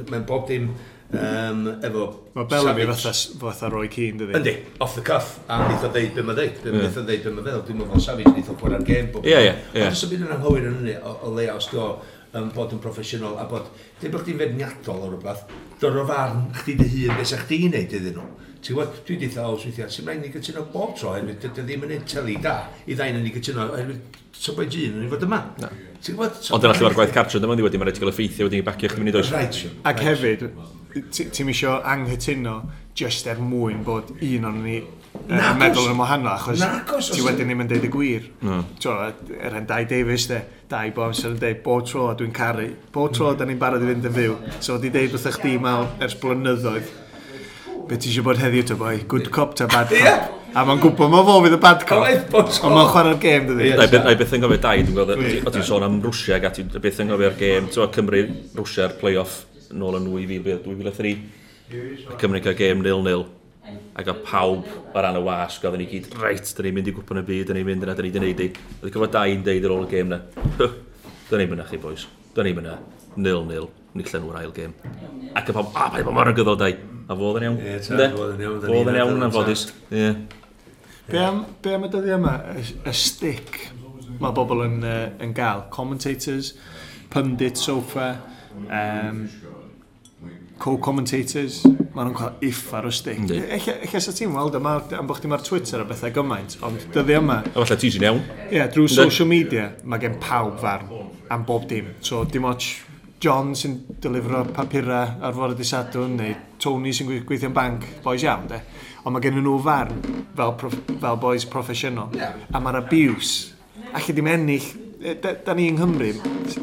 Mae'n 0.09 0.23
bob 0.25 0.47
dim 0.49 0.71
um, 1.13 1.67
efo... 1.85 2.05
Mae 2.33 2.47
Bellamy 2.49 2.87
fatha, 2.89 3.13
fatha 3.43 3.69
roi 3.69 3.85
cyn, 3.93 4.17
dydi? 4.19 4.33
Yndi, 4.39 4.55
off 4.81 4.95
the 4.97 5.03
cuff, 5.05 5.35
a 5.47 5.59
nid 5.69 5.85
o 5.85 5.91
ddeud 5.93 6.15
beth 6.15 6.25
mae'n 6.25 6.39
ddeud, 6.39 6.65
wnaeth 6.71 6.97
o 6.97 7.05
ddeud 7.05 7.23
beth 7.27 7.35
mae'n 7.35 7.47
feddwl, 7.47 7.63
dwi'n 7.67 7.79
meddwl 7.81 8.03
Savage, 8.07 8.33
nid 8.33 8.49
o 8.49 8.57
chwarae'r 8.57 8.87
gêm. 8.87 9.11
Ie, 9.21 9.35
ie. 9.37 9.53
ie. 9.75 9.85
Ond 9.85 9.99
os 9.99 10.05
y 10.07 10.11
byd 10.11 10.25
yn 10.25 10.33
anghywir 10.35 10.69
yn 10.71 10.79
hynny, 10.79 10.95
o 11.05 11.33
leia 11.35 11.57
os 11.59 11.69
do, 11.71 11.91
um, 12.31 12.49
bod 12.55 12.73
yn 12.73 12.81
proffesiynol 12.83 13.37
a 13.41 13.45
bod, 13.51 13.69
dim 14.01 14.15
bod 14.15 14.25
chdi'n 14.25 14.41
fedniadol 14.41 15.05
o 15.05 15.11
rhywbeth, 15.11 15.45
dod 15.83 16.01
o 16.01 16.07
farn 16.09 16.49
chdi 16.63 16.79
dy 16.81 16.89
hun, 16.95 17.15
beth 17.19 17.31
sa'ch 17.35 17.45
chdi'n 17.45 17.75
neud 17.75 17.95
iddyn 17.99 18.17
nhw. 18.17 18.27
Ti'n 18.65 18.73
gwybod, 18.73 19.01
dwi 19.05 19.15
wedi 19.19 19.27
thawos 19.29 19.63
weithiau, 19.67 19.91
sy'n 19.93 20.07
rhaid 20.07 20.23
ni 20.23 20.29
gytuno 20.33 20.63
bob 20.73 20.95
tro, 20.97 21.11
oherwydd 21.11 21.43
dydy 21.43 21.65
ddim 21.67 21.83
yn 21.85 21.91
eteli 21.99 22.37
da, 22.41 22.55
i 22.89 22.95
ddain 22.97 23.19
yn 23.19 23.21
ni 23.27 23.33
gytuno, 23.35 23.67
oherwydd 23.75 24.17
so 24.33 24.55
bai 24.57 24.65
gyn 24.73 24.95
yn 24.97 25.05
ei 25.05 25.11
fod 25.11 25.25
yma. 25.27 25.43
Ti'n 25.59 26.17
gwybod? 26.17 26.39
Ond 26.57 26.65
yna 26.65 26.73
llyfr 26.79 26.97
gwaith 26.97 27.13
cartre, 27.13 27.41
dyma 27.43 27.53
ni 27.59 27.65
wedi, 27.67 27.77
mae'n 27.77 27.91
rhaid 27.91 28.01
i 28.01 28.03
gael 28.03 28.13
effeithio 28.15 28.47
wedi 28.49 28.63
bacio 28.65 28.89
chdi 28.89 29.03
mynd 29.03 29.11
i 29.11 29.15
does. 29.19 29.29
Right. 29.35 29.61
Ac 29.85 30.01
hefyd, 30.07 30.47
ti'n 31.13 31.45
misio 31.51 31.75
anghytuno 31.93 32.57
just 32.97 33.29
er 33.29 33.37
mwyn 33.43 33.85
bod 33.85 34.15
un 34.15 34.49
o'n 34.49 34.59
ni 34.65 34.79
yn 35.29 35.61
meddwl 35.61 35.93
yn 35.93 36.01
wahanol, 36.01 36.35
achos 36.65 37.13
ti 37.13 37.21
wedyn 37.21 37.45
ddim 37.45 37.63
yn 37.67 37.69
deud 37.69 37.85
y 37.85 37.93
gwir. 37.93 38.27
No. 38.41 38.63
Er 39.37 39.61
yn 39.61 39.69
Dai 39.69 39.83
Davies, 39.85 40.25
de, 40.33 40.41
Dai 40.71 40.89
bo 40.95 41.05
amser 41.05 41.35
yn 41.35 41.39
deud, 41.41 41.61
bob 41.61 41.85
tro 41.85 42.09
dwi'n 42.17 42.33
caru, 42.33 42.71
bob 42.89 43.13
tro 43.13 43.29
hmm. 43.29 43.39
da 43.39 43.45
ni'n 43.45 43.61
barod 43.61 43.85
i 43.85 43.93
fynd 43.93 44.09
yn 44.09 44.15
fyw. 44.17 44.37
So, 44.57 44.81
di 44.81 44.89
deud 44.89 45.13
wrth 45.13 45.29
eich 45.29 45.41
di 45.45 45.57
mal 45.61 45.91
ers 46.01 46.17
blynyddoedd, 46.17 46.93
be 47.89 47.97
ti 48.01 48.09
eisiau 48.09 48.25
bod 48.25 48.39
heddiw 48.41 48.65
ta 48.67 48.75
boi? 48.79 48.97
Good 49.07 49.29
cop 49.33 49.55
ta 49.57 49.67
bad 49.69 49.91
cop? 49.91 49.99
Yeah. 49.99 50.27
A 50.55 50.63
mae'n 50.63 50.79
gwybod 50.79 51.09
mae 51.11 51.25
fo 51.27 51.33
fydd 51.43 51.57
y 51.57 51.59
bad 51.61 51.81
cop. 51.87 52.05
Ond 52.39 52.75
mae'n 52.75 52.91
chwarae'r 52.93 53.17
gêm, 53.21 53.47
dydy. 53.49 53.71
Na 53.75 54.13
i 54.13 54.19
beth 54.19 54.35
yn 54.37 54.43
gofio 54.45 54.59
dau, 54.63 54.83
dwi'n 54.87 54.95
gweld, 54.95 55.23
o 55.43 55.53
ti'n 55.53 55.65
sôn 55.67 55.85
am 55.85 55.99
Rwsia, 56.03 56.39
a 56.39 56.51
ti'n 56.55 56.71
beth 56.71 57.01
yn 57.03 57.11
gofio'r 57.11 57.35
gêm. 57.39 57.67
Ti'n 57.73 57.91
Cymru, 57.97 58.21
Rwsia'r 58.55 58.95
play-off 59.01 59.41
nôl 59.75 59.99
yn 59.99 60.07
2003. 60.07 61.15
Cymru 62.21 62.43
cael 62.45 62.57
gêm 62.61 62.85
0-0. 62.85 63.25
Ac 63.99 64.11
o 64.11 64.17
pawb 64.23 64.67
o 64.93 65.03
ran 65.03 65.19
y 65.19 65.23
wasg, 65.25 65.63
oedden 65.65 65.83
ni 65.83 65.91
gyd, 65.91 66.11
reit, 66.21 66.51
dyn 66.55 66.69
ni'n 66.69 66.79
mynd 66.79 66.91
i 66.91 66.95
gwpan 66.95 67.19
y 67.19 67.27
byd, 67.27 67.47
dyn 67.49 67.59
ni'n 67.59 67.71
mynd 67.73 67.87
yna, 67.87 67.95
dyn 67.97 68.11
ni'n 68.11 68.23
neud 68.29 68.43
i. 68.45 68.51
Oedd 68.53 68.85
ni'n 68.87 68.95
cofio 68.95 69.13
dau 69.15 69.33
yn 69.35 69.45
deud 69.45 69.65
ar 69.67 69.75
ôl 69.75 69.87
y 69.87 69.89
gêm 69.91 70.13
na. 70.13 70.21
Dyn 70.59 71.41
ni'n 71.41 71.49
mynd 71.51 71.67
chi, 71.71 71.81
boys. 71.81 72.05
Dyn 72.37 72.47
ni'n 72.51 72.61
mynd 72.61 72.77
0-0 73.17 73.84
enillen 73.95 74.27
o'r 74.27 74.39
ail 74.41 74.51
gêm. 74.55 74.73
Ac 75.35 75.49
y 75.49 75.55
pob, 75.55 75.71
a 75.71 75.87
pa 75.91 75.99
i 75.99 76.03
ddim 76.03 76.15
mor 76.15 76.31
y 76.31 76.35
gyddod 76.35 76.59
dau. 76.59 76.75
A 77.05 77.15
fodd 77.15 77.39
yn 77.39 77.47
iawn. 77.47 77.59
Ie, 77.61 77.77
ta, 77.85 78.09
fodd 78.15 78.35
yn 78.35 78.43
iawn. 78.43 78.61
Fodd 78.65 78.91
yn 78.91 78.99
iawn 78.99 79.25
yn 79.27 79.33
fodus. 79.33 79.65
Ie. 79.93 80.11
Be 81.07 81.21
am, 81.21 81.43
be 81.63 81.75
am 81.77 81.85
y 81.85 81.91
dyddiau 81.93 82.19
yma, 82.19 82.35
y 82.57 82.93
stick 82.97 83.59
mae 84.19 84.33
bobl 84.35 84.63
yn, 84.65 84.79
uh, 84.83 85.03
yn 85.23 85.35
gael? 85.37 85.67
Commentators, 85.73 86.53
pundit 87.13 87.59
sofa, 87.61 88.15
um, 88.65 89.25
co-commentators, 90.63 91.61
maen 91.93 92.09
nhw'n 92.09 92.17
cael 92.17 92.47
iffar 92.49 92.87
y 92.89 92.93
stick. 92.95 93.21
Eich 93.29 93.95
sa 94.01 94.15
ti'n 94.15 94.33
weld 94.33 94.57
yma, 94.57 94.79
am 94.97 95.07
bod 95.09 95.19
chdi 95.19 95.29
mae'r 95.29 95.45
Twitter 95.45 95.83
a 95.83 95.87
bethau 95.87 96.15
gymaint, 96.15 96.57
ond 96.65 96.89
dyddi 96.95 97.19
yma... 97.19 97.41
A 97.51 97.59
falle 97.59 97.79
ti 97.83 97.93
sy'n 97.93 98.07
iawn. 98.09 98.23
Ie, 98.47 98.57
yeah, 98.57 98.71
drwy 98.71 98.89
social 98.91 99.29
media, 99.29 99.69
mae 99.85 100.01
gen 100.01 100.17
pawb 100.23 100.57
farn 100.63 100.89
am 101.31 101.45
bob 101.45 101.69
dim. 101.69 101.93
So, 102.05 102.23
dim 102.25 102.49
ots 102.49 102.73
John 103.25 103.55
sy'n 103.57 103.79
delifro 104.01 104.43
papurau 104.53 105.15
ar 105.25 105.33
fore 105.33 105.55
dy 105.57 105.65
sadwn, 105.65 106.11
neu 106.19 106.33
Tony 106.61 106.91
sy'n 106.93 107.07
gweithio'n 107.25 107.55
banc, 107.55 107.87
boys 108.03 108.21
iawn, 108.21 108.45
de. 108.51 108.59
Ond 109.01 109.15
mae 109.15 109.23
gen 109.23 109.39
nhw 109.39 109.55
farn 109.65 109.97
fel, 110.37 110.53
prof, 110.59 110.75
fel 111.01 111.17
boys 111.21 111.47
proffesiynol. 111.49 112.13
Yeah. 112.13 112.37
A 112.53 112.61
mae'r 112.61 112.83
abuse. 112.83 113.55
Ac 113.97 114.11
ydy'n 114.13 114.29
ennill, 114.29 114.67
da, 115.23 115.33
da 115.47 115.57
ni 115.57 115.71
yng 115.71 115.79
Nghymru, 115.79 116.11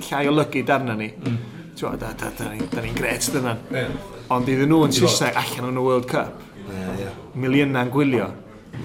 llai 0.06 0.22
o 0.30 0.36
lygu 0.36 0.62
darna 0.68 0.94
ni. 0.98 1.10
Mm. 1.10 1.36
Twa, 1.78 1.96
da, 1.98 2.12
da, 2.14 2.30
da, 2.38 2.52
da, 2.52 2.70
da 2.76 2.86
ni 2.86 2.94
gret 2.94 3.26
dyna. 3.34 3.56
Yeah. 3.74 3.98
Ond 4.30 4.54
iddyn 4.54 4.70
nhw 4.70 4.86
yn 4.86 4.96
Saesneg 5.00 5.42
allan 5.42 5.70
yn 5.72 5.82
y 5.82 5.86
World 5.88 6.06
Cup, 6.14 6.46
yeah, 6.68 6.96
yeah. 7.02 7.20
miliynau'n 7.42 7.90
gwylio. 7.92 8.30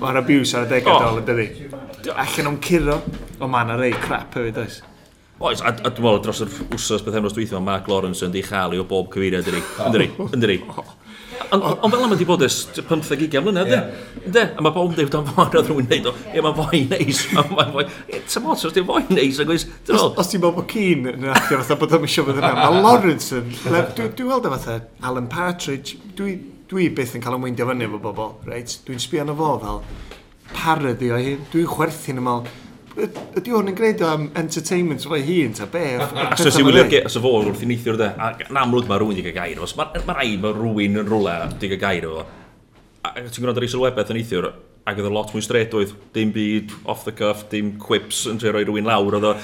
Mae'r 0.01 0.23
abuse 0.25 0.57
ar 0.57 0.65
y 0.65 0.73
degau 0.73 0.97
oh. 0.97 1.05
dol 1.05 1.21
yn 1.21 1.29
dydi. 1.29 1.69
Allan 2.13 2.55
o'n 2.55 2.61
curo, 2.63 3.01
ond 3.37 3.51
mae'n 3.53 3.77
rei 3.77 3.93
crap 4.01 4.33
hefyd, 4.41 4.63
oes. 4.65 4.81
Oes, 5.37 5.59
a, 5.61 5.69
a 5.69 5.91
dwi'n 5.93 6.01
meddwl 6.01 6.23
dros 6.25 6.39
yr 6.41 6.53
wsos 6.73 7.03
beth 7.05 7.19
emros 7.19 7.35
dweithio, 7.35 7.59
Mark 7.61 7.85
Lawrence 7.91 8.25
yn 8.25 8.31
ddichalu 8.33 8.79
o 8.81 8.85
bob 8.89 9.11
cyfeiriad 9.13 9.45
yn 9.51 9.59
ei. 9.59 9.65
Yn 9.85 10.01
ei, 10.01 10.09
yn 10.33 10.45
ei. 10.49 10.63
Ond 11.53 11.61
fel 11.61 11.99
yma 11.99 12.09
wedi 12.09 12.25
bod 12.25 12.41
ys 12.47 12.57
15-20 12.73 13.43
mlynedd, 13.45 13.69
de? 13.69 13.77
ynddo? 14.23 14.45
A 14.57 14.65
mae 14.65 14.73
bob 14.73 14.89
yn 14.89 14.97
dweud, 14.97 15.17
o'n 15.19 15.29
fawr 15.29 15.59
oedd 15.59 15.69
rhywun 15.69 16.09
o. 16.09 16.15
ie, 16.33 16.41
mae'n 16.41 16.57
fwy 16.57 16.81
neis, 16.89 17.21
Mae'n 17.37 17.71
fwy... 17.75 17.85
Ti'n 18.17 18.45
modd, 18.47 18.65
os 18.65 18.73
ti'n 18.73 18.89
fwy 18.89 19.05
neis, 19.13 19.37
ac 19.45 19.53
oes... 19.53 19.67
Os 19.93 20.33
ti'n 20.33 20.43
bod 20.43 20.57
bod 20.57 20.69
Cyn 20.73 21.05
yn 21.13 21.29
adio 21.29 21.61
fatha 21.61 21.77
bod 21.83 21.97
o'n 21.99 22.09
eisiau 22.09 22.25
fod 22.27 22.41
yna, 22.41 22.53
mae 22.57 22.81
Lawrence 22.81 23.37
yn... 23.37 23.53
Dwi'n 23.61 24.31
weld 24.33 24.49
o 24.49 24.55
fatha 24.57 24.81
Alan 25.05 25.29
Partridge, 25.31 26.01
dwi, 26.17 26.39
dwi 26.71 26.89
byth 26.97 27.13
yn 27.13 27.23
cael 27.23 27.37
ymweindio 27.37 27.69
fyny 27.69 27.85
efo 27.85 28.01
bobl, 28.09 28.33
reit? 28.49 28.79
Dwi'n 28.89 29.05
sbio 29.05 29.21
arno 29.21 29.37
fo 29.37 29.53
fel 29.61 29.83
parody 30.55 31.13
o 31.13 31.21
hyn, 31.21 31.45
dwi'n 31.53 31.69
chwerthu'n 31.69 32.23
ymlaen 32.23 32.49
ydy 32.97 33.51
hwn 33.53 33.69
yn 33.71 33.75
gwneud 33.77 34.01
am 34.05 34.23
entertainment 34.39 35.03
fo'i 35.05 35.21
hun, 35.27 35.53
ta 35.57 35.67
be? 35.69 35.83
Os 35.99 36.45
oes 36.47 36.57
i 36.57 36.65
wylio 36.65 36.85
os 37.05 37.17
o 37.19 37.21
fo 37.23 37.33
wrth 37.41 37.61
i 37.61 37.69
neithio'r 37.69 37.99
de, 37.99 38.07
a 38.17 38.31
yn 38.47 38.59
amlwg 38.63 38.89
mae 38.89 39.01
rhywun 39.01 39.13
wedi 39.13 39.25
cael 39.27 39.37
gair 39.37 39.61
os 39.63 39.75
mae 39.77 40.01
rai 40.07 40.31
mae 40.41 40.55
rhywun 40.55 41.01
yn 41.03 41.11
rhywle 41.11 41.35
wedi 41.43 41.69
cael 41.73 41.83
gair 41.83 42.07
efo. 42.09 42.25
Ti'n 43.17 43.43
gwrando 43.43 43.61
ar 43.61 43.67
Isol 43.67 43.85
Webeth 43.85 44.11
yn 44.13 44.19
neithio'r, 44.19 44.49
ac 44.89 44.99
oedd 44.99 45.09
y 45.11 45.13
lot 45.13 45.31
mwy 45.35 45.45
stredoedd, 45.45 45.93
dim 46.15 46.33
byd 46.35 46.73
off 46.89 47.05
the 47.05 47.13
cuff, 47.15 47.45
dim 47.53 47.75
quips 47.81 48.25
yn 48.31 48.41
trio 48.41 48.55
roi 48.55 48.65
rhywun 48.65 48.89
lawr. 48.89 49.19
Oedd 49.19 49.29
o... 49.29 49.35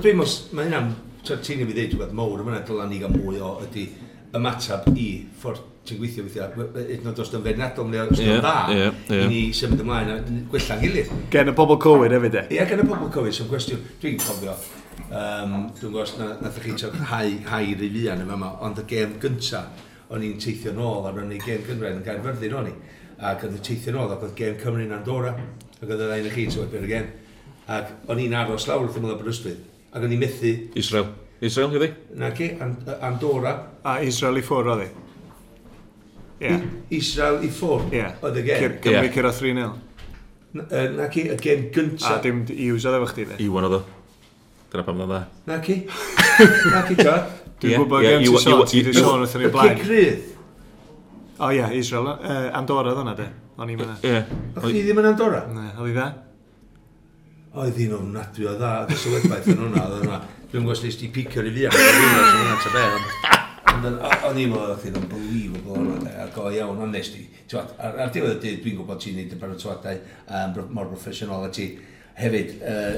Dwi'n 0.00 0.18
mwys, 0.18 0.40
mae 0.56 0.70
hynna'n, 0.70 0.90
ti'n 1.26 1.38
ei 1.44 1.68
fi 1.68 1.70
ddweud 1.70 1.94
rhywbeth 1.94 2.16
mowr, 2.16 2.42
yma'n 2.42 2.66
dylan 2.66 2.92
ni 2.92 3.02
gael 3.04 3.14
mwy 3.14 3.40
o 3.44 3.56
ydy 3.66 3.88
ymateb 4.36 4.90
i 4.96 5.10
ffordd 5.42 5.75
ti'n 5.86 6.00
gweithio 6.00 6.26
weithio, 6.26 6.48
hyd 6.76 7.00
yn 7.00 7.10
oed 7.10 7.20
os 7.22 7.32
yn 7.34 7.44
feirniadol 7.44 7.90
neu 7.90 8.02
os 8.04 8.22
yn 8.22 8.32
dda, 8.40 8.54
yeah, 8.74 9.00
yeah. 9.08 9.24
i 9.24 9.30
ni 9.30 9.40
symud 9.56 9.82
ymlaen 9.84 10.12
a 10.12 10.18
gwella'n 10.52 10.82
gilydd. 10.82 11.12
Gen 11.32 11.52
y 11.52 11.54
bobl 11.56 11.78
cywir 11.82 12.16
hefyd 12.16 12.38
e? 12.40 12.44
Ie, 12.56 12.62
gen 12.70 12.82
y 12.82 12.86
bobl 12.88 13.10
cywir, 13.14 13.34
sy'n 13.36 13.50
gwestiwn, 13.50 13.82
dwi'n 14.02 14.20
cofio, 14.22 14.56
um, 15.06 15.56
dwi'n 15.78 15.94
gwrs 15.94 16.16
na, 16.20 16.32
nath 16.42 16.60
chi 16.62 16.74
ti'n 16.74 17.06
hau, 17.12 17.34
hau 17.52 17.62
i 17.62 17.76
fian 17.80 18.24
yma 18.24 18.38
yma, 18.38 18.52
ond 18.66 18.82
y 18.82 18.86
gêm 18.90 19.14
gynta, 19.22 19.62
o'n 20.10 20.26
i'n 20.26 20.40
teithio 20.42 20.74
nôl 20.74 21.06
ar 21.08 21.16
ymwneud 21.16 21.46
gêm 21.46 21.64
gynraedd 21.66 22.00
yn 22.00 22.04
Gaerfyrddin 22.06 22.58
o'n 22.60 22.68
i, 22.70 22.74
ac 23.16 23.46
oedd 23.46 23.56
yn 23.56 23.64
teithio 23.64 23.94
nôl, 23.96 24.12
ac 24.12 24.26
oedd 24.26 24.36
gem 24.38 24.58
Cymru'n 24.60 24.92
Andorra, 24.94 25.32
ac 25.80 25.86
oedd 25.88 26.02
y 26.02 26.02
ddain 26.02 26.28
y 26.28 26.34
chi 26.34 26.44
ti'n 26.50 26.62
wybo'r 26.62 26.90
gen, 26.90 27.08
ac 27.72 27.94
o'n 28.12 28.20
i'n 28.22 28.36
aros 28.38 28.68
lawr 28.68 28.84
wrth 28.84 29.00
ymwyl 29.00 29.16
Aberystwyth, 29.16 29.64
ac 29.90 30.04
o'n 30.04 30.14
i'n 30.14 30.22
methu... 30.22 30.52
Israel. 30.78 31.10
Israel, 31.40 31.74
ydi? 31.76 31.90
Na 32.16 32.30
ci, 32.36 32.52
Andorra. 32.60 33.56
A 33.84 33.98
Israel 34.06 34.38
i 34.40 34.44
ffwrdd, 34.46 34.72
oedd 34.76 34.86
e? 34.86 35.05
yeah. 36.40 36.60
Israel 36.90 37.42
i 37.44 37.50
ffwr. 37.50 37.88
Yeah. 37.94 38.16
Oedd 38.24 38.40
y 38.40 38.46
gen. 38.46 38.78
Cymru 38.84 39.12
cyrra 39.14 39.32
3-0. 39.32 39.66
Na 40.96 41.08
ci, 41.12 41.26
y 41.30 41.36
gen 41.40 41.66
gyntaf. 41.74 42.16
A 42.16 42.20
dim 42.24 42.44
i 42.52 42.70
wsa 42.72 42.94
efo 42.96 43.10
chdi, 43.12 43.26
ne? 43.30 43.40
Iwan 43.44 43.68
oedd 43.68 43.78
o. 43.80 43.82
Dyna 44.72 44.84
pam 44.86 45.00
na 45.00 45.08
dda. 45.10 45.20
Na 45.48 45.58
ci. 45.64 45.80
Na 46.72 46.84
ci, 46.88 46.96
ta. 47.00 47.16
Dwi'n 47.60 47.80
gwybod 47.80 48.04
gen 48.04 48.24
ti 48.24 48.32
sôn, 48.44 48.62
ti 48.68 48.82
wedi 48.84 49.00
sôn 49.00 49.22
wrth 49.22 49.32
wrthyn 49.32 49.46
ei 49.46 49.52
blaen. 49.54 49.72
Y 49.72 49.82
crydd. 49.82 50.30
O 51.40 51.50
ie, 51.52 51.64
Israel. 51.78 52.12
Uh, 52.16 52.48
Andorra 52.56 52.92
oedd 52.92 53.00
hwnna, 53.00 53.16
de. 53.16 53.28
O'n 53.56 53.72
i'n 53.72 53.80
mynd. 53.80 54.04
Ie. 54.04 54.22
O'ch 54.56 54.68
chi 54.68 54.82
ddim 54.84 55.00
yn 55.00 55.10
Andorra? 55.12 55.42
Ne, 55.52 55.70
oedd 55.76 55.92
i 55.92 55.96
dda. 55.96 56.10
Oedd 57.56 57.80
hi'n 57.80 57.96
ofnadwy 57.96 58.50
o 58.50 58.54
dda, 58.58 58.74
oedd 58.84 58.92
y 58.92 59.00
sylwebaeth 59.00 59.48
yn 59.54 59.62
hwnna, 59.64 59.86
oedd 59.86 60.02
hwnna. 60.02 60.20
Dwi'n 60.52 60.68
gwybod 60.68 60.84
nes 60.84 61.00
ti 61.00 61.08
picio 61.12 61.44
i 61.44 61.54
fi 61.56 61.68
ac 61.70 61.80
oedd 61.80 61.98
hwnna, 62.02 62.22
so 62.28 62.36
hwnna'n 62.36 62.62
tafel. 62.66 63.45
O'n 63.76 64.38
i'n 64.40 64.50
meddwl, 64.50 64.72
oedd 64.72 64.96
unbelievable 64.96 65.10
believable 65.10 65.76
o'n 65.76 66.08
a 66.08 66.26
go 66.34 66.48
iawn, 66.52 66.80
ond 66.86 66.94
nes 66.96 67.10
ti. 67.12 67.26
Ar, 67.58 67.98
ar 68.06 68.12
diwedd 68.14 68.38
y 68.38 68.40
dydd, 68.42 68.62
dwi'n 68.64 68.78
gwybod 68.78 69.02
ti'n 69.02 69.18
neud 69.18 69.34
y 69.34 69.38
baratoadau 69.40 70.00
um, 70.26 70.56
mor 70.74 70.88
broffesiynol 70.90 71.44
a 71.46 71.50
ti 71.52 71.68
hefyd, 72.16 72.54
uh, 72.62 72.96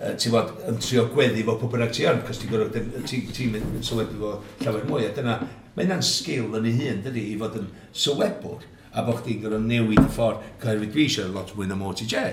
uh, 0.00 0.12
ti'n 0.18 0.34
bod 0.34 0.52
yn 0.68 0.80
trio 0.82 1.06
gweddi 1.14 1.44
fo 1.46 1.54
pob 1.60 1.72
bynnag 1.74 1.94
ti 1.94 2.08
yn, 2.10 2.20
cos 2.26 2.42
ti'n 2.42 2.50
gwybod, 2.52 2.78
ti'n 3.06 3.54
mynd 3.54 3.78
sylwebu 3.86 4.18
fo 4.20 4.32
llawer 4.64 4.88
mwy, 4.90 5.06
a 5.06 5.14
dyna, 5.16 5.38
mae 5.76 5.86
hynna'n 5.86 6.04
sgil 6.04 6.58
yn 6.58 6.68
ei 6.68 6.76
hun, 6.80 7.02
dydy, 7.06 7.26
i 7.32 7.38
fod 7.40 7.60
yn 7.60 7.68
sylwebwr, 8.04 8.64
a 8.90 9.04
bod 9.06 9.20
chdi'n 9.22 9.44
gwybod 9.44 9.68
newid 9.68 10.02
y 10.02 10.08
ffordd, 10.16 10.48
cyhoeddi 10.62 10.90
dwi 10.90 11.06
eisiau 11.06 11.30
lot 11.36 11.54
mwy 11.54 11.70
na 11.70 11.78
mor 11.78 11.94
ti 11.98 12.08
je, 12.10 12.24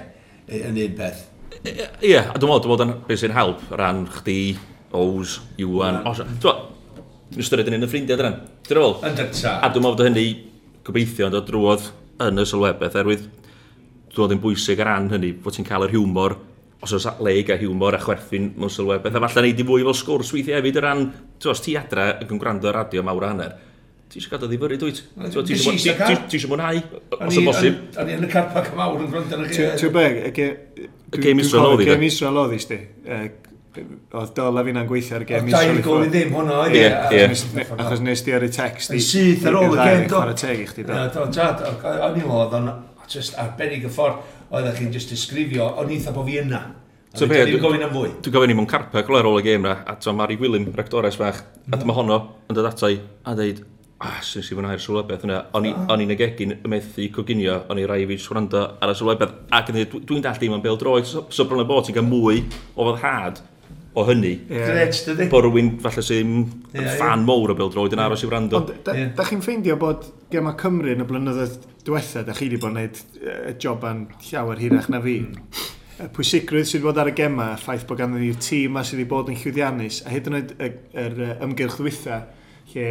yn 0.49 0.81
un 0.81 0.97
peth. 0.97 1.27
Ie, 1.61 2.17
a 2.17 2.33
dwi'n 2.33 2.49
meddwl, 2.49 2.65
dwi'n 2.65 2.89
meddwl, 2.89 3.05
beth 3.07 3.21
sy'n 3.21 3.37
help, 3.37 3.61
ran 3.77 4.07
chdi, 4.17 4.41
Ows, 4.97 5.37
Iwan, 5.61 6.01
Osha. 6.07 6.25
Ti'n 6.41 6.75
Yn 7.33 7.43
ystyried 7.43 7.67
yn 7.71 7.77
un 7.77 7.87
o 7.87 7.89
ffrindiau 7.91 8.19
dran. 8.19 8.37
Dyna 8.67 8.83
fol? 8.83 8.99
Yn 9.07 9.17
dyta. 9.17 9.57
A 9.59 9.71
dwi'n 9.71 9.83
meddwl 9.83 9.97
bod 9.97 10.07
hynny 10.07 10.27
gobeithio 10.87 11.27
yn 11.27 11.35
dod 11.35 11.47
drwodd 11.49 11.89
yn 12.23 12.39
y 12.39 12.45
sylwebeth, 12.47 12.95
erwydd 13.01 13.25
dwi'n 13.27 14.13
meddwl 14.13 14.37
yn 14.37 14.43
bwysig 14.43 14.83
ar 14.83 14.91
ran 14.93 15.09
hynny, 15.11 15.33
bod 15.43 15.57
ti'n 15.57 15.67
cael 15.67 15.85
yr 15.87 15.95
hiwmor 15.97 16.37
os 16.81 16.93
oes 16.93 17.07
leg 17.25 17.49
a 17.49 17.57
hiwmor 17.57 17.97
a 17.97 18.01
chwerthin 18.01 18.51
mewn 18.55 18.71
sylwebeth, 18.71 19.15
a 19.17 19.21
falle 19.23 19.47
neud 19.47 19.61
i 19.61 19.65
fwy 19.67 19.85
fel 19.87 19.97
sgwrs 19.97 20.33
weithiau 20.35 20.59
hefyd 20.59 20.77
o 20.77 20.83
ran, 20.85 21.07
ti'n 21.41 21.53
os 21.53 21.63
ti 21.65 21.73
adra 21.79 22.11
ac 22.13 22.31
yn 22.31 22.41
gwrando 22.41 22.69
ar 22.69 22.77
radio 22.83 23.03
mawr 23.05 23.25
a 23.25 23.31
hanner, 23.31 23.55
ti 24.07 24.21
eisiau 24.21 24.35
gadael 24.35 24.53
ddifyr 24.53 24.75
i 24.75 24.79
dwyt? 24.83 25.01
Ti 25.33 25.57
eisiau 25.57 26.51
mwynhau, 26.53 26.83
os 27.17 27.39
y 27.41 27.45
bosib? 27.47 27.81
A 27.97 28.05
ni 28.07 28.15
yn 28.15 28.27
y 28.27 28.31
carpac 28.31 28.69
mawr 28.77 29.01
yn 29.01 29.09
gwrando 29.11 29.39
ar 29.39 29.47
y 29.47 29.51
chi. 29.51 29.67
Ti'n 29.81 29.95
beg, 29.97 30.21
y 30.37 31.21
gêm 31.25 31.43
Israel 31.43 31.73
oedd 31.73 31.83
i. 31.83 31.89
Gêm 31.89 32.07
Israel 32.07 32.41
oedd 32.43 32.55
i, 32.55 32.61
sti 32.61 32.79
oedd 34.21 34.33
dyla 34.37 34.63
fi 34.67 34.75
na'n 34.77 34.89
gweithio 34.89 35.19
ar 35.19 35.25
y 35.25 35.29
gem. 35.29 35.51
Dair 35.53 35.81
gol 35.85 36.07
i 36.07 36.09
ddim 36.13 36.33
hwnna, 36.35 36.61
oedd 36.65 36.79
e? 36.79 37.27
Achos 37.77 38.03
nes 38.05 38.25
di 38.25 38.35
ar 38.37 38.47
y 38.47 38.51
text 38.53 38.93
i... 38.93 39.01
Yn 39.01 39.05
syth 39.07 39.47
ar 39.49 39.59
ôl 39.61 39.71
y 39.71 39.77
gem, 39.77 40.07
do. 40.07 40.15
Chwarae 40.15 40.39
teg 40.39 40.63
i 40.63 40.67
chdi, 40.71 40.87
do. 40.87 41.27
Tad, 41.37 41.63
o'n 42.07 42.19
i'n 42.21 42.33
oedd 42.39 42.57
o'n 42.57 42.73
just 43.11 43.37
arbennig 43.39 43.85
y 43.87 43.91
ffordd 43.93 44.35
oedd 44.51 44.67
chi'n 44.77 44.91
just 44.93 45.11
disgrifio, 45.11 45.67
o'n 45.79 45.91
i'n 45.91 46.03
bo 46.15 46.25
fi 46.27 46.41
yna. 46.41 46.61
So 47.17 47.27
be, 47.27 47.39
dwi'n 47.47 47.63
gofyn 47.63 47.85
am 47.87 47.95
fwy. 47.95 48.11
Dwi'n 48.23 48.35
gofyn 48.35 48.53
i 48.53 48.55
mewn 48.57 48.67
carpa, 48.69 49.01
glwyr 49.07 49.23
ar 49.23 49.29
ôl 49.31 49.39
y 49.39 49.45
gêm 49.47 49.65
na, 49.65 49.79
a 49.87 49.95
to 49.99 50.13
Mari 50.13 50.37
Willem, 50.39 50.67
rectores 50.75 51.17
fach, 51.19 51.41
a 51.65 51.73
dyma 51.73 51.91
mm. 51.91 51.97
honno 51.97 52.19
yn 52.47 52.57
dod 52.57 52.67
atai 52.69 52.93
a 53.27 53.33
dweud, 53.35 53.63
ah, 54.05 54.19
sy'n 54.23 54.45
si 54.45 54.55
fwynhau'r 54.55 54.83
sylwebeth 54.83 55.25
yna. 55.25 55.39
Ah. 55.49 55.57
O'n 55.57 56.03
i'n 56.03 56.13
egegin 56.13 56.57
y 56.59 56.71
methu 56.71 57.09
coginio, 57.15 57.63
o'n 57.71 57.81
i'n 57.81 57.89
rai 57.89 58.03
fi 58.11 58.19
swrando 58.21 58.63
ar 58.77 58.93
y 58.93 58.97
sylwebeth, 58.99 59.35
ac 59.57 59.71
yn 59.73 59.79
dweud, 59.79 59.97
dwi'n 60.11 60.25
dall 60.27 60.41
dim 60.43 60.55
yn 60.59 60.63
bel 60.63 60.79
droed, 60.79 61.09
so 61.09 61.47
bron 61.49 61.63
y 61.63 61.67
bod 61.67 61.87
ti'n 61.87 61.97
cael 61.97 62.07
mwy 62.07 62.43
o 62.75 62.85
fodd 62.85 63.01
had 63.03 63.43
o 63.97 64.03
hynny. 64.05 64.33
Gret, 64.49 64.99
dydy. 65.07 65.27
Bo 65.31 65.41
rhywun, 65.41 65.71
falle 65.81 66.03
sy'n 66.05 66.33
yeah, 66.73 66.91
fan 66.99 67.23
yeah. 67.23 67.23
mowr 67.25 67.53
o 67.53 67.57
Bildroed 67.57 67.95
yn 67.95 68.03
aros 68.03 68.23
i 68.25 68.29
wrando. 68.29 68.59
Ond, 68.61 68.75
da, 68.85 68.93
yeah. 68.97 69.09
da 69.17 69.25
chi'n 69.25 69.41
ffeindio 69.45 69.77
bod 69.81 70.05
Gemma 70.33 70.53
Cymru 70.59 70.93
yn 70.93 71.01
y 71.01 71.07
blynyddoedd 71.09 71.57
diwetha, 71.87 72.23
da 72.27 72.35
chi 72.37 72.49
wedi 72.49 72.61
bod 72.61 72.75
yn 72.75 72.77
gwneud 72.77 73.01
e, 73.23 73.35
y 73.51 73.55
joban 73.63 74.05
llawer 74.29 74.61
hirach 74.61 74.91
na 74.93 75.01
fi. 75.03 75.17
Y 75.97 76.09
pwysigrwydd 76.13 76.69
sydd 76.69 76.83
wedi 76.83 76.91
bod 76.91 77.01
ar 77.01 77.09
y 77.09 77.15
gemma, 77.17 77.51
ffaith 77.61 77.87
bod 77.89 78.01
ganddyn 78.03 78.21
ni'r 78.21 78.41
tîm 78.43 78.77
a 78.77 78.85
sydd 78.85 79.01
wedi 79.01 79.09
bod 79.15 79.33
yn 79.33 79.41
llwyddiannus, 79.41 80.03
a 80.05 80.13
hyd 80.13 80.29
yn 80.29 80.41
oed 80.41 80.53
yr 80.61 81.17
e, 81.17 81.31
ymgyrch 81.47 81.79
ddwytha, 81.81 82.21
lle 82.75 82.87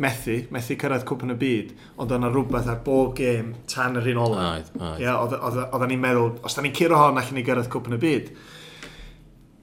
methu, 0.00 0.36
methu 0.52 0.76
cyrraedd 0.80 1.08
cwp 1.08 1.26
yn 1.26 1.34
y 1.34 1.40
byd, 1.40 1.74
ond 2.00 2.12
o'na 2.16 2.28
rhywbeth 2.32 2.68
ar 2.72 2.80
bob 2.84 3.14
gêm 3.16 3.54
tan 3.70 3.96
yr 4.00 4.12
un 4.12 4.24
ola. 4.26 4.46
Oedd, 4.58 4.72
oedd. 4.76 5.04
Ia, 5.04 5.16
oedden 5.20 5.92
ni'n 5.94 6.04
meddwl, 6.04 6.32
os 6.44 6.56
da 6.56 6.64
ni'n 6.64 6.76
curo 6.76 7.00
hon, 7.00 7.20
allan 7.20 7.36
ni 7.36 7.44
gyrraedd 7.46 7.72
cwp 7.72 7.92
yn 7.92 7.96
y 7.96 8.04
byd 8.04 8.32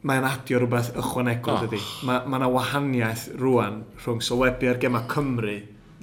mae'n 0.08 0.28
adio 0.28 0.62
rhywbeth 0.62 0.94
ychwanegol 0.96 1.58
oh. 1.58 1.64
dydy. 1.66 1.80
Mae 2.08 2.22
yna 2.28 2.44
ma 2.46 2.52
wahaniaeth 2.54 3.26
rwan 3.42 3.82
rhwng 4.04 4.22
sylwebu 4.24 4.70
ar 4.72 4.80
gemau 4.82 5.08
Cymru 5.12 5.58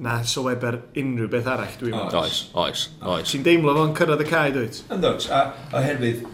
na 0.05 0.17
sylwebu 0.27 0.69
ar 0.69 0.79
unrhyw 1.01 1.31
beth 1.33 1.49
arall 1.53 1.77
dwi'n 1.81 1.97
meddwl. 1.97 2.21
Oes, 2.25 2.41
oes, 2.61 2.85
oes. 3.01 3.31
Ti'n 3.31 3.47
deimlo 3.47 3.75
fo'n 3.77 3.95
cyrraedd 3.97 4.25
y 4.25 4.29
cae 4.29 4.53
dwyt? 4.55 4.83
Ynddoes, 4.93 5.29
a 5.33 5.41
oherwydd, 5.79 6.27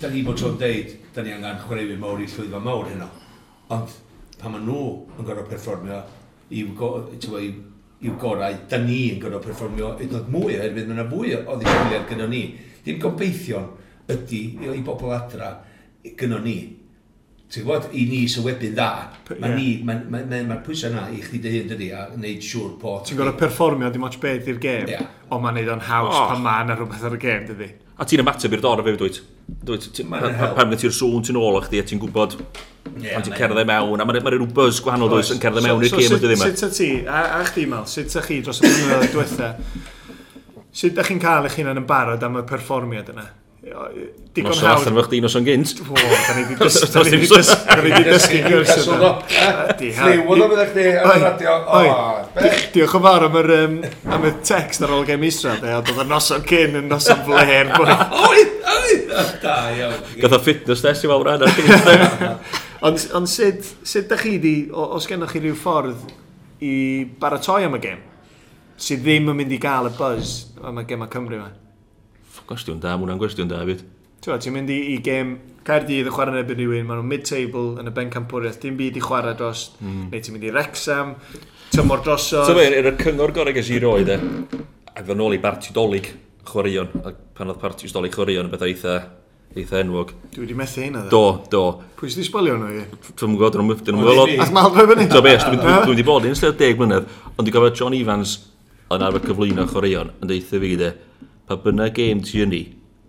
da 0.00 0.10
ni 0.12 0.24
bod 0.26 0.40
tro'n 0.40 0.58
deud, 0.60 0.96
da 1.14 1.24
ni 1.24 1.34
angen 1.36 1.60
chwaraewi 1.62 1.98
mawr 2.00 2.24
i 2.24 2.28
llwyddo 2.32 2.60
mawr 2.64 2.90
heno. 2.90 3.08
Ond 3.76 3.94
pan 4.40 4.54
maen 4.54 4.66
nhw 4.66 4.82
yn 5.16 5.28
gorau 5.28 5.46
perfformio 5.48 6.00
i'w, 6.50 6.72
go, 6.78 6.90
i, 7.12 7.50
i'w 8.06 8.16
gorau, 8.20 8.58
da 8.70 8.80
ni 8.82 9.02
yn 9.12 9.20
gorau 9.22 9.42
perfformio 9.44 9.92
hyd 10.00 10.10
yn 10.10 10.18
oed 10.22 10.32
mwy, 10.32 10.56
oherwydd 10.56 10.90
mae 10.90 10.98
yna 10.98 11.06
fwy 11.12 11.36
o 11.38 11.60
ddisgwyliad 11.60 12.10
gyda 12.10 12.30
ni. 12.32 12.42
Dim 12.86 12.98
gobeithio 13.02 13.62
ydy 14.12 14.42
i 14.72 14.82
bobl 14.86 15.14
adra 15.14 15.52
gyda 16.16 16.40
ni 16.42 16.56
ti'n 17.46 17.62
gwybod, 17.62 17.88
i 17.94 18.04
ni 18.10 18.24
sy'n 18.30 18.42
wedyn 18.42 18.74
dda, 18.74 18.88
mae 19.38 19.52
yeah. 19.54 19.82
ma, 19.86 19.94
ma, 20.10 20.20
ma, 20.26 20.42
ma 20.48 20.56
pwysau 20.66 20.90
yna 20.90 21.04
i 21.14 21.20
chdi 21.22 21.38
dy 21.44 21.52
hyn 21.52 21.68
dydi 21.70 21.90
a 21.94 22.08
wneud 22.10 22.42
siŵr 22.42 22.72
po. 22.80 22.96
Ti'n 23.06 23.20
gorau 23.20 23.36
perfformio 23.38 23.90
dim 23.94 24.06
ots 24.08 24.18
beth 24.22 24.50
i'r 24.50 24.58
gêm, 24.62 24.90
yeah. 24.90 25.06
ond 25.30 25.44
mae'n 25.44 25.60
neud 25.60 25.70
o'n 25.76 25.84
haws 25.86 26.10
oh. 26.10 26.24
pan 26.32 26.42
mae 26.42 26.64
yna 26.66 26.78
rhywbeth 26.80 27.06
ar 27.06 27.14
y 27.14 27.20
gêm 27.22 27.46
dydi. 27.52 27.68
A 27.96 28.04
ti'n 28.04 28.24
ymateb 28.24 28.56
i'r 28.56 28.64
dor 28.64 28.82
o 28.82 28.86
fe 28.86 28.96
dwyt? 28.98 29.22
Dwyt, 29.46 29.86
pan 30.10 30.72
na 30.72 30.80
ti'r 30.82 30.98
sŵn 30.98 31.22
ti'n 31.28 31.38
ôl 31.38 31.60
o 31.60 31.62
chdi 31.68 31.80
a 31.80 31.86
ti'n 31.86 32.02
gwybod 32.02 32.34
yeah, 32.40 33.14
pan 33.14 33.24
ti'n 33.28 33.38
cerdded 33.38 33.70
mewn, 33.70 34.02
a 34.02 34.10
mae'n 34.10 34.20
rhyw 34.34 34.50
buzz 34.58 34.82
gwahanol 34.82 35.14
dwyt 35.14 35.32
yn 35.36 35.40
cerdded 35.46 35.64
mewn 35.64 35.86
i'r 35.86 35.94
gêm 35.94 36.18
ydy 36.18 36.32
ddim. 36.34 36.44
Sut 36.50 36.74
ti, 36.74 36.90
a 37.06 37.40
chdi 37.46 37.70
mal, 37.70 37.86
sut 37.88 38.18
chi 38.26 38.42
dros 38.42 38.60
y 38.60 38.66
blynyddoedd 38.66 39.14
diwetha, 39.14 39.54
sut 40.74 40.90
ydych 40.90 41.14
chi'n 41.14 41.22
cael 41.22 41.46
eich 41.46 41.62
hunan 41.62 41.78
yn 41.78 41.86
barod 41.88 42.26
am 42.26 42.42
y 42.42 42.46
perfformiad 42.50 43.14
yna? 43.14 43.30
digon 43.66 44.52
hawdd. 44.52 44.62
Nos 44.62 44.62
allan 44.62 44.96
fych 45.00 45.08
di 45.10 45.20
noson 45.20 45.46
gynt. 45.46 45.80
O, 45.82 45.94
da 45.96 46.34
ni 46.36 46.44
wedi 46.46 48.04
dysgu 48.06 48.40
gwrs 48.46 48.76
yna. 48.82 49.10
oedd 50.26 50.44
o 50.44 50.48
fyddech 50.52 50.74
di 50.76 50.86
ar 50.92 51.10
y 51.10 51.22
radio. 51.24 51.56
Diolch 52.74 52.96
yn 52.98 53.04
fawr 53.06 53.26
am 53.26 53.38
yr, 53.42 53.52
am 54.14 54.28
y 54.28 54.32
text 54.46 54.86
ar 54.86 54.94
ôl 54.94 55.06
gem 55.08 55.26
isra. 55.26 55.56
Oedd 55.80 55.90
y 55.90 56.06
noson 56.06 56.46
cyn 56.46 56.78
yn 56.82 56.88
noson 56.92 57.24
fler. 57.26 57.74
Oi, 58.28 58.46
oi! 58.76 59.00
Da, 59.42 59.58
iawn. 59.74 59.98
Gath 60.22 60.38
o 60.38 60.42
fitness 60.46 60.84
test 60.86 61.06
i 61.06 61.10
fawr 61.10 61.34
anna. 61.34 61.50
Ond 62.86 63.06
on 63.16 63.26
sut, 63.30 63.66
sut 63.88 64.10
da 64.10 64.20
chi 64.20 64.36
di, 64.38 64.56
os 64.70 65.08
gennych 65.10 65.32
chi 65.32 65.42
rhyw 65.42 65.56
ffordd 65.58 66.10
i 66.62 66.74
baratoi 67.20 67.64
am 67.66 67.76
y 67.76 67.82
gem, 67.82 68.02
sydd 68.80 69.02
ddim 69.04 69.32
yn 69.32 69.40
mynd 69.40 69.54
i 69.56 69.60
gael 69.60 69.88
y 69.90 69.94
buzz 69.96 70.42
am 70.62 70.84
y 70.84 70.84
gem 70.88 71.02
a 71.02 71.08
Cymru 71.10 71.40
yma? 71.40 71.54
Gwestiwn 72.46 72.80
da, 72.82 72.96
mwna'n 73.00 73.20
gwestiwn 73.20 73.50
da 73.50 73.62
fyd. 73.68 73.84
Ti'n 74.26 74.54
mynd 74.54 74.72
i, 74.74 74.78
i 74.94 74.96
gêm 75.04 75.36
Caerdydd 75.66 76.08
y 76.08 76.12
chwarae 76.14 76.34
yn 76.34 76.40
erbyn 76.40 76.58
rhywun, 76.60 76.86
maen 76.86 77.00
nhw'n 77.00 77.10
mid-table 77.10 77.80
yn 77.82 77.90
y 77.90 77.92
ben 77.94 78.10
campwriaeth, 78.10 78.60
dim 78.62 78.76
byd 78.78 78.98
i 78.98 79.02
chwarae 79.02 79.34
dros, 79.38 79.68
mm. 79.80 80.08
neu 80.12 80.22
ti'n 80.22 80.34
mynd 80.36 80.46
i 80.46 80.52
Rexham, 80.54 81.12
tymor 81.74 82.02
drosodd. 82.06 82.48
So 82.48 82.56
fe, 82.58 82.66
yr 82.78 82.92
cyngor 83.00 83.34
gorau 83.34 83.54
ges 83.54 83.70
i 83.74 83.80
roi 83.82 84.04
de, 84.06 84.18
a 84.94 85.04
fe 85.06 85.16
nôl 85.18 85.34
i 85.34 85.40
Barti 85.42 85.74
Dolig 85.74 86.10
chwaraeon, 86.46 86.90
a 87.02 87.14
pan 87.34 87.50
oedd 87.50 87.62
Barti 87.62 87.90
Dolig 87.90 88.14
chwaraeon 88.14 88.46
yn 88.46 88.52
beth 88.54 88.66
eitha 88.66 88.96
eitha 89.56 89.80
enwog. 89.80 90.12
Dwi 90.34 90.44
wedi 90.44 90.56
methu 90.58 90.82
hynna 90.84 91.06
dda? 91.06 91.10
Do, 91.10 91.22
do. 91.50 91.62
Pwy 91.98 92.10
sydd 92.12 92.20
wedi 92.20 92.28
sbalio 92.28 92.56
hwnna 92.56 92.70
i? 92.76 92.84
Dwi'n 93.08 93.32
mwyn 93.32 93.40
gwybod, 93.40 93.56
dwi'n 93.56 93.66
mwyn 93.66 94.10
gwybod. 94.10 94.32
Wel, 94.34 94.42
ac 94.44 94.52
mael 94.54 94.72
rhaid 94.74 94.90
fyny? 94.92 95.06
Do 95.12 95.22
bes, 95.24 95.46
dwi'n 95.48 95.90
wedi 95.90 96.06
bod 96.06 96.28
yn 96.28 96.36
ystod 96.36 96.58
10 96.60 96.78
mlynedd, 96.80 97.08
ond 97.32 97.42
dwi'n 97.42 97.56
gofio 97.56 97.72
John 97.80 97.96
Evans 97.96 98.36
yn 98.92 99.06
arfer 99.06 99.24
cyflwyno 99.24 99.64
chwaraeon, 99.70 100.12
yn 100.20 100.30
deitha 100.30 100.60
fi 100.60 100.72
gyda, 100.74 100.92
pa 101.46 101.58
byna 101.62 101.90
gêm 101.94 102.22
ti 102.26 102.42
yn 102.42 102.52
ni 102.52 102.62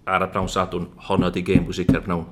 ar 0.08 0.24
y 0.24 0.32
prawn 0.32 0.50
sadwn, 0.52 0.88
honno 1.10 1.32
di 1.34 1.44
gêm 1.46 1.66
bwysica'r 1.68 2.06
pnawn. 2.06 2.26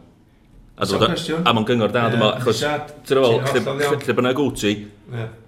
A, 0.76 0.86
so 0.86 1.00
a 1.00 1.52
mae'n 1.56 1.66
gyngor 1.68 1.92
da, 1.92 2.10
dwi'n 2.12 2.20
meddwl, 2.20 2.42
achos, 2.42 2.62
ti'n 3.08 3.22
meddwl, 3.24 4.02
lle 4.04 4.16
byna 4.18 4.34
gw 4.36 4.50
ti, 4.60 4.74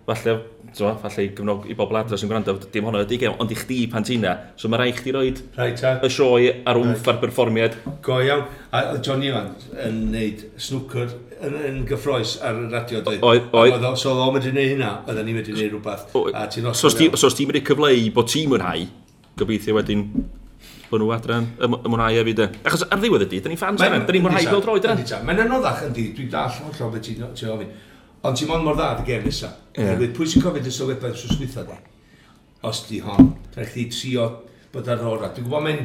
falle, 0.07 0.35
ti'n 0.71 0.99
falle 1.01 1.25
i 1.25 1.29
gyfnog 1.35 1.65
i 1.67 1.75
bobl 1.75 1.99
adres 1.99 2.23
yn 2.23 2.31
gwrando, 2.31 2.55
dim 2.71 2.87
honno 2.87 3.01
ydi 3.03 3.19
gêm, 3.19 3.35
ond 3.43 3.51
i 3.51 3.57
chdi 3.59 3.81
pan 3.91 4.07
ti'n 4.07 4.23
na, 4.23 4.33
so 4.59 4.71
mae 4.71 4.79
rai 4.81 4.93
chdi 4.95 5.11
roed 5.15 5.41
y 5.59 6.11
sioe 6.15 6.53
ar 6.63 6.79
wmff 6.79 7.11
ar 7.11 7.19
berfformiad. 7.23 7.75
Go 8.07 8.21
iawn, 8.23 8.45
a 8.71 8.85
John 9.03 9.25
Iwan 9.27 9.51
yn 9.83 9.99
neud 10.15 10.47
snwcr 10.63 11.11
yn, 11.43 11.59
yn 11.73 11.83
gyffroes 11.91 12.37
ar 12.47 12.63
y 12.63 12.71
radio 12.71 13.03
dwi. 13.03 13.19
Oedd, 13.19 13.51
oedd. 13.51 13.87
So 13.99 14.15
oedd 14.15 14.25
o'n 14.29 14.39
medru 14.39 14.55
neud 14.55 14.73
hynna, 14.77 14.95
oedden 15.05 15.27
ni 15.27 15.35
i 15.35 15.41
neud 15.41 15.53
rhywbeth. 15.59 16.07
So 16.71 16.87
os 16.87 16.99
ti'n 17.35 17.51
medru 17.51 17.67
cyfleu 17.67 18.11
bod 18.15 18.31
ti'n 18.31 18.51
mwynhau, 18.55 18.87
gobeithio 19.37 19.75
wedyn 19.75 20.07
bod 20.89 21.03
nhw 21.03 21.11
adran 21.15 21.49
y 21.59 21.69
mwynhau 21.73 22.21
efo 22.21 22.33
de. 22.39 22.47
Achos 22.63 22.85
ar 22.87 23.01
ddiwedd 23.01 23.27
ydy, 23.27 23.41
da 23.43 23.51
ni'n 23.51 23.59
ffans 23.59 23.83
arna, 23.83 23.99
da 24.07 24.15
ni'n 24.15 24.25
mwynhau 24.25 24.49
fel 24.51 24.63
droed 24.63 24.87
arna. 24.87 25.21
Mae'n 25.27 25.43
anoddach 25.45 25.83
yndi, 25.89 26.09
dwi'n 26.17 26.31
dall 26.33 26.59
o'n 26.63 26.75
llofod 26.77 27.03
ti'n 27.03 27.23
ti 27.35 27.49
ofyn. 27.51 27.71
Ond 28.27 28.39
ti'n 28.39 28.49
mon 28.49 28.65
mor 28.65 28.77
dda 28.77 28.93
dy 28.99 29.07
gem 29.07 29.27
nesa. 29.27 29.51
Yeah. 29.77 30.01
pwy 30.15 30.27
sy'n 30.29 30.43
cofio 30.43 30.63
dy 30.63 30.73
sylwebau 30.73 31.13
drws 31.13 31.37
dwytha 31.37 31.65
di? 31.67 31.77
Os 32.67 32.85
di 32.87 33.01
hon, 33.05 33.33
rhaid 33.55 33.69
chdi 33.73 33.85
trio 33.93 34.29
bod 34.73 34.89
ar 34.91 35.03
ora. 35.07 35.29
Dwi'n 35.35 35.45
gwybod 35.47 35.65
mae'n 35.67 35.83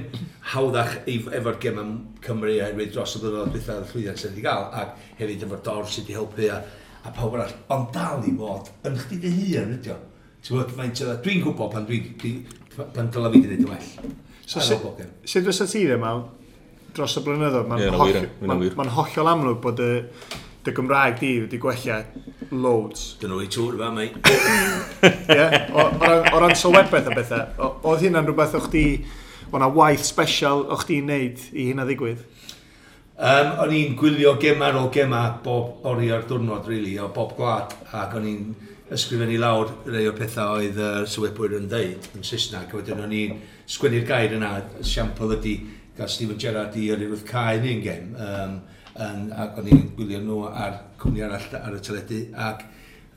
hawddach 0.53 0.95
efo'r 1.11 1.59
gem 1.63 1.83
am 1.83 1.93
Cymru 2.25 2.57
a 2.61 2.71
hefyd 2.71 2.95
dros 2.95 3.17
y 3.19 3.23
blynyddoedd 3.23 3.53
dwytha 3.57 3.77
y 3.83 3.91
llwyddiant 3.91 4.23
sydd 4.23 4.33
wedi 4.33 4.47
cael 4.47 4.67
ac 4.81 4.97
hefyd 5.21 5.45
efo'r 5.47 5.63
dor 5.69 5.87
sydd 5.91 6.09
wedi 6.09 6.19
helpu 6.19 6.49
a, 6.55 6.59
a 7.05 7.13
pawb 7.15 7.37
arall. 7.37 7.55
Ond 7.77 7.93
dal 7.95 8.27
i 8.27 8.35
fod 8.39 8.73
yn 8.89 8.99
chdi 9.05 9.21
dy 9.23 9.37
hun, 9.37 9.77
ydy 9.77 9.95
o. 9.95 10.01
Dwi'n 10.43 10.73
gwybod, 10.73 11.23
dwi'n 11.23 11.45
gwybod 11.47 11.73
pan 11.77 11.87
dwi'n 11.87 12.43
pan 12.97 13.13
dyla 13.15 13.31
fi 13.31 13.45
wedi 13.45 13.61
gwneud 13.61 13.67
yn 13.67 13.71
well. 13.71 14.15
So 14.47 14.61
sut 14.61 15.45
fysa 15.47 15.67
ti 15.71 15.85
ddim 15.87 16.07
am 16.07 16.25
dros 16.93 17.17
y 17.17 17.23
blynyddoedd, 17.25 17.69
mae'n 17.71 17.83
yeah, 17.87 17.95
holl, 17.97 18.17
ma 18.45 18.57
ma 18.77 18.89
hollol 18.93 19.31
amlwg 19.33 19.61
bod 19.65 19.81
y, 19.81 19.93
dy 20.63 20.75
Gymraeg 20.77 21.17
di 21.19 21.31
wedi 21.43 21.61
gwella 21.63 22.03
loads. 22.53 23.07
Dyn 23.23 23.33
nhw 23.33 23.41
i 23.43 23.49
tŵr 23.51 23.79
fa, 23.81 23.89
mei. 23.95 24.11
Ie, 25.33 25.47
o 25.73 26.43
ran 26.43 26.55
sylwebeth 26.59 27.09
a 27.09 27.17
bethau, 27.17 27.71
oedd 27.89 28.05
hynna'n 28.05 28.29
rhywbeth 28.29 28.59
o'ch 28.61 28.69
di, 28.75 28.85
o'na 29.53 29.71
waith 29.73 30.05
special 30.07 30.67
o'ch 30.75 30.85
di'n 30.91 31.09
neud 31.09 31.41
i 31.53 31.71
hynna 31.71 31.87
ddigwydd? 31.89 32.21
Um, 33.23 33.51
o'n 33.63 33.73
i'n 33.77 33.97
gwylio 33.99 34.35
gema 34.43 34.69
ar 34.69 34.79
ôl 34.81 34.91
gema 34.93 35.23
bob 35.45 35.87
ori 35.89 36.11
ar 36.13 36.27
diwrnod, 36.29 36.69
really, 36.69 36.95
o 37.01 37.09
bob 37.15 37.35
gwlad, 37.39 37.73
ac 37.95 38.17
o'n 38.19 38.29
i'n 38.29 38.45
ysgrifennu 38.93 39.39
lawr 39.41 39.71
rei 39.89 40.05
o'r 40.11 40.17
pethau 40.19 40.59
oedd 40.59 40.77
y 40.77 40.87
uh, 40.87 41.09
sywebwyr 41.09 41.57
yn 41.57 41.69
deud 41.73 42.09
yn 42.19 42.27
Saesneg, 42.27 42.69
a 42.69 42.79
wedyn 42.79 43.01
o'n 43.01 43.15
i'n 43.17 43.37
sgwennu'r 43.73 44.07
gair 44.09 44.37
yna, 44.37 44.53
siampl 44.85 45.37
ydy 45.39 45.57
gael 45.97 46.11
Stephen 46.13 46.41
Gerrard 46.41 46.77
i 46.77 46.89
yrru 46.93 47.09
yrwyd 47.09 47.27
cae 47.29 47.59
ni'n 47.63 47.83
gem, 47.85 48.15
um, 48.17 48.57
yn, 49.01 49.29
ac 49.33 49.61
o'n 49.61 49.69
i'n 49.73 49.85
gwylio 49.97 50.21
nhw 50.25 50.39
ar 50.49 50.79
cwmni 51.01 51.25
arall 51.25 51.59
ar 51.61 51.77
y 51.77 51.83
teledu, 51.85 52.23
ac 52.49 52.67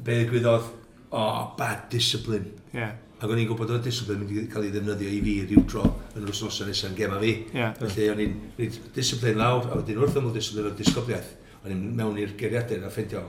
be 0.03 0.19
ddigwyddodd, 0.21 0.69
o, 1.15 1.19
oh, 1.21 1.41
bad 1.59 1.87
discipline. 1.91 2.51
Yeah. 2.75 2.95
Ac 3.15 3.31
o'n 3.31 3.39
i'n 3.39 3.47
gwybod 3.47 3.71
o'r 3.71 3.83
discipline 3.83 4.19
mynd 4.19 4.33
i 4.35 4.43
cael 4.51 4.67
ei 4.67 4.73
ddefnyddio 4.73 5.11
i 5.15 5.21
fi 5.23 5.35
rhyw 5.45 5.63
tro 5.71 5.85
yn 6.11 6.25
yr 6.25 6.31
wrthnos 6.31 6.59
yn 6.63 6.71
eisiau'n 6.73 6.97
gema 6.97 7.19
fi. 7.21 7.31
Yeah. 7.55 7.71
Felly 7.79 8.09
o'n 8.11 8.21
i'n 8.25 8.35
rhaid 8.57 8.79
discipline 8.97 9.39
lawr, 9.39 9.69
a 9.71 9.79
wedyn 9.79 10.01
wrth 10.01 10.19
ymwyl 10.19 10.35
discipline 10.35 10.71
o'r 10.71 10.75
disgobliaeth. 10.79 11.31
O'n 11.63 11.71
i'n 11.71 11.85
mewn 11.95 12.19
i'r 12.19 12.35
geiriadur 12.39 12.83
a 12.83 12.91
ffeindio. 12.91 13.23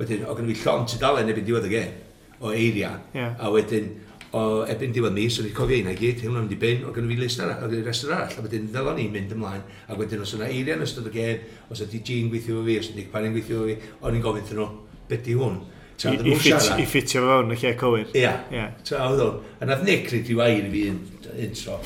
Wedyn, 0.00 0.26
o'n 0.26 0.42
i'n 0.42 0.60
llon 0.64 0.86
tudalen 0.90 1.30
efo'n 1.30 1.46
diwedd 1.46 1.70
y 1.70 1.72
gem 1.76 1.94
o 2.42 2.52
eiriau. 2.54 2.98
Yeah. 3.14 3.38
A 3.38 3.52
wedyn, 3.54 3.92
o 4.36 4.42
ebyn 4.68 4.92
diwedd 4.92 5.14
mis, 5.16 5.38
o'n 5.40 5.48
i'n 5.48 5.54
cofio 5.56 5.78
hynna 5.78 5.94
gyd, 5.96 6.20
hwnna'n 6.24 6.44
mynd 6.44 6.52
i 6.52 6.58
bin, 6.60 6.82
o'n 6.84 6.92
gynnu 6.96 7.14
fi 7.14 7.16
list 7.22 7.40
arall, 7.40 7.64
o'n 7.64 7.86
restr 7.86 8.12
arall, 8.12 8.34
a 8.36 8.44
wedyn 8.44 8.68
ddylon 8.74 8.98
ni'n 9.00 9.14
mynd 9.14 9.32
ymlaen, 9.36 9.62
a 9.88 9.96
wedyn 9.96 10.24
os 10.24 10.34
yna 10.36 10.50
eiriau 10.52 10.76
yn 10.76 10.84
ystod 10.84 11.08
y 11.08 11.14
gêm, 11.14 11.46
os 11.72 11.80
ydy 11.84 12.02
Jean 12.04 12.28
gweithio 12.32 12.58
fo 12.58 12.66
fi, 12.66 12.76
os 12.82 12.90
ydy 12.92 13.06
Panin 13.12 13.32
gweithio 13.36 13.62
fo 13.62 13.70
fi, 13.70 13.94
o'n 14.04 14.18
i'n 14.18 14.24
gofyn 14.26 14.48
thyn 14.50 14.60
nhw, 14.60 14.68
beth 15.08 15.24
di 15.24 15.38
hwn? 15.38 15.62
I, 15.98 16.14
i, 16.14 16.34
fit, 16.38 16.68
I 16.76 16.84
ffitio 16.86 17.24
fo 17.24 17.30
fewn 17.32 17.54
y 17.56 17.58
lle 17.62 17.72
cywir. 17.80 18.12
Ia, 18.20 18.34
yeah. 18.54 18.76
tra 18.86 19.08
oedd 19.08 19.24
hwn. 19.24 19.40
A 19.58 19.70
nath 19.70 19.86
Nick 19.86 20.12
rydw 20.12 20.34
i 20.34 20.38
wair 20.38 20.68
i 20.68 20.74
fi 20.74 20.84
un, 20.92 21.00
un 21.32 21.56
tro. 21.58 21.78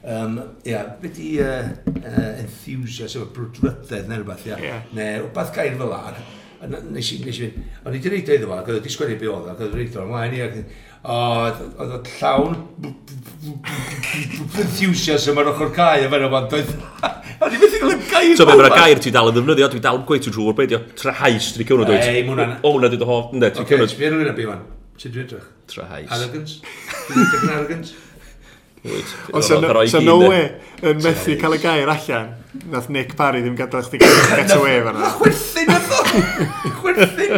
Um, 0.00 0.38
ia, 0.64 0.70
yeah, 0.70 0.92
beth 1.02 1.18
i 1.20 1.32
uh, 1.44 1.72
uh, 1.90 2.28
enthusiasm, 2.40 3.26
brwdrydedd 3.34 4.06
neu 4.08 4.22
rhywbeth, 4.22 4.46
ia. 4.48 4.60
Yeah. 4.62 4.86
Neu 4.96 5.24
rhywbeth 5.26 5.52
gair 5.58 5.74
fel 5.82 5.92
ar. 5.98 6.22
Nes 6.60 7.10
i, 7.12 7.18
nes 7.24 7.40
i, 7.40 7.50
o'n 7.84 7.94
i 7.94 7.98
wedi 7.98 8.14
reid 8.14 8.32
iddo 8.32 8.48
fo, 8.48 8.56
ac 8.60 8.70
oedd 8.70 8.80
wedi 8.80 8.94
sgwennu 8.94 9.18
be 9.20 9.28
oedd, 9.32 9.50
ac 9.52 9.60
oedd 9.60 9.74
wedi 9.74 9.84
reid 9.84 9.98
o 10.00 10.06
ymlaen 10.06 10.36
i, 10.36 10.64
oedd 11.00 11.60
y 11.80 12.00
llawn 12.18 12.56
enthusias 14.60 15.24
yma'r 15.32 15.48
ochr 15.54 15.70
cae 15.72 16.04
yma'n 16.04 16.26
o'n 16.28 16.48
doedd. 16.52 16.74
Ond 17.40 17.56
i 17.56 17.60
beth 17.62 17.76
i'n 17.78 17.86
gwneud 17.86 18.04
gair. 18.10 18.34
So, 18.36 18.44
mae'r 18.48 18.68
gair 18.74 19.00
ti 19.00 19.12
dal 19.14 19.30
yn 19.30 19.38
ddefnyddio, 19.38 19.70
dwi 19.72 19.80
dal 19.86 20.02
yn 20.02 20.04
gweithio 20.08 20.28
ti'n 20.28 20.36
siŵr 20.36 20.58
beth, 20.58 20.76
trahais, 21.00 21.54
dwi'n 21.56 21.70
cywno 21.70 21.88
dweud. 21.88 22.04
Ei, 22.04 22.20
mwna. 22.26 22.50
O, 22.68 22.74
na 22.82 22.92
dwi'n 22.92 23.08
hoff, 23.08 23.32
ne, 23.32 23.48
dwi'n 23.48 23.70
cywno. 23.70 23.88
Oce, 23.88 24.12
rwy'n 24.12 24.30
abu 24.34 24.46
fan. 24.50 24.62
Ti'n 25.00 25.14
dwi'n 25.16 25.24
edrych? 25.24 25.48
Trahais. 25.72 26.12
Arrogance? 26.12 26.60
Dwi'n 27.08 27.54
arrogance? 27.54 27.96
Ond 28.80 29.44
so 29.44 30.00
no 30.00 30.14
way 30.22 30.46
yn 30.88 31.00
methu 31.04 31.34
cael 31.40 31.56
y 31.56 31.60
gair 31.60 31.90
allan, 31.92 32.30
nath 32.72 32.88
Nick 32.92 33.12
Parry 33.16 33.42
ddim 33.44 33.56
gadael 33.58 33.84
chdi 33.84 34.00
get 34.00 34.54
away 34.56 34.80
fan'na. 34.86 35.10
Chwerthin 35.18 35.72
o! 35.76 36.00
Chwerthin! 36.80 37.34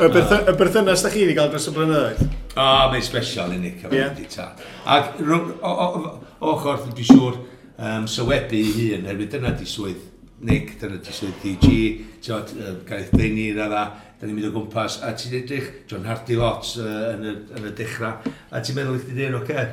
Y 0.00 0.54
berthynas 0.56 1.04
da 1.04 1.12
chi 1.12 1.26
wedi 1.26 1.36
cael 1.36 1.52
dros 1.52 1.68
y 1.68 1.76
blynyddoedd? 1.76 2.39
O, 2.50 2.62
oh, 2.62 2.86
mae'n 2.90 3.04
special 3.06 3.52
yn 3.54 3.68
eich 3.68 3.84
i 3.94 4.24
ta. 4.26 4.48
Ac 4.90 5.20
o'ch 5.22 6.64
orth 6.66 6.88
yn 6.88 6.96
siŵr 6.98 7.36
um, 7.36 8.08
sywebu 8.10 8.58
ei 8.58 8.72
hun, 8.74 9.06
herwydd 9.06 9.36
dyna 9.36 9.52
di 9.54 9.68
swydd 9.70 10.08
Nick, 10.42 10.72
dyna 10.80 10.98
di 10.98 11.14
swydd 11.14 11.44
DG, 11.44 11.70
tiod, 12.24 12.50
um, 12.58 12.80
gaeth 12.88 13.12
Deni, 13.14 13.50
radda, 13.54 13.84
da 14.18 14.26
ni'n 14.26 14.34
mynd 14.34 14.48
o 14.48 14.52
gwmpas, 14.56 14.98
a 15.06 15.12
ti'n 15.14 15.38
edrych 15.38 15.70
John 15.90 16.08
Hardy 16.08 16.40
lot 16.40 16.72
uh, 16.80 16.90
yn, 17.12 17.22
y, 17.28 17.36
yn 17.54 17.70
y 17.70 17.72
dechrau, 17.78 18.34
a 18.50 18.64
ti'n 18.64 18.80
meddwl 18.80 18.98
i 18.98 19.04
chdi 19.04 19.18
dyn 19.20 19.38
oce, 19.38 19.66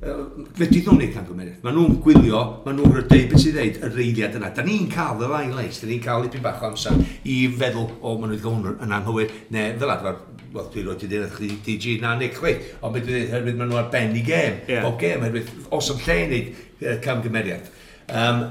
fedri 0.00 0.80
ddwn 0.80 0.96
ni'n 0.96 1.10
camgymeriad. 1.12 1.58
Maen 1.64 1.74
nhw'n 1.76 1.96
gwylio, 2.00 2.38
maen 2.64 2.78
nhw'n 2.78 2.94
rydau 2.94 3.26
beth 3.28 3.42
sy'n 3.42 3.56
dweud 3.56 3.80
y 3.84 3.90
reiliad 3.92 4.36
yna. 4.38 4.48
Da 4.56 4.64
ni'n 4.64 4.86
cael 4.92 5.20
y 5.20 5.28
fain 5.28 5.52
leis, 5.58 5.80
da 5.82 5.88
ni'n 5.90 6.00
cael 6.04 6.24
dipyn 6.24 6.44
bach 6.44 6.62
o 6.64 6.70
amser 6.70 6.96
i 7.28 7.36
feddwl, 7.60 7.90
o, 8.00 8.14
maen 8.16 8.32
nhw 8.32 8.38
wedi 8.38 8.46
gofyn 8.46 8.86
yn 8.86 8.94
anghywir, 8.96 9.34
neu 9.52 9.74
fel 9.82 9.92
adfer, 9.92 10.22
wel, 10.54 10.70
dwi'n 10.72 10.88
roi 10.88 10.96
dwi'n 11.02 11.16
edrych 11.18 11.36
chi 11.36 11.50
DG 11.66 11.98
na 12.00 12.14
neu 12.16 12.32
chweith, 12.32 12.70
ond 12.80 12.96
beth 12.96 13.10
dwi'n 13.10 13.28
herwydd 13.34 13.60
maen 13.60 13.72
nhw 13.74 13.80
ar 13.82 13.90
ben 13.92 14.16
i 14.16 14.24
gêm, 14.24 14.56
yeah. 14.72 14.88
o 14.88 14.94
gêm, 15.00 15.26
herwydd 15.26 15.52
os 15.76 15.92
am 15.92 16.00
lle 16.06 16.18
wneud 16.22 16.96
camgymeriad. 17.04 17.68
Um, 18.08 18.46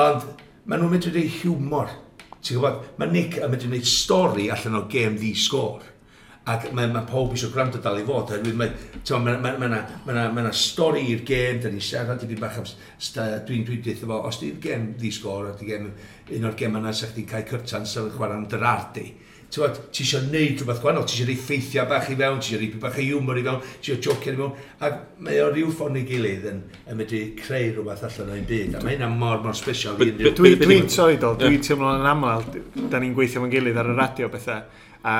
ond 0.00 0.24
maen 0.64 0.86
nhw'n 0.86 0.96
medru 0.96 1.12
gwneud 1.12 1.36
humor. 1.42 1.92
ti'n 2.44 2.58
gwybod, 2.60 2.80
mae 3.00 3.08
Nick 3.08 3.38
yn 3.38 3.44
mynd 3.44 3.54
medru 3.54 3.70
gwneud 3.70 3.86
stori 3.88 4.50
allan 4.52 4.80
o 4.80 4.86
gêm 4.92 5.14
ddi 5.16 5.30
sgôr 5.36 5.84
ac 6.44 6.66
mae, 6.76 6.88
mae 6.92 7.06
pob 7.08 7.32
eisiau 7.32 7.52
gwrando 7.54 7.80
dal 7.80 7.96
i 7.96 8.04
fod, 8.04 8.34
oherwydd 8.34 8.58
mae, 8.60 8.72
mae, 9.08 9.20
mae, 9.24 9.36
mae, 9.40 9.68
mae, 9.70 9.82
mae, 10.04 10.16
mae, 10.20 10.42
mae 10.44 10.56
stori 10.56 11.06
i'r 11.14 11.24
gêm, 11.24 11.60
da 11.62 11.72
ni 11.72 11.80
siarad 11.80 12.20
i 12.20 12.28
fi 12.28 12.36
bach 12.40 12.58
am, 12.60 12.66
dwi'n 12.68 13.64
dwi'n 13.64 13.84
dweud 13.84 13.92
efo, 13.94 14.18
os 14.28 14.40
di'r 14.42 14.58
gêm 14.60 14.90
di 15.00 15.12
sgor, 15.14 15.48
a 15.48 15.54
di 15.56 15.70
gêm, 15.70 15.86
un 16.36 16.48
o'r 16.50 16.58
gêm 16.58 16.76
yna 16.80 16.92
sa'ch 16.92 17.14
chi'n 17.16 17.30
cael 17.30 17.46
cyrtan 17.48 17.88
sef 17.88 18.10
yn 18.10 18.16
chwarae 18.18 18.36
am 18.36 18.48
dy 18.50 18.60
ardi. 18.60 19.06
Ti 19.54 19.62
eisiau 19.62 20.24
neud 20.26 20.58
rhywbeth 20.58 20.80
gwahanol, 20.82 21.06
ti 21.06 21.14
eisiau 21.14 21.30
rhoi 21.30 21.38
ffeithiau 21.46 21.88
bach 21.88 22.10
i 22.10 22.18
fewn, 22.18 22.42
ti 22.42 22.52
eisiau 22.52 22.60
rhoi 22.60 22.82
bach 22.82 23.00
o 23.00 23.06
humor 23.06 23.40
i 23.40 23.46
fewn, 23.46 23.64
ti 23.78 23.94
eisiau 23.94 24.02
jocio 24.02 24.34
i 24.34 24.38
fewn, 24.42 24.60
a 24.82 24.92
mae 25.24 25.40
o 25.40 25.48
ryw 25.54 25.72
ffordd 25.72 26.00
i 26.00 26.04
gilydd 26.08 26.48
yn, 26.50 26.60
yn 26.90 27.00
medru 27.00 27.22
creu 27.38 27.70
rhywbeth 27.70 28.04
allan 28.10 28.34
o'n 28.34 28.44
byd, 28.50 28.74
a 28.74 28.84
mae 28.84 28.98
hynna 28.98 29.08
mor, 29.14 29.40
mor 29.46 29.56
special. 29.56 29.96
Dwi'n, 29.96 30.90
sorry 30.92 31.20
dol, 31.22 31.38
dwi'n 31.40 31.62
teimlo'n 31.64 32.08
aml, 32.10 32.48
da 32.90 33.00
ni'n 33.00 33.14
gweithio 33.16 33.44
mewn 33.44 33.54
gilydd 33.54 33.78
ar 33.80 33.92
y 33.94 33.98
radio 34.00 34.32
bethau, 34.32 34.64
a 35.06 35.16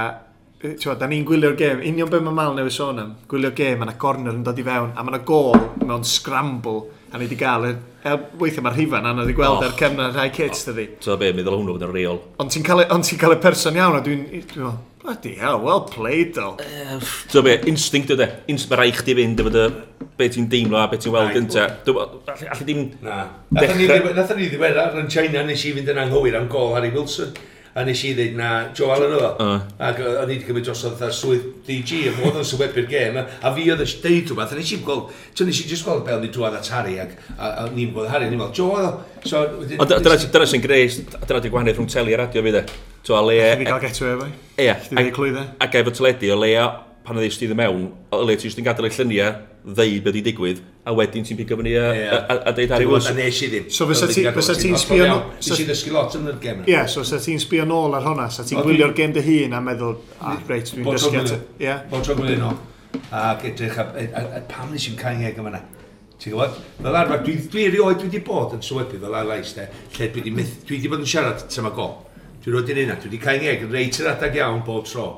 Tewa, 0.65 0.95
da 0.97 1.05
ni'n 1.05 1.27
gwylio'r 1.29 1.57
gêm, 1.61 1.81
union 1.85 2.09
be 2.09 2.23
mae 2.25 2.33
Mal 2.33 2.55
newid 2.57 2.73
sôn 2.73 3.01
am, 3.03 3.11
gwylio'r 3.29 3.53
gêm, 3.59 3.75
mae 3.77 3.85
yna 3.91 3.99
corner 4.01 4.33
yn 4.33 4.45
dod 4.47 4.57
i 4.57 4.65
fewn, 4.65 4.95
a 4.97 5.03
mae 5.05 5.13
yna 5.13 5.21
gol 5.29 5.53
mewn 5.85 6.07
scramble, 6.09 6.87
a 7.11 7.21
ni 7.21 7.27
wedi 7.27 7.37
gael, 7.37 7.67
er, 7.69 8.23
weithiau 8.41 8.65
mae'r 8.65 8.79
rhifan 8.79 9.11
anodd 9.11 9.29
i 9.29 9.37
gweld 9.37 9.59
oh. 9.59 9.67
ar 9.67 9.77
cefnod 9.77 10.17
rhai 10.17 10.31
kits 10.33 10.65
dydi. 10.71 10.87
So 11.05 11.19
be, 11.21 11.35
mi 11.37 11.45
ddol 11.45 11.59
hwnnw 11.59 11.77
bod 11.77 11.85
yn 11.85 11.93
reol. 11.93 12.23
Ond 12.41 12.55
ti'n 12.55 12.65
cael, 12.65 12.87
on 12.97 13.05
ti 13.05 13.21
cael 13.21 13.37
y 13.37 13.39
person 13.45 13.77
iawn, 13.77 13.99
a 13.99 14.03
dwi'n, 14.07 14.25
dwi'n 14.55 14.81
bloody 15.05 15.37
hell, 15.37 15.61
well 15.61 15.85
played 15.85 16.33
though. 16.33 16.57
So 17.29 17.45
be, 17.45 17.59
instinct 17.69 18.17
ydy, 18.17 18.25
e. 18.25 18.45
instinct 18.49 18.73
mae 18.73 18.87
rai 18.87 18.97
chdi 18.97 19.21
fynd, 19.21 19.45
efo 19.45 19.53
dy, 19.53 19.69
be 20.17 20.33
ti'n 20.33 20.49
deimlo 20.49 20.81
a 20.81 20.89
be 20.89 20.97
ti'n 20.97 21.13
weld 21.13 21.37
gynta. 21.37 21.67
Alli 21.93 22.65
ddim... 22.65 22.87
Na. 23.05 23.27
Nath 23.53 24.33
ni 24.33 24.49
ddiweddar 24.49 24.97
yn 24.97 25.13
China 25.13 25.45
nes 25.45 25.69
i 25.69 25.77
fynd 25.77 25.93
yn 25.93 26.07
anghywir 26.07 26.41
am 26.41 26.49
gol 26.49 26.73
Harry 26.79 26.95
Wilson 26.97 27.37
a 27.75 27.85
nes 27.87 28.03
i 28.07 28.13
ddweud 28.15 28.37
na 28.39 28.51
Joe 28.77 28.93
Allen 28.95 29.15
oedd 29.17 29.25
o. 29.27 29.31
Uh. 29.43 29.63
Ac 29.83 29.99
o'n 30.05 30.31
i 30.31 30.37
wedi 30.37 30.47
cymryd 30.47 30.69
dros 30.69 30.85
oedd 30.87 31.03
swydd 31.19 31.49
DG, 31.67 32.05
a 32.11 32.15
modd 32.21 32.39
yn 32.39 32.47
sywedbu'r 32.47 32.87
gêm, 32.91 33.19
a 33.19 33.53
fi 33.57 33.67
oedd 33.75 33.83
eisiau 33.83 34.05
deud 34.05 34.31
rhywbeth, 34.31 34.55
a 34.55 34.61
nes 34.61 34.73
i 34.77 34.81
gweld, 34.87 35.11
ti'n 35.35 35.51
nes 35.51 35.61
i 35.65 35.69
just 35.73 35.89
gweld 35.89 36.07
be 36.07 36.15
o'n 36.15 36.29
i 36.29 36.33
drwad 36.35 36.59
at 36.61 36.71
Harry, 36.75 36.97
ac 37.03 37.15
a, 37.35 37.51
a 37.65 37.67
ni'n 37.75 37.93
gweld 37.97 38.13
Harry, 38.13 38.31
ni'n 38.31 38.41
gweld 38.45 38.57
Joe 38.57 38.79
oedd 38.79 38.89
o. 38.89 38.95
So, 39.27 39.45
dyna 39.75 40.49
sy'n 40.51 40.65
greus, 40.65 41.01
dyna 41.17 41.43
di 41.43 41.53
gwahaniaeth 41.53 41.81
rhwng 41.81 41.91
teli 41.91 42.15
a 42.15 42.23
radio 42.23 42.47
fi 42.47 42.55
dde. 42.55 42.65
Ti'n 43.05 43.29
le... 43.29 43.39
Chi'n 43.43 43.69
cael 43.69 43.85
getaway 43.89 44.15
efo? 44.15 44.33
Ie. 44.55 44.75
Chi'n 44.87 45.01
dweud 45.01 45.15
clwydde? 45.19 45.47
Ac 45.65 45.81
efo 45.81 45.93
teledu 45.99 46.31
o 46.33 46.39
leia 46.41 46.69
pan 47.05 47.19
ddys 47.21 47.37
e 47.37 47.43
ti 47.43 47.49
ddim 47.51 47.59
mewn, 47.61 47.89
o 48.13 48.23
le 48.25 48.37
ti 48.41 48.49
jyst 48.49 48.61
yn 48.61 48.65
gadael 48.65 48.89
y 48.89 48.93
lluniau, 48.95 49.35
ddeud 49.65 50.05
beth 50.07 50.17
i 50.17 50.23
digwydd, 50.25 50.63
a 50.85 50.93
wedyn 50.97 51.25
ti'n 51.25 51.39
pigo 51.39 51.59
fyny 51.61 51.75
a, 51.77 51.85
a, 51.93 52.19
a, 52.21 52.37
a 52.49 52.53
deud 52.57 52.73
ar 52.73 52.85
yw'n 52.85 53.09
e 53.11 53.15
nes 53.19 53.41
i 53.45 53.49
ddim. 53.53 53.67
So 53.73 53.87
fysa 53.89 54.09
ti'n 54.09 54.79
sbio 54.81 55.09
nôl... 55.11 55.23
Nes 55.37 55.61
i 55.61 55.67
ddysgu 55.69 55.93
lot 55.93 56.17
yn 56.19 56.31
yr 56.33 56.39
gem. 56.41 56.63
Ie, 56.69 56.79
so 56.89 57.05
fysa 57.05 57.21
ti'n 57.25 57.41
sbio 57.45 57.67
nôl 57.69 57.97
ar 57.97 58.05
hwnna, 58.09 58.31
sa 58.33 58.45
ti'n 58.49 58.61
gwylio'r 58.65 58.97
gem 58.97 59.13
dy 59.17 59.25
hun 59.29 59.57
a 59.57 59.61
meddwl, 59.65 59.99
ah, 60.21 60.39
reit, 60.49 60.73
dwi'n 60.73 60.89
dysgu 60.89 61.21
at... 61.21 61.35
Ie. 61.61 61.77
Bod 61.93 62.09
tro 62.09 62.17
gwylio 62.21 62.41
nôl. 62.41 62.61
Ac 63.21 63.45
edrych, 63.51 63.79
e- 64.01 64.43
pam 64.49 64.73
nes 64.73 64.89
i'n 64.89 64.97
cael 65.01 65.21
ngeg 65.21 65.41
yma 65.43 65.53
na? 65.59 65.61
Ti'n 66.21 66.33
gwybod? 66.33 66.59
Fel 66.81 66.99
arfer, 67.01 67.23
dwi, 67.27 67.37
dwi 67.53 67.69
erioed 67.69 68.01
dwi 68.01 68.09
wedi 68.09 68.21
bod 68.25 68.57
yn 68.57 68.65
swybu 68.65 69.01
fel 69.03 69.17
ar 69.19 69.29
lais, 69.29 69.53
de, 69.57 69.69
lle 69.97 70.11
dwi 70.15 70.23
wedi, 70.25 70.49
dwi 70.65 70.79
wedi 70.79 70.93
bod 70.93 71.03
yn 71.03 71.11
siarad 71.11 71.43
tyma 71.51 71.73
go. 71.75 71.89
Dwi 72.45 72.55
wedi 72.55 72.77
un 72.85 72.93
na, 72.93 72.97
dwi 73.01 73.11
wedi 73.11 73.21
cael 73.25 73.43
ngeg 73.43 73.65
yn 73.67 73.75
reit 73.75 73.99
yr 74.01 74.13
adag 74.13 74.39
iawn 74.39 74.63
bob 74.65 74.87
tro. 74.89 75.09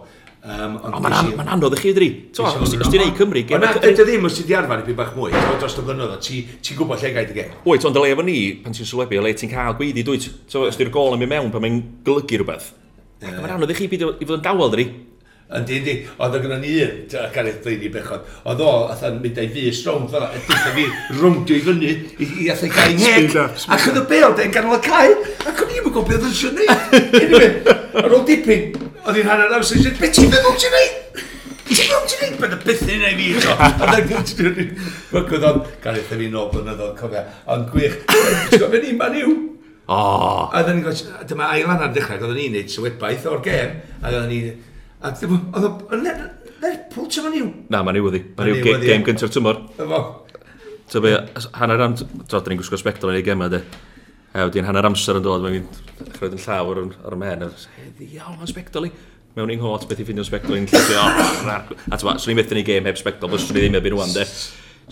Um, 0.47 0.77
ond 0.79 1.01
mae'n 1.03 1.15
an, 1.17 1.29
ma 1.35 1.45
anodd 1.57 1.75
i 1.75 1.81
chi 1.81 1.91
ydy. 1.91 2.07
Os 2.39 2.71
ti'n 2.71 3.01
neud 3.01 3.17
Cymru... 3.19 3.41
Ond 3.57 3.65
na, 3.65 3.73
dydy 3.83 4.05
ddim 4.07 4.29
os 4.29 4.37
ti 4.39 4.45
di 4.47 4.55
arfer 4.55 4.85
i 4.85 4.87
byd 4.87 4.99
bach 5.01 5.11
mwy. 5.17 5.33
Dros 5.59 5.75
y 5.75 5.83
blynyddoedd, 5.83 6.29
ti'n 6.63 6.79
gwybod 6.79 7.03
lle 7.03 7.11
gael 7.17 7.27
dy 7.27 7.35
gen. 7.41 7.57
Wyt, 7.67 7.87
ond 7.89 7.99
dyle 7.99 8.13
efo 8.15 8.23
ni, 8.27 8.37
pan 8.63 8.77
ti'n 8.77 8.87
sylwebu, 8.87 9.19
le 9.25 9.35
ti'n 9.35 9.51
cael 9.51 9.75
gweiddi, 9.81 10.07
dwyt. 10.07 10.29
Os 10.63 10.79
ti'r 10.79 10.93
gol 10.95 11.17
yn 11.17 11.25
mynd 11.25 11.35
mewn, 11.35 11.51
pan 11.51 11.67
mae'n 11.67 11.83
golygu 12.07 12.39
rhywbeth. 12.45 12.71
Mae'n 13.27 13.57
anodd 13.57 13.75
i 13.75 13.79
chi 13.81 13.91
i 13.91 13.99
fod 14.07 14.37
yn 14.39 14.47
dawel, 14.47 14.71
dydy. 14.77 14.87
Yndi, 15.57 15.77
yndi. 15.79 15.93
Oedd 16.23 16.35
o 16.35 16.39
gyda 16.43 16.57
ni 16.59 16.73
un, 16.83 16.95
Gareth 17.35 17.61
Blaney 17.63 17.91
Bechod. 17.95 18.25
Oedd 18.47 18.63
o, 18.63 18.71
oedd 18.91 19.21
mynd 19.23 19.37
ei 19.39 19.51
fus 19.51 19.83
rownd 19.87 20.11
fel 20.11 20.25
yna, 20.27 20.41
dweud 20.47 20.75
fi 20.75 20.87
rwngdio 21.21 21.59
i 21.59 21.63
fyny, 21.67 21.93
i, 22.19 22.27
i 22.47 22.49
athau 22.55 22.71
cael 22.75 22.97
ngeg. 22.99 23.37
Ac 23.75 23.87
oedd 23.91 24.01
y 24.01 24.03
bel, 24.11 24.35
de'n 24.39 24.55
ganol 24.55 24.75
y 24.75 24.83
cael, 24.87 25.15
ac 25.47 25.63
o'n 25.63 25.71
i'n 25.71 25.87
gwybod 25.87 26.11
beth 26.11 26.19
oedd 26.19 26.33
yn 26.33 26.39
siwr 26.41 26.55
neud. 26.59 27.71
Ar 28.03 28.17
ôl 28.19 28.27
dipyn, 28.27 28.75
Oedd 29.07 29.21
hi'n 29.21 29.29
hanner 29.31 29.53
amser 29.55 29.79
eisiau, 29.79 29.95
beth 30.01 30.15
ti'n 30.17 30.33
meddwl 30.33 30.57
ti'n 30.59 30.73
neud? 30.75 30.95
Ti'n 31.69 31.91
meddwl 31.93 32.09
ti'n 32.11 32.23
neud? 32.25 32.39
Bydd 32.41 32.55
y 32.57 32.59
byth 32.65 32.81
ni'n 32.89 33.05
ei 33.07 33.19
fi 33.19 33.27
eto. 33.39 33.53
A 33.87 33.99
dda 34.03 34.23
gwrdd 35.29 35.47
o'n, 35.47 35.61
gan 35.85 35.99
eitha 36.01 36.19
fi 36.19 36.31
nôl 36.33 36.49
blynyddoedd, 36.51 36.97
cofio. 36.99 37.23
Ond 37.55 37.69
gwych, 37.71 38.01
ti'n 38.11 38.25
gwybod 38.25 38.65
gofio 38.65 38.83
ni, 38.83 38.97
man 38.99 39.15
yw. 39.21 39.37
Oh. 39.87 40.49
A 40.51 40.65
dda 40.67 40.75
ni'n 40.75 40.83
gofio, 40.89 41.21
dyma 41.31 41.53
Ailan 41.55 41.87
ar 41.87 41.95
dechrau, 41.95 42.19
oedden 42.19 42.41
ni'n 42.41 42.59
neud 42.59 42.75
sywedbaith 42.75 43.31
o'r 43.31 43.45
gem. 43.47 43.79
A 44.03 44.11
oedden 44.11 44.29
ni, 44.33 44.43
a 44.99 45.15
oedd 45.15 45.71
o'n 45.71 46.07
Lerpwl, 46.67 47.07
ti'n 47.13 47.29
man 47.29 47.39
yw? 47.39 47.49
Na, 47.71 47.87
man 47.87 47.99
yw 48.01 48.11
oedd 48.11 48.19
hi. 48.19 48.25
Man 48.41 48.51
yw 48.51 48.63
game 48.65 49.03
gyntaf 49.07 49.31
tymor. 49.35 49.63
Efo. 49.79 50.03
Ta 50.91 51.03
be, 51.05 51.15
hanner 51.61 51.83
am, 51.87 51.95
tra 52.27 52.41
dyn 52.41 52.57
ni'n 52.57 52.65
gwisgo 52.65 52.79
spectol 52.81 53.15
yn 53.15 53.21
ei 53.21 53.27
gemau, 53.27 53.53
de. 53.53 53.63
A 54.37 54.45
wedyn 54.45 54.67
hanner 54.69 54.85
amser 54.85 55.17
yn 55.17 55.25
dod, 55.25 55.45
mae'n 55.47 55.65
chroed 56.19 56.35
yn 56.37 56.43
llawr 56.43 56.83
ar 56.85 57.15
y 57.17 57.19
men, 57.21 57.47
a 57.47 57.49
heddi, 57.79 58.11
iawn, 58.19 58.37
mae'n 58.37 58.51
spectol 58.51 58.85
i. 58.85 58.93
Mewn 59.37 59.55
i'n 59.55 59.63
hot 59.63 59.87
beth 59.89 60.03
i 60.03 60.05
ffindio'n 60.05 60.29
spectol 60.29 60.59
i'n 60.59 60.69
lle, 60.69 60.81
a 61.57 61.97
ti'n 61.97 62.21
swn 62.21 62.35
i'n 62.35 62.39
methu'n 62.43 62.61
ei 62.61 62.67
gêm 62.69 62.89
heb 62.89 63.01
spectol, 63.01 63.33
fes 63.33 63.47
swn 63.49 63.63
i 63.63 63.65
ddim 63.65 63.79
erbyn 63.81 63.97
rwan, 63.97 64.13
de. 64.13 64.27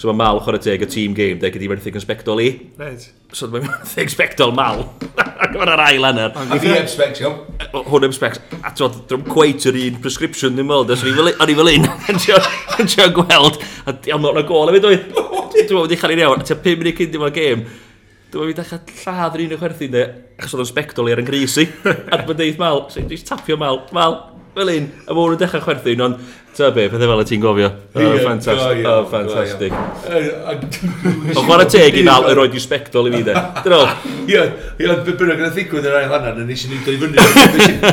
So 0.01 0.09
mae 0.09 0.17
Mal 0.19 0.41
chwarae 0.43 0.63
teg 0.65 0.83
y 0.83 0.89
team 0.91 1.13
game, 1.15 1.37
de, 1.43 1.51
gyda 1.53 1.69
Werthig 1.71 1.95
yn 2.01 2.03
spectol 2.03 2.41
i. 2.41 2.49
Right. 2.81 3.05
So 3.37 3.51
mae'n 3.53 3.69
Werthig 3.69 4.11
spectol 4.15 4.57
Mal. 4.57 4.87
Ac 5.21 5.53
mae'n 5.53 5.75
ar 5.77 5.85
ail 5.91 6.09
hanner. 6.09 6.33
A 6.35 6.59
fi 6.59 6.73
heb 6.73 6.89
spectol. 6.91 7.37
Hwn 7.77 8.09
heb 8.09 8.17
spectol. 8.17 8.59
A 8.65 8.73
ti'n 8.75 8.97
ddim 9.05 9.29
cweit 9.29 9.69
yr 9.71 9.79
un 9.85 10.01
prescription, 10.03 10.57
ddim 10.57 10.73
weld. 10.73 10.91
O'n 10.97 11.53
i 11.53 11.59
fel 11.61 11.75
un, 11.77 11.89
yn 12.11 12.21
ti'n 12.25 13.15
gweld. 13.21 13.61
A 13.85 13.93
ti'n 13.93 14.25
gweld, 14.25 14.41
a 14.41 14.47
gol 14.49 14.73
efo 14.73 14.83
dwi. 14.89 14.99
Dwi'n 15.05 15.63
meddwl 15.63 15.85
wedi 15.85 16.01
chael 16.01 16.17
i'n 16.17 16.25
iawn. 16.25 16.43
A 16.43 16.49
ti'n 16.49 16.65
5 16.65 16.81
munud 16.81 16.99
cyn 16.99 17.13
dim 17.15 17.29
o'r 17.29 17.37
game. 17.37 17.83
Dwi'n 18.35 18.49
mynd 18.51 18.59
dechrau 18.59 18.81
lladd 19.15 19.37
yr 19.39 19.43
un 19.45 19.53
o 19.55 19.57
chwerthu, 19.61 19.87
de, 19.93 20.01
achos 20.41 20.57
oedd 20.57 20.65
yn 20.65 20.71
sbectol 20.73 21.07
i 21.07 21.13
ar 21.15 21.21
yn 21.23 21.27
gris 21.29 21.55
a 21.55 22.17
dwi'n 22.19 22.39
deith 22.41 22.57
mal, 22.59 22.89
sy'n 22.91 23.07
dwi'n 23.07 23.29
tapio 23.29 23.55
mal, 23.61 23.85
mal, 23.95 24.17
fel 24.57 24.73
un, 24.73 24.89
a 25.07 25.15
mwyn 25.15 25.37
yn 25.37 25.39
dechrau 25.39 25.63
chwerthu, 25.63 25.95
ond 26.03 26.17
ta 26.55 26.73
be, 26.75 26.89
pethau 26.91 27.13
fel 27.13 27.23
y 27.23 27.27
ti'n 27.29 27.45
gofio. 27.45 27.69
Oh, 27.95 28.03
O, 28.03 28.09
oh, 28.09 28.19
ffantastig. 28.25 28.83
O, 28.91 28.97
ffantastig. 29.07 29.77
O, 31.37 31.45
chwarae 31.47 31.69
teg 31.71 32.01
i 32.01 32.05
mal, 32.07 32.27
y 32.27 32.35
roed 32.35 32.59
i 32.59 32.63
sbectol 32.63 33.07
i 33.11 33.15
fi, 33.15 33.23
de. 33.31 33.37
Dyna 33.69 33.79
o. 33.79 33.87
Ie, 34.27 34.43
ie, 34.83 34.91
be 35.07 35.15
bynnag 35.15 35.43
yn 35.47 35.55
ddigwydd 35.55 35.89
yr 35.91 35.99
ail 36.01 36.15
hanner, 36.17 36.43
nes 36.51 36.67
i'n 36.67 36.85
dod 36.87 36.95
i 36.95 37.01
fyny, 37.05 37.15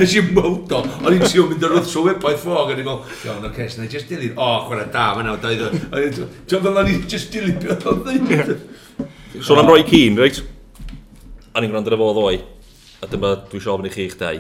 nes 0.02 0.18
i'n 0.18 0.34
mwto, 0.38 0.82
o'n 1.04 1.18
i'n 1.20 1.26
siw 1.30 1.48
mynd 1.52 1.70
ar 1.70 1.78
wrth 1.78 1.90
trwy 1.94 2.08
webaeth 2.10 2.42
ffog, 2.48 2.74
o'n 2.74 2.82
i'n 2.82 2.90
gofio, 2.90 3.18
John, 3.28 3.50
oce, 3.50 3.70
sy'n 3.76 3.90
just 3.94 4.10
dilyn, 4.10 4.34
o, 4.38 4.52
chwarae 4.66 4.90
da, 4.94 5.08
mae'n 5.18 5.34
awd, 5.36 5.50
oedd, 5.54 5.82
i'n, 6.02 6.38
ti'n 6.50 6.66
fel 6.66 6.82
o'n 6.82 6.94
i'n 6.96 7.10
just 7.14 7.34
dilyn 7.34 7.62
beth 7.62 7.90
o'n 7.94 8.06
ddeud. 8.10 8.56
Sôn 9.40 9.62
am 9.62 9.70
Roy 9.70 9.86
Keane, 9.88 10.20
reit? 10.20 10.42
A 11.56 11.62
ni'n 11.62 11.72
gwrando 11.72 11.92
ar 11.92 11.96
y 11.96 12.00
fo 12.02 12.10
ddoe, 12.16 12.40
a 13.00 13.08
dyma 13.08 13.30
dwi 13.48 13.60
eisiau 13.62 13.78
ofyn 13.78 13.88
i 13.88 13.92
chi'ch 13.94 14.18
dau. 14.20 14.40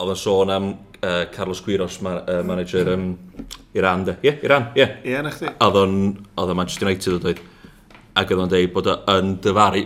Oedd 0.00 0.12
yn 0.14 0.20
sôn 0.20 0.52
am 0.54 0.68
uh, 0.70 1.24
Carlos 1.34 1.62
Quiros, 1.66 1.96
ma 2.06 2.20
uh, 2.20 2.42
manager 2.46 2.92
um, 2.94 3.08
Iran, 3.74 4.04
de. 4.06 4.14
Ie, 4.22 4.30
yeah, 4.30 4.44
Iran, 4.46 4.68
ie. 4.76 4.84
Yeah. 4.84 4.92
Ie, 5.04 5.16
na 5.26 5.32
chdi. 5.34 5.50
Oedd 5.66 5.80
yn 5.82 6.60
Manchester 6.60 6.86
United, 6.86 7.16
oedd 7.18 7.42
Ac 8.20 8.30
oedd 8.30 8.42
o'n 8.42 8.50
dweud 8.50 8.72
bod 8.74 8.88
yn 8.90 9.34
dyfaru... 9.42 9.82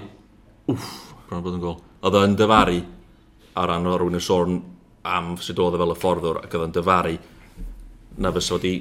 Wff, 0.70 0.92
bron 1.28 1.42
bod 1.44 1.56
yn 1.56 1.62
gol. 1.62 1.76
Oedd 2.04 2.16
o'n 2.18 2.36
dyfaru 2.40 2.78
ar 3.60 3.68
ran 3.70 3.88
o 3.88 3.96
rwy'n 4.00 4.16
yn 4.18 4.24
sôn 4.24 4.58
am 5.04 5.34
sut 5.44 5.60
oedd 5.60 5.76
e 5.76 5.80
fel 5.82 5.92
y 5.92 5.96
fforddwr 6.00 6.40
ac 6.40 6.56
oedd 6.56 6.66
o'n 6.66 6.76
dyfaru 6.76 7.14
na 8.24 8.32
fysa 8.34 8.56
wedi, 8.56 8.74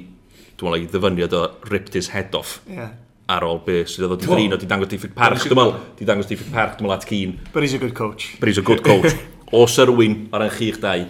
dwi'n 0.56 0.72
meddwl, 0.72 0.86
i 0.86 0.92
ddyfyniad 0.92 1.36
o 1.36 1.42
ripped 1.68 1.96
his 1.96 2.12
head 2.14 2.36
off. 2.36 2.56
Yeah 2.68 2.94
ar 3.30 3.44
ôl 3.46 3.60
be 3.64 3.82
sydd 3.88 4.04
oedd 4.06 4.26
o 4.28 4.58
di 4.60 4.68
dangos 4.68 4.90
diffyg 4.90 5.14
parch, 5.16 5.46
dwi'n 5.48 5.56
meddwl, 5.56 5.78
di 5.98 6.08
dangos 6.08 6.28
diffyg 6.28 6.50
parch, 6.52 6.76
dwi'n 6.76 6.88
meddwl 6.88 6.96
at 6.96 7.06
cyn. 7.08 7.38
But 7.52 7.64
he's 7.64 7.74
a 7.74 7.80
good 7.80 7.94
coach. 7.96 8.34
But 8.40 8.48
he's 8.48 8.60
a 8.60 8.66
good 8.66 8.84
coach. 8.84 9.14
o 9.54 9.64
yr 9.64 9.92
wyn 9.96 10.18
ar 10.34 10.44
yn 10.44 10.52
chi'ch 10.52 10.80
dau, 10.82 11.06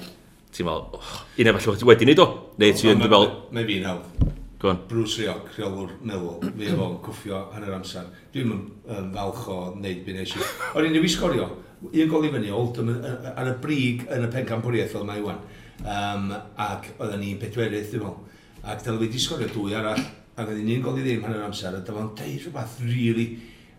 ti'n 0.55 0.69
meddwl, 0.69 1.01
oh, 1.01 1.19
un 1.43 1.51
efallai 1.51 1.75
wedi 1.75 1.91
wedi 1.91 2.09
wneud 2.09 2.23
o, 2.23 2.29
neu 2.63 2.79
ti 2.79 2.89
oh, 2.89 2.95
yn 2.95 3.05
fel... 3.09 3.29
Mae 3.57 3.67
fi'n 3.67 3.89
hawdd. 3.91 4.33
Gwan. 4.63 4.81
Bruce 4.89 5.21
Rioch, 5.21 5.51
rheolwr 5.59 5.91
meddwl, 6.07 6.39
fi 6.55 6.71
efo'n 6.71 6.97
cwffio 7.05 7.41
hanner 7.53 7.75
amser. 7.77 8.07
Dwi'n 8.33 8.53
um, 8.55 9.09
falch 9.13 9.49
o 9.51 9.59
wneud 9.75 10.05
byd 10.07 10.21
nes 10.21 10.37
i. 10.39 10.47
O'n 10.79 10.87
i'n 10.89 11.09
sgorio, 11.11 11.51
un 11.91 12.13
gol 12.13 12.29
i 12.29 12.31
fyny, 12.33 12.53
Oldham 12.55 12.95
ar 13.35 13.51
y 13.51 13.57
brig 13.61 14.07
yn 14.07 14.25
y 14.25 14.31
pencampwriaeth 14.33 14.95
fel 14.95 15.05
mae 15.09 15.21
Iwan. 15.21 15.43
Um, 15.83 16.31
ac 16.63 16.95
oedden 16.95 17.21
ni'n 17.21 17.41
pedwerydd, 17.43 17.91
dwi'n 17.91 18.07
meddwl. 18.07 18.21
Ac 18.65 18.87
dyna 18.87 18.97
fi 18.97 19.09
wedi 19.09 19.21
sgorio 19.21 19.51
dwy 19.53 19.75
arall 19.77 20.01
ac 20.35 20.51
oedd 20.51 20.65
ni'n 20.67 20.83
goli 20.83 21.05
ddim 21.05 21.25
hanner 21.27 21.47
amser, 21.47 21.77
a 21.77 21.83
dyma 21.87 22.05
yn 22.09 22.13
deud 22.19 22.43
rhywbeth 22.43 22.77
really 22.83 23.29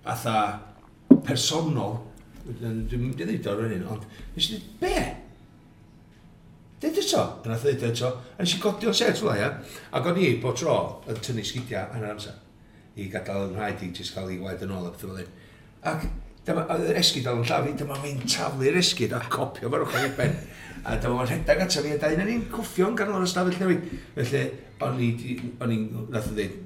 atha 0.07 0.37
personol, 1.25 1.99
dwi'n 2.45 2.85
mynd 3.01 3.21
i 3.21 3.27
ddeud 3.27 3.51
o'r 3.51 3.69
hyn, 3.73 3.85
ond 3.91 4.05
nes 4.35 4.49
i 4.49 4.55
dweud, 4.55 4.71
be? 4.81 4.95
Deud 6.85 6.99
eto, 7.01 7.23
a 7.43 7.51
nath 7.51 7.65
ddeud 7.65 7.87
eto, 7.89 8.11
a 8.35 8.43
nes 8.43 8.55
i 8.55 8.61
godi 8.63 8.89
o'n 8.89 8.95
set 8.95 9.19
fwyla, 9.19 9.37
ia? 9.41 9.49
Ac 9.97 10.11
o'n 10.11 10.21
i 10.21 10.35
bod 10.43 10.59
tro 10.61 10.77
yn 11.11 11.19
tynnu 11.25 11.45
sgidiau 11.47 11.91
hanner 11.95 12.13
amser, 12.13 12.37
i 12.95 13.09
gadael 13.11 13.49
yn 13.49 13.57
rhaid 13.59 13.83
i 13.83 13.91
jyst 13.95 14.15
cael 14.15 14.31
ei 14.31 14.39
waed 14.43 14.63
yn 14.63 14.75
ôl 14.75 14.87
a 14.87 14.93
beth 14.93 15.03
fel 15.03 15.25
Ac 15.85 16.05
dyma, 16.45 16.63
yr 16.77 16.99
esgid 17.01 17.27
oedd 17.29 17.41
yn 17.41 17.49
llafi, 17.49 17.73
dyma 17.81 17.97
fi'n 18.01 18.21
taflu'r 18.29 18.79
esgid 18.79 19.13
a 19.13 19.19
copio 19.29 19.69
fo'r 19.69 19.85
ochr 19.85 20.05
i'r 20.05 20.15
ben. 20.17 20.37
A 20.85 20.95
dyma 21.01 21.17
fo'n 21.17 21.31
rhedeg 21.31 21.63
at 21.65 21.77
fi, 21.81 21.93
a 21.95 21.97
da 22.01 22.11
un 22.13 22.21
o'n 22.21 22.31
i'n 22.35 22.45
cwffio'n 22.53 22.97
ganol 22.97 23.23
yr 23.23 23.27
ystafell 23.27 23.57
newid. 23.61 23.87
Felly, 24.19 24.43
o'n 25.65 25.73
i'n, 25.73 25.87
nath 26.13 26.29
o 26.29 26.35
ddweud, 26.35 26.59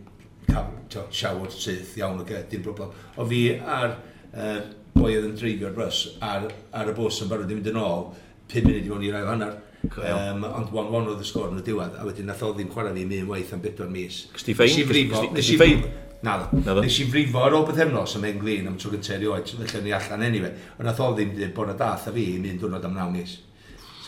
siawod 1.15 1.53
syth 1.55 1.95
iawn, 1.99 2.19
okay, 2.23 2.43
dim 2.51 2.65
problem. 2.65 2.91
O 3.15 3.27
fi 3.29 3.43
ar 3.59 3.95
uh, 4.33 4.59
boi 4.95 5.13
oedd 5.13 5.29
yn 5.29 5.37
dreifio'r 5.39 5.77
bus, 5.77 6.01
ar, 6.25 6.49
ar 6.75 6.91
y 6.91 6.97
bus 6.97 7.21
yn 7.23 7.31
barod 7.31 7.51
i 7.51 7.57
mynd 7.57 7.71
yn 7.71 7.79
ôl, 7.79 8.09
5 8.51 8.67
munud 8.67 8.85
i 8.85 8.91
mewn 8.91 9.07
i'r 9.07 9.17
ail 9.21 9.31
hanner. 9.31 9.57
Um, 9.87 10.43
ond 10.43 10.73
1-1 10.75 11.09
oedd 11.13 11.23
y 11.23 11.27
sgôr 11.29 11.53
yn 11.53 11.61
y 11.61 11.65
diwedd, 11.69 11.95
a 11.95 12.05
wedyn 12.07 12.27
nath 12.27 12.43
o 12.43 12.51
ddim 12.51 12.71
chwarae 12.73 12.91
fi 12.97 13.07
mi 13.07 13.23
waith 13.29 13.55
am 13.55 13.63
4 13.63 13.87
mis. 13.93 14.23
Cysdi 14.35 14.57
ffein? 14.57 15.11
Cysdi 15.39 15.59
ffein? 15.59 15.85
Na 16.25 16.35
ddo. 16.41 16.81
Nes 16.83 16.97
i 16.99 17.05
frifo 17.07 17.45
ar 17.45 17.55
ôl 17.55 17.63
beth 17.63 17.77
bythefnos 17.77 18.17
am 18.19 18.25
Englyn 18.27 18.67
am 18.67 18.75
tro 18.75 18.91
gyntaf 18.91 19.15
erioed, 19.15 19.53
felly 19.61 19.85
ni 19.85 19.93
allan 19.95 20.25
anyway. 20.27 20.51
Ond 20.75 20.89
nath 20.89 20.99
o 21.05 21.13
ddim 21.13 21.31
dweud 21.37 21.53
bod 21.55 21.71
na 21.71 21.77
dath 21.79 22.09
a 22.11 22.13
fi 22.15 22.25
i 22.33 22.41
mynd 22.43 22.59
dwrnod 22.59 22.89
am 22.89 22.97
9 22.97 23.13
mis. 23.13 23.37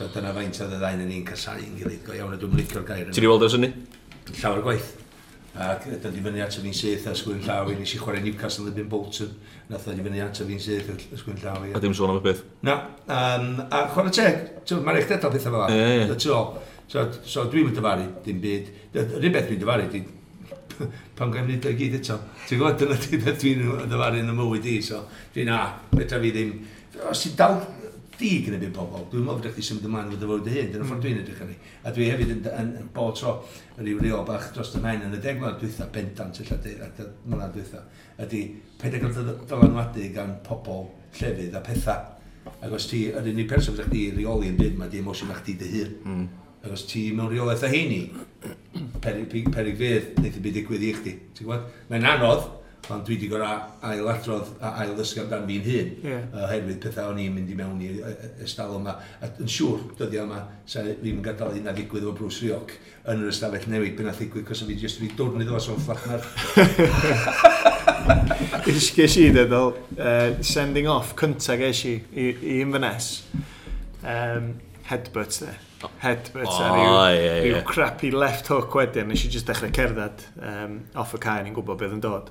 So 0.01 0.07
dyna 0.09 0.31
faint 0.33 0.57
oedd 0.63 0.71
y 0.73 0.77
ddain 0.81 1.01
yn 1.03 1.09
ni'n 1.11 1.25
casau 1.27 1.59
yn 1.61 1.75
gilydd 1.77 1.99
go 2.07 2.15
iawn 2.17 2.33
a 2.33 2.37
dwi'n 2.41 2.55
licio'r 2.57 2.85
gair. 2.87 3.09
Ti'n 3.13 3.25
i 3.25 3.27
weld 3.29 3.43
oes 3.45 3.53
hynny? 3.53 3.67
Llawer 4.39 4.63
gwaith. 4.65 4.87
Ac 5.61 5.83
dyna 5.85 6.09
di 6.15 6.23
fyny 6.25 6.39
at 6.41 6.55
y 6.57 6.63
fi'n 6.63 6.73
syth 6.73 7.03
a 7.11 7.13
sgwyn 7.19 7.43
llaw 7.45 7.69
i 7.69 7.75
nes 7.77 7.91
i 7.93 7.99
chwarae 8.01 8.23
Newcastle 8.23 8.63
yn 8.63 8.71
Libyn 8.71 8.87
Bolton. 8.89 9.35
Nath 9.69 9.85
dod 9.85 9.99
di 9.99 10.05
fyny 10.07 10.23
at 10.25 10.39
y 10.41 10.47
fi'n 10.47 10.63
syth 10.63 10.89
a 10.89 11.19
sgwyn 11.19 11.37
llaw 11.43 11.67
i. 11.67 11.73
A 11.77 11.81
dim 11.83 11.93
sôn 11.93 12.15
am 12.15 12.17
y 12.17 12.23
beth? 12.25 12.41
Na. 12.65 12.79
Um, 13.05 13.51
a 13.67 13.83
chwarae 13.91 14.15
teg, 14.17 14.39
mae'n 14.71 14.97
eich 15.03 15.11
dedal 15.11 15.35
pethau 15.35 15.53
fel 15.53 15.67
yna. 15.67 15.91
E, 16.07 16.07
e. 16.07 16.79
So, 16.89 17.03
so 17.21 17.45
dwi'n 17.51 17.69
mynd 17.69 17.77
dyfaru 17.77 18.07
dim 18.25 18.39
byd. 18.41 18.73
Rhywbeth 18.95 19.35
beth 19.35 19.51
dwi'n 19.51 19.61
dyfaru, 19.61 19.85
di, 19.93 20.01
pan 21.19 21.35
gael 21.35 21.45
mynd 21.45 21.69
o'i 21.69 21.77
gyd 21.77 21.99
eto. 21.99 22.17
Ti'n 22.47 22.57
gwybod, 22.63 22.81
dyna 22.81 22.97
di 23.05 23.21
beth 23.21 23.45
dwi'n 23.45 23.85
dyfaru 23.93 24.25
yn 24.25 24.33
y 24.33 24.39
mywyd 24.39 24.65
i. 24.73 24.79
So, 24.89 25.03
dwi'n 25.37 25.53
a, 25.53 25.61
fedra 25.93 26.23
fi 26.25 26.33
ddim... 26.33 26.57
Os 27.11 27.21
ti'n 27.27 27.37
dal 27.37 27.61
chdi 28.21 28.43
gwneud 28.45 28.61
byd 28.61 28.73
pobl. 28.75 29.05
Dwi'n 29.09 29.25
meddwl 29.25 29.39
bod 29.41 29.55
chdi 29.55 29.63
symud 29.65 29.85
ymlaen 29.87 30.11
fod 30.13 30.23
y 30.23 30.29
fod 30.29 30.43
dy 30.45 30.53
hyn, 30.53 30.69
dyna 30.73 30.85
ffordd 30.85 31.05
dwi'n 31.05 31.21
edrych 31.23 31.41
arni. 31.41 31.55
A 31.81 31.93
dwi 31.95 32.09
hefyd 32.11 32.33
yn, 32.35 32.43
yn, 32.51 32.69
yn 32.81 32.89
bod 32.93 33.17
tro 33.17 33.33
rhyw 33.79 34.01
rio 34.03 34.21
bach 34.27 34.51
dros 34.53 34.75
y 34.77 34.81
maen 34.83 35.05
yn 35.07 35.15
y 35.15 35.17
deg 35.17 35.39
degwad 35.39 35.57
dwytha, 35.61 35.87
bendant 35.95 36.41
y 36.41 36.45
lladyr, 36.45 36.83
a 36.85 36.89
dyna 36.99 37.49
dwytha, 37.55 37.81
ydy 38.21 38.43
pedag 38.81 39.07
dylanwadu 39.09 40.11
gan 40.13 40.37
pobl 40.45 40.85
llefydd 41.17 41.57
a 41.57 41.63
pethau. 41.65 42.13
Ac 42.61 42.77
os 42.77 42.87
ti, 42.91 43.07
yr 43.09 43.33
unig 43.33 43.49
person 43.49 43.73
fydda 43.73 43.89
chdi 43.89 44.05
reoli 44.19 44.53
yn 44.53 44.61
byd, 44.61 44.77
mae 44.77 44.93
di 44.93 45.01
emosiwn 45.01 45.33
na 45.33 45.41
chdi 45.41 45.57
dy 45.57 45.73
hun. 45.73 45.99
Mm. 46.05 46.23
Ac 46.61 46.77
os 46.77 46.85
ti 46.89 47.07
mewn 47.17 47.29
reolaeth 47.33 47.65
a 47.65 47.73
heini, 47.73 48.03
perig, 49.01 49.33
perig 49.49 49.77
fydd, 49.81 50.13
wneud 50.19 50.37
y 50.37 50.45
byd 50.45 50.57
digwydd 50.59 50.85
i 50.85 50.95
chdi. 50.99 51.17
Ti'n 51.37 51.47
gwybod? 51.47 51.69
Mae'n 51.89 52.09
anodd, 52.15 52.49
ond 52.89 53.03
dwi 53.05 53.15
wedi 53.15 53.27
gorau 53.29 53.59
ailadrodd 53.85 54.47
a 54.63 54.71
ail 54.81 54.95
ddysgu 54.97 55.21
amdano 55.21 55.45
fi'n 55.47 55.65
hun, 55.67 55.91
yeah. 56.05 56.23
oherwydd 56.41 56.79
pethau 56.83 57.11
o'n 57.11 57.19
i'n 57.21 57.35
mynd 57.35 57.51
i 57.53 57.57
mewn 57.59 57.83
i 57.85 57.89
ystafell 58.45 58.79
yma. 58.79 58.95
A 59.21 59.29
yn 59.43 59.51
siŵr, 59.55 59.85
dyddiau 59.99 60.25
yma, 60.25 60.39
sa 60.65 60.83
ddim 60.87 61.19
yn 61.19 61.25
gadael 61.25 61.55
hynna 61.59 61.75
ddigwydd 61.77 62.09
o 62.09 62.15
Bruce 62.17 62.41
Rioch 62.43 62.73
yn 63.11 63.21
yr 63.21 63.31
ystafell 63.31 63.69
newid, 63.71 63.95
byn 63.99 64.11
a 64.11 64.15
ddigwydd, 64.17 64.47
cos 64.49 64.63
o 64.65 64.69
fi 64.69 64.77
jyst 64.81 65.01
wedi 65.01 65.15
dwrn 65.19 65.45
iddo 65.45 65.61
fo, 65.61 65.77
fflachnar. 65.85 66.21
Ges 68.65 69.17
i 69.21 69.29
ddedol, 69.33 69.75
uh, 69.97 70.29
sending 70.45 70.89
off 70.89 71.13
cynta 71.19 71.57
ges 71.61 71.85
i 71.89 71.97
i, 72.11 72.31
i 72.33 72.61
Inverness, 72.61 73.21
um, 74.01 74.55
headbutt 74.89 75.37
there 75.43 75.59
headbutt 76.01 76.45
oh, 76.45 76.63
a 76.63 76.69
ryw, 76.75 76.87
yeah, 77.15 77.43
yeah. 77.43 77.43
ryw 77.55 77.61
crappy 77.65 78.11
left 78.13 78.49
hook 78.51 78.73
wedyn, 78.77 79.09
nes 79.09 79.25
i 79.25 79.29
just 79.33 79.47
dechrau 79.49 79.71
cerdded 79.73 80.25
um, 80.45 80.81
off 81.01 81.15
y 81.17 81.21
cae, 81.23 81.41
ni'n 81.45 81.55
gwybod 81.55 81.79
beth 81.81 81.95
yn 81.95 82.03
dod. 82.03 82.29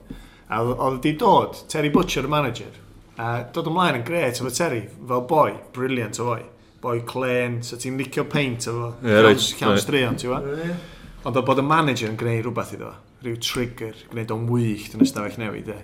A 0.51 0.63
oedd 0.67 1.03
di 1.05 1.13
dod, 1.15 1.55
Terry 1.71 1.91
Butcher, 1.95 2.27
y 2.27 2.31
manager, 2.31 2.79
a 3.23 3.45
dod 3.55 3.69
ymlaen 3.71 4.01
yn 4.01 4.07
gret 4.07 4.41
efo 4.41 4.51
Terry, 4.51 4.81
fel 4.89 5.23
boi, 5.31 5.53
briliant 5.75 6.19
o 6.19 6.27
boi. 6.33 6.41
Boi 6.81 7.03
clen, 7.07 7.61
so 7.63 7.77
ti'n 7.79 7.99
licio 8.01 8.25
paint 8.27 8.67
efo, 8.67 8.95
yeah, 9.05 9.21
right, 9.23 9.45
cawn 9.61 9.77
right. 9.77 9.85
straeon, 9.85 10.17
ti'n 10.19 10.33
gwybod? 10.33 10.75
Ond 11.29 11.37
oedd 11.37 11.47
bod 11.47 11.61
y 11.61 11.65
manager 11.69 12.11
yn 12.11 12.19
gwneud 12.19 12.43
rhywbeth 12.47 12.75
iddo, 12.75 12.91
rhyw 13.23 13.39
trigger, 13.45 13.99
gwneud 14.11 14.33
o'n 14.35 14.47
wyllt 14.49 14.97
yn 14.97 15.05
ystafell 15.05 15.39
newid 15.39 15.71
e. 15.71 15.77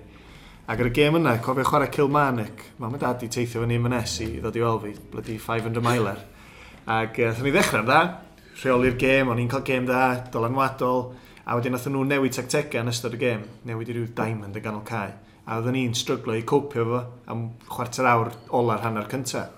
Ac 0.67 0.83
ar 0.83 0.89
y 0.89 0.93
gêm 0.97 1.21
yna, 1.21 1.37
cofio 1.45 1.67
chwarae 1.69 1.93
Kilmarnock, 1.95 2.65
mam 2.83 2.97
a 2.97 2.99
dad 2.99 3.23
i 3.23 3.29
teithio 3.31 3.63
fyny 3.63 3.77
M&S 3.79 4.17
i 4.25 4.31
ddod 4.41 4.57
i 4.59 4.65
weld 4.65 4.83
fi, 4.83 4.95
bloody 5.13 5.37
500 5.39 5.85
miler. 5.85 6.25
Ac 6.91 7.21
uh, 7.23 7.39
ni 7.45 7.53
ddechrau'n 7.55 7.87
dda, 7.87 8.01
rheoli'r 8.65 8.97
gêm, 8.99 9.31
o'n 9.31 9.45
i'n 9.45 9.53
cael 9.53 9.63
gêm 9.69 9.87
dda, 9.87 10.09
dylanwadol, 10.35 11.05
A 11.47 11.55
wedyn 11.55 11.77
nath 11.77 11.85
nhw 11.87 12.01
newid 12.03 12.35
tactegau 12.35 12.83
yn 12.83 12.91
ystod 12.91 13.13
y 13.15 13.19
gêm, 13.21 13.45
newid 13.69 13.93
i 13.93 13.95
ryw 13.95 14.09
diamond 14.19 14.57
yn 14.59 14.63
ganol 14.65 14.83
cae. 14.87 15.13
A 15.47 15.61
oedden 15.61 15.77
ni'n 15.77 15.93
stryglo 15.95 16.35
i 16.35 16.41
copio 16.43 16.83
fo 16.89 17.03
am 17.31 17.45
chwarter 17.69 18.09
awr 18.11 18.33
ola'r 18.59 18.83
hanner 18.83 19.07
cyntaf. 19.13 19.53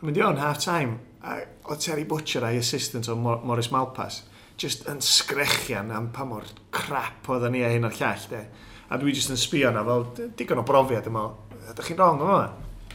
A 0.00 0.02
mynd 0.02 0.18
i 0.18 0.24
on, 0.26 0.40
half 0.42 0.58
time, 0.64 0.96
a 1.22 1.36
o 1.70 1.76
Terry 1.78 2.02
Butcher 2.10 2.42
a'i 2.42 2.58
assistant 2.58 3.06
o 3.06 3.14
Mor 3.14 3.38
Morris 3.46 3.70
Malpas, 3.70 4.24
just 4.58 4.82
yn 4.90 4.98
sgrechian 4.98 5.92
am 5.94 6.08
pa 6.10 6.26
mor 6.26 6.48
crap 6.74 7.30
oedden 7.30 7.54
ni 7.54 7.62
a 7.62 7.70
hyn 7.70 7.86
o'r 7.86 7.94
llall, 8.00 8.26
de. 8.32 8.42
A 8.90 8.98
dwi 8.98 9.14
just 9.14 9.30
yn 9.30 9.38
sbio 9.38 9.70
na 9.70 9.86
fel, 9.86 10.08
digon 10.34 10.64
o 10.64 10.66
brofiad 10.66 11.06
yma, 11.06 11.28
ydych 11.68 11.92
chi'n 11.92 12.00
wrong 12.02 12.26
yma? 12.26 12.42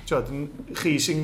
Tiod, 0.03 0.35
chi 0.81 0.97
sy'n... 0.99 1.23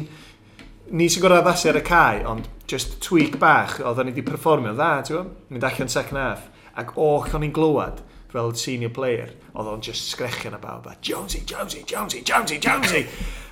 Ni 0.96 1.12
sy'n 1.12 1.28
gorau 1.28 1.44
addasu 1.44 1.68
ar 1.74 1.84
y 1.84 1.84
cae, 1.84 2.24
ond 2.32 2.48
just 2.64 2.96
tweak 3.04 3.36
bach, 3.44 3.82
oedden 3.84 4.08
ni 4.08 4.16
wedi 4.16 4.28
performio 4.32 4.72
dda, 4.72 4.92
ti'n 5.04 5.18
gwybod? 5.18 5.38
Mynd 5.52 5.72
allan 5.74 5.96
second 6.00 6.24
half 6.24 6.50
Ac 6.74 6.96
o'ch 6.98 7.36
o'n 7.38 7.44
i'n 7.46 7.54
glywed, 7.54 8.00
fel 8.34 8.54
senior 8.58 8.90
player, 8.90 9.30
oedd 9.54 9.68
o'n 9.70 9.82
just 9.86 10.08
sgrechian 10.10 10.56
about 10.58 10.88
that, 10.88 11.02
Jonesy, 11.06 11.44
Jonesy, 11.46 11.84
Jonesy, 11.86 12.24
Jonesy, 12.26 12.58
Jonesy! 12.58 13.04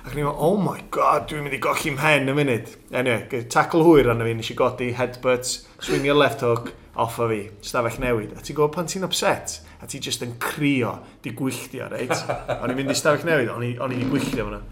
Ac 0.02 0.16
ni'n 0.16 0.26
oh 0.26 0.56
my 0.58 0.80
god, 0.90 1.28
dwi'n 1.30 1.44
mynd 1.46 1.54
i 1.54 1.60
gochi 1.62 1.92
mhen 1.94 2.26
y 2.26 2.34
munud. 2.34 2.72
Anyway, 2.90 3.44
tackle 3.46 3.84
hwyr 3.86 4.10
arno 4.10 4.26
fi, 4.26 4.34
nes 4.34 4.50
i 4.50 4.56
godi, 4.58 4.90
headbutt, 4.98 5.52
swingio 5.78 6.16
left 6.18 6.42
hook, 6.42 6.72
off 6.98 7.20
o 7.22 7.28
fi, 7.30 7.44
stafell 7.62 8.02
newid. 8.02 8.34
A 8.34 8.42
ti'n 8.42 8.58
gwybod 8.58 8.74
pan 8.74 8.90
ti'n 8.90 9.06
upset, 9.06 9.60
a 9.78 9.86
ti 9.86 10.02
just 10.02 10.26
yn 10.26 10.34
crio, 10.42 10.96
di 11.22 11.30
gwylltio, 11.38 11.86
reit? 11.94 12.18
O'n 12.58 12.74
i'n 12.74 12.80
mynd 12.82 12.90
i 12.90 12.98
stafell 12.98 13.28
newid, 13.30 13.54
o'n 13.54 13.68
i 13.68 13.76
wedi 13.78 14.10
gwylltio 14.10 14.50
fyna. 14.50 14.64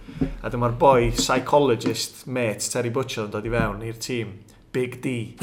A 0.42 0.50
dyma'r 0.50 0.74
boi, 0.80 1.12
psychologist, 1.14 2.24
mate, 2.26 2.66
Terry 2.66 2.90
Butcher, 2.90 3.28
yn 3.28 3.36
dod 3.38 3.46
i 3.46 3.54
fewn 3.54 3.86
i'r 3.86 4.02
tîm. 4.02 4.40
Big 4.72 5.00
D. 5.02 5.36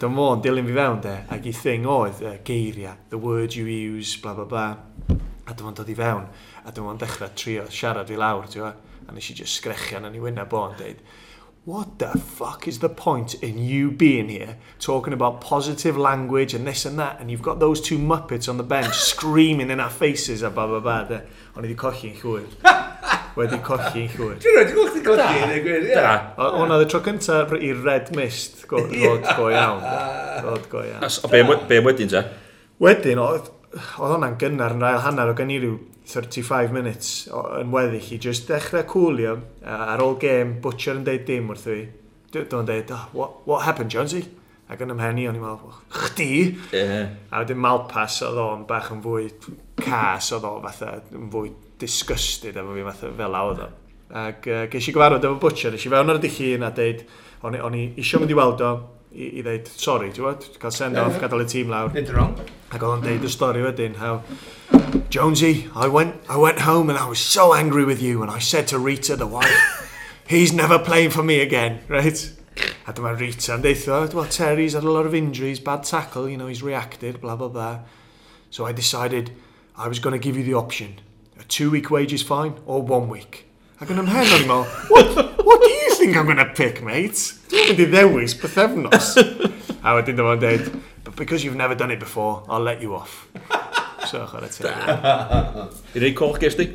Dyma 0.00 0.16
fo'n 0.16 0.40
dilyn 0.44 0.64
fi 0.64 0.76
fewn 0.78 1.02
de, 1.04 1.16
ac 1.34 1.48
i 1.50 1.52
thing 1.52 1.84
oedd 1.92 2.22
uh, 2.24 2.38
geiriau, 2.46 2.94
the 3.10 3.18
word 3.20 3.52
you 3.52 3.66
use, 3.66 4.16
bla 4.16 4.32
bla 4.32 4.46
bla. 4.48 4.64
A 5.08 5.52
dyma 5.52 5.66
fo'n 5.66 5.76
dod 5.76 5.90
i 5.92 5.96
fewn, 5.98 6.24
a 6.64 6.72
dyma 6.72 6.88
fo'n 6.88 7.02
dechrau 7.02 7.34
trio 7.36 7.66
siarad 7.68 8.08
fi 8.08 8.16
lawr, 8.16 8.48
ti'n 8.48 8.64
fa? 8.64 8.72
A 9.04 9.12
nes 9.12 9.28
i 9.28 9.36
just 9.36 9.58
sgrechian 9.60 10.08
yn 10.08 10.16
ei 10.16 10.24
wyneb 10.24 10.56
o'n 10.56 10.78
deud, 10.78 11.04
what 11.64 11.98
the 11.98 12.08
fuck 12.18 12.66
is 12.66 12.80
the 12.80 12.88
point 12.88 13.34
in 13.34 13.58
you 13.58 13.90
being 13.90 14.28
here 14.28 14.56
talking 14.80 15.12
about 15.12 15.40
positive 15.40 15.96
language 15.96 16.54
and 16.54 16.66
this 16.66 16.84
and 16.84 16.98
that 16.98 17.20
and 17.20 17.30
you've 17.30 17.42
got 17.42 17.60
those 17.60 17.80
two 17.80 17.98
muppets 17.98 18.48
on 18.48 18.56
the 18.56 18.64
bench 18.64 18.94
screaming 18.94 19.70
in 19.70 19.78
our 19.78 19.90
faces 19.90 20.42
a 20.42 20.50
blah 20.50 20.66
blah 20.66 20.80
blah. 20.80 21.20
O'n 21.54 21.62
i 21.62 21.68
wedi 21.68 21.76
colli'n 21.76 22.16
llwyr. 22.18 23.18
wedi 23.38 23.58
colli'n 23.64 24.10
llwyr. 24.16 24.36
Dwi'n 24.42 24.56
rhaid 24.58 24.72
i 24.72 24.76
gweld 24.76 24.92
chdi 24.92 25.04
colli, 25.06 25.40
neu 25.48 25.62
gwir, 25.64 25.86
ie. 25.88 25.96
Da. 25.96 26.12
Hwna 26.58 26.80
y 26.82 26.88
tro 26.90 27.00
cyntaf 27.06 27.54
i 27.56 27.72
Red 27.78 28.12
Mist 28.16 28.66
go, 28.70 28.84
ddod 28.90 29.26
go 29.38 29.48
iawn. 29.52 29.80
Ddod 30.42 30.68
go 30.72 30.84
iawn. 30.86 31.06
O 31.08 31.32
be, 31.32 31.42
be 31.70 31.80
wedyn 31.86 32.12
te? 32.12 32.22
Wedyn, 32.82 33.22
oedd 33.22 33.48
hwnna'n 33.96 34.36
gynnar 34.40 34.76
yn 34.76 34.84
rhaid 34.84 35.00
hanner 35.06 35.32
o 35.32 35.36
gan 35.38 35.52
i 35.52 35.56
ryw 35.62 35.78
35 36.12 36.74
minutes 36.74 37.12
yn 37.60 37.70
weddill 37.72 38.10
i 38.12 38.18
just 38.20 38.50
dechrau 38.50 38.84
cwlio 38.90 39.36
ar 39.64 40.02
ôl 40.02 40.18
gêm 40.20 40.56
Butcher 40.64 40.98
yn 40.98 41.06
deud 41.06 41.24
dim 41.28 41.50
wrth 41.52 41.66
fi. 41.70 41.80
Dwi'n 42.32 42.68
deud, 42.68 42.90
oh, 42.92 43.08
what, 43.16 43.42
what 43.48 43.64
happened, 43.68 43.92
Jonesy? 43.92 44.24
Ac 44.72 44.80
yn 44.84 44.92
ymhenni, 44.94 45.26
o'n 45.28 45.36
i'n 45.36 45.42
meddwl, 45.42 45.74
chdi? 45.92 46.28
Yeah. 46.72 47.12
A 47.30 47.42
wedyn 47.42 47.60
Malpas 47.60 48.18
oedd 48.24 48.38
o'n 48.40 48.62
bach 48.68 48.88
yn 48.94 49.02
fwy 49.04 49.26
cas, 49.82 50.30
oedd 50.32 50.46
o 50.48 50.54
fatha, 50.64 50.94
yn 51.12 51.28
fwy 51.32 51.52
disgusted 51.82 52.56
efo 52.62 52.78
fi 52.78 52.86
fath 52.88 53.04
fel 53.18 53.38
awd 53.42 53.62
o. 53.66 53.68
Ac 54.22 54.48
uh, 54.48 54.64
ges 54.72 54.88
i 54.88 54.94
gyfarfod 54.94 55.28
efo 55.28 55.38
butcher, 55.42 55.74
nes 55.74 55.84
i 55.86 55.92
fewn 55.92 56.12
ar 56.12 56.20
y 56.20 56.24
dillun 56.26 56.66
a 56.66 56.72
deud, 56.76 57.04
o'n, 57.42 57.60
on 57.68 57.78
i 57.78 57.86
isio 58.00 58.20
mynd 58.22 58.32
i 58.32 58.38
weld 58.38 58.64
o, 58.64 58.72
i, 59.12 59.28
i 59.40 59.44
ddeud, 59.44 59.70
sorry, 59.76 60.10
ti'n 60.10 60.22
gwybod, 60.22 60.48
cael 60.62 60.74
send 60.74 61.00
off, 61.00 61.18
gadael 61.20 61.44
y 61.44 61.48
tîm 61.52 61.72
lawr. 61.72 61.92
Nid 61.96 62.12
wrong. 62.12 62.36
Ac 62.72 62.80
oedd 62.80 62.90
o'n 62.90 63.06
deud 63.06 63.24
y 63.26 63.32
stori 63.32 63.64
wedyn, 63.64 63.96
how, 64.00 64.20
Jonesy, 65.12 65.68
I 65.74 65.88
went, 65.88 66.16
I 66.28 66.38
went 66.38 66.60
home 66.60 66.88
and 66.88 66.98
I 66.98 67.08
was 67.08 67.20
so 67.20 67.52
angry 67.54 67.84
with 67.84 68.00
you 68.02 68.22
and 68.22 68.30
I 68.30 68.38
said 68.38 68.68
to 68.68 68.78
Rita, 68.78 69.16
the 69.16 69.26
wife, 69.26 69.90
he's 70.28 70.52
never 70.52 70.78
playing 70.78 71.10
for 71.10 71.22
me 71.22 71.40
again, 71.40 71.80
right? 71.88 72.32
A 72.86 72.92
dyma 72.92 73.18
Rita 73.18 73.54
yn 73.54 73.62
deitho, 73.64 73.92
oh, 73.96 74.16
well, 74.16 74.28
Terry's 74.28 74.72
had 74.74 74.84
a 74.84 74.90
lot 74.90 75.06
of 75.06 75.14
injuries, 75.14 75.60
bad 75.60 75.84
tackle, 75.84 76.28
you 76.28 76.36
know, 76.36 76.46
he's 76.46 76.62
reacted, 76.62 77.20
blah, 77.20 77.36
blah, 77.36 77.48
blah. 77.48 77.80
So 78.50 78.64
I 78.66 78.72
decided 78.72 79.32
I 79.76 79.88
was 79.88 79.98
going 79.98 80.12
to 80.12 80.18
give 80.18 80.36
you 80.36 80.44
the 80.44 80.54
option 80.54 81.00
a 81.42 81.44
two 81.48 81.70
week 81.70 81.90
wage 81.90 82.12
is 82.12 82.22
fine 82.22 82.54
or 82.66 82.80
one 82.80 83.08
week. 83.10 83.44
Ac 83.82 83.90
yn 83.90 83.98
ymhen 83.98 84.22
o'n 84.22 84.32
i'n 84.38 84.46
meddwl, 84.46 84.66
what, 84.94 85.42
what 85.42 85.62
do 85.62 85.68
you 85.68 85.94
think 85.98 86.16
I'm 86.16 86.28
going 86.30 86.38
to 86.38 86.46
pick, 86.54 86.78
mate? 86.86 87.18
Dwi'n 87.50 87.72
mynd 87.72 87.82
i 87.82 87.88
ddewis 87.90 88.36
pethefnos. 88.38 89.16
a 89.82 89.96
wedyn 89.98 90.18
dyma'n 90.20 90.42
dweud, 90.42 90.68
but 91.02 91.16
because 91.18 91.42
you've 91.42 91.58
never 91.58 91.74
done 91.74 91.90
it 91.90 91.98
before, 91.98 92.44
I'll 92.48 92.62
let 92.62 92.80
you 92.80 92.94
off. 92.94 93.26
So, 94.06 94.22
chwarae 94.30 94.52
teg. 94.54 94.70
I 95.96 96.04
rei 96.04 96.12
coch 96.14 96.38
ges 96.42 96.54
di? 96.60 96.68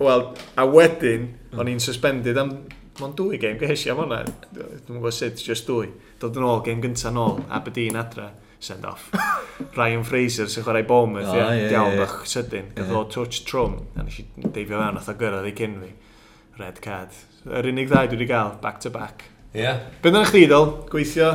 Wel, 0.00 0.30
a 0.56 0.64
wedyn, 0.66 1.28
o'n 1.52 1.68
i'n 1.68 1.84
suspended 1.84 2.40
am 2.40 2.56
Mae'n 3.00 3.14
dwy 3.16 3.38
game, 3.40 3.56
gehes 3.56 3.86
i 3.86 3.90
am 3.92 4.02
hwnna. 4.02 4.18
Dwi'n 4.52 4.82
gwybod 4.98 5.14
sut, 5.16 5.38
just 5.40 5.64
dwy. 5.64 5.86
Dod 6.20 6.36
yn 6.36 6.44
ôl, 6.44 6.60
game 6.66 6.82
gyntaf 6.84 7.08
yn 7.08 7.20
ôl, 7.22 7.38
Aberdeen 7.48 7.96
adre 7.96 8.26
send 8.62 8.86
off. 8.88 9.10
Ryan 9.78 10.06
Fraser 10.06 10.48
sy'n 10.50 10.66
chwarae 10.66 10.86
Bournemouth, 10.86 11.28
oh, 11.32 11.36
yeah, 11.38 11.68
diawl 11.72 11.98
bach 12.00 12.22
sydyn. 12.30 12.70
Gath 12.76 12.94
o 12.94 13.04
touch 13.10 13.42
trwm, 13.48 13.78
a 13.98 14.06
nes 14.06 14.22
i 14.22 14.26
deifio 14.46 14.78
fewn, 14.78 14.96
nath 14.98 15.10
o 15.10 15.18
gyrraedd 15.18 15.50
i 15.50 15.54
cyn 15.58 15.76
fi. 15.82 15.92
Red 16.62 16.82
card. 16.84 17.20
Yr 17.50 17.72
unig 17.72 17.90
ddau 17.90 18.06
dwi 18.06 18.20
wedi 18.20 18.30
cael, 18.30 18.56
back 18.62 18.80
to 18.84 18.92
back. 18.94 19.26
Ie. 19.52 19.64
Yeah. 19.64 19.86
Bydd 20.04 20.20
yn 20.20 20.28
chdi 20.30 20.46
ddol, 20.46 20.68
gweithio 20.92 21.34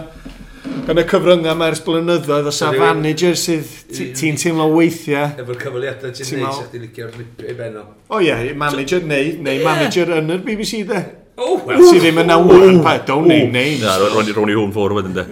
gan 0.88 1.00
y 1.00 1.04
cyfryngau 1.08 1.56
mae 1.58 1.72
ers 1.74 1.82
blynyddoedd 1.86 2.48
o 2.50 2.54
safannager 2.56 3.38
sydd 3.40 3.70
ti'n 4.18 4.40
teimlo 4.40 4.68
weithiau. 4.74 5.34
Efo'r 5.44 5.60
cyfaliadau 5.62 6.14
ti'n 6.16 6.42
neud 6.42 6.58
sydd 6.58 6.74
ti'n 6.74 6.84
licio'r 6.86 7.16
lipio 7.20 7.52
i 7.52 7.56
benno. 7.58 7.86
O 8.12 8.22
ie, 8.24 8.54
manager 8.58 9.04
neu, 9.08 9.34
neu 9.44 9.64
manager 9.66 10.14
yn 10.18 10.36
yr 10.36 10.44
BBC 10.48 10.84
de. 10.88 11.04
Oh, 11.38 11.60
well. 11.68 11.84
Sydd 11.86 12.02
ddim 12.02 12.24
yn 12.24 12.34
awr 12.34 12.70
yn 12.72 12.80
pa, 12.86 12.98
don't 13.06 13.30
name 13.30 13.52
names. 13.54 13.84
Na, 13.84 13.98
ro'n 14.00 14.32
i 14.32 14.58
hwn 14.58 14.74
ffwrdd 14.76 14.98
wedyn 14.98 15.18
de. 15.20 15.28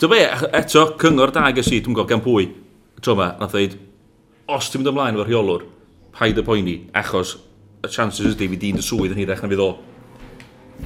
Dwi'n 0.00 0.08
be, 0.08 0.18
eto, 0.56 0.86
cyngor 0.96 1.28
da 1.28 1.50
ges 1.52 1.66
i, 1.68 1.78
dwi'n 1.84 1.92
gwybod 1.92 2.08
gan 2.08 2.22
pwy, 2.24 2.46
tro 3.04 3.12
yma, 3.12 3.34
na 3.36 3.44
dweud, 3.52 3.74
os 4.48 4.70
ti'n 4.72 4.80
mynd 4.80 4.94
ymlaen 4.94 5.18
efo'r 5.18 5.28
rheolwr, 5.28 5.66
paid 6.16 6.40
y 6.40 6.44
poeni, 6.46 6.76
achos 6.96 7.34
y 7.84 7.90
chances 7.92 8.30
ydy 8.30 8.48
fi 8.48 8.58
di'n 8.62 8.80
y 8.80 8.84
swydd 8.86 9.12
yn 9.12 9.20
hirach 9.20 9.42
na 9.44 9.50
fydd 9.50 9.60
o. 9.60 9.66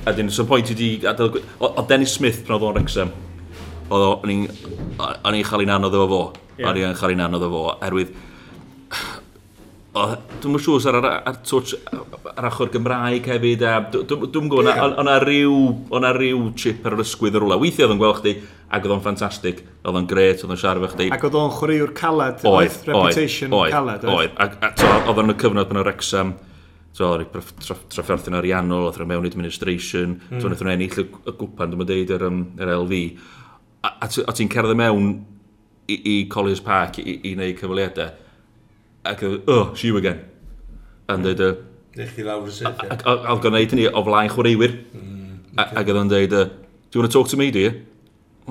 A 0.02 0.16
dyn, 0.16 0.32
sy'n 0.34 0.48
pwynt 0.50 0.72
i 0.74 0.76
di, 0.80 0.88
o, 1.06 1.28
o 1.68 1.84
Dennis 1.86 2.16
Smith 2.18 2.42
pan 2.42 2.56
oedd 2.56 2.66
o'n 2.72 2.80
Rexham, 2.80 3.14
oedd 3.86 4.26
o'n 4.26 4.34
i'n 4.34 5.46
chael 5.46 5.62
ei 5.62 5.70
anodd 5.76 5.94
efo 5.94 6.10
fo, 6.10 6.20
yeah. 6.58 6.72
o'n 6.72 6.82
i'n 6.82 6.98
chael 6.98 7.14
ei 7.14 7.22
anodd 7.28 7.46
efo 7.46 7.62
fo, 7.68 7.76
erwydd... 7.86 8.18
Dwi'n 9.94 10.50
mwyn 10.50 10.62
siŵr 10.62 10.88
ar, 10.90 10.96
ar, 10.98 11.04
ar, 11.30 11.36
twch, 11.46 11.76
ar 12.32 12.46
achor 12.48 12.70
Gymraeg 12.72 13.28
hefyd, 13.30 13.60
a 13.62 13.74
dwi'n 13.92 14.48
gwybod, 14.50 14.66
yeah. 14.66 14.96
o'na 14.98 15.20
ryw, 15.22 15.52
o'na 15.94 16.10
ryw 16.16 16.48
chip 16.58 16.82
ar 16.88 16.96
yr 16.96 17.04
ysgwydd 17.04 17.38
yr 17.38 17.44
rwla. 17.44 17.54
E. 17.54 17.62
Weithio 17.62 17.86
oedd 17.86 17.94
yn 17.94 18.00
gweld 18.00 18.18
chdi, 18.18 18.32
ac 18.74 18.88
oedd 18.88 18.94
o'n 18.96 19.04
ffantastig, 19.04 19.60
oedd 19.84 20.00
o'n 20.00 20.08
gret, 20.10 20.42
oedd 20.42 20.50
o'n 20.50 20.58
siarad 20.58 20.88
chdi. 20.96 21.06
Ac 21.14 21.26
oedd 21.28 21.38
o'n 21.38 21.54
chwaraewr 21.60 21.92
caled, 21.94 22.42
oedd, 22.50 22.80
reputation 22.88 23.54
oedd, 23.54 23.76
caled. 23.76 24.08
Oedd, 24.16 24.34
oedd, 24.34 24.58
ac 24.66 25.06
oedd 25.12 25.22
o'n 25.22 25.30
y 25.30 25.38
cyfnod 25.44 25.70
pan 25.70 25.80
o 25.84 25.86
Rexham, 25.86 26.34
so, 26.98 27.12
trafferthyn 27.94 28.38
ariannol, 28.40 28.88
oedd 28.88 28.98
o'n 28.98 29.12
mewn 29.12 29.30
administration, 29.30 30.18
mm. 30.18 30.42
so, 30.42 30.50
oedd 30.50 30.66
o'n 30.66 30.72
ennill 30.74 31.04
y 31.04 31.36
gwpan, 31.38 31.70
dwi'n 31.70 31.86
dweud, 31.92 32.12
yr, 32.18 32.26
yr 32.66 32.74
LV. 32.80 33.00
A, 33.84 33.94
a 33.94 34.10
a 34.10 34.34
ti'n 34.34 34.50
cerdded 34.50 34.82
mewn 34.82 35.14
i, 35.86 36.00
i 36.02 36.18
Colliers 36.34 36.66
Park 36.66 36.98
i, 36.98 37.20
i 37.22 37.36
wneud 37.38 37.62
cyfaliadau, 37.62 38.23
ac 39.04 39.22
oh, 39.46 39.74
she 39.74 39.90
again. 39.90 40.24
And 41.08 41.24
dweud, 41.24 41.64
Nech 41.94 42.10
chi 42.16 42.24
lawr 42.26 42.48
y 42.48 42.52
syth, 42.52 42.80
ac 42.90 43.04
oedd 43.06 43.42
gwneud 43.44 43.70
hynny 43.70 43.86
o 43.86 44.02
flaen 44.02 44.30
chwaraewyr. 44.32 44.72
Ac 45.62 45.90
oedd 45.90 46.00
o'n 46.00 46.10
dweud, 46.10 46.32
do 46.34 46.98
you 46.98 47.02
want 47.02 47.12
to 47.12 47.18
talk 47.18 47.28
to 47.30 47.38
me, 47.38 47.50
do 47.54 47.60
you? 47.60 47.74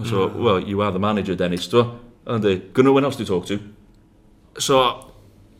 So, 0.05 0.29
mm. 0.29 0.43
well, 0.43 0.59
you 0.59 0.81
are 0.81 0.91
the 0.91 0.99
manager, 0.99 1.35
Dennis, 1.35 1.67
do? 1.67 1.83
Ond 2.25 2.45
dweud, 2.45 2.71
gonna 2.73 2.89
no 2.89 2.93
one 2.93 3.03
else 3.03 3.17
to 3.17 3.25
talk 3.25 3.45
to. 3.47 3.59
So, 4.57 4.79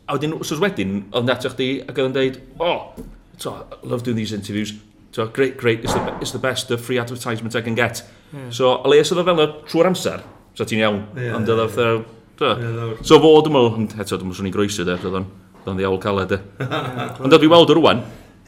a 0.08 0.16
wedyn, 0.16 0.38
so 0.44 0.56
wedyn, 0.62 1.04
oedd 1.12 1.28
natio 1.28 1.52
chdi, 1.52 1.68
ac 1.84 1.98
oedd 1.98 2.08
yn 2.08 2.16
dweud, 2.16 2.40
oh, 2.64 2.94
so, 3.36 3.52
I 3.60 3.84
love 3.84 4.06
doing 4.06 4.16
these 4.16 4.32
interviews. 4.32 4.72
So, 5.12 5.26
great, 5.28 5.58
great, 5.58 5.84
it's 5.84 5.92
the, 5.92 6.16
it's 6.22 6.32
the 6.32 6.40
best 6.40 6.70
of 6.70 6.80
free 6.80 6.98
advertisement 6.98 7.54
I 7.54 7.60
can 7.60 7.74
get. 7.74 8.02
Yeah. 8.32 8.48
So, 8.50 8.78
a 8.80 8.88
leis 8.88 9.12
oedd 9.12 9.20
o 9.20 9.28
fel 9.28 9.44
trwy'r 9.68 9.92
amser, 9.92 10.24
so 10.56 10.64
ti'n 10.64 10.86
iawn, 10.86 11.02
yeah, 11.18 11.36
ond 11.36 11.52
oedd 11.52 11.66
yeah. 11.68 12.00
So 12.38 13.20
fo, 13.22 13.32
dwi'n 13.44 13.54
meddwl, 13.54 13.72
hmm, 13.78 13.88
eto, 14.02 14.18
dwi'n 14.18 14.30
meddwl 14.30 14.48
ni'n 14.48 14.54
groesu, 14.54 14.86
de, 14.86 14.98
oedd 14.98 15.18
o'n 15.20 15.78
ddiawl 15.78 16.00
caled, 16.02 16.34
de. 16.34 16.40
Ond 17.22 17.34
dwi'n 17.36 17.52
weld 17.52 17.72
o 17.72 17.78
rwan, 17.78 18.04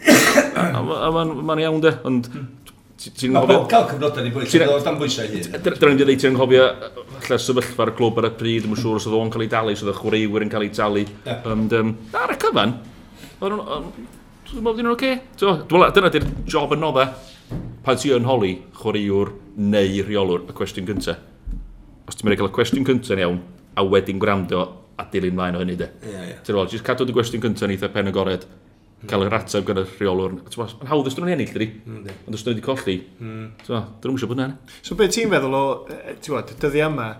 a 0.07 1.11
ma'n 1.17 1.63
iawn, 1.63 1.83
de, 1.85 1.97
ond 2.07 2.31
hmm. 2.33 2.55
Ti'n 2.97 3.35
gwybod... 3.37 3.67
Cael 3.69 3.85
cyfnodau 3.91 4.25
ni 4.25 4.31
bwysau, 4.33 4.63
ti'n 4.65 4.85
dan 4.87 4.95
bwysau 4.97 5.27
hyn. 5.29 5.43
Dyna 5.53 5.89
ni'n 5.91 5.99
dweud, 6.01 6.13
ti'n 6.17 6.31
anghofio, 6.31 6.63
lle 7.27 7.37
sefyllfa'r 7.45 7.91
clwb 7.99 8.21
ar 8.23 8.29
y 8.31 8.31
pryd, 8.41 8.65
dwi'n 8.65 8.79
siŵr 8.81 9.01
os 9.03 9.07
oedd 9.11 9.17
o'n 9.19 9.33
cael 9.35 9.45
ei 9.45 9.51
dalu, 9.53 9.75
os 9.77 9.83
oedd 9.85 9.93
y 9.93 9.97
chwaraewyr 9.99 10.47
yn 10.47 10.53
cael 10.55 10.65
ei 10.65 10.71
dalu. 10.73 11.03
Ond 11.53 11.75
ar 11.77 12.33
y 12.33 12.39
cyfan, 12.41 12.73
dwi'n 13.43 13.59
meddwl 13.61 14.79
dyn 14.79 14.89
nhw'n 14.89 14.95
oce. 14.95 15.13
Dyna 15.99 16.13
di'r 16.15 16.29
job 16.49 16.73
yn 16.73 16.83
nodda. 16.87 17.11
Pan 17.85 18.01
ti 18.01 18.15
yn 18.17 18.31
holi, 18.31 18.55
chwaraewr 18.81 19.35
neu 19.61 20.01
rheolwr, 20.09 20.49
y 20.49 20.57
cwestiwn 20.57 20.89
gyntaf. 20.89 21.21
Os 22.09 22.17
ti'n 22.17 22.31
meddwl 22.31 22.47
cael 22.47 22.55
y 22.55 22.57
cwestiwn 22.57 22.89
gyntaf 22.89 23.13
yn 23.13 23.25
iawn, 23.27 23.43
a 23.77 23.85
wedyn 23.85 24.21
gwrando 24.23 24.63
a 24.97 25.05
dilyn 25.13 25.37
mlaen 25.37 25.59
o 25.59 25.63
hynny 25.63 25.77
de. 25.79 25.91
Ie, 26.03 26.13
yeah, 26.13 26.29
ie. 26.31 26.37
Yeah. 26.49 26.71
jyst 26.73 26.87
cadw 26.87 27.07
dy 27.07 27.15
gwestiwn 27.17 27.45
cyntaf 27.45 27.69
yn 27.69 27.75
eitha 27.75 27.91
pen 27.93 28.11
agored, 28.11 28.47
mm. 28.49 29.09
cael 29.11 29.27
yr 29.27 29.37
ateb 29.37 29.67
gan 29.69 29.83
y 29.83 29.87
rheolwr. 29.91 30.39
Mae'n 30.41 30.91
hawdd 30.91 31.11
ystod 31.11 31.27
nhw'n 31.27 31.35
ennill, 31.37 31.53
dydi? 31.53 31.69
Mm, 31.85 32.21
Ond 32.25 32.39
ystod 32.39 32.55
nhw 32.55 32.57
wedi 32.57 32.67
colli, 32.67 32.97
mm. 33.21 33.47
dyn 33.67 34.09
nhw'n 34.09 34.21
siŵr 34.23 34.33
bod 34.33 34.41
yna. 34.41 34.49
So, 34.81 34.97
beth 34.99 35.13
ti'n 35.17 35.33
feddwl 35.33 35.59
o, 35.59 35.65
e, 35.93 35.99
e, 36.15 36.17
ti'n 36.25 36.57
dyddiau 36.63 36.89
yma, 36.89 37.11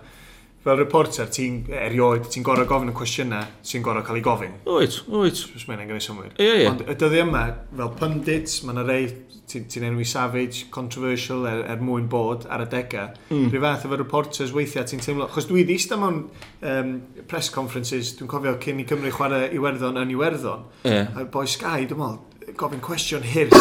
fel 0.67 0.81
reporter, 0.81 1.29
ti'n 1.31 1.61
erioed, 1.71 2.27
ti'n 2.33 2.45
gorau 2.47 2.67
gofyn 2.67 2.91
y 2.91 2.95
cwestiynau 2.97 3.47
sy'n 3.67 3.85
gorau 3.87 4.03
cael 4.07 4.19
ei 4.19 4.25
gofyn. 4.27 4.57
Oed, 4.67 4.97
oed. 5.15 5.39
Os 5.55 5.67
mae'n 5.69 5.85
enghraifft 5.85 6.09
synwyr. 6.09 6.33
Ie, 6.43 6.49
ie. 6.65 6.67
Ond 6.71 6.83
y 6.83 6.97
dyddi 6.99 7.23
yma, 7.23 7.45
fel 7.71 7.93
pundits, 8.01 8.59
mae 8.67 8.75
yna 8.75 8.87
rei, 8.89 9.07
ti'n 9.47 9.69
ti 9.71 9.83
enwi 9.87 10.07
savage, 10.09 10.67
controversial 10.75 11.47
er, 11.47 11.63
er 11.71 11.83
mwyn 11.87 12.09
bod 12.11 12.49
ar 12.51 12.65
y 12.65 12.69
dega. 12.73 13.07
Mm. 13.31 13.47
Rhyw 13.53 13.63
fath 13.63 13.87
efo 13.87 14.01
reporters 14.01 14.55
weithiau 14.57 14.89
ti'n 14.91 15.05
teimlo... 15.05 15.31
Chos 15.31 15.47
dwi 15.47 15.63
ddist 15.69 15.95
am 15.95 16.03
mewn 16.03 16.23
um, 16.67 16.95
press 17.31 17.53
conferences, 17.55 18.17
dwi'n 18.19 18.31
cofio 18.33 18.57
cyn 18.63 18.83
i 18.83 18.89
Cymru 18.91 19.15
chwarae 19.15 19.53
Iwerddon 19.55 20.03
yn 20.03 20.15
Iwerddon. 20.17 20.67
Ie. 20.83 20.97
Yeah. 20.97 21.29
Boi 21.31 21.47
Sky, 21.51 21.87
dwi'n 21.87 22.03
meddwl, 22.03 22.57
gofyn 22.59 22.83
cwestiwn 22.83 23.27
hir 23.27 23.55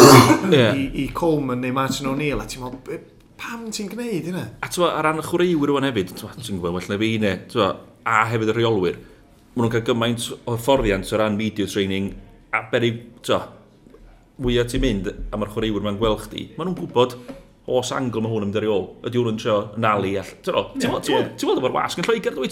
yeah. 0.50 0.74
i, 0.80 0.90
i 1.04 1.10
Coleman 1.14 1.62
neu 1.62 1.74
Martin 1.76 2.10
O'Neill, 2.10 2.42
a 2.42 2.50
ti'n 2.50 2.66
meddwl, 2.66 2.98
pam 3.40 3.66
ti'n 3.72 3.90
gwneud 3.92 4.30
hynna? 4.30 4.44
A 4.64 4.70
ti'n 4.72 4.86
ar 4.88 5.04
ran 5.06 5.20
y 5.22 5.26
chwaraewyr 5.26 5.72
rwan 5.72 5.88
hefyd, 5.88 6.14
ti'n 6.16 6.58
gwybod, 6.58 6.76
well 6.76 6.90
na 6.92 7.00
fi 7.00 7.10
ne, 7.22 7.32
twa, 7.52 7.70
a 8.06 8.20
hefyd 8.32 8.52
y 8.52 8.56
rheolwyr, 8.56 9.00
maen 9.54 9.66
nhw'n 9.66 9.74
cael 9.74 9.86
gymaint 9.90 10.28
o 10.38 10.56
hyfforddiant 10.56 11.12
o 11.12 11.20
ran 11.20 11.40
video 11.40 11.68
training, 11.70 12.12
a 12.56 12.62
beryg, 12.72 13.02
twa, 13.26 13.42
mwyaf 14.42 14.70
ti'n 14.72 14.84
mynd, 14.84 15.10
a 15.30 15.40
mae'r 15.40 15.52
chwaraewyr 15.54 15.84
ma'n 15.86 16.00
gweld 16.00 16.24
chdi, 16.26 16.48
maen 16.56 16.70
nhw'n 16.70 16.80
gwybod 16.82 17.18
os 17.66 17.90
angl 17.90 18.22
mae 18.22 18.30
hwn 18.30 18.44
yn 18.44 18.50
mynd 18.52 18.58
ar 18.60 18.68
ôl, 18.70 18.84
ydy 19.08 19.18
hwn 19.18 19.32
yn 19.32 19.38
trio 19.42 19.56
nalu 19.82 20.12
all... 20.20 20.28
Ti'n 20.46 20.92
gweld 20.92 21.08
efo'r 21.42 21.74
wasg 21.74 21.98
yn 21.98 22.06
Lloegr, 22.06 22.36
dwi? 22.36 22.48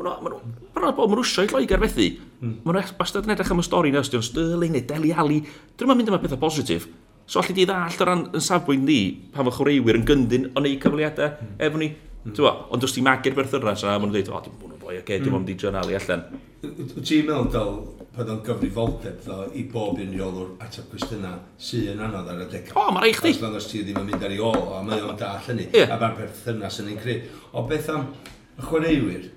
Mae'n 0.00 0.94
bod 0.96 1.12
yn 1.12 1.18
rwsio 1.18 1.44
i 1.44 1.50
Lloegr 1.50 1.82
fethu. 1.84 2.06
Mae'n 2.40 2.94
bastad 2.96 3.28
yn 3.28 3.34
edrych 3.34 3.52
am 3.52 3.60
y 3.60 3.66
stori 3.66 3.92
na, 3.92 4.00
os 4.00 4.08
yw'n 4.08 4.24
Sterling 4.24 4.72
neu 4.72 4.86
Deli 4.88 5.12
Ali. 5.12 5.42
Dwi'n 5.76 5.92
mynd 5.92 6.08
am 6.08 6.16
y 6.16 6.22
pethau 6.24 6.40
positif. 6.40 6.88
So 7.26 7.42
allu 7.42 7.54
di 7.56 7.66
ddall 7.66 8.00
o 8.00 8.06
ran 8.06 8.24
yn 8.38 8.42
safbwynt 8.42 8.86
ni, 8.86 9.00
pan 9.34 9.48
fo 9.48 9.54
chwaraewyr 9.58 9.98
yn 9.98 10.06
gyndyn 10.06 10.50
o 10.54 10.62
neu 10.62 10.76
cyfleadau 10.82 11.32
mm. 11.34 11.56
E 11.58 11.66
efo 11.66 11.80
ni. 11.82 11.88
Mm. 12.26 12.34
Bo, 12.38 12.52
ond 12.74 12.86
os 12.86 12.94
ti 12.94 13.02
magu'r 13.02 13.34
berthynas 13.34 13.82
yna, 13.82 13.96
maen 13.98 14.10
nhw'n 14.10 14.14
dweud, 14.14 14.30
o, 14.30 14.40
dim 14.44 14.54
bwyd 14.60 14.76
yn 14.76 14.80
boi, 14.82 14.94
oce, 15.00 15.18
dim 15.18 15.28
hmm. 15.30 15.36
ond 15.40 15.50
i 15.50 15.56
John 15.58 15.78
allan. 15.78 16.22
Ti'n 16.62 17.26
meddwl 17.26 17.50
dal 17.54 17.72
pan 18.16 18.30
o'n 18.32 18.40
gyfrifoldeb 18.46 19.18
ddo 19.22 19.36
i 19.58 19.62
bob 19.70 20.00
un 20.02 20.14
reolwr 20.14 20.64
ateb 20.64 20.88
cwestiynau 20.90 21.42
sy'n 21.68 21.92
yn 21.92 22.02
anodd 22.06 22.30
ar 22.32 22.42
y 22.42 22.48
deca. 22.50 22.74
O, 22.78 22.86
mae'n 22.94 23.04
rhaid 23.04 23.18
chdi! 23.18 23.34
Os 23.34 23.42
nad 23.42 23.44
ddangos 23.44 23.68
ti 23.70 23.82
ddim 23.84 24.00
yn 24.00 24.08
mynd 24.08 24.26
ar 24.26 24.34
ei 24.34 24.42
ôl, 24.42 24.62
a 24.74 24.80
mae 24.86 25.02
o'n 25.04 25.18
dall 25.20 25.42
hynny, 25.46 25.68
yeah. 25.74 25.92
a 25.92 25.98
mae'r 26.00 26.16
perthynas 26.22 26.80
yn 26.82 26.90
ein 26.94 27.02
creu. 27.02 27.20
O 27.52 27.66
beth 27.70 27.90
am 27.94 28.08
y 28.56 28.66
chwaraewyr, 28.70 29.28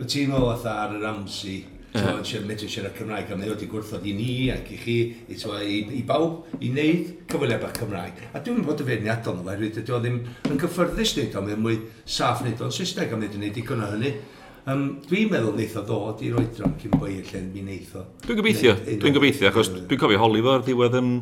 y 0.00 0.08
tîm 0.14 0.34
o 0.34 0.42
fatha 0.48 0.76
ar 0.86 0.96
yr 0.98 1.06
amsi, 1.10 1.58
Ti'n 1.94 2.48
literature 2.48 2.90
Cymraeg, 2.96 3.28
a 3.30 3.36
mae 3.38 3.46
wedi 3.52 3.68
gwrthod 3.70 4.02
i 4.02 4.12
ni 4.18 4.48
ac 4.50 4.66
i 4.74 4.78
chi, 4.80 4.96
i, 5.30 5.36
twa, 5.38 5.60
i, 5.62 5.76
i 5.94 6.00
bawb, 6.06 6.48
i 6.58 6.72
wneud 6.72 7.12
cyfwyliau 7.30 7.60
bach 7.62 7.76
Cymraeg. 7.78 8.18
A 8.34 8.40
dwi'n 8.42 8.64
bod 8.66 8.82
y 8.82 8.86
feirniadol 8.88 9.36
nhw, 9.38 9.52
erwydd 9.52 9.78
dydy 9.78 9.94
o 9.94 10.00
ddim 10.02 10.16
yn 10.50 10.58
cyffyrddus 10.58 11.14
wneud 11.14 11.38
o, 11.38 11.44
mae'n 11.46 11.62
mwy 11.62 11.76
saff 12.16 12.42
wneud 12.42 12.64
o'n 12.66 12.74
Saesneg, 12.74 13.14
a 13.14 13.20
mae 13.20 13.28
wedi 13.28 13.38
wneud 13.38 13.62
i 13.62 13.66
gynnu 13.68 13.92
hynny. 13.92 14.12
Um, 14.64 14.84
dwi'n 15.06 15.30
meddwl 15.30 15.54
wneud 15.54 15.78
o 15.78 15.84
ddod 15.86 16.26
i'r 16.26 16.40
oedran 16.42 16.74
cyn 16.82 16.98
bo 16.98 17.06
i'r 17.12 17.30
lle 17.30 17.44
mi 17.46 17.62
wneud 17.62 17.94
o. 18.00 18.04
Dwi'n 18.26 18.42
gobeithio, 18.42 18.74
dwi'n 18.90 19.18
gobeithio, 19.20 19.52
achos 19.52 19.70
dwi'n 19.76 20.02
cofio 20.02 20.22
holi 20.24 20.42
fo'r 20.48 20.66
ddiwedd 20.66 20.98
yn 20.98 21.14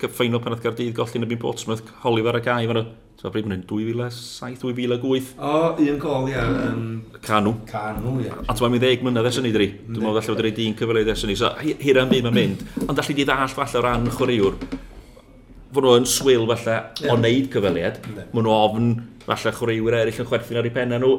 ffeinal 0.00 0.40
pan 0.42 0.54
oedd 0.56 0.62
Gardydd 0.64 0.94
gollin 0.96 1.26
y 1.26 1.28
byn 1.30 1.40
Portsmouth, 1.42 1.82
Oliver 2.08 2.38
gai, 2.44 2.66
fan 2.70 2.80
o, 2.80 2.84
ti'n 3.20 3.34
bryd 3.34 3.48
mynd 3.50 3.66
2007-2008. 3.70 5.34
O, 5.38 5.52
un 5.80 6.00
gol, 6.02 6.28
ia. 6.32 6.44
Um, 6.68 6.86
Canw. 7.24 7.54
Canw, 7.70 8.16
ia. 8.24 8.38
A 8.44 8.56
ti'n 8.56 8.74
mynd 8.74 8.86
10 8.86 9.04
mlynedd 9.06 9.30
ers 9.30 9.38
hynny, 9.40 9.52
dri. 9.54 9.68
Dwi'n 9.86 10.02
meddwl 10.02 10.20
allai 10.20 10.34
wedi 10.34 10.46
rhaid 10.48 10.60
un 10.66 10.76
cyfle 10.80 11.04
ers 11.04 11.24
hynny, 11.26 11.38
so 11.40 11.52
hir 11.62 12.02
am 12.02 12.12
byd 12.12 12.28
mae'n 12.28 12.38
mynd. 12.40 12.66
Ond 12.88 12.98
allai 12.98 13.16
di 13.16 13.26
ddall 13.28 13.54
falle 13.54 13.80
o 13.80 13.84
ran 13.86 14.10
chwaraewr, 14.18 14.58
fod 15.74 15.86
nhw 15.88 15.96
yn 16.00 16.06
swil 16.08 16.46
falle 16.52 16.76
o 17.08 17.16
wneud 17.16 17.50
cyfaliad, 17.54 17.98
maen 18.06 18.46
nhw 18.46 18.54
ofn 18.54 18.92
falle 19.24 19.54
chwaraewyr 19.56 19.96
eraill 20.02 20.20
yn 20.22 20.28
chwerthin 20.28 20.60
ar 20.60 20.68
eu 20.68 20.74
penna 20.74 21.00
nhw. 21.00 21.16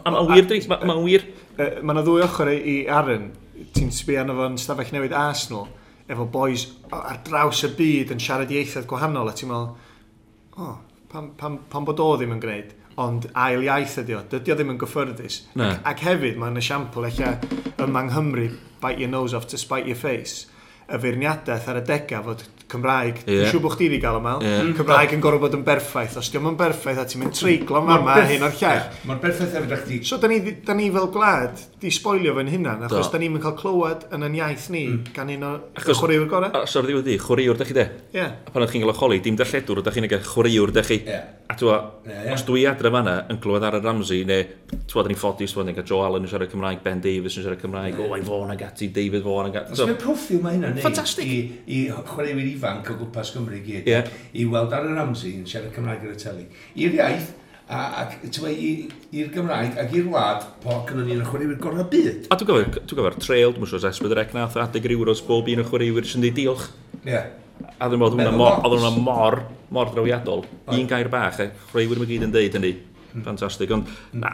Mae'n 0.00 0.32
wir, 0.32 0.48
Dries, 0.48 0.66
mae'n 0.70 1.04
wir. 1.04 1.28
Mae 1.58 1.94
yna 1.94 2.02
ddwy 2.06 2.24
ochr 2.24 2.50
i 2.54 2.78
Aaron, 2.90 3.30
ti'n 3.76 3.92
sbio 3.94 4.22
arno 4.22 4.38
fo'n 4.38 4.58
stafell 4.60 4.92
newydd 4.94 5.14
Arsenal, 5.16 5.68
efo 6.10 6.26
boys 6.30 6.66
ar 6.92 7.20
draws 7.26 7.62
y 7.68 7.72
byd 7.78 8.14
yn 8.14 8.22
siarad 8.22 8.52
ieithoedd 8.52 8.88
gwahanol 8.90 9.30
a 9.30 9.34
ti'n 9.36 9.50
meddwl 9.52 10.62
oh, 10.62 10.78
pam, 11.12 11.32
pam, 11.38 11.58
pam 11.70 11.88
bod 11.88 12.02
o 12.02 12.08
ddim 12.16 12.34
yn 12.36 12.42
gwneud 12.42 12.72
ond 13.02 13.28
ail 13.38 13.62
iaith 13.64 13.98
ydi 14.02 14.16
o, 14.18 14.22
dydy 14.28 14.52
o 14.52 14.56
ddim 14.58 14.74
yn 14.74 14.80
gyffyrddus 14.80 15.38
no. 15.56 15.68
ac, 15.68 15.84
ac 15.92 16.02
hefyd 16.08 16.40
mae'n 16.40 16.60
esiampl 16.60 17.08
eich 17.08 17.22
yma 17.22 18.04
yng 18.04 18.10
Nghymru 18.10 18.48
bite 18.82 19.00
your 19.00 19.12
nose 19.12 19.36
off 19.36 19.46
to 19.48 19.60
spite 19.60 19.88
your 19.88 19.98
face 19.98 20.48
y 20.92 20.98
feirniadaeth 21.00 21.70
ar 21.72 21.80
y 21.80 21.84
dega 21.88 22.20
fod 22.26 22.44
Cymraeg. 22.72 23.22
Yeah. 23.22 23.42
Dwi'n 23.42 23.52
siŵr 23.52 23.64
bod 23.66 23.76
chdi 23.76 23.88
wedi 23.90 24.00
gael 24.02 24.18
yma. 24.20 24.36
Mm. 24.40 24.48
Yeah. 24.48 24.72
Cymraeg 24.80 25.16
yn 25.16 25.24
gorfod 25.24 25.44
bod 25.46 25.58
yn 25.58 25.66
berffaith. 25.66 26.18
Os 26.20 26.30
diolch 26.32 26.50
yn 26.52 26.58
berffaith 26.60 27.02
a 27.02 27.06
ti'n 27.08 27.22
mynd 27.22 27.36
treiglo 27.36 27.82
yma 27.82 27.98
yma 28.00 28.16
hyn 28.30 28.46
o'r 28.48 28.56
llall. 28.56 28.80
Yeah. 28.82 29.02
Mae'n 29.10 29.22
berffaith 29.22 29.58
ddech 29.68 29.84
chdi. 29.86 30.00
So, 30.08 30.18
da 30.22 30.30
ni, 30.30 30.40
da 30.66 30.76
ni 30.76 30.88
fel 30.94 31.10
gwlad, 31.12 31.60
di 31.82 31.92
sboilio 31.92 32.34
fe'n 32.38 32.50
hynna. 32.52 32.76
Achos 32.88 33.12
da 33.12 33.20
ni'n 33.20 33.38
cael 33.42 33.56
clywed 33.58 34.08
yn 34.14 34.26
yn 34.28 34.38
iaith 34.40 34.68
ni 34.72 34.84
mm. 34.88 35.12
gan 35.16 35.30
un 35.34 35.46
o 35.48 35.52
chwaraewr 35.82 36.28
gorau. 36.30 36.52
Achos 36.62 36.78
o'r 36.80 36.88
ddiwedd 36.88 37.08
di, 37.08 37.18
chwaraewr 37.20 37.60
da 37.60 37.68
chi 37.68 37.76
de. 37.76 37.86
Ie. 38.14 38.26
A 38.26 38.52
pan 38.52 38.64
ydych 38.64 38.76
chi'n 38.76 38.84
gael 38.84 38.94
o 38.94 38.96
choli, 38.98 39.20
dim 39.24 39.38
darlledwr, 39.38 39.82
ydych 39.82 39.98
chi'n 39.98 40.08
gael 40.12 40.26
chwaraewr 40.26 40.74
da 40.74 40.84
chi. 40.86 41.00
Yeah. 41.06 41.30
A 41.52 41.56
twa, 41.58 41.76
yeah, 42.06 42.22
yeah. 42.22 42.36
os 42.36 42.46
dwi 42.48 42.62
adre 42.70 42.88
fanna 42.94 43.16
yn 43.32 43.40
clywed 43.42 43.66
ar 43.66 43.76
y 43.76 43.82
Ramsey, 43.82 44.22
neu 44.28 44.46
twa, 44.88 45.02
da 45.02 45.10
ni'n 45.10 45.18
ffodus, 45.20 45.52
twa, 45.52 45.66
ni'n 45.66 45.76
cael 45.76 45.88
Joe 45.90 46.06
Allen 46.06 46.24
yn 46.24 46.30
siarad 46.30 46.48
Cymraeg, 46.52 46.80
Ben 46.84 47.02
Davies 47.04 47.36
yn 47.36 47.44
siarad 47.44 47.60
Cymraeg, 47.60 47.98
o, 48.00 48.06
i 48.16 48.24
Fawn 48.24 48.54
ag 48.54 48.62
ati, 48.70 48.88
David 48.94 49.26
Fawn 49.26 49.50
ag 49.50 49.58
ati. 49.60 49.76
Os 49.76 49.82
mae'n 49.84 49.98
profil 50.00 50.40
mae 50.44 50.56
hynna'n 50.56 50.78
neud 50.78 51.26
i, 51.26 51.36
i 51.66 51.82
chwaraewyr 51.92 52.48
ifanc 52.62 52.90
o 52.92 52.98
gwmpas 53.00 53.32
Cymru 53.34 53.58
gyd 53.64 53.88
yeah. 53.90 54.08
i 54.38 54.46
weld 54.46 54.74
ar 54.74 54.86
y 54.86 54.94
Ramsey 54.94 55.34
yn 55.40 55.46
siarad 55.48 55.72
Cymraeg 55.74 56.04
ar 56.06 56.14
y 56.14 56.18
teli. 56.20 56.46
I'r 56.78 56.96
iaith, 57.00 57.32
a, 57.66 57.80
ac 58.04 58.16
i'r 58.22 59.30
Gymraeg 59.34 59.78
ac 59.82 59.94
i'r 59.98 60.08
wlad, 60.10 60.46
po 60.62 60.78
gyda 60.86 61.06
ni'n 61.06 61.24
ychwanewyr 61.24 61.58
gorau 61.62 61.88
byd. 61.90 62.28
A 62.30 62.38
dwi'n 62.38 62.50
gofio'r 62.52 62.86
dwi 62.86 62.98
gofio, 63.00 63.14
trail, 63.18 63.54
dwi'n 63.56 63.72
siŵr 63.72 63.88
esbyd 63.90 64.14
yr 64.14 64.22
ec 64.24 64.34
nath, 64.36 64.58
adeg 64.62 64.88
yr 64.88 64.96
euros 64.98 65.24
bob 65.26 65.50
un 65.50 65.64
ychwanewyr 65.64 66.08
sy'n 66.08 66.24
dweud 66.24 66.38
diolch. 66.38 66.68
Yeah. 67.02 67.32
A 67.78 67.90
dwi'n 67.90 68.02
meddwl, 68.02 68.22
oedd 68.22 68.78
hwnna 68.78 68.94
mor, 69.02 69.40
mor 69.74 69.92
drawiadol. 69.94 70.46
Un 70.72 70.90
gair 70.90 71.10
bach, 71.12 71.40
a 71.42 71.50
chwaraewyr 71.70 72.02
mae 72.02 72.10
gyd 72.10 72.28
yn 72.28 72.34
deud 72.34 72.58
hynny. 72.58 72.74
Hmm. 73.12 73.24
Fantastig, 73.26 73.72
ond 73.74 73.90
na, 74.16 74.30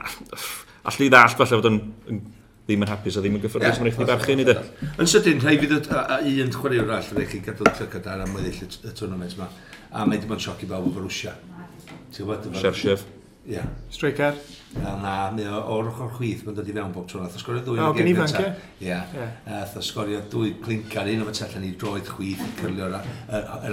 allai 0.86 1.08
ddall 1.10 1.34
falle 1.38 1.56
fod 1.58 1.70
yn, 1.72 1.80
yn 2.12 2.20
ddim 2.68 2.84
yn 2.84 2.90
hapus 2.92 3.16
a 3.16 3.20
ddim 3.24 3.38
yn 3.38 3.42
gyffyrddus, 3.46 3.78
yeah, 3.78 3.80
mae'n 3.80 3.88
eich 3.88 4.00
ni 4.02 4.06
barchu 4.10 4.34
ni 4.36 4.44
de. 4.44 4.54
Yn 5.00 5.08
sydyn, 5.08 5.38
rhaid 5.40 5.62
fydd 5.62 5.86
un 6.44 6.50
chwarae 6.52 6.82
o'r 6.82 6.90
all, 6.98 7.06
rhaid 7.16 7.30
chi 7.32 7.40
gadw 7.46 7.64
llygad 7.64 8.08
ar 8.12 8.24
am 8.26 8.34
weddill 8.36 8.60
y 8.68 8.92
tournament 8.98 9.36
yma, 9.38 9.48
a 9.88 10.04
mae 10.04 10.20
dim 10.20 10.34
ond 10.36 10.44
sioc 10.44 10.66
i 10.66 10.68
bawb 10.68 10.90
o 10.92 11.00
Rwysia. 11.00 11.32
Serchef. 12.12 13.06
Ie. 13.48 13.62
Striker. 13.88 14.36
A 14.84 14.92
na, 15.00 15.14
mae 15.32 15.48
o'r 15.48 15.88
ochr 15.88 16.10
chwith 16.18 16.44
mae'n 16.44 16.58
dod 16.58 16.68
i 16.68 16.74
fewn 16.76 16.92
bob 16.92 17.08
tron. 17.08 17.24
Ath 17.24 17.38
sgorio 17.40 17.64
dwy 17.64 17.80
O, 17.80 17.88
o'r 17.88 17.96
gem 17.96 18.10
gynta. 18.12 18.50
Ie. 18.84 18.98
Ath 19.62 19.78
sgorio 19.86 20.20
dwy 20.28 20.52
clincar, 20.60 21.08
un 21.08 21.24
o'r 21.24 21.32
tell 21.32 21.64
i 21.64 21.72
droed 21.80 22.12
chwith, 22.12 22.44
i 22.44 22.50
cyrlio'r 22.60 22.98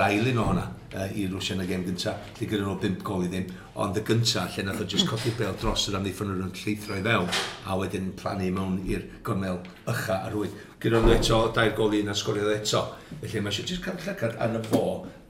ailyn 0.08 0.40
o 0.40 0.48
hwnna 0.54 0.66
uh, 0.96 1.10
i 1.12 1.26
Rwsia 1.30 1.56
yn 1.56 1.64
y 1.64 1.68
gêm 1.70 1.84
gynta. 1.86 2.16
Lle 2.40 2.48
gyda 2.50 2.64
nhw 2.66 2.76
5 2.82 3.04
gol 3.06 3.26
i 3.26 3.30
ddim. 3.32 3.50
Ond 3.84 4.00
y 4.00 4.04
gynta, 4.08 4.46
lle 4.54 4.66
nath 4.66 4.82
o 4.82 4.88
just 4.90 5.10
codi 5.10 5.34
bel 5.38 5.58
dros 5.62 5.86
yr 5.92 5.98
amddiffyn 6.00 6.32
nhw'n 6.32 6.54
lleithro 6.56 6.98
i 6.98 7.04
fewn, 7.06 7.30
a 7.68 7.78
wedyn 7.80 8.12
plannu 8.20 8.50
mewn 8.56 8.78
i'r 8.90 9.06
gymel 9.28 9.60
ycha 9.92 10.22
ar 10.28 10.38
hwyd. 10.38 10.56
Gyda 10.82 11.02
nhw 11.04 11.16
eto, 11.18 11.42
dair 11.56 11.76
gol 11.78 11.96
i 11.98 12.04
un 12.06 12.14
a 12.14 12.18
sgorio 12.18 12.52
eto. 12.54 12.86
Felly 13.22 13.44
mae 13.44 13.54
eisiau 13.54 13.70
just 13.72 13.84
cael 13.86 14.00
llygad 14.06 14.38
yn 14.48 14.60
y 14.60 14.64
fo, 14.70 14.86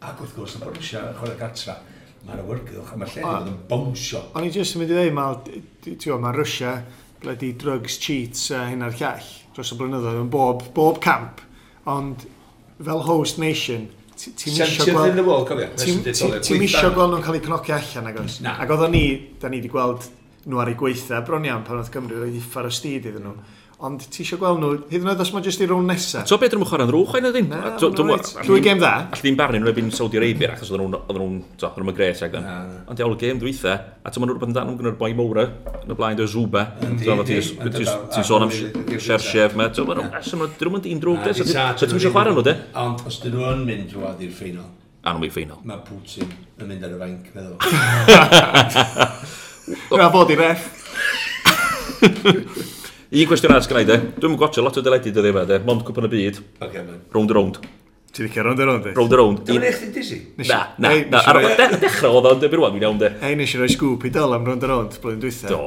ac 0.06 0.22
wrth 0.22 0.36
gwrs 0.38 0.58
yn 0.60 0.66
bod 0.66 0.78
Rwsia 0.78 1.08
yn 1.10 1.18
chwarae 1.20 1.40
gartra. 1.40 1.80
Mae'r 2.26 2.42
awyrgylch 2.42 2.94
a 2.94 3.00
mae'r 3.02 3.16
lle 3.16 3.26
yn 3.32 3.50
yn 3.54 3.58
bownsio. 3.70 4.28
O'n 4.38 4.48
i 4.48 4.54
jyst 4.54 4.78
yn 4.78 4.84
mynd 4.84 4.94
i 4.94 5.00
ddweud, 5.00 5.18
mae 5.18 6.22
ma 6.24 6.36
Rwsia, 6.36 6.76
bledi 7.24 7.56
drugs, 7.58 7.98
cheats 8.02 8.52
a 8.54 8.68
hyn 8.70 8.86
a'r 8.86 8.98
llall 9.00 9.34
dros 9.56 9.72
y 9.72 9.78
blynyddoedd 9.80 10.20
yn 10.20 10.32
bob, 10.32 10.66
bob 10.76 11.00
camp. 11.04 11.40
Ond 11.88 12.26
fel 12.84 13.04
host 13.08 13.40
nation, 13.40 13.88
Ti'n 14.26 14.62
isio 14.66 14.86
gweld... 14.90 15.14
yn 15.14 15.22
y 15.22 15.26
wall, 15.26 15.46
cofio. 15.48 15.68
Ti'n 15.78 16.64
isio 16.66 16.92
gweld 16.96 17.14
nhw'n 17.14 17.26
cael 17.26 17.40
eu 17.40 17.44
cnocio 17.46 17.76
allan, 17.78 18.10
ag 18.12 18.22
oes? 18.24 18.40
Ac 18.52 18.72
oedden 18.74 18.96
ni, 18.96 19.04
da 19.42 19.52
ni 19.52 19.62
wedi 19.62 19.72
gweld 19.72 20.08
nhw 20.46 20.62
ar 20.62 20.72
ei 20.72 20.78
gweitha, 20.78 21.22
bron 21.26 21.46
iawn 21.46 21.66
pan 21.66 21.82
oedd 21.82 21.92
Cymru 21.94 22.24
wedi 22.24 22.42
ffar 22.42 22.70
o 22.70 22.74
styd 22.74 23.08
iddyn 23.10 23.26
nhw 23.26 23.36
ond 23.84 24.00
ti 24.08 24.24
eisiau 24.24 24.40
gweld 24.40 24.62
nhw, 24.62 24.70
hyd 24.88 25.04
yn 25.04 25.10
oed 25.12 25.20
os 25.20 25.32
mae 25.36 25.44
jyst 25.44 25.60
i 25.60 25.68
rown 25.68 25.88
nesaf. 25.90 26.24
So 26.30 26.38
beth 26.40 26.54
ydyn 26.54 26.62
nhw'n 26.62 26.70
chwarae'n 26.70 26.92
rwch 26.94 27.16
oedd 27.18 27.26
ydyn? 27.28 27.48
Llwy 28.48 28.62
gêm 28.64 28.80
dda? 28.80 28.92
Alla 29.10 29.20
ddim 29.20 29.36
barnu 29.40 29.60
nhw 29.60 29.72
ebyn 29.72 29.90
Saudi 29.96 30.20
Arabia, 30.20 30.54
achos 30.54 30.72
oedden 30.72 30.96
nhw'n 31.12 31.98
gres 31.98 32.22
ag 32.24 32.38
yn. 32.40 32.46
Ond 32.88 32.96
diawl 33.00 33.16
y 33.18 33.20
gêm 33.20 33.42
ddwytha, 33.42 33.74
a 34.00 34.08
ti'n 34.14 34.24
mynd 34.24 34.32
rhywbeth 34.32 34.56
dan 34.56 34.70
nhw'n 34.70 34.80
gyda'r 34.80 34.96
boi 35.02 35.12
Mowra, 35.18 35.44
yn 35.82 35.92
y 35.92 35.98
blaen 36.00 36.16
dwi'n 36.20 36.32
Zuba, 36.32 36.64
ti'n 36.80 38.24
sôn 38.30 38.48
am 38.48 38.52
Shershef 38.54 39.52
me, 39.60 39.68
ti'n 39.76 39.84
mynd 39.92 40.56
nhw'n 40.64 40.86
dyn 40.88 41.04
drwg, 41.04 41.28
so 41.36 41.44
ti'n 41.44 41.98
eisiau 42.00 42.16
chwarae 42.16 42.32
nhw, 42.32 42.44
de? 42.48 42.56
Ond 42.80 43.04
os 43.12 43.20
dyn 43.26 43.36
nhw'n 43.36 43.60
mynd 43.68 43.92
drwad 43.92 44.24
i'r 44.24 44.32
ffeinol, 44.40 44.72
a 45.04 45.12
nhw'n 45.12 45.26
mynd 45.26 45.36
ffeinol. 45.36 45.60
Mae 45.68 45.84
Putin 45.90 46.32
yn 46.64 46.72
mynd 46.72 46.88
ar 46.88 46.96
y 46.96 46.98
fainc, 47.04 47.26
meddwl. 47.36 47.60
Na 50.00 50.08
fod 50.14 50.32
i 50.32 50.40
ref. 50.40 50.62
Un 53.16 53.30
cwestiwn 53.30 53.54
arall 53.54 53.68
gynnau 53.72 53.86
de. 53.88 53.96
Dwi'n 54.20 54.34
gwatsio 54.36 54.64
lot 54.66 54.76
o 54.76 54.82
deledu 54.84 55.08
dyddi 55.16 55.30
yma 55.32 55.46
de. 55.48 55.62
Mond 55.64 55.86
cwpan 55.88 56.10
y 56.10 56.12
byd. 56.12 56.40
Okay, 56.66 56.82
round 57.14 57.32
a 57.32 57.36
round. 57.38 57.60
Ti'n 58.12 58.28
licio 58.28 58.44
round 58.44 58.60
a 58.60 58.66
round? 58.68 58.90
Round 58.98 59.14
a 59.14 59.20
round. 59.22 59.44
Dwi'n 59.48 59.64
eich 59.70 59.78
ti'n 59.80 59.94
disi? 59.96 60.18
Na, 60.50 60.58
na. 60.84 60.92
na. 61.14 61.22
Ar 61.32 61.40
y 61.40 61.78
dechrau 61.80 62.18
oedd 62.20 62.28
o'n 62.34 62.42
debyr 62.42 62.60
wan, 62.60 62.74
fi'n 62.76 62.84
iawn 62.84 63.00
de. 63.00 63.14
Ei, 63.24 63.38
nes 63.40 63.54
i 63.56 63.62
roi 63.62 63.70
sgwp 63.72 64.10
i 64.10 64.12
dal 64.18 64.36
am 64.36 64.44
round 64.50 64.66
a 64.68 64.72
round 64.72 64.98
blwyddyn 65.00 65.22
dwytha. 65.24 65.48
Do. 65.48 65.62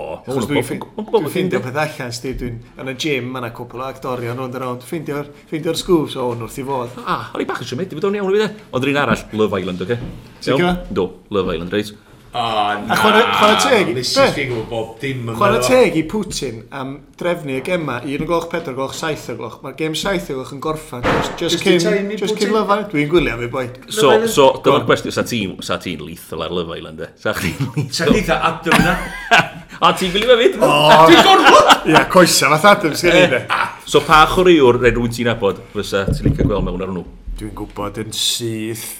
Dwi'n 0.44 1.30
ffindio 1.30 1.62
peth 1.64 1.80
allan, 1.86 2.12
sti. 2.18 2.34
Dwi'n 2.42 2.58
yn 2.84 2.92
y 2.92 2.96
gym, 3.00 3.30
mae'n 3.32 3.48
cwpl 3.56 3.80
o 3.80 3.86
actorion 3.88 4.42
round 4.42 4.58
a 4.58 4.62
round. 4.64 4.84
Ffindio'r 4.84 5.80
sgwp, 5.80 6.12
so 6.12 6.26
o'n 6.34 6.44
wrth 6.44 6.60
i 6.60 6.66
fod. 6.68 7.00
Ah, 7.06 7.30
o'n 7.32 7.46
i 7.46 7.48
bach 7.48 7.64
yn 7.64 7.80
meddwl, 7.80 7.96
fydd 7.96 8.10
o'n 8.10 8.20
iawn 8.20 8.28
i 8.28 8.36
fi 8.36 8.44
de. 8.44 8.50
Ond 8.76 8.88
rhan 8.90 9.00
arall, 9.06 9.24
Love 9.40 9.62
Island, 9.64 9.88
oce? 9.88 9.98
Okay? 10.44 10.76
Do, 10.92 11.08
Love 11.32 11.56
Island, 11.56 11.72
reit. 11.72 11.96
O, 12.28 12.40
na. 12.40 12.92
A 12.92 12.96
chwarae 12.98 13.54
teg. 13.62 13.88
i... 13.88 13.94
Nes 13.96 14.10
i 14.12 14.24
sbig 14.28 14.50
o 14.52 14.60
bob 14.68 14.98
dim 15.00 15.30
yn 15.32 15.36
Chwarae 15.38 15.62
teg 15.64 15.94
i 15.96 16.02
Putin 16.08 16.58
am 16.76 16.90
drefnu 17.18 17.54
y 17.56 17.62
gema 17.64 18.02
1 18.04 18.24
o 18.24 18.26
gloch 18.28 18.50
4 18.52 18.74
gloch 18.76 18.92
7 18.96 19.32
o 19.32 19.36
gloch. 19.38 19.54
Mae'r 19.64 19.78
gem 19.78 19.96
7 19.96 20.34
o 20.34 20.36
gloch 20.36 20.52
yn 20.52 20.60
gorffan. 20.64 21.06
Just 21.40 21.64
cyn, 21.64 21.80
just 22.20 22.36
cyn 22.36 22.52
lyfau. 22.52 22.84
Dwi'n 22.92 23.08
gwylio 23.08 23.38
fi 23.40 23.48
boi. 23.54 23.64
So, 23.88 24.12
so 24.28 24.50
dyma'r 24.64 24.84
gwestiwn. 24.90 25.16
Sa 25.16 25.24
ti'n 25.24 25.56
sa 25.64 25.80
ti 25.80 25.96
lethal 25.96 26.44
ar 26.44 26.52
lyfau, 26.52 26.76
Lynde? 26.84 27.10
Sa 27.16 27.32
chdi'n 27.38 27.64
lethal? 27.78 27.90
Sa 27.96 28.10
chdi'n 28.12 28.32
Adam 28.36 28.84
na? 28.84 28.96
A 29.88 29.92
ti'n 29.96 30.12
gwylio 30.12 30.34
fe 30.34 30.38
fyd? 30.44 30.60
Dwi'n 30.60 31.26
gorfod! 31.30 31.74
Ia, 31.88 32.06
coesa 32.12 32.52
fath 32.52 32.70
Adam, 32.74 32.96
sgen 32.98 33.22
i 33.22 33.26
fe. 33.32 33.44
So 33.88 34.04
pa 34.04 34.26
chwaraewr 34.28 34.82
neu 34.84 34.98
rwy'n 35.00 35.16
ti'n 35.16 35.32
abod 35.32 35.64
fysa 35.72 36.04
ti'n 36.12 36.28
licio 36.28 36.44
gweld 36.44 36.66
mewn 36.68 36.84
ar 36.84 36.92
nhw? 36.92 37.06
Dwi'n 37.40 37.54
gwybod 37.56 38.02
yn 38.04 38.12
syth. 38.12 38.90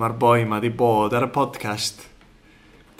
Mae'r 0.00 0.16
boi 0.16 0.46
ma 0.48 0.62
di 0.62 0.70
bod 0.72 1.12
ar 1.18 1.26
y 1.26 1.34
podcast 1.34 2.06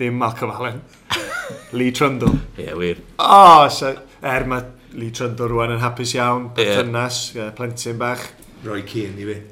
dim 0.01 0.19
Malcolm 0.19 0.51
Allen. 0.57 0.81
Lee 1.79 1.93
Trundle. 1.93 2.33
Ie, 2.57 2.65
yeah, 2.65 2.77
wir. 2.79 2.97
O, 3.19 3.29
oh, 3.29 3.69
so, 3.69 3.93
er 4.25 4.47
mae 4.49 4.65
Lee 4.97 5.13
Trundle 5.15 5.49
rwan 5.53 5.75
yn 5.77 5.83
hapus 5.85 6.17
iawn, 6.17 6.51
perthynas, 6.57 7.23
yeah. 7.35 7.45
yeah, 7.45 7.55
plentyn 7.57 8.01
bach. 8.01 8.25
Roi 8.65 8.83
Keane 8.89 9.21
i 9.21 9.29
fi. 9.31 9.41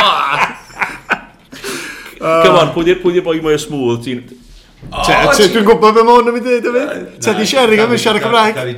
Ah! 0.00 0.60
Come 2.24 2.56
on, 2.56 2.70
pwy 2.72 2.86
di'r 2.88 3.00
pwy 3.02 3.20
boi 3.20 3.36
mwy 3.44 3.58
o 3.58 3.60
smooth? 3.60 4.06
Dwi'n 4.06 5.64
gwybod 5.66 5.80
beth 5.82 5.98
mae 6.06 6.14
hwn 6.16 6.30
yn 6.30 6.36
mynd 6.36 6.48
i 6.48 6.58
ddweud, 6.64 6.68
David. 6.78 7.08
Te 7.24 7.34
di 7.36 7.46
sharing 7.48 7.82
am 7.84 7.92
yn 7.92 8.00
siarad 8.00 8.24
Cymraeg. 8.24 8.56
Gary 8.56 8.76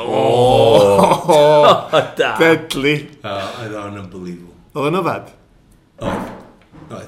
Oh, 0.00 1.88
da. 2.18 2.34
deadly. 2.40 2.94
Oedd 3.20 3.76
o'n 3.76 3.98
unbelievable. 4.04 4.56
Oedd 4.72 4.88
o'n 4.88 5.02
ofad? 5.02 5.34
Oedd. 6.00 6.41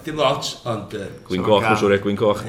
Dim 0.05 0.19
lot, 0.21 0.51
ond... 0.71 0.95
Gwyn 1.29 1.45
Coch, 1.47 1.65
mae'n 1.65 1.79
siwr 1.81 1.95
e, 1.97 1.99
gwyn 2.05 2.19
goch. 2.19 2.43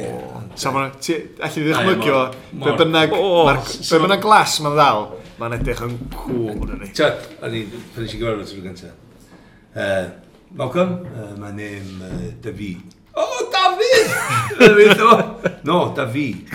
So, 0.59 0.71
allu 0.71 0.91
i 1.05 1.63
ddychmygio, 1.65 2.19
be 2.63 2.75
bynnag, 2.79 3.15
be 3.15 4.01
bynnag 4.03 4.21
glas 4.23 4.59
mae'n 4.63 4.77
ddal, 4.77 5.07
mae'n 5.39 5.57
edrych 5.57 5.81
yn 5.87 5.97
cwl 6.15 6.75
yn 6.75 6.85
ei. 6.85 6.91
Tiod, 6.95 7.25
o'n 7.43 7.57
i, 7.57 7.63
pan 7.95 8.05
eisiau 8.05 8.21
gyfarfod 8.21 8.51
trwy 8.51 8.63
gyntaf. 8.67 9.01
Uh, 9.75 10.05
Malcolm, 10.55 10.93
uh, 11.11 11.33
my 11.41 11.51
name 11.51 12.11
David. 12.43 12.95
Oh, 13.15 13.49
David! 13.51 14.11
No, 15.65 15.93
David. 15.95 16.51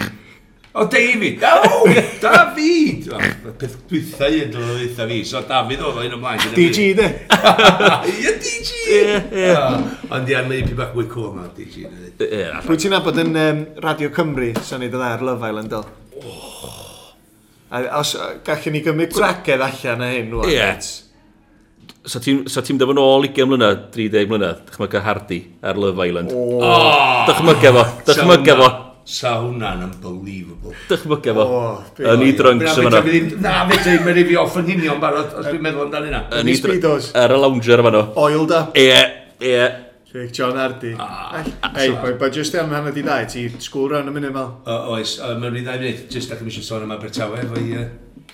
O, 0.78 0.84
David! 0.86 1.42
O, 1.42 1.84
David! 2.22 3.08
Peth 3.58 3.72
dwythau 3.90 4.36
yn 4.38 4.52
dod 4.54 4.68
o 4.68 4.76
ddeitha 4.78 5.06
fi, 5.10 5.16
so 5.26 5.40
David 5.48 5.80
oedd 5.82 5.96
o'n 5.98 6.12
ymlaen. 6.14 6.52
DG, 6.54 6.84
de? 6.94 7.08
Ie, 8.12 8.34
DG! 8.38 8.70
Ond 10.14 10.30
ia'n 10.30 10.46
neud 10.46 10.68
pi 10.70 10.76
bach 10.78 10.92
mwy 10.94 11.08
cool 11.10 11.32
na 11.34 11.48
DG. 11.56 11.88
Pwy 12.68 12.78
ti'n 12.78 12.94
abod 12.94 13.18
yn 13.18 13.34
um, 13.34 13.64
Radio 13.82 14.12
Cymru, 14.14 14.52
sa'n 14.62 14.84
neud 14.84 14.94
o 14.94 15.00
dda'r 15.02 15.24
Love 15.26 15.50
Island, 15.50 15.74
do? 15.74 15.82
Oh. 16.22 16.76
A 17.74 17.80
os 17.98 18.14
gallwn 18.46 18.76
ni 18.76 18.82
gymryd 18.86 19.14
gwragedd 19.14 19.64
allan 19.66 20.04
na 20.04 20.10
hyn, 20.12 20.30
wwan? 20.36 20.52
Ie. 20.54 20.68
So 22.06 22.22
ti'n 22.22 22.44
so 22.50 22.62
ti 22.62 22.76
dyfod 22.78 22.98
ôl 23.02 23.26
20 23.26 23.50
mlynedd, 23.50 23.82
30 23.96 24.30
mlynedd, 24.30 24.62
dychmyga 24.70 25.02
Hardy 25.02 25.40
ar 25.66 25.82
Love 25.82 26.06
Island. 26.06 26.30
Oh. 26.30 27.26
Dychmyga 27.26 27.74
fo, 27.74 27.84
dychmyga 28.06 28.56
fo. 28.62 28.70
Sa 29.10 29.32
hwnna'n 29.40 29.80
unbelievable. 29.88 30.70
Dychmyga 30.86 31.32
fo. 31.34 31.44
Yn 32.12 32.20
i 32.22 32.30
drunks 32.38 32.76
yma 32.78 32.92
na. 32.94 33.00
Na, 33.42 33.54
fedri, 33.66 33.96
mae'n 34.04 34.14
rhaid 34.14 34.28
fi 34.28 34.36
off 34.38 34.58
yn 34.60 34.68
union 34.76 35.00
barod, 35.02 35.32
os 35.40 35.48
dwi'n 35.48 35.64
meddwl 35.64 35.88
amdano 35.88 36.06
hynna. 36.06 36.20
Yn 36.38 36.50
i 36.52 36.54
speedos. 36.58 37.08
Ar 37.18 37.34
y 37.34 37.38
lounger 37.42 37.82
yma 37.82 37.90
no. 37.96 38.04
Oiled 38.22 38.54
up. 38.54 38.78
Ie, 38.78 39.00
ie. 39.42 39.64
Jake 40.12 40.30
John 40.34 40.56
Hardy. 40.58 40.92
Ei, 40.94 41.90
boi, 41.90 42.14
boi, 42.18 42.30
jyst 42.34 42.54
am 42.62 42.70
hana 42.74 42.94
di 42.94 43.02
ddau, 43.06 43.26
ti 43.30 43.48
sgwr 43.50 43.96
rhan 43.96 44.10
y 44.10 44.14
munud 44.14 44.34
mal? 44.34 44.48
Oes, 44.94 45.16
mae'n 45.26 45.54
rhaid 45.54 45.66
ddau 45.66 45.82
munud, 45.82 46.06
jyst 46.14 46.34
ac 46.34 46.46
yn 46.46 46.50
eisiau 46.50 46.66
sôn 46.70 46.86
am 46.86 46.94
Abertawe, 46.94 47.44
fo'i 47.50 47.84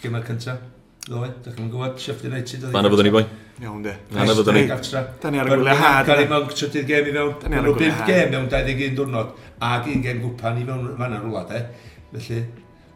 gyma 0.03 0.21
cyntaf. 0.29 0.61
Ddoe, 1.09 1.33
da 1.41 1.57
chi'n 1.57 1.73
gwybod, 1.73 1.97
Sheffield 2.03 2.33
United. 2.35 2.69
Mae'n 2.73 2.89
y 2.89 2.93
byddwn 2.93 3.13
i 3.13 3.17
boi. 3.17 3.27
Iawn 3.57 3.83
de. 3.83 3.93
Na, 4.13 4.25
na 4.29 4.35
fyddwn 4.37 4.59
ni. 4.59 4.65
Da 5.23 5.31
ni 5.33 5.39
ar 5.41 5.49
y 5.49 5.55
gwyliau 5.55 5.79
had. 5.81 6.05
Gary 6.11 6.27
mewn 6.29 6.49
trydydd 6.51 6.89
gem 6.91 7.07
i 7.09 7.13
fewn. 7.15 7.31
Da 7.41 7.49
ni 7.49 7.57
ar 7.57 7.65
y 7.65 7.73
gwyliau 7.73 7.95
had. 7.97 8.11
gem 8.11 8.35
mewn 8.35 8.49
21 8.53 8.97
diwrnod. 8.99 9.31
Ag 9.65 9.89
un 9.89 10.03
gem 10.05 10.21
gwpan 10.21 10.61
i 10.61 10.67
fewn 10.69 10.91
fan 10.99 11.15
ar 11.17 11.23
rwla 11.25 11.45
de. 11.49 11.63
Felly, 12.13 12.43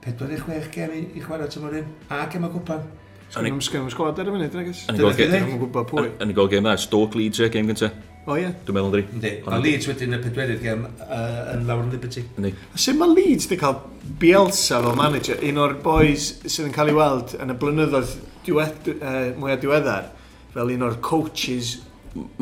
46 0.04 0.68
gem 0.74 0.92
i, 0.98 1.00
i 1.16 1.24
chwarae 1.24 1.48
tymor 1.54 1.78
un. 1.80 1.88
A 2.12 2.26
gem 2.34 2.44
y 2.44 2.52
gwpan. 2.52 2.84
Yn 3.30 3.48
ymwneud 3.48 3.80
â'r 3.80 3.94
sgwad 3.94 4.20
ar 4.20 4.28
y 4.28 4.36
funud, 4.36 4.61
nagos? 4.61 4.84
Yn 4.90 5.00
ymwneud 5.00 6.44
â'r 6.44 6.52
gem 6.52 6.68
dda, 6.68 6.76
Stoke 6.84 7.16
Leeds 7.16 7.40
e, 7.40 7.48
gem 7.56 7.72
gyntaf. 7.72 7.96
O 8.28 8.36
ie. 8.36 8.52
Dwi'n 8.66 8.76
meddwl 8.76 9.00
ynddi. 9.00 9.16
Ynddi. 9.16 9.34
A 9.48 9.64
Leeds 9.64 9.88
wedyn 9.88 10.12
y 10.12 10.20
pedwerydd 10.20 10.61
gem 10.61 10.82
yn 10.84 11.62
lawr 11.68 11.86
yn 11.86 11.92
Liberty. 11.94 12.26
Ynddi. 12.36 12.52
A 12.74 12.84
sut 12.84 12.98
mae 13.00 13.14
Leeds 13.16 13.48
wedi 13.48 13.62
cael 13.62 13.78
Bielsa 14.20 14.82
fel 14.84 14.98
manager, 14.98 15.40
un 15.48 15.61
o'r 15.64 15.78
boys 15.80 16.34
sydd 16.44 16.68
yn 16.68 16.74
cael 16.76 16.92
ei 16.92 16.98
weld 17.00 17.32
yn 17.40 17.54
y 17.54 17.61
blynyddoedd 17.62 18.16
mwyaf 19.40 19.62
diweddar? 19.64 20.11
fel 20.55 20.74
un 20.74 20.88
o'r 20.88 20.98
coaches 21.05 21.76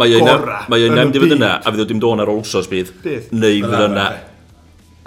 mae 0.00 0.14
e 0.14 0.22
yna, 0.22 0.38
gorau 0.38 0.72
Mae 0.72 0.88
un 0.88 1.04
am 1.04 1.12
difod 1.12 1.36
yna, 1.36 1.52
a 1.60 1.72
fydd 1.72 1.84
o 1.84 1.88
dim 1.90 2.00
don 2.02 2.24
ar 2.24 2.32
olsos 2.32 2.70
bydd. 2.70 2.94
Bydd. 3.04 3.30
Neu 3.36 3.62
fydd 3.66 3.86
yna 3.90 4.08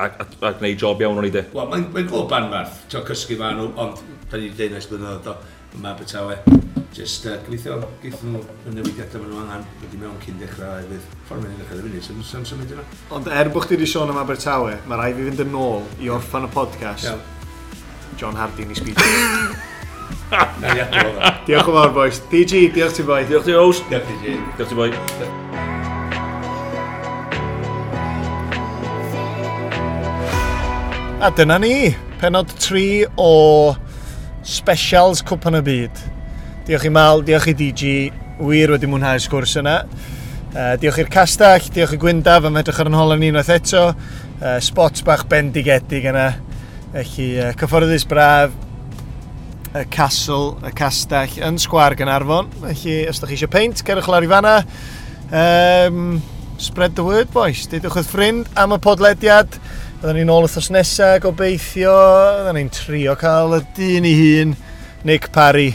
a 0.01 0.07
ac, 0.07 0.35
ac 0.41 0.59
gwneud 0.59 0.79
job 0.81 1.01
iawn 1.01 1.19
o'n 1.21 1.27
i 1.27 1.33
de. 1.33 1.45
Wel, 1.53 1.69
mae'n 1.71 1.87
mae 1.93 2.05
glwb 2.09 2.35
anfarth, 2.37 2.83
ti'n 2.91 3.05
cysgu 3.07 3.37
fan 3.39 3.57
nhw, 3.59 3.69
ond 3.81 4.01
da 4.31 4.39
ni'n 4.39 4.53
dweud 4.57 4.75
nes 4.75 4.89
blynyddoedd 4.89 5.29
o, 5.31 5.35
yma 5.77 5.93
betawe. 5.99 6.37
Just 6.95 7.27
uh, 7.29 7.37
gweithio, 7.45 7.77
gweithio 8.01 8.33
nhw 8.33 8.43
y 8.67 8.75
newidiadau 8.75 9.23
maen 9.23 9.33
nhw 9.33 9.41
angen, 9.45 9.65
wedi 9.83 10.01
mewn 10.01 10.19
cyn 10.25 10.39
dechrau 10.41 10.85
fydd 10.89 11.09
ffordd 11.29 11.45
mynd 11.45 11.55
i 11.55 11.61
ddechrau 11.61 11.83
fyny, 11.87 12.03
sy'n 12.07 12.23
sy'n 12.27 12.47
symud 12.53 12.75
yna. 12.77 12.85
Ond 13.17 13.31
er 13.31 13.51
bwch 13.53 13.69
chi 13.69 13.77
wedi 13.77 13.89
sôn 13.89 14.13
am 14.13 14.21
Abertawe, 14.23 14.77
mae 14.87 15.01
rai 15.01 15.11
fi 15.17 15.27
fynd 15.29 15.45
yn 15.45 15.59
ôl 15.65 15.83
i 16.01 16.13
orffan 16.13 16.49
y 16.49 16.53
podcast. 16.53 17.11
John 18.19 18.37
Hardin 18.37 18.73
i 18.73 18.79
sbîdio. 18.79 19.67
Diolch 21.47 21.67
yn 21.67 21.75
fawr, 21.75 21.91
boys. 21.95 22.21
DG, 22.31 22.67
diolch 22.75 22.95
ti 22.95 23.03
boi. 23.07 23.23
Diolch 23.27 23.47
ti, 23.47 23.55
Ows. 23.57 23.81
Diolch 23.89 24.07
ti, 24.07 24.15
DG. 24.21 24.37
Diolch 24.57 24.71
ti 24.71 24.77
boi. 24.77 24.91
A 31.21 31.29
dyna 31.37 31.59
ni, 31.61 31.91
penod 32.17 32.49
3 32.57 33.11
o 33.21 33.75
specials 34.47 35.21
Cwpan 35.21 35.59
y 35.59 35.61
Byd. 35.67 35.99
Diolch 36.65 36.87
i 36.87 36.93
Mal, 36.93 37.21
diolch 37.27 37.51
i 37.51 37.53
DG, 37.57 37.91
wir 38.41 38.73
wedi 38.73 38.89
mwynhau 38.89 39.21
sgwrs 39.21 39.53
yna. 39.61 39.75
Uh, 40.51 40.73
diolch 40.81 40.97
i'r 41.03 41.11
castell, 41.13 41.69
diolch 41.75 41.93
i 41.93 41.99
Gwyndaf 42.01 42.47
am 42.49 42.57
edrych 42.59 42.81
ar 42.81 42.89
yn 42.89 42.97
holen 42.97 43.27
unwaith 43.29 43.53
eto. 43.53 43.85
Uh, 44.41 44.57
spots 44.63 45.05
bach 45.05 45.27
bendigedig 45.29 46.09
yna. 46.09 46.31
Felly, 46.95 47.27
uh, 47.37 47.53
cyfforddus 47.59 48.07
braf, 48.09 48.57
y 49.71 49.85
castle, 49.89 50.57
y 50.67 50.71
castell 50.75 51.37
yn 51.47 51.59
sgwar 51.61 51.95
Gynarfon. 51.95 52.49
Felly, 52.59 52.97
os 53.07 53.21
ydych 53.21 53.31
chi 53.31 53.37
eisiau 53.37 53.51
peint, 53.53 53.83
cerwch 53.87 54.09
lawr 54.11 54.27
i 54.27 54.29
fanna. 54.31 54.55
Um, 55.31 56.21
spread 56.59 56.95
the 56.95 57.05
word, 57.07 57.31
boys. 57.31 57.63
Deudwch 57.71 57.95
wrth 58.01 58.11
ffrind 58.11 58.51
am 58.59 58.75
y 58.75 58.79
podlediad. 58.83 59.55
Byddwn 60.01 60.19
ni'n 60.19 60.33
ôl 60.33 60.47
wythnos 60.47 60.71
nesaf, 60.75 61.21
gobeithio. 61.23 61.95
Byddwn 62.41 62.59
ni'n 62.59 62.73
trio 62.75 63.15
cael 63.21 63.59
y 63.59 63.61
dyn 63.77 64.07
i 64.09 64.15
hun, 64.19 64.55
Nick 65.07 65.31
Parry, 65.35 65.69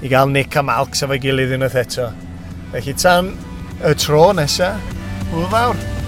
i 0.00 0.12
gael 0.12 0.30
Nick 0.30 0.54
a 0.56 0.64
Malks 0.66 1.02
efo'i 1.06 1.22
gilydd 1.22 1.56
unwaith 1.58 1.80
eto. 1.82 2.10
Felly 2.74 2.94
tan 2.94 3.34
y 3.80 3.96
tro 3.98 4.28
nesaf, 4.36 4.94
hwyl 5.32 5.50
fawr. 5.50 5.99